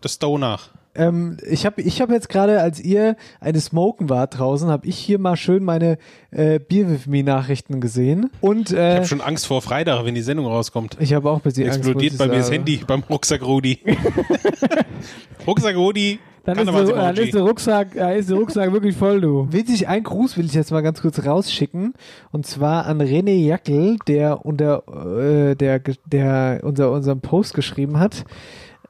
das 0.00 0.18
Do 0.20 0.38
nach. 0.38 0.68
Ähm, 0.94 1.36
ich 1.48 1.66
habe 1.66 1.82
ich 1.82 2.00
hab 2.00 2.10
jetzt 2.10 2.28
gerade, 2.28 2.60
als 2.60 2.80
ihr 2.80 3.16
eine 3.40 3.60
Smoken 3.60 4.08
wart 4.08 4.38
draußen, 4.38 4.68
habe 4.68 4.86
ich 4.86 4.96
hier 4.96 5.18
mal 5.18 5.36
schön 5.36 5.64
meine 5.64 5.98
äh, 6.30 6.58
Beer 6.58 6.88
with 6.90 7.06
Me 7.06 7.22
Nachrichten 7.22 7.80
gesehen. 7.80 8.30
Und 8.40 8.70
Ich 8.70 8.76
äh, 8.76 8.96
habe 8.96 9.06
schon 9.06 9.20
Angst 9.20 9.46
vor 9.46 9.60
Freitag, 9.62 10.04
wenn 10.04 10.14
die 10.14 10.22
Sendung 10.22 10.46
rauskommt. 10.46 10.96
ich 11.00 11.12
habe 11.14 11.30
auch 11.30 11.36
ein 11.36 11.42
bisschen 11.42 11.66
Angst, 11.66 11.78
Explodiert 11.78 12.12
muss 12.12 12.18
bei 12.18 12.24
ich 12.26 12.30
mir 12.30 12.38
das. 12.38 12.50
Handy 12.50 12.80
beim 12.86 13.02
Rucksack 13.10 13.42
Rudi. 13.42 13.80
Rucksack 15.46 15.76
Rudi, 15.76 16.18
Dann 16.44 16.58
ist, 16.58 16.66
der, 16.66 16.84
dann 16.84 17.16
ist 17.16 17.34
der 17.34 17.42
Rucksack, 17.42 17.88
da 17.94 18.10
ist 18.12 18.30
der 18.30 18.36
Rucksack 18.36 18.72
wirklich 18.72 18.96
voll, 18.96 19.20
du. 19.20 19.46
Witzig, 19.50 19.88
ein 19.88 20.02
Gruß 20.02 20.36
will 20.36 20.46
ich 20.46 20.54
jetzt 20.54 20.70
mal 20.70 20.82
ganz 20.82 21.02
kurz 21.02 21.24
rausschicken. 21.24 21.94
Und 22.32 22.46
zwar 22.46 22.86
an 22.86 23.00
René 23.00 23.44
Jackel, 23.44 23.96
der 24.06 24.44
unter 24.46 24.84
äh, 25.18 25.54
der, 25.54 25.80
der 26.06 26.60
unser, 26.62 26.90
unseren 26.92 27.20
Post 27.20 27.54
geschrieben 27.54 27.98
hat. 27.98 28.24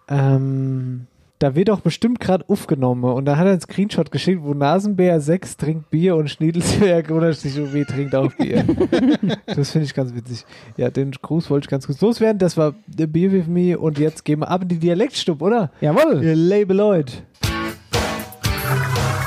Ähm, 0.09 1.07
da 1.39 1.55
wird 1.55 1.69
doch 1.69 1.81
bestimmt 1.81 2.21
gerade 2.21 2.49
aufgenommen. 2.49 3.05
Und 3.05 3.25
da 3.25 3.37
hat 3.37 3.47
er 3.47 3.53
einen 3.53 3.61
Screenshot 3.61 4.11
geschickt, 4.11 4.43
wo 4.43 4.55
Nasenbär 4.55 5.21
6 5.21 5.57
trinkt 5.57 5.91
Bier 5.91 6.17
und 6.17 6.31
Schniedelsberg 6.31 7.11
unterstrich 7.11 7.61
OW 7.61 7.85
trinkt 7.85 8.15
auch 8.15 8.33
Bier. 8.33 8.65
das 9.47 9.73
finde 9.73 9.87
ich 9.87 9.95
ganz 9.95 10.15
witzig. 10.15 10.45
Ja, 10.77 10.91
den 10.91 11.11
Gruß 11.11 11.51
wollte 11.51 11.67
ich 11.67 11.71
ganz 11.71 11.87
kurz 11.87 12.01
loswerden. 12.01 12.39
Das 12.39 12.57
war 12.57 12.75
The 12.97 13.07
Beer 13.07 13.33
With 13.33 13.47
Me 13.47 13.79
und 13.79 13.99
jetzt 13.99 14.25
gehen 14.25 14.41
wir 14.41 14.51
ab 14.51 14.63
in 14.63 14.69
die 14.69 14.79
Dialektstub, 14.79 15.43
oder? 15.43 15.71
Jawohl. 15.81 16.23
Ihr 16.23 16.37
Label 16.37 16.77
Leute. 16.77 17.15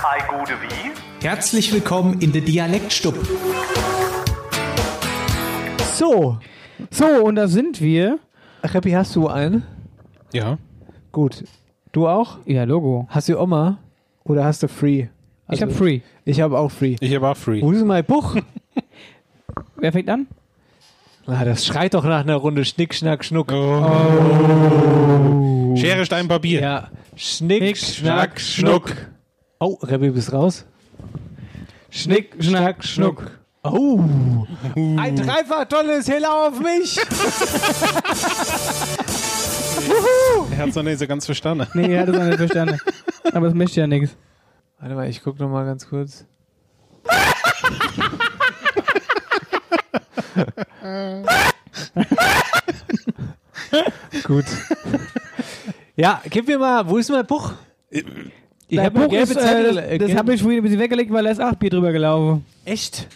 Hi, 0.04 0.22
gute 0.30 0.54
wie? 0.62 1.26
Herzlich 1.26 1.74
willkommen 1.74 2.22
in 2.22 2.32
der 2.32 2.42
Dialektstub. 2.42 3.16
So. 5.94 6.38
So, 6.90 7.06
und 7.06 7.36
da 7.36 7.48
sind 7.48 7.82
wir. 7.82 8.20
Reppi, 8.64 8.92
hast 8.92 9.16
du 9.16 9.28
einen? 9.28 9.64
Ja. 10.32 10.58
Gut. 11.12 11.44
Du 11.98 12.08
auch? 12.08 12.38
Ja, 12.46 12.64
Logo. 12.64 13.08
Hast 13.10 13.28
du 13.28 13.42
Oma? 13.42 13.80
Oder 14.24 14.46
hast 14.46 14.62
du 14.62 14.68
Free? 14.68 15.08
Ich 15.50 15.64
hab 15.64 15.72
Free. 15.72 16.02
Ich 16.26 16.40
habe 16.40 16.60
auch 16.60 16.70
Free. 16.70 16.96
Ich 17.00 17.16
habe 17.16 17.28
auch 17.28 17.36
Free. 17.36 17.60
Wo 17.60 17.72
ist 17.72 17.84
mein 17.84 18.06
Buch? 18.06 18.36
Wer 19.78 19.92
fängt 19.92 20.08
an? 20.08 20.28
Ah, 21.26 21.44
das 21.44 21.66
schreit 21.66 21.96
doch 21.96 22.04
nach 22.04 22.20
einer 22.20 22.36
Runde 22.36 22.66
Schnick, 22.66 22.94
Schnack, 22.94 23.26
Schnuck. 23.26 23.52
Oh. 23.52 23.84
Schere, 25.76 26.06
Stein, 26.06 26.28
Papier. 26.28 26.62
Ja. 26.62 26.90
Schnick, 27.16 27.76
Schnack, 27.76 28.40
Schnuck. 28.40 28.94
Oh, 29.60 29.80
Rebbi, 29.82 30.12
bist 30.12 30.32
raus? 30.32 30.68
Schnick, 31.90 32.36
Schnack, 32.38 32.84
Schnuck. 32.84 33.40
Oh. 33.64 34.04
Ein 34.76 35.16
dreifach 35.16 35.66
tolles 35.66 36.08
Heller 36.08 36.48
auf 36.48 36.60
mich. 36.60 37.00
Er 40.52 40.58
hat 40.58 40.70
es 40.70 40.76
noch 40.76 40.84
nicht 40.84 41.00
so 41.00 41.08
ganz 41.08 41.26
verstanden. 41.26 41.68
Nee, 41.74 41.94
er 41.94 42.02
hat 42.02 42.10
es 42.10 42.16
noch 42.16 42.26
nicht 42.26 42.38
verstanden. 42.38 42.80
Aber 43.34 43.48
es 43.48 43.54
möchte 43.54 43.80
ja 43.80 43.88
nichts. 43.88 44.16
Warte 44.80 44.96
mal, 44.96 45.10
ich 45.10 45.24
guck 45.24 45.40
noch 45.40 45.50
mal 45.50 45.66
ganz 45.66 45.88
kurz. 45.88 46.26
Gut. 54.24 54.46
Ja, 55.96 56.22
gib 56.30 56.48
mir 56.48 56.60
mal, 56.60 56.88
wo 56.88 56.98
ist 56.98 57.10
mein 57.10 57.26
Buch? 57.26 57.54
Ich 57.90 58.04
Der 58.70 58.86
hab 58.86 58.94
Buch 58.94 59.12
ist, 59.12 59.36
äh, 59.36 59.98
das, 59.98 60.10
das 60.10 60.18
habe 60.18 60.34
ich 60.34 60.42
vorhin 60.42 60.60
ein 60.60 60.64
bisschen 60.64 60.80
weggelegt, 60.80 61.12
weil 61.12 61.24
da 61.24 61.32
ist 61.32 61.40
acht 61.40 61.60
Bier 61.60 61.70
drüber 61.70 61.92
gelaufen. 61.92 62.46
Echt? 62.66 63.08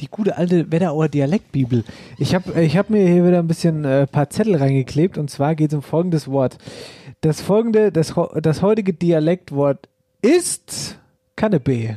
Die 0.00 0.08
gute 0.08 0.36
alte 0.36 0.70
Wetterauer 0.72 1.08
Dialektbibel. 1.08 1.84
Ich 2.18 2.34
habe 2.34 2.62
ich 2.62 2.76
hab 2.76 2.88
mir 2.90 3.06
hier 3.06 3.26
wieder 3.26 3.38
ein 3.38 3.46
bisschen 3.48 3.84
äh, 3.84 4.06
paar 4.06 4.30
Zettel 4.30 4.56
reingeklebt 4.56 5.18
und 5.18 5.30
zwar 5.30 5.54
geht 5.54 5.70
es 5.72 5.74
um 5.76 5.82
folgendes 5.82 6.28
Wort. 6.28 6.56
Das 7.20 7.42
folgende, 7.42 7.92
das, 7.92 8.14
das 8.42 8.62
heutige 8.62 8.94
Dialektwort 8.94 9.88
ist 10.22 10.98
Kanne-B. 11.36 11.96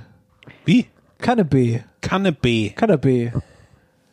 Wie? 0.66 0.88
Kanne-B. 1.20 1.80
Kanne-B. 2.02 2.72
Kanne-B. 2.72 3.32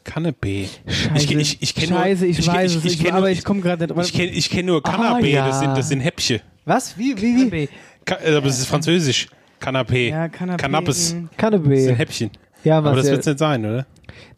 Kanne-B. 0.05 0.67
Scheiße, 0.87 1.35
Ich, 1.35 1.61
ich, 1.63 1.63
ich 1.63 1.87
Scheiße, 1.89 2.27
ich, 2.27 2.47
weiß 2.47 2.75
es, 2.77 2.85
ich, 2.85 3.13
aber 3.13 3.31
ich 3.31 3.45
komme 3.45 3.61
gerade 3.61 3.93
nicht. 3.93 4.07
Ich 4.07 4.13
kenne 4.13 4.31
ich 4.31 4.51
kenn 4.51 4.67
nur 4.67 4.81
Ah, 4.85 5.19
Canapé, 5.19 5.27
ja. 5.27 5.47
das, 5.49 5.61
sind, 5.61 5.77
das 5.77 5.89
sind 5.89 6.01
Häppchen. 6.01 6.41
Was? 6.65 6.97
Wie, 6.97 7.17
wie, 7.21 7.51
wie? 7.51 7.69
Ka 8.05 8.17
äh, 8.23 8.35
aber 8.37 8.47
es 8.47 8.59
ist 8.59 8.67
französisch. 8.67 9.29
Canapé. 9.61 10.09
Ja, 10.11 10.25
Canapé, 10.27 10.57
Cannabis. 10.57 11.17
Kanne-B. 11.37 11.75
Das 11.75 11.85
sind 11.85 11.97
Häppchen. 11.97 12.31
Ja, 12.65 12.79
aber 12.79 12.95
das 12.95 13.07
wird 13.07 13.21
es 13.21 13.27
nicht 13.27 13.39
sein, 13.39 13.65
oder? 13.65 13.87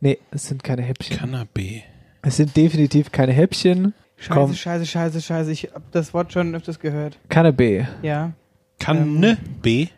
Nee, 0.00 0.18
es 0.30 0.46
sind 0.46 0.62
keine 0.62 0.82
Häppchen. 0.82 1.16
Canapé. 1.16 1.82
Es 2.22 2.36
sind 2.36 2.56
definitiv 2.56 3.10
keine 3.10 3.32
Häppchen. 3.32 3.94
Scheiße, 4.16 4.32
Komm, 4.38 4.54
scheiße, 4.54 4.86
scheiße, 4.86 5.20
scheiße. 5.20 5.50
Ich 5.50 5.70
habe 5.74 5.84
das 5.90 6.14
Wort 6.14 6.32
schon 6.32 6.54
öfters 6.54 6.78
gehört. 6.78 7.18
Kanne-B. 7.28 7.84
Ja. 8.02 8.32
Kanne-B? 8.78 9.88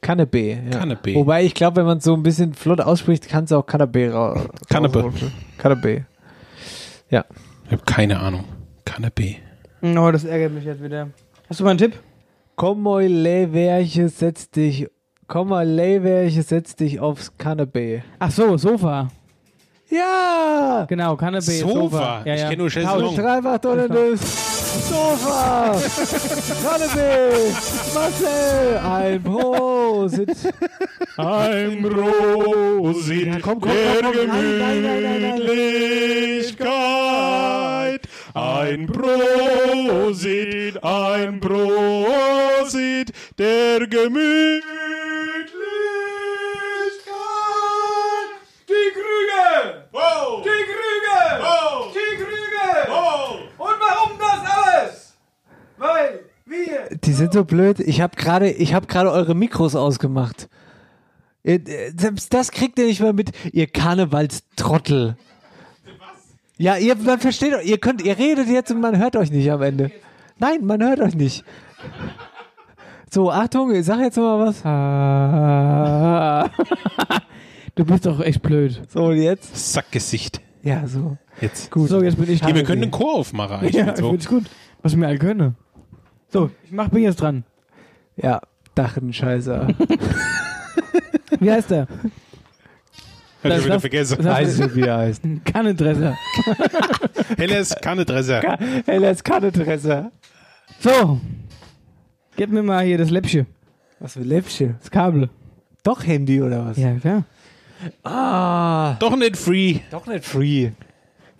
Kanne-B. 0.00 0.52
Ja. 0.52 0.78
Kanne-B. 0.78 1.14
Wobei 1.14 1.44
ich 1.44 1.54
glaube, 1.54 1.76
wenn 1.76 1.86
man 1.86 1.98
es 1.98 2.04
so 2.04 2.14
ein 2.14 2.22
bisschen 2.24 2.54
flott 2.54 2.80
ausspricht, 2.80 3.28
kann 3.28 3.44
es 3.44 3.52
auch 3.52 3.64
Kanne-B 3.66 4.08
ra 4.08 4.46
Kanne-B. 4.68 4.98
rausrutschen. 4.98 5.32
Kanne-B. 5.58 6.02
Ja. 7.10 7.24
Ich 7.66 7.72
habe 7.72 7.82
keine 7.84 8.18
Ahnung. 8.20 8.44
Canapé. 8.84 9.36
Oh, 9.82 10.10
das 10.10 10.24
ärgert 10.24 10.52
mich 10.52 10.64
jetzt 10.64 10.82
wieder. 10.82 11.10
Hast 11.48 11.60
du 11.60 11.64
mal 11.64 11.70
einen 11.70 11.78
Tipp? 11.78 11.98
Komm 12.54 12.84
Leverche, 13.00 14.08
setz 14.08 14.50
dich. 14.50 14.88
Komm 15.28 15.48
mal, 15.48 15.66
Leverche, 15.68 16.42
setz 16.42 16.76
dich 16.76 17.00
aufs 17.00 17.32
Kanne-B. 17.36 18.00
Ach 18.20 18.30
so, 18.30 18.56
Sofa. 18.56 19.08
Ja! 19.88 20.84
Genau, 20.88 21.14
Canapé, 21.14 21.60
Sofa? 21.60 21.72
Sofa. 21.74 22.22
Ja, 22.24 22.34
Ich 22.34 22.40
ja. 22.42 22.48
kenn 22.48 22.58
nur 22.58 22.70
Chaiselong. 22.70 23.14
dreifach 23.16 23.58
Donnernuss. 23.58 24.20
Sofa! 24.88 25.72
Kanne-B! 26.62 26.98
Marcel! 27.94 28.78
Ein 28.84 29.22
Prosit! 29.22 30.30
Ein 31.16 31.82
Prosit 31.82 33.26
Ja, 33.26 33.38
komm, 33.40 33.60
komm, 33.60 33.70
komm, 34.02 34.58
nein. 34.58 34.82
Gemütlichkeit. 35.38 38.02
Ein 38.34 38.86
Prosit, 38.86 40.82
ein 40.84 41.40
Prosit 41.40 43.12
der 43.38 43.86
Gemütlichkeit. 43.86 44.64
Die 48.68 48.90
Krüge! 48.92 49.86
Die 50.44 50.62
Krüge! 50.68 51.18
Die 51.94 52.12
Krüge! 52.16 52.68
Und 53.58 53.76
warum 53.80 54.12
das 54.18 54.40
alles? 54.50 54.94
Weil 55.78 56.12
wir 56.44 56.88
Die 57.02 57.05
sind 57.16 57.32
so 57.32 57.44
blöd. 57.44 57.80
Ich 57.80 58.00
habe 58.00 58.16
gerade, 58.16 58.50
ich 58.50 58.74
habe 58.74 58.86
gerade 58.86 59.10
eure 59.10 59.34
Mikros 59.34 59.74
ausgemacht. 59.74 60.48
Äh, 61.42 61.58
Selbst 61.96 62.32
das 62.32 62.50
kriegt 62.50 62.78
ihr 62.78 62.86
nicht 62.86 63.00
mal 63.00 63.12
mit, 63.12 63.32
ihr 63.52 63.66
Karnevalstrottel. 63.66 65.16
Ja, 66.58 66.76
ihr 66.76 66.96
man 66.96 67.18
versteht, 67.20 67.52
doch, 67.52 67.60
ihr 67.60 67.78
könnt, 67.78 68.02
ihr 68.02 68.16
redet 68.16 68.48
jetzt 68.48 68.70
und 68.70 68.80
man 68.80 68.98
hört 68.98 69.16
euch 69.16 69.30
nicht 69.30 69.50
am 69.50 69.60
Ende. 69.62 69.90
Nein, 70.38 70.64
man 70.64 70.82
hört 70.82 71.00
euch 71.00 71.14
nicht. 71.14 71.44
So, 73.10 73.30
Achtung, 73.30 73.74
ich 73.74 73.84
sag 73.84 74.00
jetzt 74.00 74.16
mal 74.16 74.38
was. 74.38 74.62
Du 77.76 77.84
bist 77.84 78.06
doch 78.06 78.20
echt 78.20 78.40
blöd. 78.40 78.80
So, 78.88 79.04
und 79.04 79.18
jetzt? 79.20 79.54
Sackgesicht. 79.74 80.40
Ja, 80.62 80.86
so. 80.86 81.18
Jetzt. 81.42 81.70
Gut. 81.70 81.90
So, 81.90 82.02
jetzt 82.02 82.16
bin 82.16 82.30
ich 82.30 82.42
Hier, 82.42 82.54
wir 82.54 82.64
können 82.64 82.84
einen 82.84 82.90
Chor 82.90 83.16
aufmachen. 83.16 83.68
Ja, 83.70 83.94
so. 83.94 84.08
finde 84.08 84.22
ich 84.22 84.28
gut. 84.28 84.44
Was 84.82 84.96
wir 84.96 85.06
alle 85.06 85.18
können. 85.18 85.56
So, 86.36 86.50
ich 86.64 86.70
mach 86.72 86.88
bin 86.90 87.02
jetzt 87.02 87.20
dran. 87.20 87.44
Ja, 88.16 88.42
Dachenscheißer. 88.74 89.68
Wie 91.40 91.50
heißt 91.50 91.70
der? 91.70 91.88
Hab 93.42 93.52
ich 93.58 93.64
wieder 93.64 93.80
vergessen. 93.80 94.16
das- 94.18 94.26
Weiß 94.26 94.58
nicht, 94.58 94.74
wie 94.76 94.80
er 94.82 94.98
heißt. 94.98 95.22
Kannendresser. 95.46 96.14
Helles 97.38 97.74
Kannedresser. 97.80 98.58
Helles 98.84 99.24
Kannedresser. 99.24 100.10
So. 100.80 101.20
Gib 102.36 102.50
mir 102.50 102.62
mal 102.62 102.84
hier 102.84 102.98
das 102.98 103.08
Läppchen. 103.10 103.46
Was 103.98 104.12
für 104.14 104.20
Läppchen? 104.20 104.76
Das 104.80 104.90
Kabel. 104.90 105.30
Doch 105.84 106.04
Handy 106.06 106.42
oder 106.42 106.66
was? 106.66 106.76
Ja, 106.76 106.94
klar. 106.96 107.24
Ah, 108.02 108.96
Doch 108.98 109.16
nicht 109.16 109.36
free. 109.38 109.78
doch 109.90 110.06
nicht 110.06 110.24
free. 110.24 110.70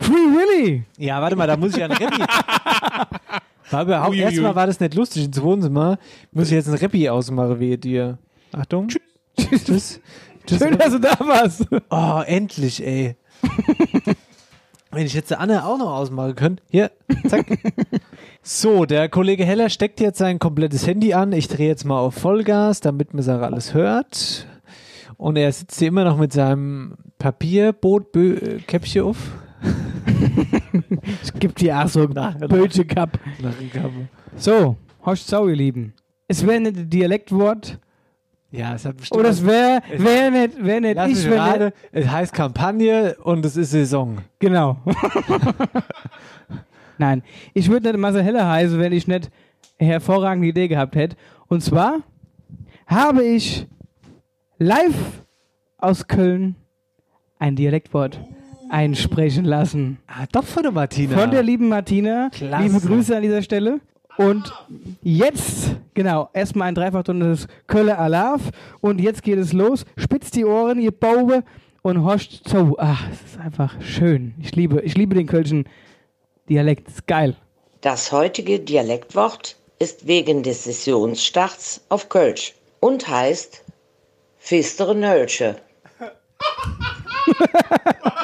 Free 0.01 0.13
Willy. 0.13 0.85
Ja, 0.97 1.21
warte 1.21 1.37
mal, 1.37 1.47
da 1.47 1.57
muss 1.57 1.77
ich 1.77 1.83
an 1.85 1.93
Reppi. 1.93 2.23
War 3.71 3.83
überhaupt, 3.83 4.11
Uiuiui. 4.11 4.23
erstmal 4.25 4.55
war 4.55 4.67
das 4.67 4.81
nicht 4.81 4.95
lustig. 4.95 5.25
Ins 5.25 5.41
Wohnzimmer 5.43 5.99
muss 6.33 6.47
ich 6.47 6.53
jetzt 6.53 6.69
ein 6.69 6.75
Reppi 6.75 7.09
ausmachen, 7.09 7.59
wie 7.61 7.77
dir. 7.77 8.19
Achtung. 8.53 8.89
Tschüss. 8.89 9.65
Tschüss. 9.65 10.01
Tschüss. 10.47 10.59
Schön, 10.59 10.79
dass 10.79 10.93
du 10.93 11.01
da 11.01 11.19
warst. 11.21 11.67
Oh, 11.91 12.23
endlich, 12.25 12.85
ey. 12.85 13.17
Wenn 14.93 15.05
ich 15.05 15.15
jetzt 15.15 15.31
der 15.31 15.41
Anne 15.41 15.67
auch 15.67 15.79
noch 15.79 15.91
ausmachen 15.91 16.37
könnte. 16.37 16.63
Hier, 16.71 16.91
zack. 17.29 17.47
So, 18.43 18.87
der 18.87 19.09
Kollege 19.09 19.45
Heller 19.45 19.69
steckt 19.69 19.99
jetzt 20.01 20.19
sein 20.19 20.39
komplettes 20.39 20.87
Handy 20.87 21.13
an. 21.15 21.33
Ich 21.33 21.49
drehe 21.49 21.67
jetzt 21.67 21.85
mal 21.85 21.99
auf 21.99 22.15
Vollgas, 22.15 22.81
damit 22.81 23.13
man 23.13 23.29
auch 23.29 23.43
alles 23.43 23.75
hört. 23.75 24.47
Und 25.17 25.37
er 25.37 25.51
sitzt 25.51 25.79
hier 25.79 25.89
immer 25.89 26.05
noch 26.05 26.17
mit 26.17 26.33
seinem 26.33 26.95
Papierboot-Käppchen 27.19 29.03
auf. 29.03 29.17
Es 31.23 31.33
gibt 31.33 31.61
dir 31.61 31.79
auch 31.79 31.89
so 31.89 32.07
Bötche 32.09 32.85
Cup. 32.85 33.19
So, 34.37 34.77
hosch 35.05 35.21
Sau, 35.21 35.49
ihr 35.49 35.57
Lieben. 35.57 35.95
Es 36.29 36.47
wäre 36.47 36.61
nicht 36.61 36.77
ein 36.77 36.91
Dialektwort. 36.91 37.79
Ja, 38.51 38.75
es 38.75 38.85
hat 38.85 38.97
bestimmt. 38.97 39.21
Oder 39.21 39.31
es 39.31 39.45
wäre 39.45 39.83
wär 39.97 40.31
nicht, 40.31 40.65
wär 40.65 40.81
nicht 40.81 40.97
Lass 40.97 41.11
ich, 41.11 41.31
wär 41.31 41.59
nicht, 41.59 41.77
es 41.93 42.09
heißt 42.09 42.33
Kampagne 42.33 43.17
und 43.23 43.45
es 43.45 43.57
ist 43.57 43.71
Saison. 43.71 44.19
Genau. 44.39 44.79
Nein, 46.99 47.23
ich 47.53 47.69
würde 47.69 47.91
nicht 47.91 48.01
Marcel 48.01 48.23
Heller 48.23 48.49
heißen, 48.49 48.79
wenn 48.79 48.93
ich 48.93 49.07
nicht 49.07 49.31
eine 49.79 49.91
hervorragende 49.91 50.49
Idee 50.49 50.69
gehabt 50.69 50.97
hätte. 50.97 51.17
Und 51.49 51.63
zwar 51.63 51.99
habe 52.87 53.25
ich 53.25 53.67
live 54.59 55.23
aus 55.79 56.07
Köln 56.07 56.57
ein 57.39 57.57
Dialektwort 57.57 58.19
einsprechen 58.71 59.45
lassen. 59.45 59.99
Ah, 60.07 60.27
doch 60.33 60.45
von 60.45 60.63
der 60.63 60.73
Martina. 60.73 61.17
Von 61.17 61.31
der 61.31 61.43
lieben 61.43 61.69
Martina. 61.69 62.31
Klasse. 62.33 62.63
Liebe 62.63 62.81
Grüße 62.81 63.17
an 63.17 63.23
dieser 63.23 63.43
Stelle. 63.43 63.81
Und 64.17 64.53
jetzt, 65.03 65.77
genau, 65.95 66.31
erstmal 66.33 66.69
ein 66.69 66.75
Dreifachtonne 66.75 67.29
des 67.29 67.49
Kölle 67.67 67.99
Alarv. 67.99 68.51
Und 68.81 69.01
jetzt 69.01 69.23
geht 69.23 69.39
es 69.39 69.53
los. 69.53 69.85
Spitzt 69.97 70.35
die 70.37 70.45
Ohren, 70.45 70.81
ihr 70.81 70.93
Baube, 70.93 71.45
und 71.83 72.05
hoscht 72.05 72.49
zu. 72.49 72.77
Ach, 72.79 73.03
es 73.13 73.33
ist 73.33 73.41
einfach 73.41 73.75
schön. 73.81 74.35
Ich 74.41 74.57
liebe, 74.57 74.81
ich 74.81 74.97
liebe 74.97 75.15
den 75.15 75.27
kölschen 75.27 75.69
Dialekt. 76.49 76.89
ist 76.89 77.07
geil. 77.07 77.37
Das 77.83 78.11
heutige 78.11 78.59
Dialektwort 78.59 79.57
ist 79.79 80.07
wegen 80.07 80.43
des 80.43 80.65
Sessionsstarts 80.65 81.83
auf 81.89 82.09
Kölsch 82.09 82.55
und 82.81 83.07
heißt 83.07 83.63
Fistere 84.39 84.95
Nölsche. 84.95 85.57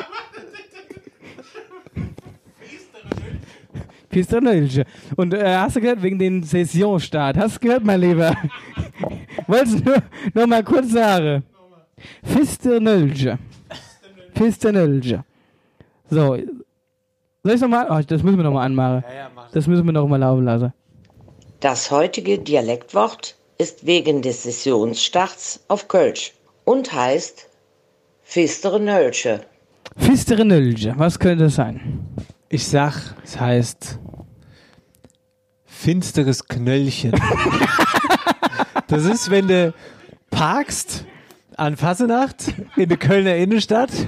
Pisternölche. 4.12 4.84
Und 5.16 5.34
äh, 5.34 5.56
hast 5.56 5.74
du 5.74 5.80
gehört, 5.80 6.02
wegen 6.02 6.18
den 6.18 6.42
Sessionstart? 6.42 7.36
Hast 7.36 7.56
du 7.56 7.60
gehört, 7.60 7.84
mein 7.84 8.00
Lieber? 8.00 8.36
Wolltest 9.48 9.80
du 9.80 9.90
nur 9.90 10.02
noch 10.34 10.46
mal 10.46 10.62
kurz 10.62 10.92
sagen? 10.92 11.42
Fisternölche. 12.22 13.38
Fisternölche. 14.34 15.24
So. 16.10 16.36
Soll 17.42 17.54
ich 17.54 17.60
nochmal? 17.60 17.86
Oh, 17.90 18.00
das 18.06 18.22
müssen 18.22 18.36
wir 18.36 18.44
nochmal 18.44 18.66
anmachen. 18.66 19.02
Das 19.52 19.66
müssen 19.66 19.84
wir 19.84 19.92
nochmal 19.92 20.20
laufen 20.20 20.44
lassen. 20.44 20.72
Das 21.60 21.90
heutige 21.90 22.38
Dialektwort 22.38 23.34
ist 23.58 23.86
wegen 23.86 24.20
des 24.20 24.42
Sessionsstarts 24.42 25.64
auf 25.68 25.88
Kölsch 25.88 26.34
und 26.64 26.92
heißt 26.92 27.48
Fistere 28.22 28.78
Nölsche. 28.78 29.40
Fisternölche. 29.96 30.94
Was 30.96 31.18
könnte 31.18 31.44
das 31.44 31.54
sein? 31.54 32.06
Ich 32.54 32.68
sag, 32.68 33.14
es 33.24 33.40
heißt 33.40 33.98
finsteres 35.64 36.46
Knöllchen. 36.48 37.12
das 38.88 39.06
ist, 39.06 39.30
wenn 39.30 39.48
du 39.48 39.72
parkst 40.30 41.06
an 41.56 41.78
Fassenacht 41.78 42.52
in 42.76 42.90
der 42.90 42.98
Kölner 42.98 43.36
Innenstadt 43.36 43.90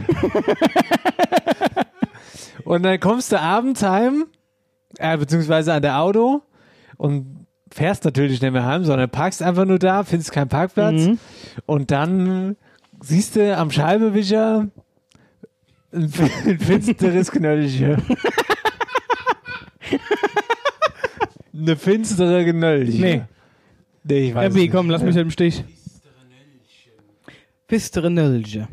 und 2.64 2.82
dann 2.82 3.00
kommst 3.00 3.32
du 3.32 3.40
abends 3.40 3.82
heim, 3.82 4.26
äh, 4.98 5.16
beziehungsweise 5.16 5.72
an 5.72 5.80
der 5.80 5.98
Auto 6.00 6.42
und 6.98 7.46
fährst 7.72 8.04
natürlich 8.04 8.42
nicht 8.42 8.52
mehr 8.52 8.66
heim, 8.66 8.84
sondern 8.84 9.08
parkst 9.08 9.40
einfach 9.42 9.64
nur 9.64 9.78
da, 9.78 10.04
findest 10.04 10.32
keinen 10.32 10.50
Parkplatz 10.50 11.00
Mhm. 11.06 11.18
und 11.64 11.90
dann 11.90 12.56
siehst 13.00 13.36
du 13.36 13.56
am 13.56 13.70
Scheibewischer 13.70 14.68
ein, 15.94 16.12
ein 16.46 16.58
finsteres 16.58 17.30
Knöllchen. 17.30 18.02
Eine 21.56 21.76
finstere 21.76 22.44
Knöllchen. 22.44 23.00
Nee. 23.00 23.22
Nee, 24.04 24.28
ich 24.28 24.34
weiß 24.34 24.48
Gabi, 24.50 24.62
nicht. 24.62 24.72
komm, 24.72 24.90
lass 24.90 25.02
mich 25.02 25.14
halt 25.14 25.24
im 25.24 25.30
Stich. 25.30 25.64
Fistere 27.68 28.10
Nölche. 28.10 28.68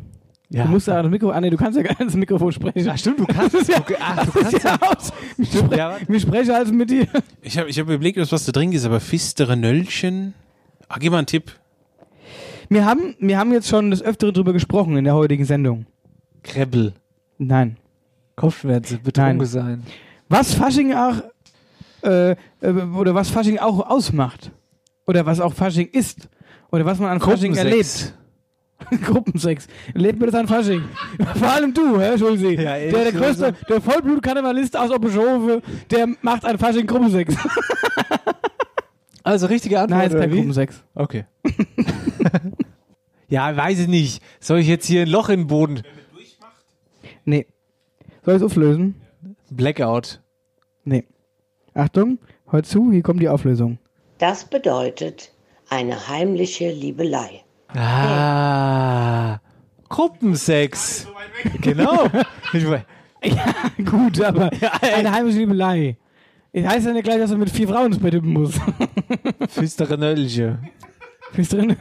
Ja. 0.49 0.65
Du 0.65 0.71
musst 0.71 0.87
ja 0.87 1.01
das 1.01 1.09
Mikro, 1.09 1.29
ah 1.29 1.39
nee, 1.39 1.49
du 1.49 1.55
kannst 1.55 1.77
ja 1.77 1.83
gar 1.83 1.91
nicht 1.91 2.01
ins 2.01 2.15
Mikrofon 2.15 2.51
sprechen. 2.51 2.89
Ach 2.89 2.97
stimmt, 2.97 3.21
du 3.21 3.25
kannst 3.25 3.55
das 3.55 3.67
ja, 3.67 3.79
du- 3.79 3.95
ach, 3.97 4.25
du 4.25 4.31
das 4.41 4.51
kannst 4.51 4.63
ja 4.65 4.77
aus. 4.81 5.13
Ich 5.37 5.49
spre 5.49 5.77
Ja, 5.77 5.97
ich 6.05 6.21
spreche 6.21 6.53
also 6.53 6.73
mit 6.73 6.89
dir. 6.89 7.07
Ich 7.41 7.57
habe 7.57 7.69
ich 7.69 7.79
hab 7.79 7.87
überlegt, 7.87 8.17
was 8.17 8.43
da 8.45 8.51
drin 8.51 8.73
ist, 8.73 8.83
aber 8.83 8.99
fistere 8.99 9.55
Nöllchen. 9.55 10.33
Ah, 10.89 10.97
gib 10.99 11.11
mal 11.13 11.19
einen 11.19 11.27
Tipp. 11.27 11.53
Wir 12.67 12.85
haben, 12.85 13.15
wir 13.19 13.37
haben 13.37 13.53
jetzt 13.53 13.69
schon 13.69 13.91
das 13.91 14.01
Öfteren 14.01 14.33
drüber 14.33 14.51
gesprochen 14.51 14.97
in 14.97 15.05
der 15.05 15.15
heutigen 15.15 15.45
Sendung. 15.45 15.85
Krebbel. 16.43 16.93
Nein. 17.43 17.77
Kopfschmerzen, 18.35 19.01
betrunken 19.03 19.37
Nein. 19.37 19.47
sein. 19.47 19.83
Was 20.29 20.53
Fasching 20.53 20.93
auch, 20.93 21.15
äh, 22.03 22.31
äh, 22.31 22.35
oder 22.95 23.15
was 23.15 23.29
Fasching 23.29 23.57
auch 23.57 23.89
ausmacht. 23.89 24.51
Oder 25.07 25.25
was 25.25 25.39
auch 25.39 25.53
Fasching 25.53 25.87
ist. 25.91 26.29
Oder 26.71 26.85
was 26.85 26.99
man 26.99 27.09
an 27.09 27.19
Fasching 27.19 27.55
erlebt. 27.55 28.13
Gruppensex. 29.03 29.67
Lebt 29.93 30.19
mir 30.19 30.27
das 30.27 30.35
an 30.35 30.47
Fasching. 30.47 30.83
Vor 31.35 31.51
allem 31.51 31.73
du, 31.73 31.99
Herr 31.99 32.17
Schulze. 32.17 32.51
Ja, 32.53 32.77
der, 32.77 32.89
der 32.91 32.99
ehrlich, 33.05 33.15
größte, 33.15 33.45
also- 33.47 33.57
der 33.67 33.81
Vollblut-Karnevalist 33.81 34.77
aus 34.77 34.91
Oppeschofe, 34.91 35.61
der 35.89 36.07
macht 36.21 36.45
an 36.45 36.57
Fasching 36.59 36.85
Gruppensex. 36.87 37.35
Also 39.23 39.45
richtige 39.45 39.79
Antwort. 39.79 39.99
Nein, 39.99 40.11
ist 40.11 40.17
kein? 40.17 40.31
Gruppensex. 40.31 40.83
Okay. 40.95 41.25
ja, 43.27 43.55
weiß 43.55 43.81
ich 43.81 43.87
nicht. 43.87 44.23
Soll 44.39 44.57
ich 44.61 44.67
jetzt 44.67 44.87
hier 44.87 45.03
ein 45.03 45.09
Loch 45.09 45.29
in 45.29 45.41
den 45.41 45.47
Boden? 45.47 45.83
Nee. 47.25 47.45
Soll 48.23 48.35
ich 48.35 48.41
es 48.41 48.45
auflösen? 48.45 48.95
Blackout. 49.49 50.21
Nee. 50.83 51.05
Achtung, 51.73 52.19
hört 52.49 52.65
zu, 52.65 52.91
hier 52.91 53.01
kommt 53.01 53.21
die 53.21 53.29
Auflösung. 53.29 53.77
Das 54.17 54.45
bedeutet 54.45 55.31
eine 55.69 56.07
heimliche 56.07 56.71
Liebelei. 56.71 57.43
Ah. 57.69 59.39
Gruppensex. 59.89 61.07
Genau. 61.61 62.07
Ja, 63.23 63.45
gut, 63.89 64.19
aber 64.21 64.49
eine 64.81 65.11
heimische 65.11 65.39
Liebelei. 65.39 65.97
Das 66.53 66.65
heißt 66.65 66.87
ja 66.87 66.93
nicht 66.93 67.03
gleich, 67.03 67.19
dass 67.19 67.29
du 67.29 67.37
mit 67.37 67.49
vier 67.49 67.67
Frauen 67.67 67.87
ins 67.87 67.99
Bett 67.99 68.13
üben 68.13 68.33
musst. 68.33 68.59
Nöllche. 69.97 70.59
Bist 71.35 71.53
drin? 71.53 71.75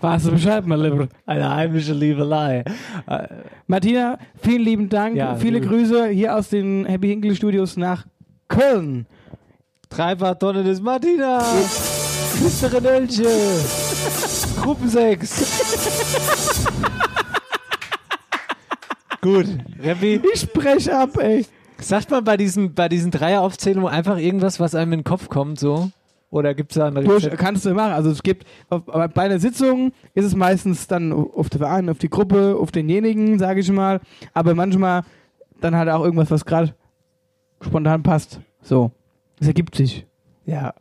Warst 0.00 0.26
du 0.26 0.30
Bescheid, 0.32 0.64
mein 0.66 0.80
Lieber? 0.80 1.08
Eine 1.26 1.54
heimische 1.54 1.92
Liebelei. 1.92 2.64
Äh, 3.08 3.26
Martina, 3.66 4.18
vielen 4.40 4.62
lieben 4.62 4.88
Dank. 4.88 5.16
Ja, 5.16 5.34
Viele 5.36 5.60
du- 5.60 5.68
Grüße 5.68 6.06
hier 6.08 6.36
aus 6.36 6.48
den 6.50 6.86
Happy 6.86 7.08
Hinkle 7.08 7.34
Studios 7.34 7.76
nach 7.76 8.06
Köln. 8.48 9.06
Dreifach 9.90 10.34
Tonne 10.38 10.62
des 10.62 10.80
Martina. 10.80 11.40
Fistere 11.40 12.80
Nöllche. 12.80 13.26
Gruppensex. 14.62 15.44
Gut, 19.20 19.46
Rembi. 19.82 20.20
Ich 20.32 20.40
sprech 20.42 20.92
ab, 20.92 21.16
ey. 21.18 21.44
Sagt 21.80 22.10
man 22.10 22.22
bei 22.24 22.36
diesen, 22.36 22.74
bei 22.74 22.88
diesen 22.88 23.10
Dreieraufzählungen 23.10 23.88
einfach 23.92 24.18
irgendwas, 24.18 24.60
was 24.60 24.74
einem 24.74 24.92
in 24.92 24.98
den 25.00 25.04
Kopf 25.04 25.28
kommt, 25.28 25.58
so? 25.58 25.90
Oder 26.30 26.54
gibt 26.54 26.72
es 26.72 26.76
da 26.76 26.88
eine 26.88 27.02
Durch, 27.02 27.28
kannst 27.36 27.64
du 27.64 27.72
machen. 27.72 27.92
Also 27.92 28.10
es 28.10 28.22
gibt, 28.22 28.46
auf, 28.68 28.84
bei 28.84 29.22
einer 29.22 29.38
Sitzung 29.38 29.92
ist 30.14 30.26
es 30.26 30.36
meistens 30.36 30.86
dann 30.86 31.12
auf 31.12 31.48
den 31.48 31.58
Verein, 31.58 31.88
auf 31.88 31.98
die 31.98 32.10
Gruppe, 32.10 32.56
auf 32.60 32.70
denjenigen, 32.70 33.38
sage 33.38 33.60
ich 33.60 33.70
mal. 33.70 34.00
Aber 34.34 34.54
manchmal 34.54 35.04
dann 35.60 35.74
halt 35.74 35.88
auch 35.88 36.04
irgendwas, 36.04 36.30
was 36.30 36.44
gerade 36.44 36.74
spontan 37.62 38.02
passt. 38.02 38.40
So. 38.60 38.90
Das 39.38 39.48
ergibt 39.48 39.74
sich. 39.74 40.06
Ja. 40.44 40.74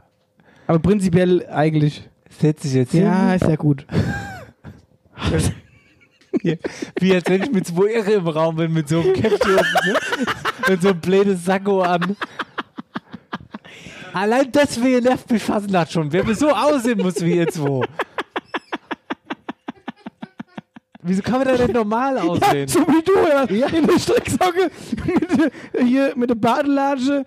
Aber 0.68 0.80
prinzipiell 0.80 1.48
eigentlich. 1.48 2.10
Setz 2.30 2.64
dich 2.64 2.74
jetzt 2.74 2.94
Ja, 2.94 3.28
hin. 3.28 3.36
ist 3.38 3.48
ja 3.48 3.56
gut. 3.56 3.88
Wie 7.00 7.16
als 7.16 7.30
wenn 7.30 7.42
ich 7.44 7.52
mit 7.52 7.66
zwei 7.66 7.94
Irre 7.94 8.12
im 8.14 8.28
Raum 8.28 8.58
bin, 8.58 8.74
mit 8.74 8.88
so 8.90 9.00
einem 9.00 9.14
ne? 9.14 9.34
mit 10.70 10.82
so 10.82 10.90
einem 10.90 11.00
blödes 11.00 11.46
Sakko 11.46 11.82
an. 11.82 12.16
Allein 14.20 14.52
deswegen 14.52 15.04
nervt 15.04 15.30
mich 15.32 15.44
Fasnacht 15.44 15.92
schon. 15.92 16.12
Wer 16.12 16.24
mir 16.24 16.34
so 16.36 16.50
aussehen 16.50 16.98
muss 17.00 17.24
wie 17.24 17.36
ihr 17.38 17.48
zwei. 17.48 17.82
Wieso 21.04 21.22
kann 21.22 21.36
man 21.40 21.48
da 21.48 21.56
denn 21.56 21.72
normal 21.72 22.18
aussehen? 22.18 22.68
Ja, 22.68 22.68
so 22.68 22.80
wie 22.88 23.02
du, 23.04 23.56
ja. 23.56 23.68
In 23.68 23.86
der 23.88 24.00
Stricksocke, 24.00 24.70
mit, 25.06 25.40
der- 25.74 25.84
hier 25.86 26.14
mit 26.18 26.30
der 26.30 26.36
Badelatsche. 26.36 27.24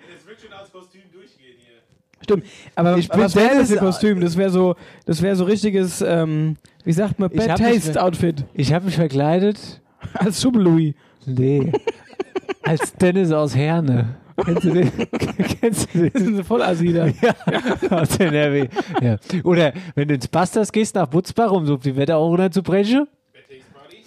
Stimmt, 2.22 2.44
aber 2.74 2.98
Ich 2.98 3.08
bin 3.08 3.20
was 3.20 3.34
wäre 3.34 3.56
das 3.56 3.68
für 3.68 3.74
Dennis- 3.76 3.80
Kostüm? 3.80 4.20
Das 4.20 4.36
wäre 4.36 4.50
so, 4.50 4.74
das 5.06 5.22
wäre 5.22 5.36
so 5.36 5.44
richtiges, 5.44 6.02
ähm, 6.02 6.56
wie 6.84 6.92
sagt 6.92 7.18
man, 7.18 7.30
Ich 7.32 7.38
Bad 7.38 7.58
mich 7.60 7.82
Taste 7.84 8.02
Outfit. 8.02 8.44
Ich 8.52 8.72
habe 8.74 8.84
mich 8.84 8.96
verkleidet. 8.96 9.80
Als 10.14 10.42
Schubbelouis. 10.42 10.94
Nee. 11.24 11.72
Als 12.62 12.92
Dennis 12.94 13.32
aus 13.32 13.56
Herne. 13.56 14.16
Kennst 14.44 14.64
du 14.64 14.70
den? 14.72 14.92
Kennst 15.60 15.94
du 15.94 15.98
den? 15.98 16.12
Das 16.12 16.22
ist 16.22 16.28
ein 16.28 16.44
Vollasider. 16.44 17.12
Ja, 17.20 17.98
aus 17.98 18.08
der 18.16 18.28
NRW. 18.28 18.68
Ja. 19.02 19.16
Oder 19.44 19.72
wenn 19.94 20.08
du 20.08 20.14
ins 20.14 20.28
Bastas 20.28 20.72
gehst 20.72 20.94
nach 20.94 21.06
Butzbach, 21.06 21.50
um 21.50 21.66
so 21.66 21.74
auf 21.74 21.82
die 21.82 21.96
Wetterau 21.96 22.28
runterzubrechen. 22.28 23.06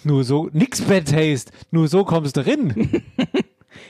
Nur 0.04 0.22
so, 0.24 0.48
nix 0.52 0.82
Bad 0.82 1.06
Taste. 1.06 1.52
Nur 1.70 1.88
so 1.88 2.04
kommst 2.04 2.36
du 2.36 2.46
rein. 2.46 3.02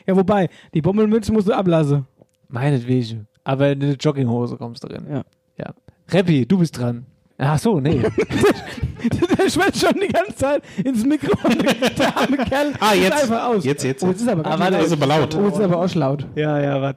Ja, 0.06 0.16
wobei, 0.16 0.48
die 0.74 0.82
Bommelmütze 0.82 1.32
musst 1.32 1.48
du 1.48 1.52
ablassen. 1.52 2.06
Meinetwegen. 2.48 3.26
Aber 3.42 3.72
in 3.72 3.82
eine 3.82 3.92
Jogginghose 3.92 4.56
kommst 4.56 4.84
du 4.84 4.88
rein. 4.88 5.06
Ja. 5.08 5.24
ja. 5.58 5.74
Reppi, 6.10 6.46
du 6.46 6.58
bist 6.58 6.78
dran. 6.78 7.06
Ach 7.38 7.58
so, 7.58 7.80
nee. 7.80 8.00
Der 9.38 9.50
schwätzt 9.50 9.80
schon 9.80 9.94
die 10.00 10.06
ganze 10.08 10.36
Zeit 10.36 10.62
ins 10.84 11.04
Mikrofon. 11.04 11.58
Der 11.98 12.16
arme 12.16 12.36
Kerl. 12.38 12.72
Ah, 12.80 12.94
jetzt. 12.94 13.22
einfach 13.22 13.46
aus. 13.48 13.64
Jetzt, 13.64 13.82
jetzt. 13.84 14.02
Oh, 14.04 14.08
jetzt 14.08 14.20
ist 14.20 14.28
aber 14.28 14.46
Ah, 14.46 14.58
warte, 14.58 14.76
ist 14.78 14.92
aber 14.92 15.06
laut. 15.06 15.34
Oh, 15.34 15.46
jetzt 15.46 15.58
ist 15.58 15.64
aber 15.64 15.78
auch 15.78 15.94
laut. 15.94 16.26
ja, 16.36 16.60
ja, 16.60 16.80
was? 16.80 16.94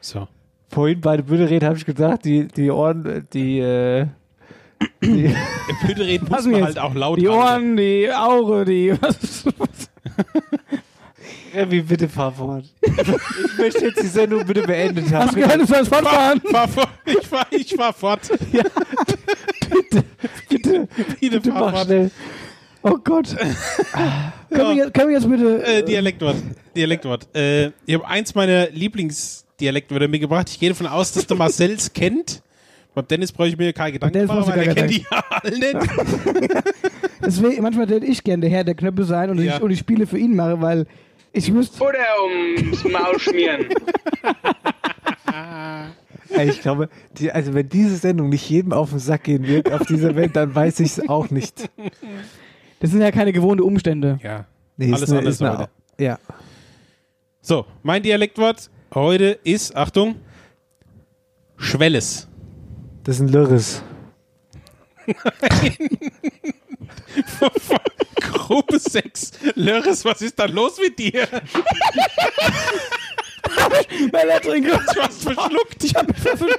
So. 0.00 0.26
Vorhin 0.70 1.00
bei 1.00 1.16
der 1.16 1.22
Bühne 1.24 1.48
habe 1.64 1.76
ich 1.76 1.86
gesagt, 1.86 2.24
die, 2.24 2.48
die 2.48 2.70
Ohren, 2.70 3.26
die, 3.32 3.60
äh, 3.60 4.06
die 5.02 5.24
Im 5.26 5.34
Blödereden 5.84 6.28
muss 6.28 6.36
Passen 6.36 6.50
man 6.52 6.60
jetzt. 6.60 6.76
halt 6.76 6.78
auch 6.78 6.94
laut 6.94 7.18
Die 7.20 7.28
halten. 7.28 7.40
Ohren, 7.40 7.76
die 7.76 8.10
Aure, 8.12 8.64
die. 8.64 8.94
Was, 9.00 9.46
was? 9.58 9.90
Reppi, 11.54 11.80
bitte 11.82 12.08
fahr 12.08 12.32
fort. 12.32 12.64
ich 12.82 13.58
möchte 13.58 13.84
jetzt 13.86 14.02
die 14.02 14.06
Sendung 14.06 14.44
bitte 14.44 14.62
beendet 14.62 15.04
Hast 15.06 15.12
haben. 15.14 15.28
du 15.34 15.40
gehört, 15.40 15.60
du 15.60 15.66
sollst 15.66 15.88
fortfahren? 15.92 16.40
Fahr 16.50 16.68
fort. 16.68 16.88
Ich 17.06 17.26
fahr, 17.26 17.46
ich 17.50 17.74
fahr 17.74 17.92
fort. 17.92 18.20
bitte, 19.70 20.04
Bitte 20.48 20.88
bitte 21.20 21.50
fahr 21.52 21.60
mach 21.60 21.72
fort. 21.72 21.86
schnell. 21.86 22.10
Oh 22.82 22.96
Gott. 23.02 23.36
können, 24.50 24.68
wir 24.68 24.74
jetzt, 24.74 24.94
können 24.94 25.08
wir 25.08 25.16
jetzt 25.18 25.28
bitte. 25.28 25.64
Äh, 25.64 25.82
Dialektwort. 25.82 26.36
Dialektwort. 26.76 27.34
Äh, 27.36 27.66
ich 27.86 27.94
habe 27.94 28.06
eins 28.06 28.34
meiner 28.34 28.70
Lieblingsdialektwörter 28.70 30.08
mitgebracht. 30.08 30.48
Ich 30.50 30.60
gehe 30.60 30.68
davon 30.68 30.86
aus, 30.86 31.12
dass 31.12 31.26
der 31.26 31.36
Marcel's 31.36 31.92
kennt. 31.92 32.40
Beim 32.94 33.06
Dennis 33.06 33.32
brauche 33.32 33.48
ich 33.48 33.56
mir 33.58 33.72
keine 33.72 33.92
Gedanken 33.92 34.12
Dennis 34.14 34.28
machen, 34.28 34.44
du 34.52 34.56
weil 34.58 34.68
er 34.68 34.74
kennt 34.74 34.90
die 34.90 35.04
ja 35.10 35.24
alle 35.30 35.58
nicht. 35.58 35.74
Deswegen, 37.24 37.62
manchmal 37.62 37.88
hätte 37.88 38.06
ich 38.06 38.22
gern 38.24 38.40
der 38.40 38.50
Herr 38.50 38.64
der 38.64 38.74
Knöpfe 38.74 39.04
sein 39.04 39.30
und, 39.30 39.38
Ja. 39.42 39.56
ich, 39.56 39.62
und 39.62 39.70
ich 39.70 39.78
Spiele 39.80 40.06
für 40.06 40.18
ihn 40.18 40.34
mache, 40.36 40.60
weil 40.60 40.86
ich 41.38 41.52
müsste. 41.52 41.82
Oder 41.82 41.98
ums 42.24 42.84
Maul 42.84 43.18
schmieren. 43.18 43.66
Ich 46.44 46.60
glaube, 46.60 46.88
die, 47.12 47.32
also 47.32 47.54
wenn 47.54 47.68
diese 47.68 47.96
Sendung 47.96 48.28
nicht 48.28 48.48
jedem 48.50 48.72
auf 48.72 48.90
den 48.90 48.98
Sack 48.98 49.24
gehen 49.24 49.46
wird 49.46 49.72
auf 49.72 49.86
dieser 49.86 50.14
Welt, 50.14 50.36
dann 50.36 50.54
weiß 50.54 50.80
ich 50.80 50.98
es 50.98 51.08
auch 51.08 51.30
nicht. 51.30 51.70
Das 52.80 52.90
sind 52.90 53.00
ja 53.00 53.10
keine 53.10 53.32
gewohnten 53.32 53.62
Umstände. 53.62 54.18
Ja. 54.22 54.44
Nee, 54.76 54.92
Alles 54.92 55.08
eine- 55.10 55.18
anders 55.20 55.34
ist 55.36 55.42
eine- 55.42 55.58
heute. 55.58 55.70
Ja. 55.98 56.18
So, 57.40 57.64
mein 57.82 58.02
Dialektwort 58.02 58.70
heute 58.94 59.38
ist, 59.42 59.74
Achtung, 59.74 60.16
Schwelles. 61.56 62.28
Das 63.04 63.16
ist 63.16 63.22
ein 63.22 63.28
Lörres. 63.28 63.82
Gruppe 68.20 68.78
6. 68.78 69.32
Lörres, 69.54 70.04
was 70.04 70.22
ist 70.22 70.38
da 70.38 70.46
los 70.46 70.78
mit 70.80 70.98
dir? 70.98 71.26
Weil 74.12 74.28
er 74.28 74.40
trinkt. 74.40 74.68
Du 74.70 75.02
hast 75.02 75.22
verschluckt. 75.22 75.84
Ich, 75.84 75.94
hab 75.94 76.08
mich 76.08 76.18
verschluckt. 76.18 76.58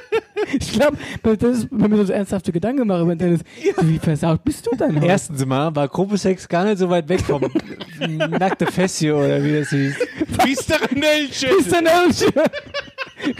ich 0.60 0.74
glaube, 0.74 0.98
wenn 1.24 1.92
wir 1.92 2.00
uns 2.00 2.10
ernsthafte 2.10 2.52
Gedanken 2.52 2.88
machen, 2.88 3.08
wenn 3.08 3.18
Dennis, 3.18 3.42
wie 3.82 4.00
versaut 4.00 4.44
bist 4.44 4.66
du 4.66 4.76
dann? 4.76 5.02
Erstens 5.02 5.46
mal 5.46 5.76
war 5.76 5.88
Gruppensex 5.88 6.48
gar 6.48 6.66
nicht 6.66 6.78
so 6.78 6.90
weit 6.90 7.08
weg 7.10 7.22
vom 7.22 7.42
nackte 8.00 8.68
Fässchen 8.68 9.12
oder 9.12 9.44
wie 9.44 9.60
das 9.60 9.70
hieß. 9.70 9.96
Fisternölchen. 10.44 11.50
Fisternölchen. 11.58 12.34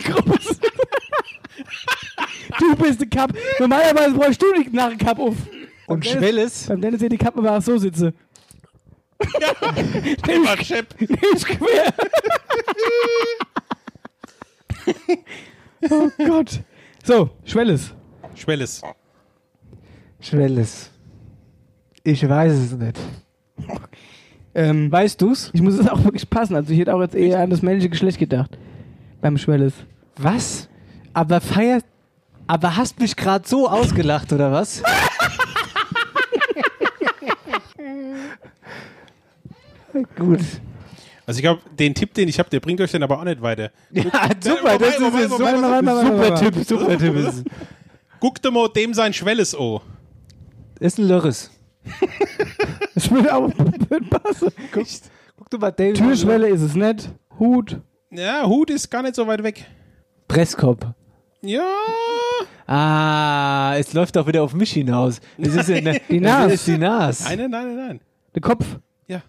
Gruppensex. 0.06 0.60
Du 2.60 2.76
bist 2.76 3.02
ein 3.02 3.10
Cup. 3.10 3.34
Normalerweise 3.60 4.12
bräuchst 4.12 4.42
du 4.42 4.52
nicht 4.58 4.74
nach 4.74 4.90
dem 4.90 4.98
Cup 4.98 5.20
auf. 5.20 5.36
Und 5.90 6.06
Dennis- 6.06 6.18
Schwelles? 6.20 6.66
Beim 6.68 6.82
Dennis 6.82 7.00
hier 7.00 7.10
die 7.10 7.18
Kappe 7.18 7.44
war 7.44 7.62
so 7.62 7.78
sitze. 7.78 8.14
Immer 10.28 10.58
Chef. 10.64 10.86
Nicht 11.00 11.46
quer. 11.46 11.94
oh 15.90 16.10
Gott. 16.26 16.62
So, 17.04 17.30
Schwelles. 17.44 17.94
Schwelles. 18.36 18.82
Schwelles. 20.22 20.92
Ich 22.04 22.28
weiß 22.28 22.54
es 22.54 22.72
nicht. 22.74 22.98
Ähm, 24.56 24.92
weißt 24.92 25.22
du's? 25.22 25.52
Ich 25.54 25.62
muss 25.62 25.76
es 25.76 25.88
auch 25.88 26.04
wirklich 26.04 26.30
passen. 26.30 26.56
Also 26.56 26.72
ich 26.74 26.80
hätte 26.80 26.94
auch 26.96 27.02
jetzt 27.02 27.16
eher 27.16 27.40
an 27.40 27.50
das 27.50 27.62
männliche 27.62 27.90
Geschlecht 27.90 28.20
gedacht. 28.20 28.58
Beim 29.22 29.38
Schwelles. 29.38 29.74
Was? 30.18 30.70
Aber 31.14 31.42
feiert. 31.42 31.84
Aber 32.48 32.76
hast 32.78 33.00
mich 33.00 33.16
gerade 33.16 33.48
so 33.48 33.70
ausgelacht, 33.70 34.32
oder 34.34 34.52
was? 34.52 34.82
Gut. 40.18 40.40
Also 41.26 41.38
ich 41.38 41.42
glaube, 41.44 41.62
den 41.78 41.94
Tipp, 41.94 42.14
den 42.14 42.28
ich 42.28 42.40
habe, 42.40 42.50
der 42.50 42.60
bringt 42.60 42.82
euch 42.82 42.92
dann 42.92 43.04
aber 43.04 43.20
auch 43.20 43.24
nicht 43.24 43.42
weiter. 43.42 43.72
Ja, 43.92 44.04
Guckt- 44.04 44.44
super, 44.44 44.78
das 44.78 44.90
ist 44.90 44.98
super, 45.30 46.36
Tipp, 46.36 46.56
super 46.66 46.98
Tipp. 46.98 47.16
ist- 47.16 47.44
Guck 48.20 48.42
dir 48.42 48.52
mal 48.52 48.68
dem 48.70 48.94
sein 48.94 49.14
Schwelles 49.14 49.56
an. 49.56 49.80
Ist 50.80 50.98
ein 51.00 51.08
Lörres. 51.08 51.52
Das 52.96 53.10
würde 53.12 53.34
auch 53.34 53.50
passen. 54.10 54.50
Guck, 54.74 54.86
guck 55.38 55.50
du 55.50 55.58
mal, 55.58 55.72
David. 55.72 55.96
Türschwelle 55.98 56.50
ist 56.50 56.62
es 56.62 56.76
nicht. 56.76 57.10
Hut. 57.40 57.80
Ja, 58.12 58.46
Hut 58.46 58.70
ist 58.72 58.90
gar 58.90 59.04
nicht 59.04 59.16
so 59.16 59.26
weit 59.26 59.42
weg. 59.44 59.66
Presskopf. 60.28 60.86
Ja. 61.42 61.64
Ah, 62.68 63.76
es 63.78 63.94
läuft 63.94 64.16
doch 64.16 64.28
wieder 64.28 64.44
auf 64.44 64.54
mich 64.54 64.72
hinaus. 64.74 65.20
Das 65.38 65.56
ist 65.56 65.70
ja 65.70 65.82
ne, 65.82 66.00
Die 66.10 66.20
Das 66.20 66.32
Nas. 66.44 66.54
ist 66.54 66.68
die 66.68 66.78
Nas. 66.78 67.24
Nein, 67.24 67.38
nein, 67.40 67.50
nein, 67.52 67.76
nein. 67.76 68.00
Der 68.36 68.42
Kopf. 68.42 68.66
Ja. 69.08 69.22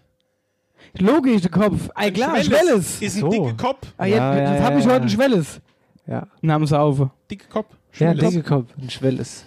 Logisch, 0.99 1.41
der 1.41 1.51
Kopf. 1.51 1.89
Ah, 1.95 2.09
klar, 2.11 2.43
Schwelles. 2.43 3.01
Ist 3.01 3.15
ein 3.15 3.21
So. 3.21 3.29
dicker 3.29 3.53
Kopf. 3.55 3.87
Ah, 3.97 4.05
jetzt, 4.05 4.17
Ja, 4.17 4.35
ja, 4.35 4.53
jetzt 4.53 4.63
habe 4.63 4.73
ja, 4.73 4.79
ich 4.79 4.85
ja. 4.85 4.91
heute 4.91 5.01
ein 5.05 5.09
Schwelles. 5.09 5.61
Ja. 6.07 6.27
Namens 6.41 6.73
auf. 6.73 7.07
Dicke 7.29 7.47
Kopf. 7.47 7.67
Ja, 7.93 8.13
Schwelles. 8.13 8.29
dicke 8.33 8.43
Kopf, 8.43 8.65
ein 8.81 8.89
Schwelles. 8.89 9.45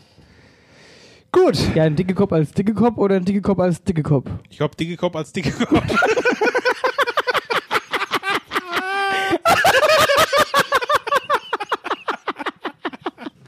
Gut. 1.31 1.59
Ja, 1.75 1.83
ein 1.85 1.97
dicke 1.97 2.15
Kopf 2.15 2.33
als 2.33 2.53
dicke 2.53 2.75
Kopf 2.75 2.97
oder 2.97 3.17
ein 3.17 3.25
dicke 3.25 3.43
Kopf 3.43 3.59
als 3.59 3.83
dicke 3.83 4.03
Kopf? 4.03 4.31
Ich 4.51 4.57
glaube, 4.59 4.75
dicke 4.77 4.97
Kopf 4.97 5.17
als 5.17 5.33
dicke 5.33 5.51
Kopf. 5.67 5.83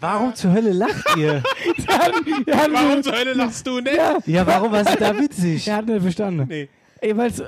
Warum 0.07 0.33
zur 0.37 0.53
Hölle 0.53 0.73
lacht 0.73 1.17
ihr? 1.17 1.43
ja, 2.47 2.67
Warum 2.71 3.03
zur 3.03 3.13
Hölle 3.13 3.33
lachst 3.33 3.67
du 3.67 3.81
nicht? 3.81 3.97
Ja, 3.97 4.19
Ja, 4.25 4.47
warum 4.47 4.71
war 4.71 4.83
es 4.87 4.97
da 4.97 5.19
witzig? 5.19 5.67
er 5.67 5.79
hat 5.79 5.87
nicht 5.87 6.01
verstanden. 6.01 6.47
Nee. 6.49 6.69
Ey, 7.01 7.17
weil's, 7.17 7.43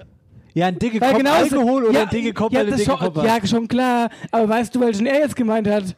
Ja, 0.55 0.67
ein 0.67 0.77
dicke 0.77 1.01
weil 1.01 1.11
Kopf 1.11 1.19
genau 1.19 1.35
Alkohol 1.35 1.85
oder 1.85 2.01
ja, 2.01 2.03
ein 2.03 2.09
dicke 2.09 2.33
Kopf, 2.33 2.53
ja, 2.53 2.65
du 2.65 2.73
dicke 2.73 2.91
schon, 2.91 2.99
Kopf 2.99 3.23
Ja, 3.23 3.47
schon 3.47 3.69
klar. 3.69 4.11
Aber 4.33 4.49
weißt 4.49 4.75
du, 4.75 4.81
welchen 4.81 5.07
er 5.07 5.21
jetzt 5.21 5.37
gemeint 5.37 5.69
hat? 5.69 5.95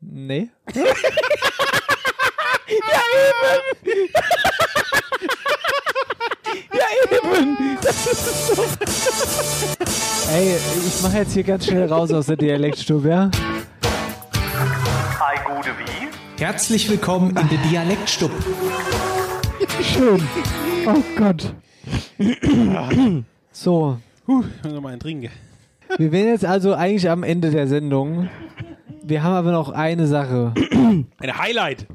Nee. 0.00 0.50
Ja, 2.70 3.02
eben. 3.82 4.08
ja, 6.72 6.86
eben. 7.02 7.78
Das 7.82 8.06
ist 8.06 8.46
so. 8.54 8.62
Ey, 10.32 10.56
ich 10.86 11.02
mache 11.02 11.16
jetzt 11.18 11.32
hier 11.32 11.42
ganz 11.42 11.66
schnell 11.66 11.86
raus 11.88 12.12
aus 12.12 12.26
der 12.26 12.36
Dialektstube, 12.36 13.08
ja? 13.08 13.30
Herzlich 16.38 16.90
willkommen 16.90 17.30
in 17.36 17.48
der 17.48 17.58
Dialektstub. 17.70 18.30
Schön. 19.82 20.20
Oh 20.86 21.02
Gott. 21.16 21.54
So, 23.52 23.98
Huh, 24.26 24.42
ich 24.56 24.64
muss 24.64 24.72
noch 24.74 24.80
mal 24.80 24.88
einen 24.90 25.00
trinken. 25.00 25.30
wir 25.98 26.10
wären 26.12 26.28
jetzt 26.28 26.44
also 26.44 26.74
eigentlich 26.74 27.08
am 27.08 27.22
Ende 27.22 27.50
der 27.50 27.68
Sendung. 27.68 28.28
Wir 29.04 29.22
haben 29.22 29.34
aber 29.34 29.52
noch 29.52 29.70
eine 29.70 30.06
Sache. 30.06 30.52
Ein 30.72 31.38
Highlight. 31.38 31.86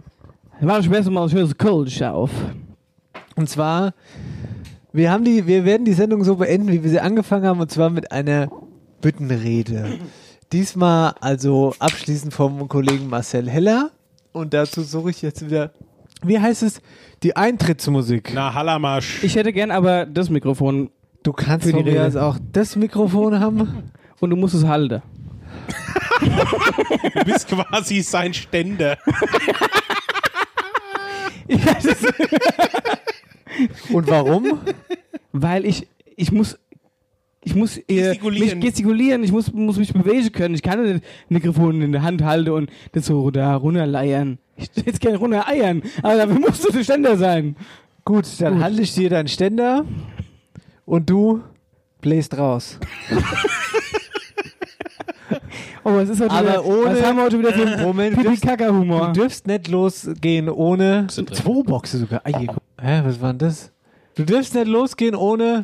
Mach 0.62 0.80
ich 0.80 0.90
besser 0.90 1.12
mal 1.12 1.24
ein 1.24 1.30
schönes 1.30 1.58
Kölsch 1.58 2.02
auf. 2.04 2.32
Und 3.36 3.50
zwar, 3.50 3.94
wir 4.94 5.12
haben 5.12 5.26
die, 5.26 5.46
wir 5.46 5.66
werden 5.66 5.84
die 5.86 5.94
Sendung 5.94 6.24
so 6.24 6.36
beenden, 6.38 6.70
wie 6.70 6.84
wir 6.84 6.90
sie 6.90 7.00
angefangen 7.02 7.46
haben, 7.46 7.60
und 7.60 7.70
zwar 7.72 7.90
mit 7.90 8.12
einer 8.12 8.50
Büttenrede. 9.02 10.00
Diesmal 10.56 11.14
also 11.20 11.76
abschließend 11.80 12.34
vom 12.34 12.70
Kollegen 12.70 13.10
Marcel 13.10 13.50
Heller. 13.50 13.92
Und 14.32 14.54
dazu 14.54 14.84
suche 14.84 15.10
ich 15.10 15.22
jetzt 15.22 15.46
wieder, 15.46 15.74
wie 16.24 16.40
heißt 16.40 16.64
es? 16.64 16.82
Die 17.24 17.36
Eintrittsmusik. 17.36 18.32
Na, 18.34 18.54
Hallamasch. 18.54 19.22
Ich 19.22 19.36
hätte 19.36 19.52
gern 19.52 19.70
aber 19.70 20.06
das 20.06 20.30
Mikrofon 20.30 20.92
Du 21.24 21.34
kannst 21.34 21.66
Für 21.66 21.74
die 21.74 21.80
von 21.80 21.84
mir 21.84 21.92
Rede. 21.92 22.06
aus 22.06 22.16
auch 22.16 22.38
das 22.54 22.78
Mikrofon 22.78 23.38
haben. 23.38 23.92
und 24.22 24.30
du 24.30 24.38
musst 24.38 24.56
es 24.56 24.64
halten. 24.66 25.02
Du 26.22 27.26
bist 27.26 27.50
quasi 27.50 28.02
sein 28.02 28.34
Ständer. 28.34 28.98
Und 33.92 34.08
warum? 34.08 34.62
Weil 35.34 35.66
ich, 35.66 35.86
ich 36.16 36.32
muss, 36.32 36.58
ich 37.46 37.56
muss 37.56 37.78
äh, 37.78 37.84
Gestikulieren. 37.88 38.60
mich 38.60 38.66
gestikulieren, 38.68 39.24
ich 39.24 39.32
muss, 39.32 39.54
muss 39.54 39.78
mich 39.78 39.94
bewegen 39.94 40.32
können. 40.34 40.56
Ich 40.56 40.62
kann 40.64 40.82
nicht 40.82 40.96
das 40.96 41.02
Mikrofon 41.30 41.82
in 41.82 41.92
der 41.94 42.02
Hand 42.02 42.24
halten 42.24 42.50
und 42.50 42.70
das 42.92 43.06
so 43.06 43.32
da 43.32 43.56
runterleiern. 43.56 44.40
Ich 44.58 44.70
will 44.76 44.84
jetzt 44.88 45.00
gerne 45.00 45.18
runtereiern, 45.18 45.82
aber 46.02 46.16
dafür 46.18 46.40
musst 46.40 46.64
du 46.68 46.72
der 46.72 46.84
Ständer 46.84 47.16
sein. 47.18 47.56
Gut, 48.04 48.26
dann 48.40 48.56
Gut. 48.56 48.64
halte 48.64 48.82
ich 48.82 48.94
dir 48.94 49.10
deinen 49.10 49.28
Ständer 49.28 49.86
und 50.86 51.10
du 51.10 51.42
bläst 52.02 52.38
raus. 52.38 52.80
Oh, 55.88 55.94
was 55.94 56.10
ist 56.10 56.20
heute 56.20 56.32
Aber 56.32 56.48
wieder, 56.50 56.66
ohne- 56.66 56.86
was 56.86 57.04
haben 57.06 57.18
wir 57.18 57.24
heute 57.26 57.38
wieder 57.40 57.54
für 57.54 57.68
einen 57.68 57.82
Moment, 57.84 58.18
Pipi-Kaka-Humor? 58.18 59.08
Du 59.14 59.20
dürfst 59.22 59.46
nicht 59.46 59.68
losgehen 59.68 60.50
ohne. 60.50 61.06
Zwei 61.10 61.62
Boxen 61.64 62.00
sogar. 62.00 62.22
Hä, 62.26 63.02
was 63.04 63.22
war 63.22 63.34
denn 63.34 63.38
das? 63.48 63.72
Du 64.16 64.24
dürfst 64.24 64.56
nicht 64.56 64.66
losgehen 64.68 65.14
ohne. 65.14 65.62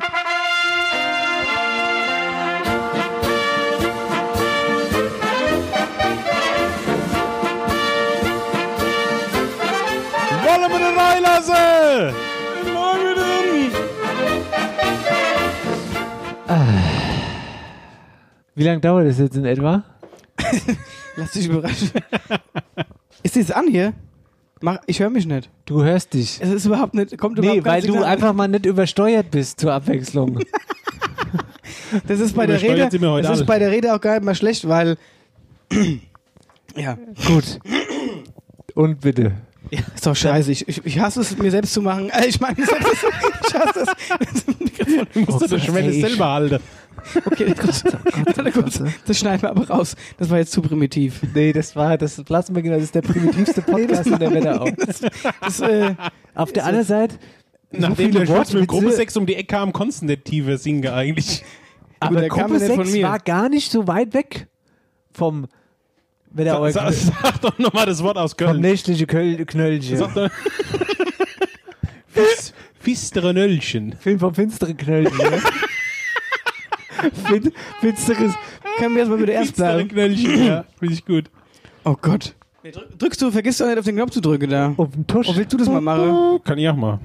Reinlassen? 11.92 12.16
Wie 18.54 18.64
lange 18.64 18.80
dauert 18.80 19.06
das 19.06 19.18
jetzt 19.18 19.36
in 19.36 19.44
etwa? 19.44 19.82
Lass 21.16 21.32
dich 21.32 21.46
überraschen. 21.48 21.90
ist 23.22 23.36
das 23.36 23.50
an 23.50 23.68
hier? 23.68 23.94
Mach, 24.60 24.78
ich 24.86 25.00
höre 25.00 25.10
mich 25.10 25.26
nicht. 25.26 25.50
Du 25.64 25.82
hörst 25.82 26.14
dich. 26.14 26.38
Es 26.40 26.50
ist 26.50 26.66
überhaupt 26.66 26.94
nicht, 26.94 27.16
kommt 27.18 27.38
Nee, 27.38 27.46
überhaupt 27.46 27.64
weil 27.64 27.80
ganz 27.80 27.86
du 27.86 27.98
klar- 27.98 28.06
einfach 28.06 28.32
mal 28.32 28.48
nicht 28.48 28.66
übersteuert 28.66 29.30
bist 29.30 29.60
zur 29.60 29.72
Abwechslung. 29.72 30.38
Das 32.08 32.20
ist 32.20 32.34
bei 32.34 32.46
der 32.46 32.60
Rede, 32.62 32.88
das 32.88 32.94
ist 32.94 33.02
alle. 33.28 33.44
bei 33.44 33.58
der 33.58 33.70
Rede 33.70 33.94
auch 33.94 34.00
gar 34.00 34.14
nicht 34.14 34.24
mal 34.24 34.34
schlecht, 34.34 34.66
weil 34.66 34.96
ja, 36.74 36.96
Gut. 37.26 37.58
Und 38.74 39.00
bitte. 39.02 39.32
Ja, 39.70 39.80
ist 39.94 40.06
doch 40.06 40.16
scheiße. 40.16 40.52
Ich, 40.52 40.68
ich, 40.68 40.84
ich 40.84 40.98
hasse 40.98 41.20
es, 41.20 41.36
mir 41.36 41.50
selbst 41.50 41.72
zu 41.72 41.82
machen. 41.82 42.10
Äh, 42.10 42.26
Ich 42.28 42.40
meine, 42.40 42.56
ich 42.58 43.54
hasse 43.54 43.80
es. 43.80 44.44
Du 45.12 45.20
musst 45.20 45.42
Oh 45.42 45.46
das 45.46 45.64
Schwelle 45.64 45.92
selber 45.92 46.32
halten. 46.32 46.62
Okay, 47.24 47.54
das, 47.56 47.84
das 49.06 49.18
schneiden 49.18 49.42
wir 49.42 49.50
aber 49.50 49.68
raus. 49.68 49.96
Das 50.18 50.30
war 50.30 50.38
jetzt 50.38 50.52
zu 50.52 50.62
primitiv. 50.62 51.20
Nee, 51.34 51.52
das 51.52 51.74
war, 51.74 51.98
das 51.98 52.22
lassen 52.28 52.54
wir 52.54 52.62
genau, 52.62 52.76
das 52.76 52.84
ist 52.84 52.94
der 52.94 53.02
primitivste 53.02 53.62
Podcast 53.62 54.06
in 54.06 54.18
der 54.18 54.32
Wetterau. 54.32 54.68
Das, 55.40 55.60
äh, 55.60 55.94
Auf 56.34 56.52
der 56.52 56.64
anderen 56.64 56.86
Seite, 56.86 57.16
so 57.72 57.78
Nachdem 57.80 58.12
der 58.12 58.26
Schutz 58.26 58.52
mit 58.52 58.68
Gruppe 58.68 58.92
6 58.92 59.16
um 59.16 59.26
die 59.26 59.34
Ecke 59.34 59.56
kam, 59.56 59.72
tiefer 60.24 60.58
singen 60.58 60.86
eigentlich. 60.88 61.42
aber 61.98 62.20
der 62.20 62.28
kam 62.28 62.50
Gruppe 62.50 62.60
ja 62.62 62.68
nicht 62.68 62.76
von 62.76 62.84
6 62.86 62.96
mir. 62.96 63.08
war 63.08 63.18
gar 63.18 63.48
nicht 63.48 63.72
so 63.72 63.88
weit 63.88 64.14
weg 64.14 64.48
vom 65.12 65.46
Wetterauer 66.34 66.70
Sag, 66.72 66.92
sag 66.92 67.40
doch 67.42 67.58
nochmal 67.58 67.86
das 67.86 68.02
Wort 68.02 68.16
aus 68.16 68.32
vom 68.32 68.46
Köln. 68.46 68.60
nächtliche 68.60 69.06
Köl 69.06 69.44
Knöllchen. 69.44 69.96
Sag 69.98 70.14
doch. 70.14 70.30
Fis- 72.14 72.52
Fistere 72.80 73.32
Nöllchen. 73.32 73.94
Film 73.98 74.18
vom 74.18 74.34
finsteren 74.34 74.76
Knöllchen. 74.76 75.16
ne? 75.16 75.38
fin 77.28 77.52
finsteres, 77.80 78.32
können 78.78 78.94
wir 78.94 79.00
erstmal 79.00 79.20
wieder 79.22 79.32
ernst 79.34 79.56
bleiben. 79.56 79.88
Knöllchen, 79.88 80.46
ja, 80.46 80.64
finde 80.78 80.94
ich 80.94 81.04
gut. 81.04 81.24
Oh 81.84 81.96
Gott. 82.00 82.34
Drückst 82.98 83.20
du, 83.22 83.30
vergisst 83.32 83.60
doch 83.60 83.66
nicht 83.66 83.78
auf 83.78 83.84
den 83.84 83.96
Knopf 83.96 84.10
zu 84.12 84.20
drücken 84.20 84.48
da. 84.50 84.72
Auf 84.76 84.90
den 84.92 85.06
Tusch. 85.06 85.26
Oh, 85.28 85.34
willst 85.36 85.52
du 85.52 85.56
das 85.56 85.68
mal 85.68 85.80
machen? 85.80 86.40
Kann 86.44 86.58
ich 86.58 86.68
auch 86.68 86.76
mal. 86.76 87.00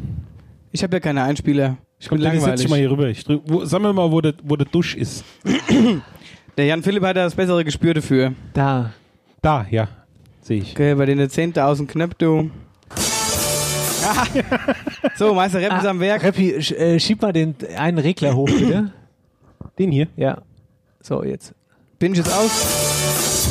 Ich 0.71 0.83
habe 0.83 0.95
ja 0.95 0.99
keine 0.99 1.23
Einspieler. 1.23 1.77
Ich 1.99 2.07
Komm, 2.09 2.19
bin 2.19 2.25
dann 2.25 2.33
setz 2.33 2.41
langweilig. 2.41 2.61
dich 2.61 2.69
mal 2.69 2.77
hier 2.79 2.91
rüber. 2.91 3.07
Ich 3.07 3.23
drück, 3.23 3.41
wo, 3.47 3.65
sag 3.65 3.81
mir 3.81 3.91
mal, 3.91 4.11
wo 4.11 4.21
der, 4.21 4.35
wo 4.43 4.55
der 4.55 4.67
Dusch 4.67 4.93
ist. 4.95 5.23
Der 6.57 6.65
Jan 6.65 6.83
Philipp 6.83 7.01
hat 7.03 7.17
da 7.17 7.23
das 7.23 7.33
bessere 7.33 7.63
Gespür 7.65 7.95
dafür. 7.95 8.33
Da. 8.53 8.91
Da, 9.41 9.65
ja. 9.69 9.87
Sehe 10.41 10.61
ich. 10.61 10.71
Okay, 10.71 10.95
bei 10.95 11.05
den 11.05 11.19
10.000 11.19 11.87
Knöpfe, 11.87 12.15
du. 12.17 12.51
So, 15.17 15.33
Meister 15.33 15.59
Repp 15.59 15.79
ist 15.79 15.85
am 15.85 15.99
Werk. 15.99 16.23
Reppi, 16.23 16.61
sch, 16.61 16.71
äh, 16.71 16.99
schieb 16.99 17.21
mal 17.21 17.33
den 17.33 17.55
einen 17.75 17.97
Regler 17.97 18.35
hoch, 18.35 18.47
bitte. 18.47 18.93
Den 19.77 19.91
hier? 19.91 20.07
Ja. 20.15 20.41
So, 21.01 21.23
jetzt. 21.23 21.53
Bin 21.99 22.13
ich 22.13 22.19
jetzt 22.19 22.31
aus? 22.31 23.49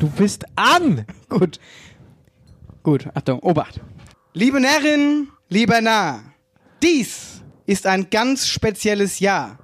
Du 0.00 0.08
bist 0.08 0.44
an! 0.56 1.04
Gut. 1.28 1.60
Gut, 2.82 3.06
Achtung, 3.14 3.38
Obacht. 3.40 3.80
Liebe 4.34 4.60
Närrin, 4.60 5.28
lieber 5.48 5.80
Narr, 5.80 6.22
dies 6.82 7.42
ist 7.66 7.86
ein 7.86 8.10
ganz 8.10 8.48
spezielles 8.48 9.20
Jahr. 9.20 9.58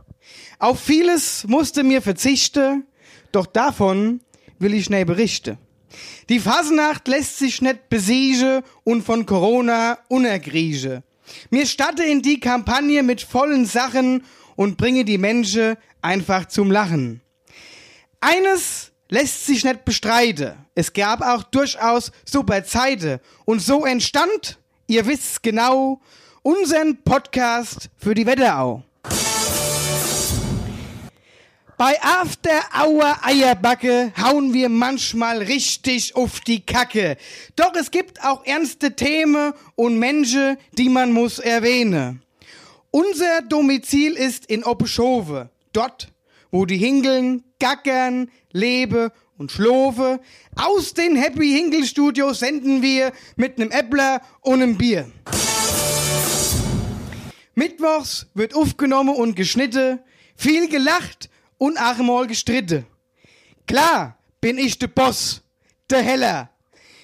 Auf 0.61 0.79
vieles 0.79 1.45
musste 1.49 1.83
mir 1.83 2.03
verzichten, 2.03 2.85
doch 3.33 3.47
davon 3.47 4.21
will 4.59 4.75
ich 4.75 4.87
schnell 4.87 5.05
berichten. 5.05 5.59
Die 6.29 6.41
Fasnacht 6.41 7.09
lässt 7.09 7.39
sich 7.39 7.63
nicht 7.63 7.89
besiege 7.89 8.63
und 8.85 9.03
von 9.03 9.25
Corona 9.25 9.99
unergrieche. 10.09 11.03
Mir 11.51 11.67
statte 11.67 12.05
in 12.05 12.23
die 12.23 12.41
Kampagne 12.41 13.03
mit 13.03 13.23
vollen 13.23 13.67
Sachen 13.67 14.25
und 14.57 14.77
bringe 14.77 15.05
die 15.05 15.19
Menschen 15.19 15.77
einfach 16.03 16.47
zum 16.47 16.71
Lachen. 16.71 17.21
Eines 18.21 18.93
lässt 19.09 19.47
sich 19.47 19.65
nicht 19.65 19.85
bestreiten. 19.85 20.55
Es 20.75 20.93
gab 20.93 21.23
auch 21.23 21.43
durchaus 21.45 22.13
super 22.25 22.65
Zeiten. 22.65 23.21
Und 23.45 23.61
so 23.61 23.87
entstand, 23.87 24.59
ihr 24.87 25.07
wisst's 25.07 25.41
genau, 25.41 26.01
unseren 26.43 27.03
Podcast 27.03 27.91
für 27.97 28.15
die 28.15 28.27
Wetterau. 28.27 28.83
Bei 31.79 31.97
After 32.03 32.61
Hour 32.77 33.19
Eierbacke 33.23 34.13
hauen 34.21 34.53
wir 34.53 34.69
manchmal 34.69 35.39
richtig 35.39 36.17
auf 36.17 36.41
die 36.41 36.59
Kacke. 36.67 37.17
Doch 37.55 37.73
es 37.77 37.93
gibt 37.93 38.21
auch 38.25 38.45
ernste 38.45 38.97
Themen 38.97 39.53
und 39.77 39.97
Menschen, 39.97 40.57
die 40.73 40.89
man 40.89 41.13
muss 41.13 41.39
erwähnen. 41.39 42.21
Unser 42.91 43.43
Domizil 43.43 44.15
ist 44.15 44.47
in 44.47 44.65
Oppeschowe. 44.65 45.51
Dort, 45.73 46.09
wo 46.51 46.67
die 46.67 46.79
Hingeln, 46.79 47.45
gackern, 47.61 48.29
lebe 48.51 49.13
und 49.37 49.53
schlove. 49.53 50.19
Aus 50.57 50.95
den 50.95 51.15
Happy 51.15 51.53
Hinkel 51.53 51.85
Studios 51.85 52.41
senden 52.41 52.83
wir 52.83 53.13
mit 53.37 53.57
nem 53.57 53.71
Äppler 53.71 54.21
und 54.41 54.59
nem 54.59 54.77
Bier. 54.77 55.13
Mittwochs 57.55 58.27
wird 58.35 58.57
aufgenommen 58.57 59.15
und 59.15 59.37
geschnitten, 59.37 60.01
viel 60.35 60.69
gelacht 60.69 61.31
und 61.59 61.79
auch 61.79 61.99
mal 61.99 62.27
gestritten. 62.27 62.87
Klar 63.67 64.19
bin 64.41 64.59
ich 64.59 64.79
der 64.79 64.89
Boss, 64.89 65.43
der 65.91 66.03
Heller. 66.03 66.51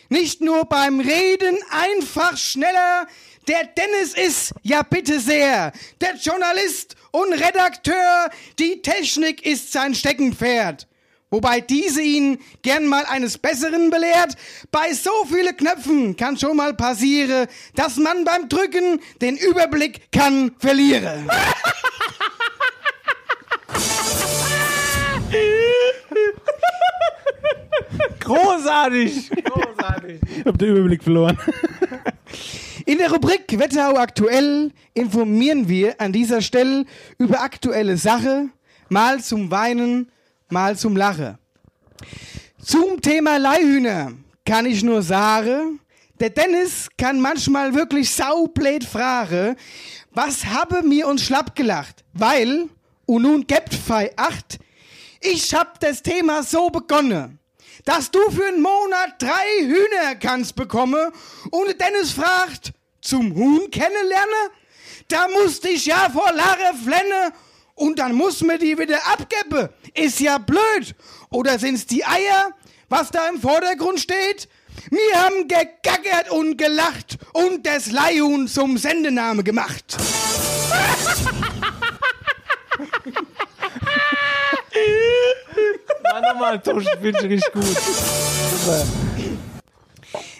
Nicht 0.08 0.40
nur 0.40 0.64
beim 0.64 1.00
Reden 1.00 1.58
einfach 1.70 2.36
schneller, 2.36 3.06
der 3.48 3.64
Dennis 3.64 4.14
ist, 4.14 4.54
ja 4.62 4.82
bitte 4.82 5.20
sehr, 5.20 5.72
der 6.00 6.14
Journalist 6.16 6.96
und 7.10 7.32
Redakteur, 7.32 8.30
die 8.58 8.80
Technik 8.80 9.44
ist 9.44 9.72
sein 9.72 9.94
Steckenpferd. 9.94 10.86
Wobei 11.30 11.60
diese 11.60 12.00
ihn 12.00 12.38
gern 12.62 12.86
mal 12.86 13.04
eines 13.06 13.38
Besseren 13.38 13.90
belehrt. 13.90 14.36
Bei 14.70 14.92
so 14.92 15.10
viele 15.28 15.52
Knöpfen 15.52 16.16
kann 16.16 16.38
schon 16.38 16.56
mal 16.56 16.74
passieren, 16.74 17.48
dass 17.74 17.96
man 17.96 18.24
beim 18.24 18.48
Drücken 18.48 19.00
den 19.20 19.36
Überblick 19.36 20.12
kann 20.12 20.54
verlieren. 20.60 21.28
Großartig! 28.20 29.30
Großartig! 29.30 30.20
Ich 30.38 30.44
hab 30.44 30.58
den 30.58 30.70
Überblick 30.70 31.02
verloren. 31.02 31.38
In 32.86 32.98
der 32.98 33.10
Rubrik 33.10 33.58
Wetterau 33.58 33.96
aktuell 33.96 34.70
informieren 34.92 35.68
wir 35.68 36.00
an 36.00 36.12
dieser 36.12 36.42
Stelle 36.42 36.84
über 37.18 37.40
aktuelle 37.40 37.96
Sache, 37.96 38.48
mal 38.88 39.20
zum 39.20 39.50
Weinen, 39.50 40.10
mal 40.50 40.76
zum 40.76 40.96
Lachen. 40.96 41.38
Zum 42.58 43.00
Thema 43.00 43.38
Leihhühner 43.38 44.12
kann 44.44 44.66
ich 44.66 44.82
nur 44.82 45.02
sagen, 45.02 45.80
der 46.20 46.30
Dennis 46.30 46.88
kann 46.96 47.20
manchmal 47.20 47.74
wirklich 47.74 48.10
saublöd 48.10 48.84
fragen, 48.84 49.56
was 50.12 50.46
habe 50.46 50.82
mir 50.82 51.08
uns 51.08 51.22
schlapp 51.22 51.56
gelacht, 51.56 52.04
weil, 52.12 52.68
und 53.06 53.22
nun 53.22 53.46
gebt 53.46 53.74
fei 53.74 54.12
acht, 54.16 54.58
ich 55.20 55.54
hab 55.54 55.80
das 55.80 56.02
Thema 56.02 56.42
so 56.42 56.68
begonnen, 56.70 57.38
dass 57.84 58.10
du 58.10 58.18
für 58.30 58.46
einen 58.46 58.62
Monat 58.62 59.20
drei 59.20 59.60
Hühner 59.60 60.16
kannst 60.20 60.56
bekommen 60.56 61.12
und 61.50 61.80
Dennis 61.80 62.12
fragt, 62.12 62.72
zum 63.00 63.34
Huhn 63.34 63.70
kennenlernen? 63.70 64.50
Da 65.08 65.28
musste 65.28 65.68
ich 65.68 65.86
ja 65.86 66.08
vor 66.10 66.32
Lache 66.32 66.74
flenne 66.82 67.32
und 67.74 67.98
dann 67.98 68.14
muss 68.14 68.40
man 68.42 68.58
die 68.58 68.78
wieder 68.78 68.98
abgeben. 69.06 69.68
Ist 69.94 70.20
ja 70.20 70.38
blöd. 70.38 70.94
Oder 71.30 71.58
sind's 71.58 71.86
die 71.86 72.04
Eier, 72.04 72.50
was 72.88 73.10
da 73.10 73.28
im 73.28 73.40
Vordergrund 73.40 74.00
steht? 74.00 74.48
Wir 74.90 75.22
haben 75.22 75.48
gegackert 75.48 76.30
und 76.30 76.56
gelacht 76.56 77.18
und 77.32 77.66
das 77.66 77.90
Leihhuhn 77.90 78.48
zum 78.48 78.78
Sendename 78.78 79.42
gemacht. 79.44 79.96
Nochmal, 86.20 86.60
Tusch, 86.62 86.84
finde 87.00 87.18
ich 87.20 87.30
richtig 87.30 87.52
gut. 87.52 87.64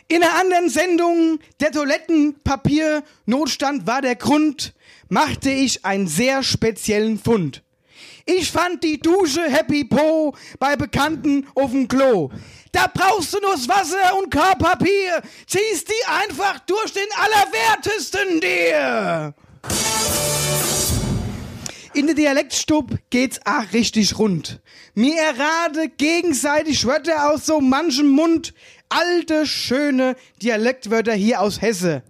In 0.09 0.23
einer 0.23 0.39
anderen 0.39 0.69
Sendung, 0.69 1.39
der 1.61 1.73
Toilettenpapier-Notstand 1.73 3.87
war 3.87 4.03
der 4.03 4.17
Grund, 4.17 4.75
machte 5.09 5.49
ich 5.51 5.83
einen 5.85 6.07
sehr 6.07 6.43
speziellen 6.43 7.19
Fund. 7.19 7.63
Ich 8.27 8.51
fand 8.51 8.83
die 8.85 8.99
Dusche 9.01 9.43
Happy 9.43 9.85
Po 9.85 10.35
bei 10.59 10.77
Bekannten 10.77 11.47
auf 11.55 11.73
dem 11.73 11.89
Klo. 11.89 12.31
Da 12.73 12.87
brauchst 12.93 13.33
du 13.35 13.41
nur 13.41 13.53
das 13.53 13.69
Wasser 13.69 14.17
und 14.19 14.31
kein. 14.31 14.55
Ziehst 15.47 15.89
die 15.89 16.05
einfach 16.07 16.59
durch 16.61 16.93
den 16.93 17.09
Allerwertesten 17.17 18.41
dir. 18.41 19.35
In 21.95 22.07
der 22.07 22.17
Dialektstub 22.17 22.99
geht's 23.11 23.39
auch 23.45 23.73
richtig 23.73 24.19
rund. 24.19 24.61
Mir 24.95 25.15
errate 25.15 25.89
gegenseitig 25.89 26.85
Wörter 26.87 27.31
aus 27.31 27.47
so 27.47 27.61
manchem 27.61 28.09
Mund. 28.09 28.53
Alte, 28.89 29.47
schöne 29.47 30.17
Dialektwörter 30.43 31.13
hier 31.13 31.41
aus 31.41 31.63
Hesse. 31.63 32.03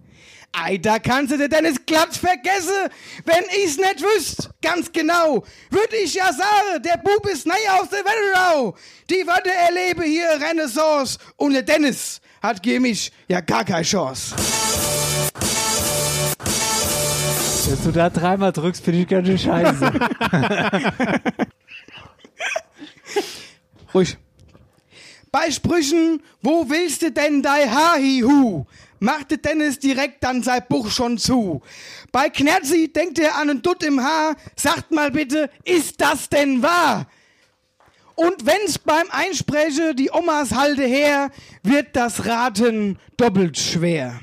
Ei, 0.53 0.77
da 0.77 0.97
kannst 0.97 1.33
du 1.33 1.37
dir 1.37 1.49
Dennis 1.49 1.85
glatt 1.85 2.15
vergessen. 2.15 2.89
Wenn 3.25 3.43
ich's 3.63 3.77
nicht 3.77 4.01
wüsst, 4.01 4.49
ganz 4.59 4.91
genau, 4.91 5.43
würd 5.69 5.93
ich 6.03 6.15
ja 6.15 6.33
sagen, 6.33 6.81
der 6.83 6.97
Bub 6.97 7.27
ist 7.27 7.45
neu 7.45 7.53
aus 7.79 7.89
der 7.89 7.99
Wetterau. 7.99 8.75
Die 9.11 9.27
Wörter 9.27 9.51
erlebe 9.51 10.03
hier 10.03 10.29
Renaissance 10.41 11.19
und 11.35 11.53
der 11.53 11.61
Dennis 11.61 12.21
hat 12.41 12.63
gegen 12.63 12.81
mich 12.81 13.11
ja 13.27 13.39
gar 13.39 13.63
keine 13.63 13.83
Chance. 13.83 14.33
Du 17.85 17.91
da 17.91 18.09
dreimal 18.09 18.51
drückst, 18.51 18.83
finde 18.83 19.01
ich 19.01 19.07
ganz 19.07 19.27
schön 19.27 19.37
scheiße. 19.37 19.91
Ruhig. 23.93 24.17
Bei 25.31 25.51
Sprüchen, 25.51 26.23
wo 26.41 26.67
willst 26.67 27.03
du 27.03 27.11
denn 27.11 27.43
dei 27.43 27.69
Hahihu? 27.69 28.65
Machte 28.99 29.37
Dennis 29.37 29.77
direkt 29.77 30.23
dann 30.23 30.41
sein 30.41 30.63
Buch 30.67 30.89
schon 30.89 31.19
zu. 31.19 31.61
Bei 32.11 32.31
Knerzi 32.31 32.91
denkt 32.91 33.19
er 33.19 33.35
an 33.35 33.51
einen 33.51 33.61
Dutt 33.61 33.83
im 33.83 34.01
Haar, 34.01 34.35
sagt 34.55 34.89
mal 34.89 35.11
bitte, 35.11 35.51
ist 35.63 36.01
das 36.01 36.27
denn 36.27 36.63
wahr? 36.63 37.05
Und 38.15 38.47
wenn's 38.47 38.79
beim 38.79 39.11
Einspreche 39.11 39.93
die 39.93 40.09
Omas 40.09 40.55
halte 40.55 40.85
her, 40.85 41.29
wird 41.61 41.95
das 41.95 42.25
Raten 42.25 42.97
doppelt 43.15 43.59
schwer. 43.59 44.19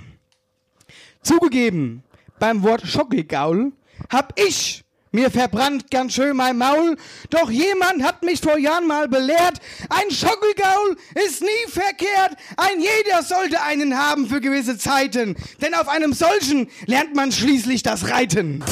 Zugegeben, 1.22 2.02
beim 2.42 2.64
Wort 2.64 2.84
Schockelgaul 2.84 3.70
hab 4.10 4.36
ich 4.36 4.82
mir 5.12 5.30
verbrannt 5.30 5.92
ganz 5.92 6.14
schön 6.14 6.36
mein 6.36 6.58
Maul, 6.58 6.96
doch 7.30 7.48
jemand 7.48 8.02
hat 8.02 8.24
mich 8.24 8.40
vor 8.40 8.58
Jahren 8.58 8.88
mal 8.88 9.06
belehrt, 9.06 9.60
ein 9.88 10.10
Schockelgaul 10.10 10.96
ist 11.24 11.40
nie 11.40 11.70
verkehrt, 11.70 12.36
ein 12.56 12.80
jeder 12.80 13.22
sollte 13.22 13.62
einen 13.62 13.96
haben 13.96 14.26
für 14.26 14.40
gewisse 14.40 14.76
Zeiten, 14.76 15.36
denn 15.60 15.72
auf 15.74 15.86
einem 15.86 16.12
solchen 16.14 16.68
lernt 16.86 17.14
man 17.14 17.30
schließlich 17.30 17.84
das 17.84 18.08
Reiten. 18.10 18.64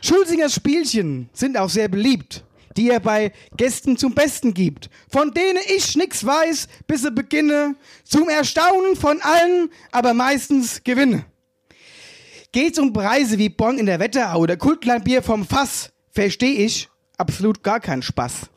Schulzingers 0.00 0.54
Spielchen 0.54 1.28
sind 1.34 1.58
auch 1.58 1.68
sehr 1.68 1.88
beliebt. 1.88 2.42
Die 2.78 2.90
er 2.90 3.00
bei 3.00 3.32
Gästen 3.56 3.96
zum 3.96 4.14
Besten 4.14 4.54
gibt, 4.54 4.88
von 5.10 5.32
denen 5.32 5.58
ich 5.76 5.96
nix 5.96 6.24
weiß, 6.24 6.68
bis 6.86 7.02
sie 7.02 7.10
beginne, 7.10 7.74
zum 8.04 8.28
Erstaunen 8.28 8.94
von 8.94 9.20
allen, 9.20 9.70
aber 9.90 10.14
meistens 10.14 10.84
gewinne. 10.84 11.24
Geht's 12.52 12.78
um 12.78 12.92
Preise 12.92 13.36
wie 13.36 13.48
Bonn 13.48 13.78
in 13.78 13.86
der 13.86 13.98
Wetterau 13.98 14.38
oder 14.38 14.56
Kultlandbier 14.56 15.24
vom 15.24 15.44
Fass, 15.44 15.90
versteh 16.12 16.64
ich 16.64 16.88
absolut 17.16 17.64
gar 17.64 17.80
keinen 17.80 18.02
Spaß. 18.02 18.48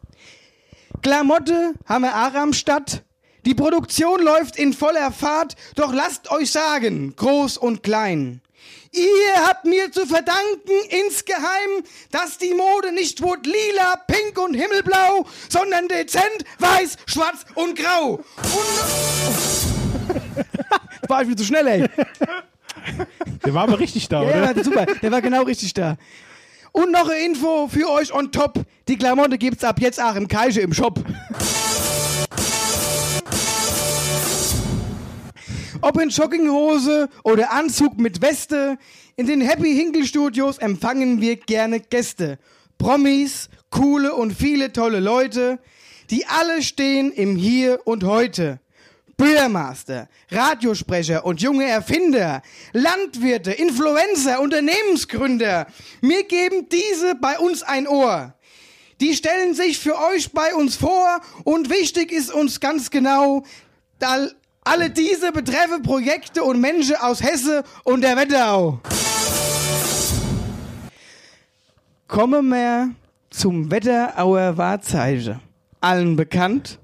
Klamotte 1.02 1.73
haben 1.85 2.03
wir 2.03 2.15
auch 2.15 2.35
am 2.35 2.53
Stadt. 2.53 3.03
Die 3.48 3.56
Produktion 3.56 4.22
läuft 4.22 4.56
in 4.56 4.73
voller 4.73 5.11
Fahrt, 5.11 5.56
doch 5.73 5.91
lasst 5.91 6.30
euch 6.30 6.52
sagen, 6.52 7.15
groß 7.15 7.57
und 7.57 7.81
klein. 7.81 8.40
Ihr 8.93 9.47
habt 9.47 9.63
mir 9.65 9.89
zu 9.91 10.05
verdanken 10.05 10.72
insgeheim, 10.89 11.84
dass 12.11 12.38
die 12.38 12.53
Mode 12.53 12.91
nicht 12.91 13.22
wurde 13.22 13.49
lila, 13.49 13.95
pink 14.07 14.38
und 14.38 14.53
himmelblau, 14.53 15.26
sondern 15.47 15.88
dezent, 15.88 16.43
weiß, 16.59 16.97
schwarz 17.05 17.45
und 17.55 17.77
grau. 17.77 18.15
Und 18.15 18.26
war 21.09 21.22
ich 21.22 21.30
wieder 21.30 21.38
zu 21.38 21.45
schnell, 21.45 21.68
ey. 21.68 21.85
Der 23.45 23.53
war 23.53 23.63
aber 23.63 23.80
richtig 23.80 24.09
da, 24.09 24.23
Ja, 24.23 24.30
oder? 24.30 24.53
der 24.53 24.55
war 24.57 24.63
super. 24.63 24.85
Der 24.85 25.11
war 25.11 25.22
genau 25.22 25.43
richtig 25.43 25.73
da. 25.73 25.95
Und 26.73 26.91
noch 26.91 27.07
eine 27.09 27.19
Info 27.19 27.69
für 27.69 27.89
euch 27.89 28.13
on 28.13 28.31
top. 28.31 28.59
Die 28.89 28.97
Klamotte 28.97 29.38
gibt's 29.38 29.63
ab 29.63 29.80
jetzt 29.80 30.01
auch 30.01 30.15
im 30.15 30.27
Kaiche 30.27 30.59
im 30.61 30.73
Shop. 30.73 30.99
Ob 35.83 35.99
in 35.99 36.09
Jogginghose 36.09 37.09
oder 37.23 37.51
Anzug 37.51 37.97
mit 37.97 38.21
Weste, 38.21 38.77
in 39.15 39.25
den 39.25 39.41
Happy 39.41 39.73
Hinkle 39.73 40.05
Studios 40.05 40.59
empfangen 40.59 41.21
wir 41.21 41.37
gerne 41.37 41.79
Gäste. 41.79 42.37
Promis, 42.77 43.49
coole 43.71 44.13
und 44.13 44.31
viele 44.31 44.73
tolle 44.73 44.99
Leute, 44.99 45.57
die 46.11 46.27
alle 46.27 46.61
stehen 46.61 47.11
im 47.11 47.35
Hier 47.35 47.79
und 47.85 48.03
Heute. 48.03 48.59
Bürgermeister, 49.17 50.07
Radiosprecher 50.29 51.25
und 51.25 51.41
junge 51.41 51.65
Erfinder, 51.65 52.43
Landwirte, 52.73 53.51
Influencer, 53.51 54.39
Unternehmensgründer. 54.39 55.67
Wir 56.01 56.23
geben 56.25 56.69
diese 56.69 57.15
bei 57.15 57.39
uns 57.39 57.63
ein 57.63 57.87
Ohr. 57.87 58.35
Die 58.99 59.15
stellen 59.15 59.55
sich 59.55 59.79
für 59.79 59.97
euch 59.97 60.31
bei 60.31 60.53
uns 60.53 60.75
vor 60.75 61.21
und 61.43 61.71
wichtig 61.71 62.11
ist 62.11 62.31
uns 62.31 62.59
ganz 62.59 62.91
genau, 62.91 63.43
da 63.97 64.27
alle 64.63 64.89
diese 64.89 65.31
betreffen 65.31 65.81
Projekte 65.81 66.43
und 66.43 66.59
Menschen 66.59 66.95
aus 66.97 67.21
Hesse 67.21 67.63
und 67.83 68.01
der 68.01 68.15
Wetterau. 68.17 68.79
Kommen 72.07 72.49
wir 72.49 72.91
zum 73.29 73.71
Wetterauer 73.71 74.57
Wahrzeichen. 74.57 75.39
Allen 75.79 76.15
bekannt. 76.15 76.79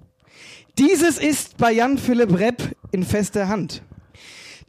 Dieses 0.78 1.18
ist 1.18 1.58
bei 1.58 1.72
Jan 1.72 1.98
Philipp 1.98 2.38
Repp 2.38 2.76
in 2.92 3.04
fester 3.04 3.48
Hand. 3.48 3.84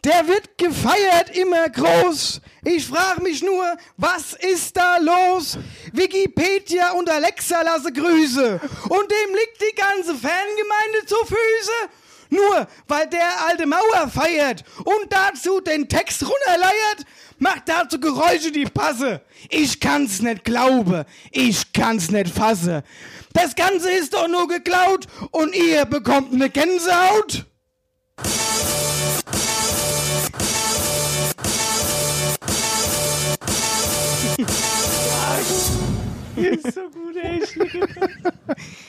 Der 0.05 0.28
wird 0.28 0.56
gefeiert 0.59 1.36
immer 1.36 1.68
groß. 1.68 2.40
Ich 2.64 2.86
frage 2.86 3.22
mich 3.22 3.43
nur, 3.43 3.64
was 3.97 4.32
ist 4.35 4.76
da 4.76 4.98
los? 4.98 5.59
Wikipedia 5.93 6.93
und 6.93 7.10
Alexa 7.10 7.62
lasse 7.62 7.93
Grüße. 7.93 8.60
Und 8.89 9.10
dem 9.10 9.35
liegt 9.35 9.60
die 9.60 9.74
ganze 9.74 10.14
Fangemeinde 10.14 11.06
zu 11.06 11.16
Füße. 11.26 11.90
Nur 12.30 12.66
weil 12.86 13.09
der 13.09 13.46
alte 13.48 13.66
Mauer 13.66 14.09
feiert 14.12 14.64
und 14.84 15.10
dazu 15.10 15.60
den 15.60 15.88
Text 15.88 16.22
runterleiert, 16.22 17.06
macht 17.38 17.68
dazu 17.68 17.98
Geräusche, 17.98 18.52
die 18.52 18.64
passe. 18.64 19.22
Ich 19.48 19.80
kann's 19.80 20.20
nicht 20.20 20.44
glauben. 20.44 21.05
Ich 21.30 21.72
kann's 21.72 22.10
nicht 22.10 22.34
fasse. 22.34 22.82
Das 23.32 23.55
Ganze 23.55 23.90
ist 23.90 24.14
doch 24.14 24.28
nur 24.28 24.48
geklaut 24.48 25.06
und 25.30 25.55
ihr 25.55 25.84
bekommt 25.84 26.32
eine 26.32 26.50
Gänsehaut. 26.50 27.46
ist 36.36 36.74
so 36.74 36.88
gut, 36.90 37.16
ey. 37.16 37.42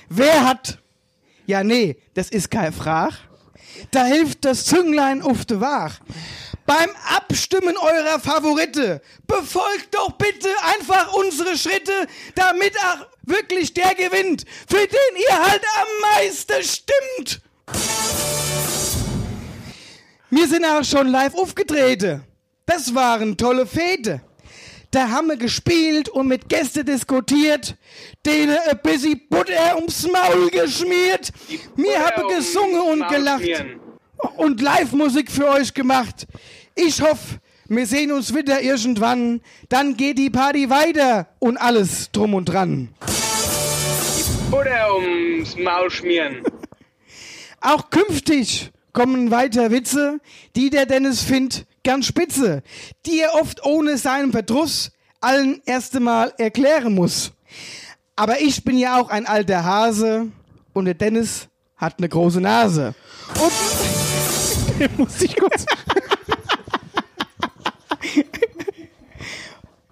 Wer 0.10 0.46
hat? 0.46 0.80
Ja, 1.46 1.64
nee, 1.64 1.98
das 2.14 2.30
ist 2.30 2.52
kein 2.52 2.72
Frag. 2.72 3.29
Da 3.92 4.06
hilft 4.06 4.46
das 4.46 4.66
Zünglein 4.66 5.22
auf 5.22 5.46
de 5.46 5.60
Wach. 5.60 6.00
Beim 6.66 6.90
Abstimmen 7.16 7.76
eurer 7.78 8.20
Favorite 8.20 9.02
befolgt 9.26 9.94
doch 9.94 10.12
bitte 10.12 10.50
einfach 10.78 11.14
unsere 11.14 11.58
Schritte, 11.58 11.92
damit 12.36 12.78
auch 12.78 13.08
wirklich 13.24 13.74
der 13.74 13.96
gewinnt, 13.96 14.46
für 14.68 14.86
den 14.86 15.22
ihr 15.30 15.40
halt 15.50 15.64
am 15.82 15.88
meisten 16.16 16.64
stimmt. 16.64 17.42
Wir 20.30 20.48
sind 20.48 20.64
auch 20.64 20.84
schon 20.84 21.08
live 21.08 21.34
aufgetreten. 21.34 22.24
Das 22.66 22.94
waren 22.94 23.36
tolle 23.36 23.66
Fete. 23.66 24.22
Da 24.92 25.10
haben 25.10 25.28
wir 25.28 25.38
gespielt 25.38 26.10
und 26.10 26.28
mit 26.28 26.50
Gästen 26.50 26.84
diskutiert, 26.84 27.76
denen 28.26 28.58
ein 28.58 28.80
bisschen 28.82 29.22
Butter 29.30 29.76
ums 29.76 30.08
Maul 30.08 30.50
geschmiert. 30.50 31.32
Wir 31.76 32.00
haben 32.04 32.28
gesungen 32.28 32.82
und 32.82 33.08
gelacht 33.08 33.66
und 34.38 34.60
Live-Musik 34.62 35.30
für 35.30 35.48
euch 35.48 35.76
gemacht. 35.76 36.26
Ich 36.74 37.02
hoffe, 37.04 37.40
wir 37.68 37.86
sehen 37.86 38.12
uns 38.12 38.34
wieder 38.34 38.64
irgendwann. 38.64 39.42
Dann 39.70 39.96
geht 39.96 40.18
die 40.18 40.32
Party 40.32 40.72
weiter 40.72 41.28
und 41.38 41.58
alles 41.58 42.10
drum 42.12 42.34
und 42.34 42.46
dran. 42.46 42.90
Butter 44.50 44.96
ums 44.96 45.56
Maul 45.56 45.92
schmieren. 45.92 46.42
Auch 47.62 47.92
künftig 47.92 48.72
kommen 48.92 49.30
weiter 49.30 49.70
Witze, 49.70 50.20
die 50.56 50.72
der 50.72 50.88
Dennis 50.88 51.22
findet 51.22 51.68
ganz 51.90 52.06
spitze, 52.06 52.62
die 53.08 53.20
er 53.20 53.34
oft 53.34 53.66
ohne 53.66 53.98
seinen 53.98 54.32
Verdruss 54.32 54.92
allen 55.22 55.60
erste 55.66 56.00
Mal 56.00 56.32
erklären 56.38 56.94
muss. 56.94 57.32
Aber 58.16 58.40
ich 58.40 58.64
bin 58.64 58.78
ja 58.78 59.02
auch 59.02 59.10
ein 59.10 59.26
alter 59.26 59.64
Hase 59.64 60.28
und 60.74 60.86
der 60.86 60.94
Dennis 60.94 61.48
hat 61.78 61.96
eine 61.98 62.08
große 62.08 62.42
Nase. 62.42 62.94
Und 63.42 64.98
muss 65.00 65.20
ich 65.20 65.36
kurz. 65.36 65.66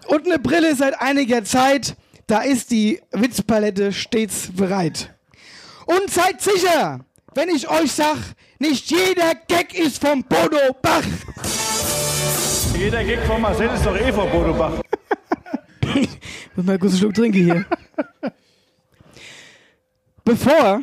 und 0.08 0.28
eine 0.28 0.38
Brille 0.38 0.76
seit 0.76 1.02
einiger 1.02 1.44
Zeit, 1.44 1.98
da 2.28 2.42
ist 2.42 2.70
die 2.70 3.02
Witzpalette 3.10 3.92
stets 3.92 4.52
bereit. 4.56 5.16
Und 5.88 6.12
seid 6.12 6.44
sicher, 6.44 7.00
wenn 7.34 7.50
ich 7.50 7.68
euch 7.68 7.92
sag, 7.92 8.18
nicht 8.60 8.92
jeder 8.92 9.34
Gag 9.48 9.74
ist 9.74 10.00
vom 10.00 10.24
Bodo 10.24 10.76
Bach. 10.80 11.02
Jeder 12.76 13.04
Gig 13.04 13.20
von 13.28 13.42
Marcel 13.42 13.70
ist 13.70 13.86
doch 13.86 13.96
eh 13.96 14.12
von 14.12 14.30
Bodo 14.30 14.54
Bach. 14.54 14.82
Muss 16.56 16.66
mal 16.66 16.78
einen 16.80 16.92
Schluck 16.92 17.14
trinken 17.14 17.44
hier. 17.44 17.66
Bevor 20.24 20.82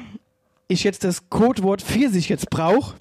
ich 0.69 0.85
jetzt 0.85 1.05
das 1.05 1.29
Codewort 1.29 1.83
Pfirsich 1.83 2.29
jetzt 2.29 2.51
brauche, 2.51 2.95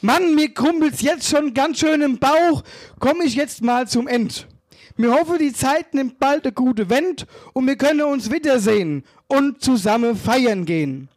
Mann, 0.00 0.34
mir 0.34 0.52
krumpelt's 0.52 1.02
jetzt 1.02 1.28
schon 1.28 1.54
ganz 1.54 1.78
schön 1.78 2.02
im 2.02 2.18
Bauch, 2.18 2.62
komme 2.98 3.24
ich 3.24 3.34
jetzt 3.34 3.62
mal 3.62 3.86
zum 3.86 4.08
End. 4.08 4.48
Mir 4.96 5.12
hoffe, 5.12 5.38
die 5.38 5.52
Zeit 5.52 5.94
nimmt 5.94 6.18
bald 6.18 6.44
eine 6.44 6.52
gute 6.52 6.90
Wend 6.90 7.26
und 7.52 7.66
wir 7.66 7.76
können 7.76 8.02
uns 8.02 8.30
wiedersehen 8.30 9.04
und 9.28 9.62
zusammen 9.62 10.16
feiern 10.16 10.64
gehen. 10.64 11.08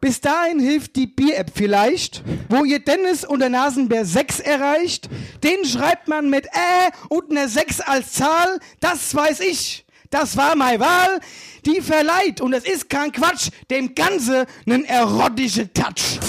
Bis 0.00 0.20
dahin 0.20 0.60
hilft 0.60 0.94
die 0.94 1.08
Bier-App 1.08 1.50
vielleicht, 1.54 2.22
wo 2.48 2.64
ihr 2.64 2.78
Dennis 2.78 3.24
und 3.24 3.40
der 3.40 3.48
Nasenbär 3.48 4.04
6 4.04 4.38
erreicht. 4.40 5.08
Den 5.42 5.64
schreibt 5.64 6.06
man 6.06 6.30
mit 6.30 6.46
Ä 6.46 6.90
und 7.08 7.30
einer 7.30 7.48
6 7.48 7.80
als 7.80 8.12
Zahl. 8.12 8.60
Das 8.78 9.14
weiß 9.14 9.40
ich. 9.40 9.84
Das 10.10 10.36
war 10.36 10.54
meine 10.54 10.80
Wahl. 10.80 11.20
Die 11.66 11.80
verleiht, 11.80 12.40
und 12.40 12.52
es 12.52 12.64
ist 12.64 12.88
kein 12.88 13.12
Quatsch, 13.12 13.50
dem 13.70 13.94
Ganze 13.94 14.46
einen 14.66 14.84
erotischen 14.84 15.72
Touch. 15.74 16.20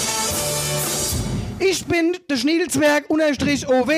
Ich 1.59 1.85
bin 1.85 2.17
der 2.29 2.37
Schniedelsberg 2.37 3.09
unterstrich 3.09 3.67
OW. 3.67 3.91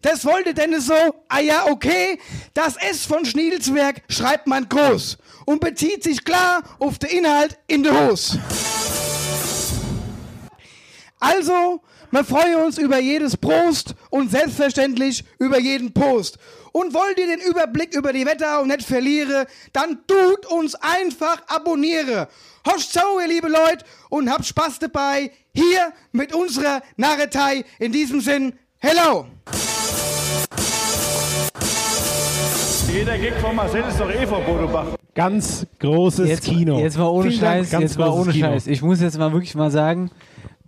Das 0.00 0.24
wollte 0.24 0.54
Dennis 0.54 0.86
so. 0.86 1.14
Ah 1.28 1.40
ja, 1.40 1.66
okay. 1.66 2.18
Das 2.54 2.76
S 2.76 3.04
von 3.04 3.24
Schniedelsberg 3.24 4.02
schreibt 4.08 4.46
man 4.46 4.68
groß 4.68 5.18
und 5.44 5.60
bezieht 5.60 6.02
sich 6.02 6.24
klar 6.24 6.62
auf 6.78 6.98
den 6.98 7.10
Inhalt 7.10 7.58
in 7.68 7.82
der 7.82 8.08
Hose. 8.08 8.40
Also, 11.22 11.80
wir 12.10 12.24
freuen 12.24 12.56
uns 12.64 12.78
über 12.78 12.98
jedes 12.98 13.36
Prost 13.36 13.94
und 14.10 14.32
selbstverständlich 14.32 15.22
über 15.38 15.60
jeden 15.60 15.92
Post. 15.92 16.36
Und 16.72 16.94
wollt 16.94 17.16
ihr 17.16 17.28
den 17.28 17.38
Überblick 17.38 17.94
über 17.94 18.12
die 18.12 18.26
Wetterau 18.26 18.64
nicht 18.64 18.82
verlieren, 18.82 19.46
dann 19.72 20.00
tut 20.08 20.46
uns 20.46 20.74
einfach 20.74 21.40
abonniere. 21.46 22.26
Hoscht 22.66 22.92
so, 22.92 23.20
ihr 23.20 23.28
liebe 23.28 23.46
Leute, 23.46 23.84
und 24.10 24.28
habt 24.32 24.44
Spaß 24.44 24.80
dabei, 24.80 25.30
hier 25.54 25.92
mit 26.10 26.34
unserer 26.34 26.82
Narretei. 26.96 27.64
In 27.78 27.92
diesem 27.92 28.20
Sinn, 28.20 28.54
hello! 28.78 29.26
Jeder 32.92 33.16
Gig 33.16 33.34
von 33.40 33.54
Marcel 33.54 33.84
ist 33.88 34.00
doch 34.00 34.10
eh 34.10 34.26
von 34.26 34.44
Bodo 34.44 34.66
Bach. 34.66 34.86
Ganz 35.14 35.66
großes 35.78 36.28
jetzt, 36.28 36.44
Kino. 36.44 36.80
Jetzt 36.80 36.98
mal 36.98 37.06
ohne 37.06 37.30
Vielen 37.30 37.40
Dank. 37.42 37.60
Scheiß, 37.60 37.70
Ganz 37.70 37.82
jetzt 37.82 37.96
großes 37.96 38.20
ohne 38.20 38.32
Kino. 38.32 38.46
Scheiß. 38.48 38.66
Ich 38.66 38.82
muss 38.82 39.00
jetzt 39.00 39.18
mal 39.18 39.32
wirklich 39.32 39.54
mal 39.54 39.70
sagen, 39.70 40.10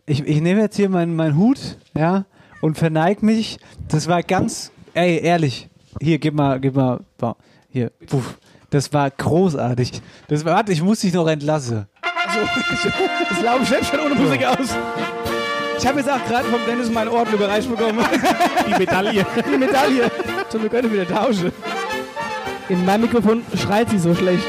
ich, 0.07 0.27
ich 0.27 0.41
nehme 0.41 0.61
jetzt 0.61 0.77
hier 0.77 0.89
meinen 0.89 1.17
meinen 1.17 1.37
Hut, 1.37 1.79
ja, 1.97 2.27
und 2.61 2.79
verneig 2.79 3.23
mich. 3.23 3.59
Das 3.89 4.09
war 4.09 4.23
ganz, 4.23 4.71
ey, 4.95 5.21
ehrlich. 5.23 5.69
Hier, 6.01 6.19
gib 6.19 6.35
mal, 6.35 6.61
gib 6.61 6.75
mal, 6.75 7.01
hier, 7.71 7.91
puff. 8.07 8.39
Das 8.71 8.93
war 8.93 9.11
großartig. 9.11 10.03
Das 10.29 10.45
war, 10.45 10.57
warte, 10.57 10.73
ich 10.73 10.83
muss 10.83 11.01
dich 11.01 11.13
noch 11.13 11.29
entlassen. 11.29 11.87
Also, 12.27 12.41
das 12.71 12.85
ich 13.63 13.69
selbst 13.69 13.91
schon 13.91 14.01
ohne 14.01 14.15
Musik 14.15 14.45
aus. 14.45 14.77
Ich 15.79 15.87
habe 15.87 16.01
jetzt 16.01 16.11
auch 16.11 16.25
gerade 16.27 16.49
vom 16.49 16.61
Dennis 16.67 16.91
meinen 16.91 17.09
Orden 17.09 17.35
überreicht 17.35 17.69
bekommen. 17.69 18.05
Die 18.67 18.79
Medaille. 18.79 19.27
Die 19.47 19.59
Medaille. 19.59 20.11
So, 20.49 20.61
wir 20.61 20.69
können 20.69 20.93
wieder 20.93 21.07
tauschen. 21.07 21.53
In 22.69 22.85
meinem 22.85 23.03
Mikrofon 23.03 23.43
schreit 23.55 23.91
sie 23.91 23.99
so 23.99 24.15
schlecht. 24.15 24.45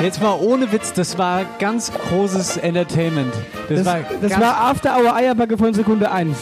Jetzt 0.00 0.20
mal 0.20 0.36
ohne 0.40 0.70
Witz, 0.72 0.92
das 0.92 1.16
war 1.18 1.44
ganz 1.58 1.92
großes 1.92 2.56
Entertainment. 2.58 3.32
Das, 3.68 3.78
Das, 3.78 3.86
war, 3.86 4.00
das 4.20 4.40
war 4.40 4.60
After 4.60 4.96
Hour 4.96 5.14
Eierbacke 5.14 5.56
von 5.56 5.72
Sekunde 5.72 6.10
1. 6.10 6.36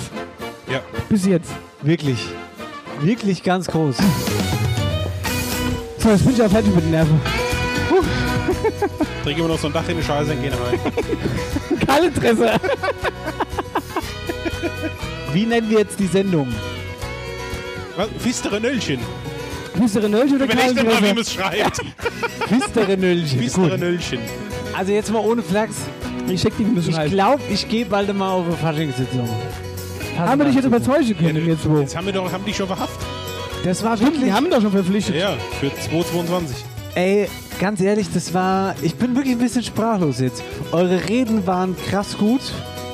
Ja. 0.70 0.80
Bis 1.08 1.26
jetzt. 1.26 1.50
wirklich, 1.82 2.26
wirklich 3.00 3.42
ganz 3.42 3.66
groß. 3.66 3.96
So, 5.98 6.08
jetzt 6.10 6.24
bin 6.24 6.34
ich 6.34 6.42
auch 6.42 6.50
fertig 6.50 6.74
mit 6.74 6.84
den 6.84 6.90
Nerven. 6.92 7.20
Trinken 9.22 9.42
wir 9.42 9.48
noch 9.48 9.58
so 9.58 9.66
ein 9.68 9.72
Dach 9.72 9.88
in 9.88 9.98
die 9.98 10.02
Scheiße 10.02 10.32
und 10.32 10.42
gehen 10.42 10.52
rein. 10.54 10.80
Kallinteresse. 11.86 12.50
Wie 15.32 15.46
nennen 15.46 15.70
wir 15.70 15.78
jetzt 15.80 16.00
die 16.00 16.06
Sendung? 16.06 16.48
Fistere 18.18 18.60
Nöllchen. 18.60 18.98
Fistere 19.76 20.08
Nöllchen 20.08 20.36
oder 20.36 20.44
Überleg 20.44 20.76
doch 20.76 20.84
mal, 20.84 21.02
wie 21.02 21.06
man 21.06 21.18
es 21.18 21.32
schreibt. 21.32 21.80
Fistere 22.48 22.96
Nöllchen. 22.96 23.38
Fistere 23.38 23.78
Nöllchen. 23.78 24.20
Also 24.76 24.92
jetzt 24.92 25.12
mal 25.12 25.20
ohne 25.20 25.42
Flachs. 25.42 25.76
Ich 26.28 26.42
check 26.42 26.54
die, 26.56 26.64
es 26.78 26.88
Ich 26.88 27.10
glaube, 27.10 27.42
ich 27.50 27.68
gehe 27.68 27.84
bald 27.84 28.14
mal 28.16 28.30
auf 28.30 28.46
eine 28.46 28.56
Faschingssitzung. 28.56 29.28
Haben 30.16 30.40
wir 30.40 30.46
dich 30.46 30.56
jetzt 30.56 30.66
überzeugen 30.66 31.16
können, 31.16 31.46
jetzt 31.46 31.68
wo? 31.68 31.80
Jetzt 31.80 31.96
haben 31.96 32.06
wir 32.06 32.12
doch, 32.12 32.30
haben 32.30 32.44
die 32.44 32.54
schon 32.54 32.66
verhaftet. 32.66 33.06
Das 33.64 33.82
war 33.82 33.98
wirklich. 33.98 34.24
die 34.24 34.32
haben 34.32 34.50
doch 34.50 34.60
schon 34.60 34.72
verpflichtet. 34.72 35.16
Ja, 35.16 35.36
für 35.60 35.72
222. 35.74 36.56
Ey, 36.94 37.28
ganz 37.60 37.80
ehrlich, 37.80 38.08
das 38.12 38.34
war. 38.34 38.74
Ich 38.82 38.94
bin 38.96 39.14
wirklich 39.14 39.34
ein 39.34 39.38
bisschen 39.38 39.62
sprachlos 39.62 40.20
jetzt. 40.20 40.42
Eure 40.72 41.08
Reden 41.08 41.46
waren 41.46 41.76
krass 41.88 42.18
gut. 42.18 42.40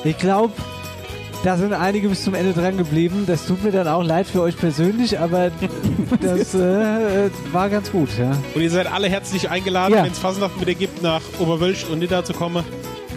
Ich 0.03 0.17
glaube, 0.17 0.53
da 1.43 1.55
sind 1.57 1.73
einige 1.73 2.09
bis 2.09 2.23
zum 2.23 2.33
Ende 2.33 2.53
dran 2.53 2.77
geblieben. 2.77 3.23
Das 3.25 3.45
tut 3.45 3.63
mir 3.63 3.71
dann 3.71 3.87
auch 3.87 4.03
leid 4.03 4.27
für 4.27 4.41
euch 4.41 4.57
persönlich, 4.57 5.19
aber 5.19 5.51
das 6.21 6.53
äh, 6.53 7.29
war 7.51 7.69
ganz 7.69 7.91
gut, 7.91 8.09
ja. 8.19 8.31
Und 8.55 8.61
ihr 8.61 8.69
seid 8.69 8.91
alle 8.91 9.07
herzlich 9.09 9.49
eingeladen, 9.49 9.93
Ja. 9.95 10.03
wenn 10.03 10.11
es 10.11 10.19
Fasnacht 10.19 10.59
wieder 10.59 10.73
gibt, 10.73 11.01
nach 11.01 11.21
Oberwölsch 11.39 11.85
und 11.85 11.99
Nidda 11.99 12.23
zu 12.25 12.33
kommen. 12.33 12.63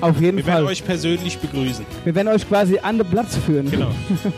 Auf 0.00 0.20
jeden 0.20 0.36
Wir 0.38 0.44
Fall. 0.44 0.54
werden 0.54 0.66
euch 0.66 0.84
persönlich 0.84 1.38
begrüßen. 1.38 1.84
wir 2.04 2.14
werden 2.14 2.28
euch 2.28 2.48
quasi 2.48 2.78
an 2.80 2.98
den 2.98 3.06
Platz 3.08 3.36
führen. 3.36 3.70
Genau. 3.70 3.90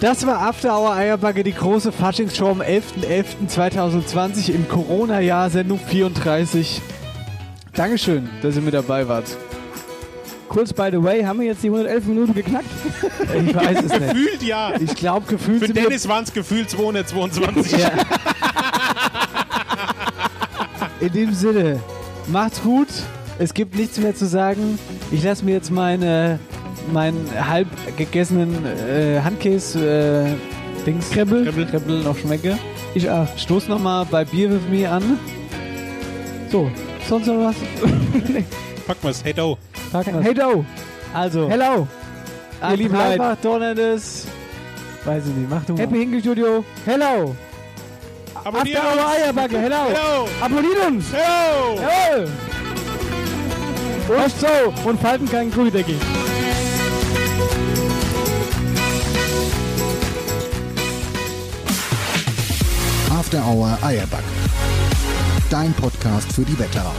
Das 0.00 0.26
war 0.26 0.40
After 0.42 0.76
Hour 0.76 0.94
Eierbacke, 0.94 1.44
die 1.44 1.52
große 1.52 1.92
Faschingsshow 1.92 2.48
am 2.48 2.60
11.11.2020 2.60 4.50
im 4.52 4.66
Corona-Jahr, 4.68 5.48
Sendung 5.48 5.78
34. 5.78 6.80
Dankeschön, 7.74 8.28
dass 8.42 8.56
ihr 8.56 8.62
mit 8.62 8.74
dabei 8.74 9.06
wart. 9.06 9.26
Kurz 10.52 10.70
by 10.70 10.90
the 10.92 11.02
way, 11.02 11.22
haben 11.24 11.40
wir 11.40 11.46
jetzt 11.46 11.62
die 11.62 11.68
111 11.68 12.06
Minuten 12.06 12.34
geknackt? 12.34 12.66
Ich 13.34 13.54
weiß 13.54 13.78
es 13.84 13.92
nicht. 13.98 14.08
Gefühlt 14.12 14.42
ja. 14.42 14.72
Ich 14.78 14.94
glaube, 14.94 15.26
gefühlt 15.26 15.64
Für 15.64 15.72
Dennis 15.72 16.06
waren 16.06 16.24
es 16.24 16.32
gefühlt 16.32 16.68
222. 16.68 17.72
Ja. 17.80 17.90
In 21.00 21.12
dem 21.12 21.32
Sinne, 21.32 21.80
macht's 22.26 22.60
gut. 22.62 22.88
Es 23.38 23.54
gibt 23.54 23.74
nichts 23.74 23.98
mehr 23.98 24.14
zu 24.14 24.26
sagen. 24.26 24.78
Ich 25.10 25.22
lasse 25.22 25.44
mir 25.44 25.52
jetzt 25.52 25.70
meine, 25.70 26.38
meinen 26.92 27.26
halb 27.48 27.68
gegessenen 27.96 28.66
äh, 28.66 29.20
Handkäse 29.20 30.36
äh, 30.36 30.84
Dings 30.84 31.10
Krebbel, 31.10 31.50
Krebbel. 31.70 32.02
noch 32.02 32.18
schmecke. 32.18 32.58
Ich 32.94 33.08
auch. 33.08 33.26
Stoß 33.38 33.68
nochmal 33.68 34.04
bei 34.10 34.26
Bier 34.26 34.50
with 34.50 34.68
me 34.70 34.88
an. 34.88 35.18
So, 36.50 36.70
sonst 37.08 37.26
noch 37.26 37.38
was? 37.38 37.56
Pack 38.86 39.02
mal's. 39.02 39.24
Hey, 39.24 39.32
do. 39.32 39.56
Packen 39.92 40.14
wir's. 40.14 40.24
Hey 40.24 40.34
Do, 40.34 40.64
Also, 41.14 41.48
hello. 41.50 41.86
Ihr 42.70 42.76
lieben 42.76 42.94
Leute. 42.94 43.04
einfach 43.22 43.36
donnerndes. 43.42 44.26
Weiß 45.04 45.26
ich 45.26 45.34
nicht, 45.34 45.50
mach 45.50 45.64
du 45.64 45.72
mal. 45.74 45.80
Happy 45.82 45.98
Hinkel 45.98 46.20
Studio, 46.20 46.64
hello. 46.86 47.34
Abonniert 48.44 48.78
After 48.78 48.88
Hour 48.88 49.06
uns. 49.06 49.16
Eierbacke, 49.16 49.58
hello. 49.60 49.76
Hello. 49.88 50.28
Abonniert 50.40 50.86
uns. 50.86 51.04
Hello. 51.12 51.80
Jawohl. 51.80 52.28
Und 54.08 54.40
so, 54.40 54.88
und 54.88 55.00
falten 55.00 55.28
keinen 55.28 55.50
Gründeckel. 55.50 55.96
After 63.10 63.42
Hour 63.46 63.78
Eierback. 63.82 64.24
Dein 65.50 65.72
Podcast 65.74 66.32
für 66.32 66.42
die 66.44 66.58
Wetterau. 66.58 66.94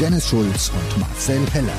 Dennis 0.00 0.28
Schulz 0.28 0.70
und 0.70 1.00
Marcel 1.00 1.40
Heller. 1.52 1.72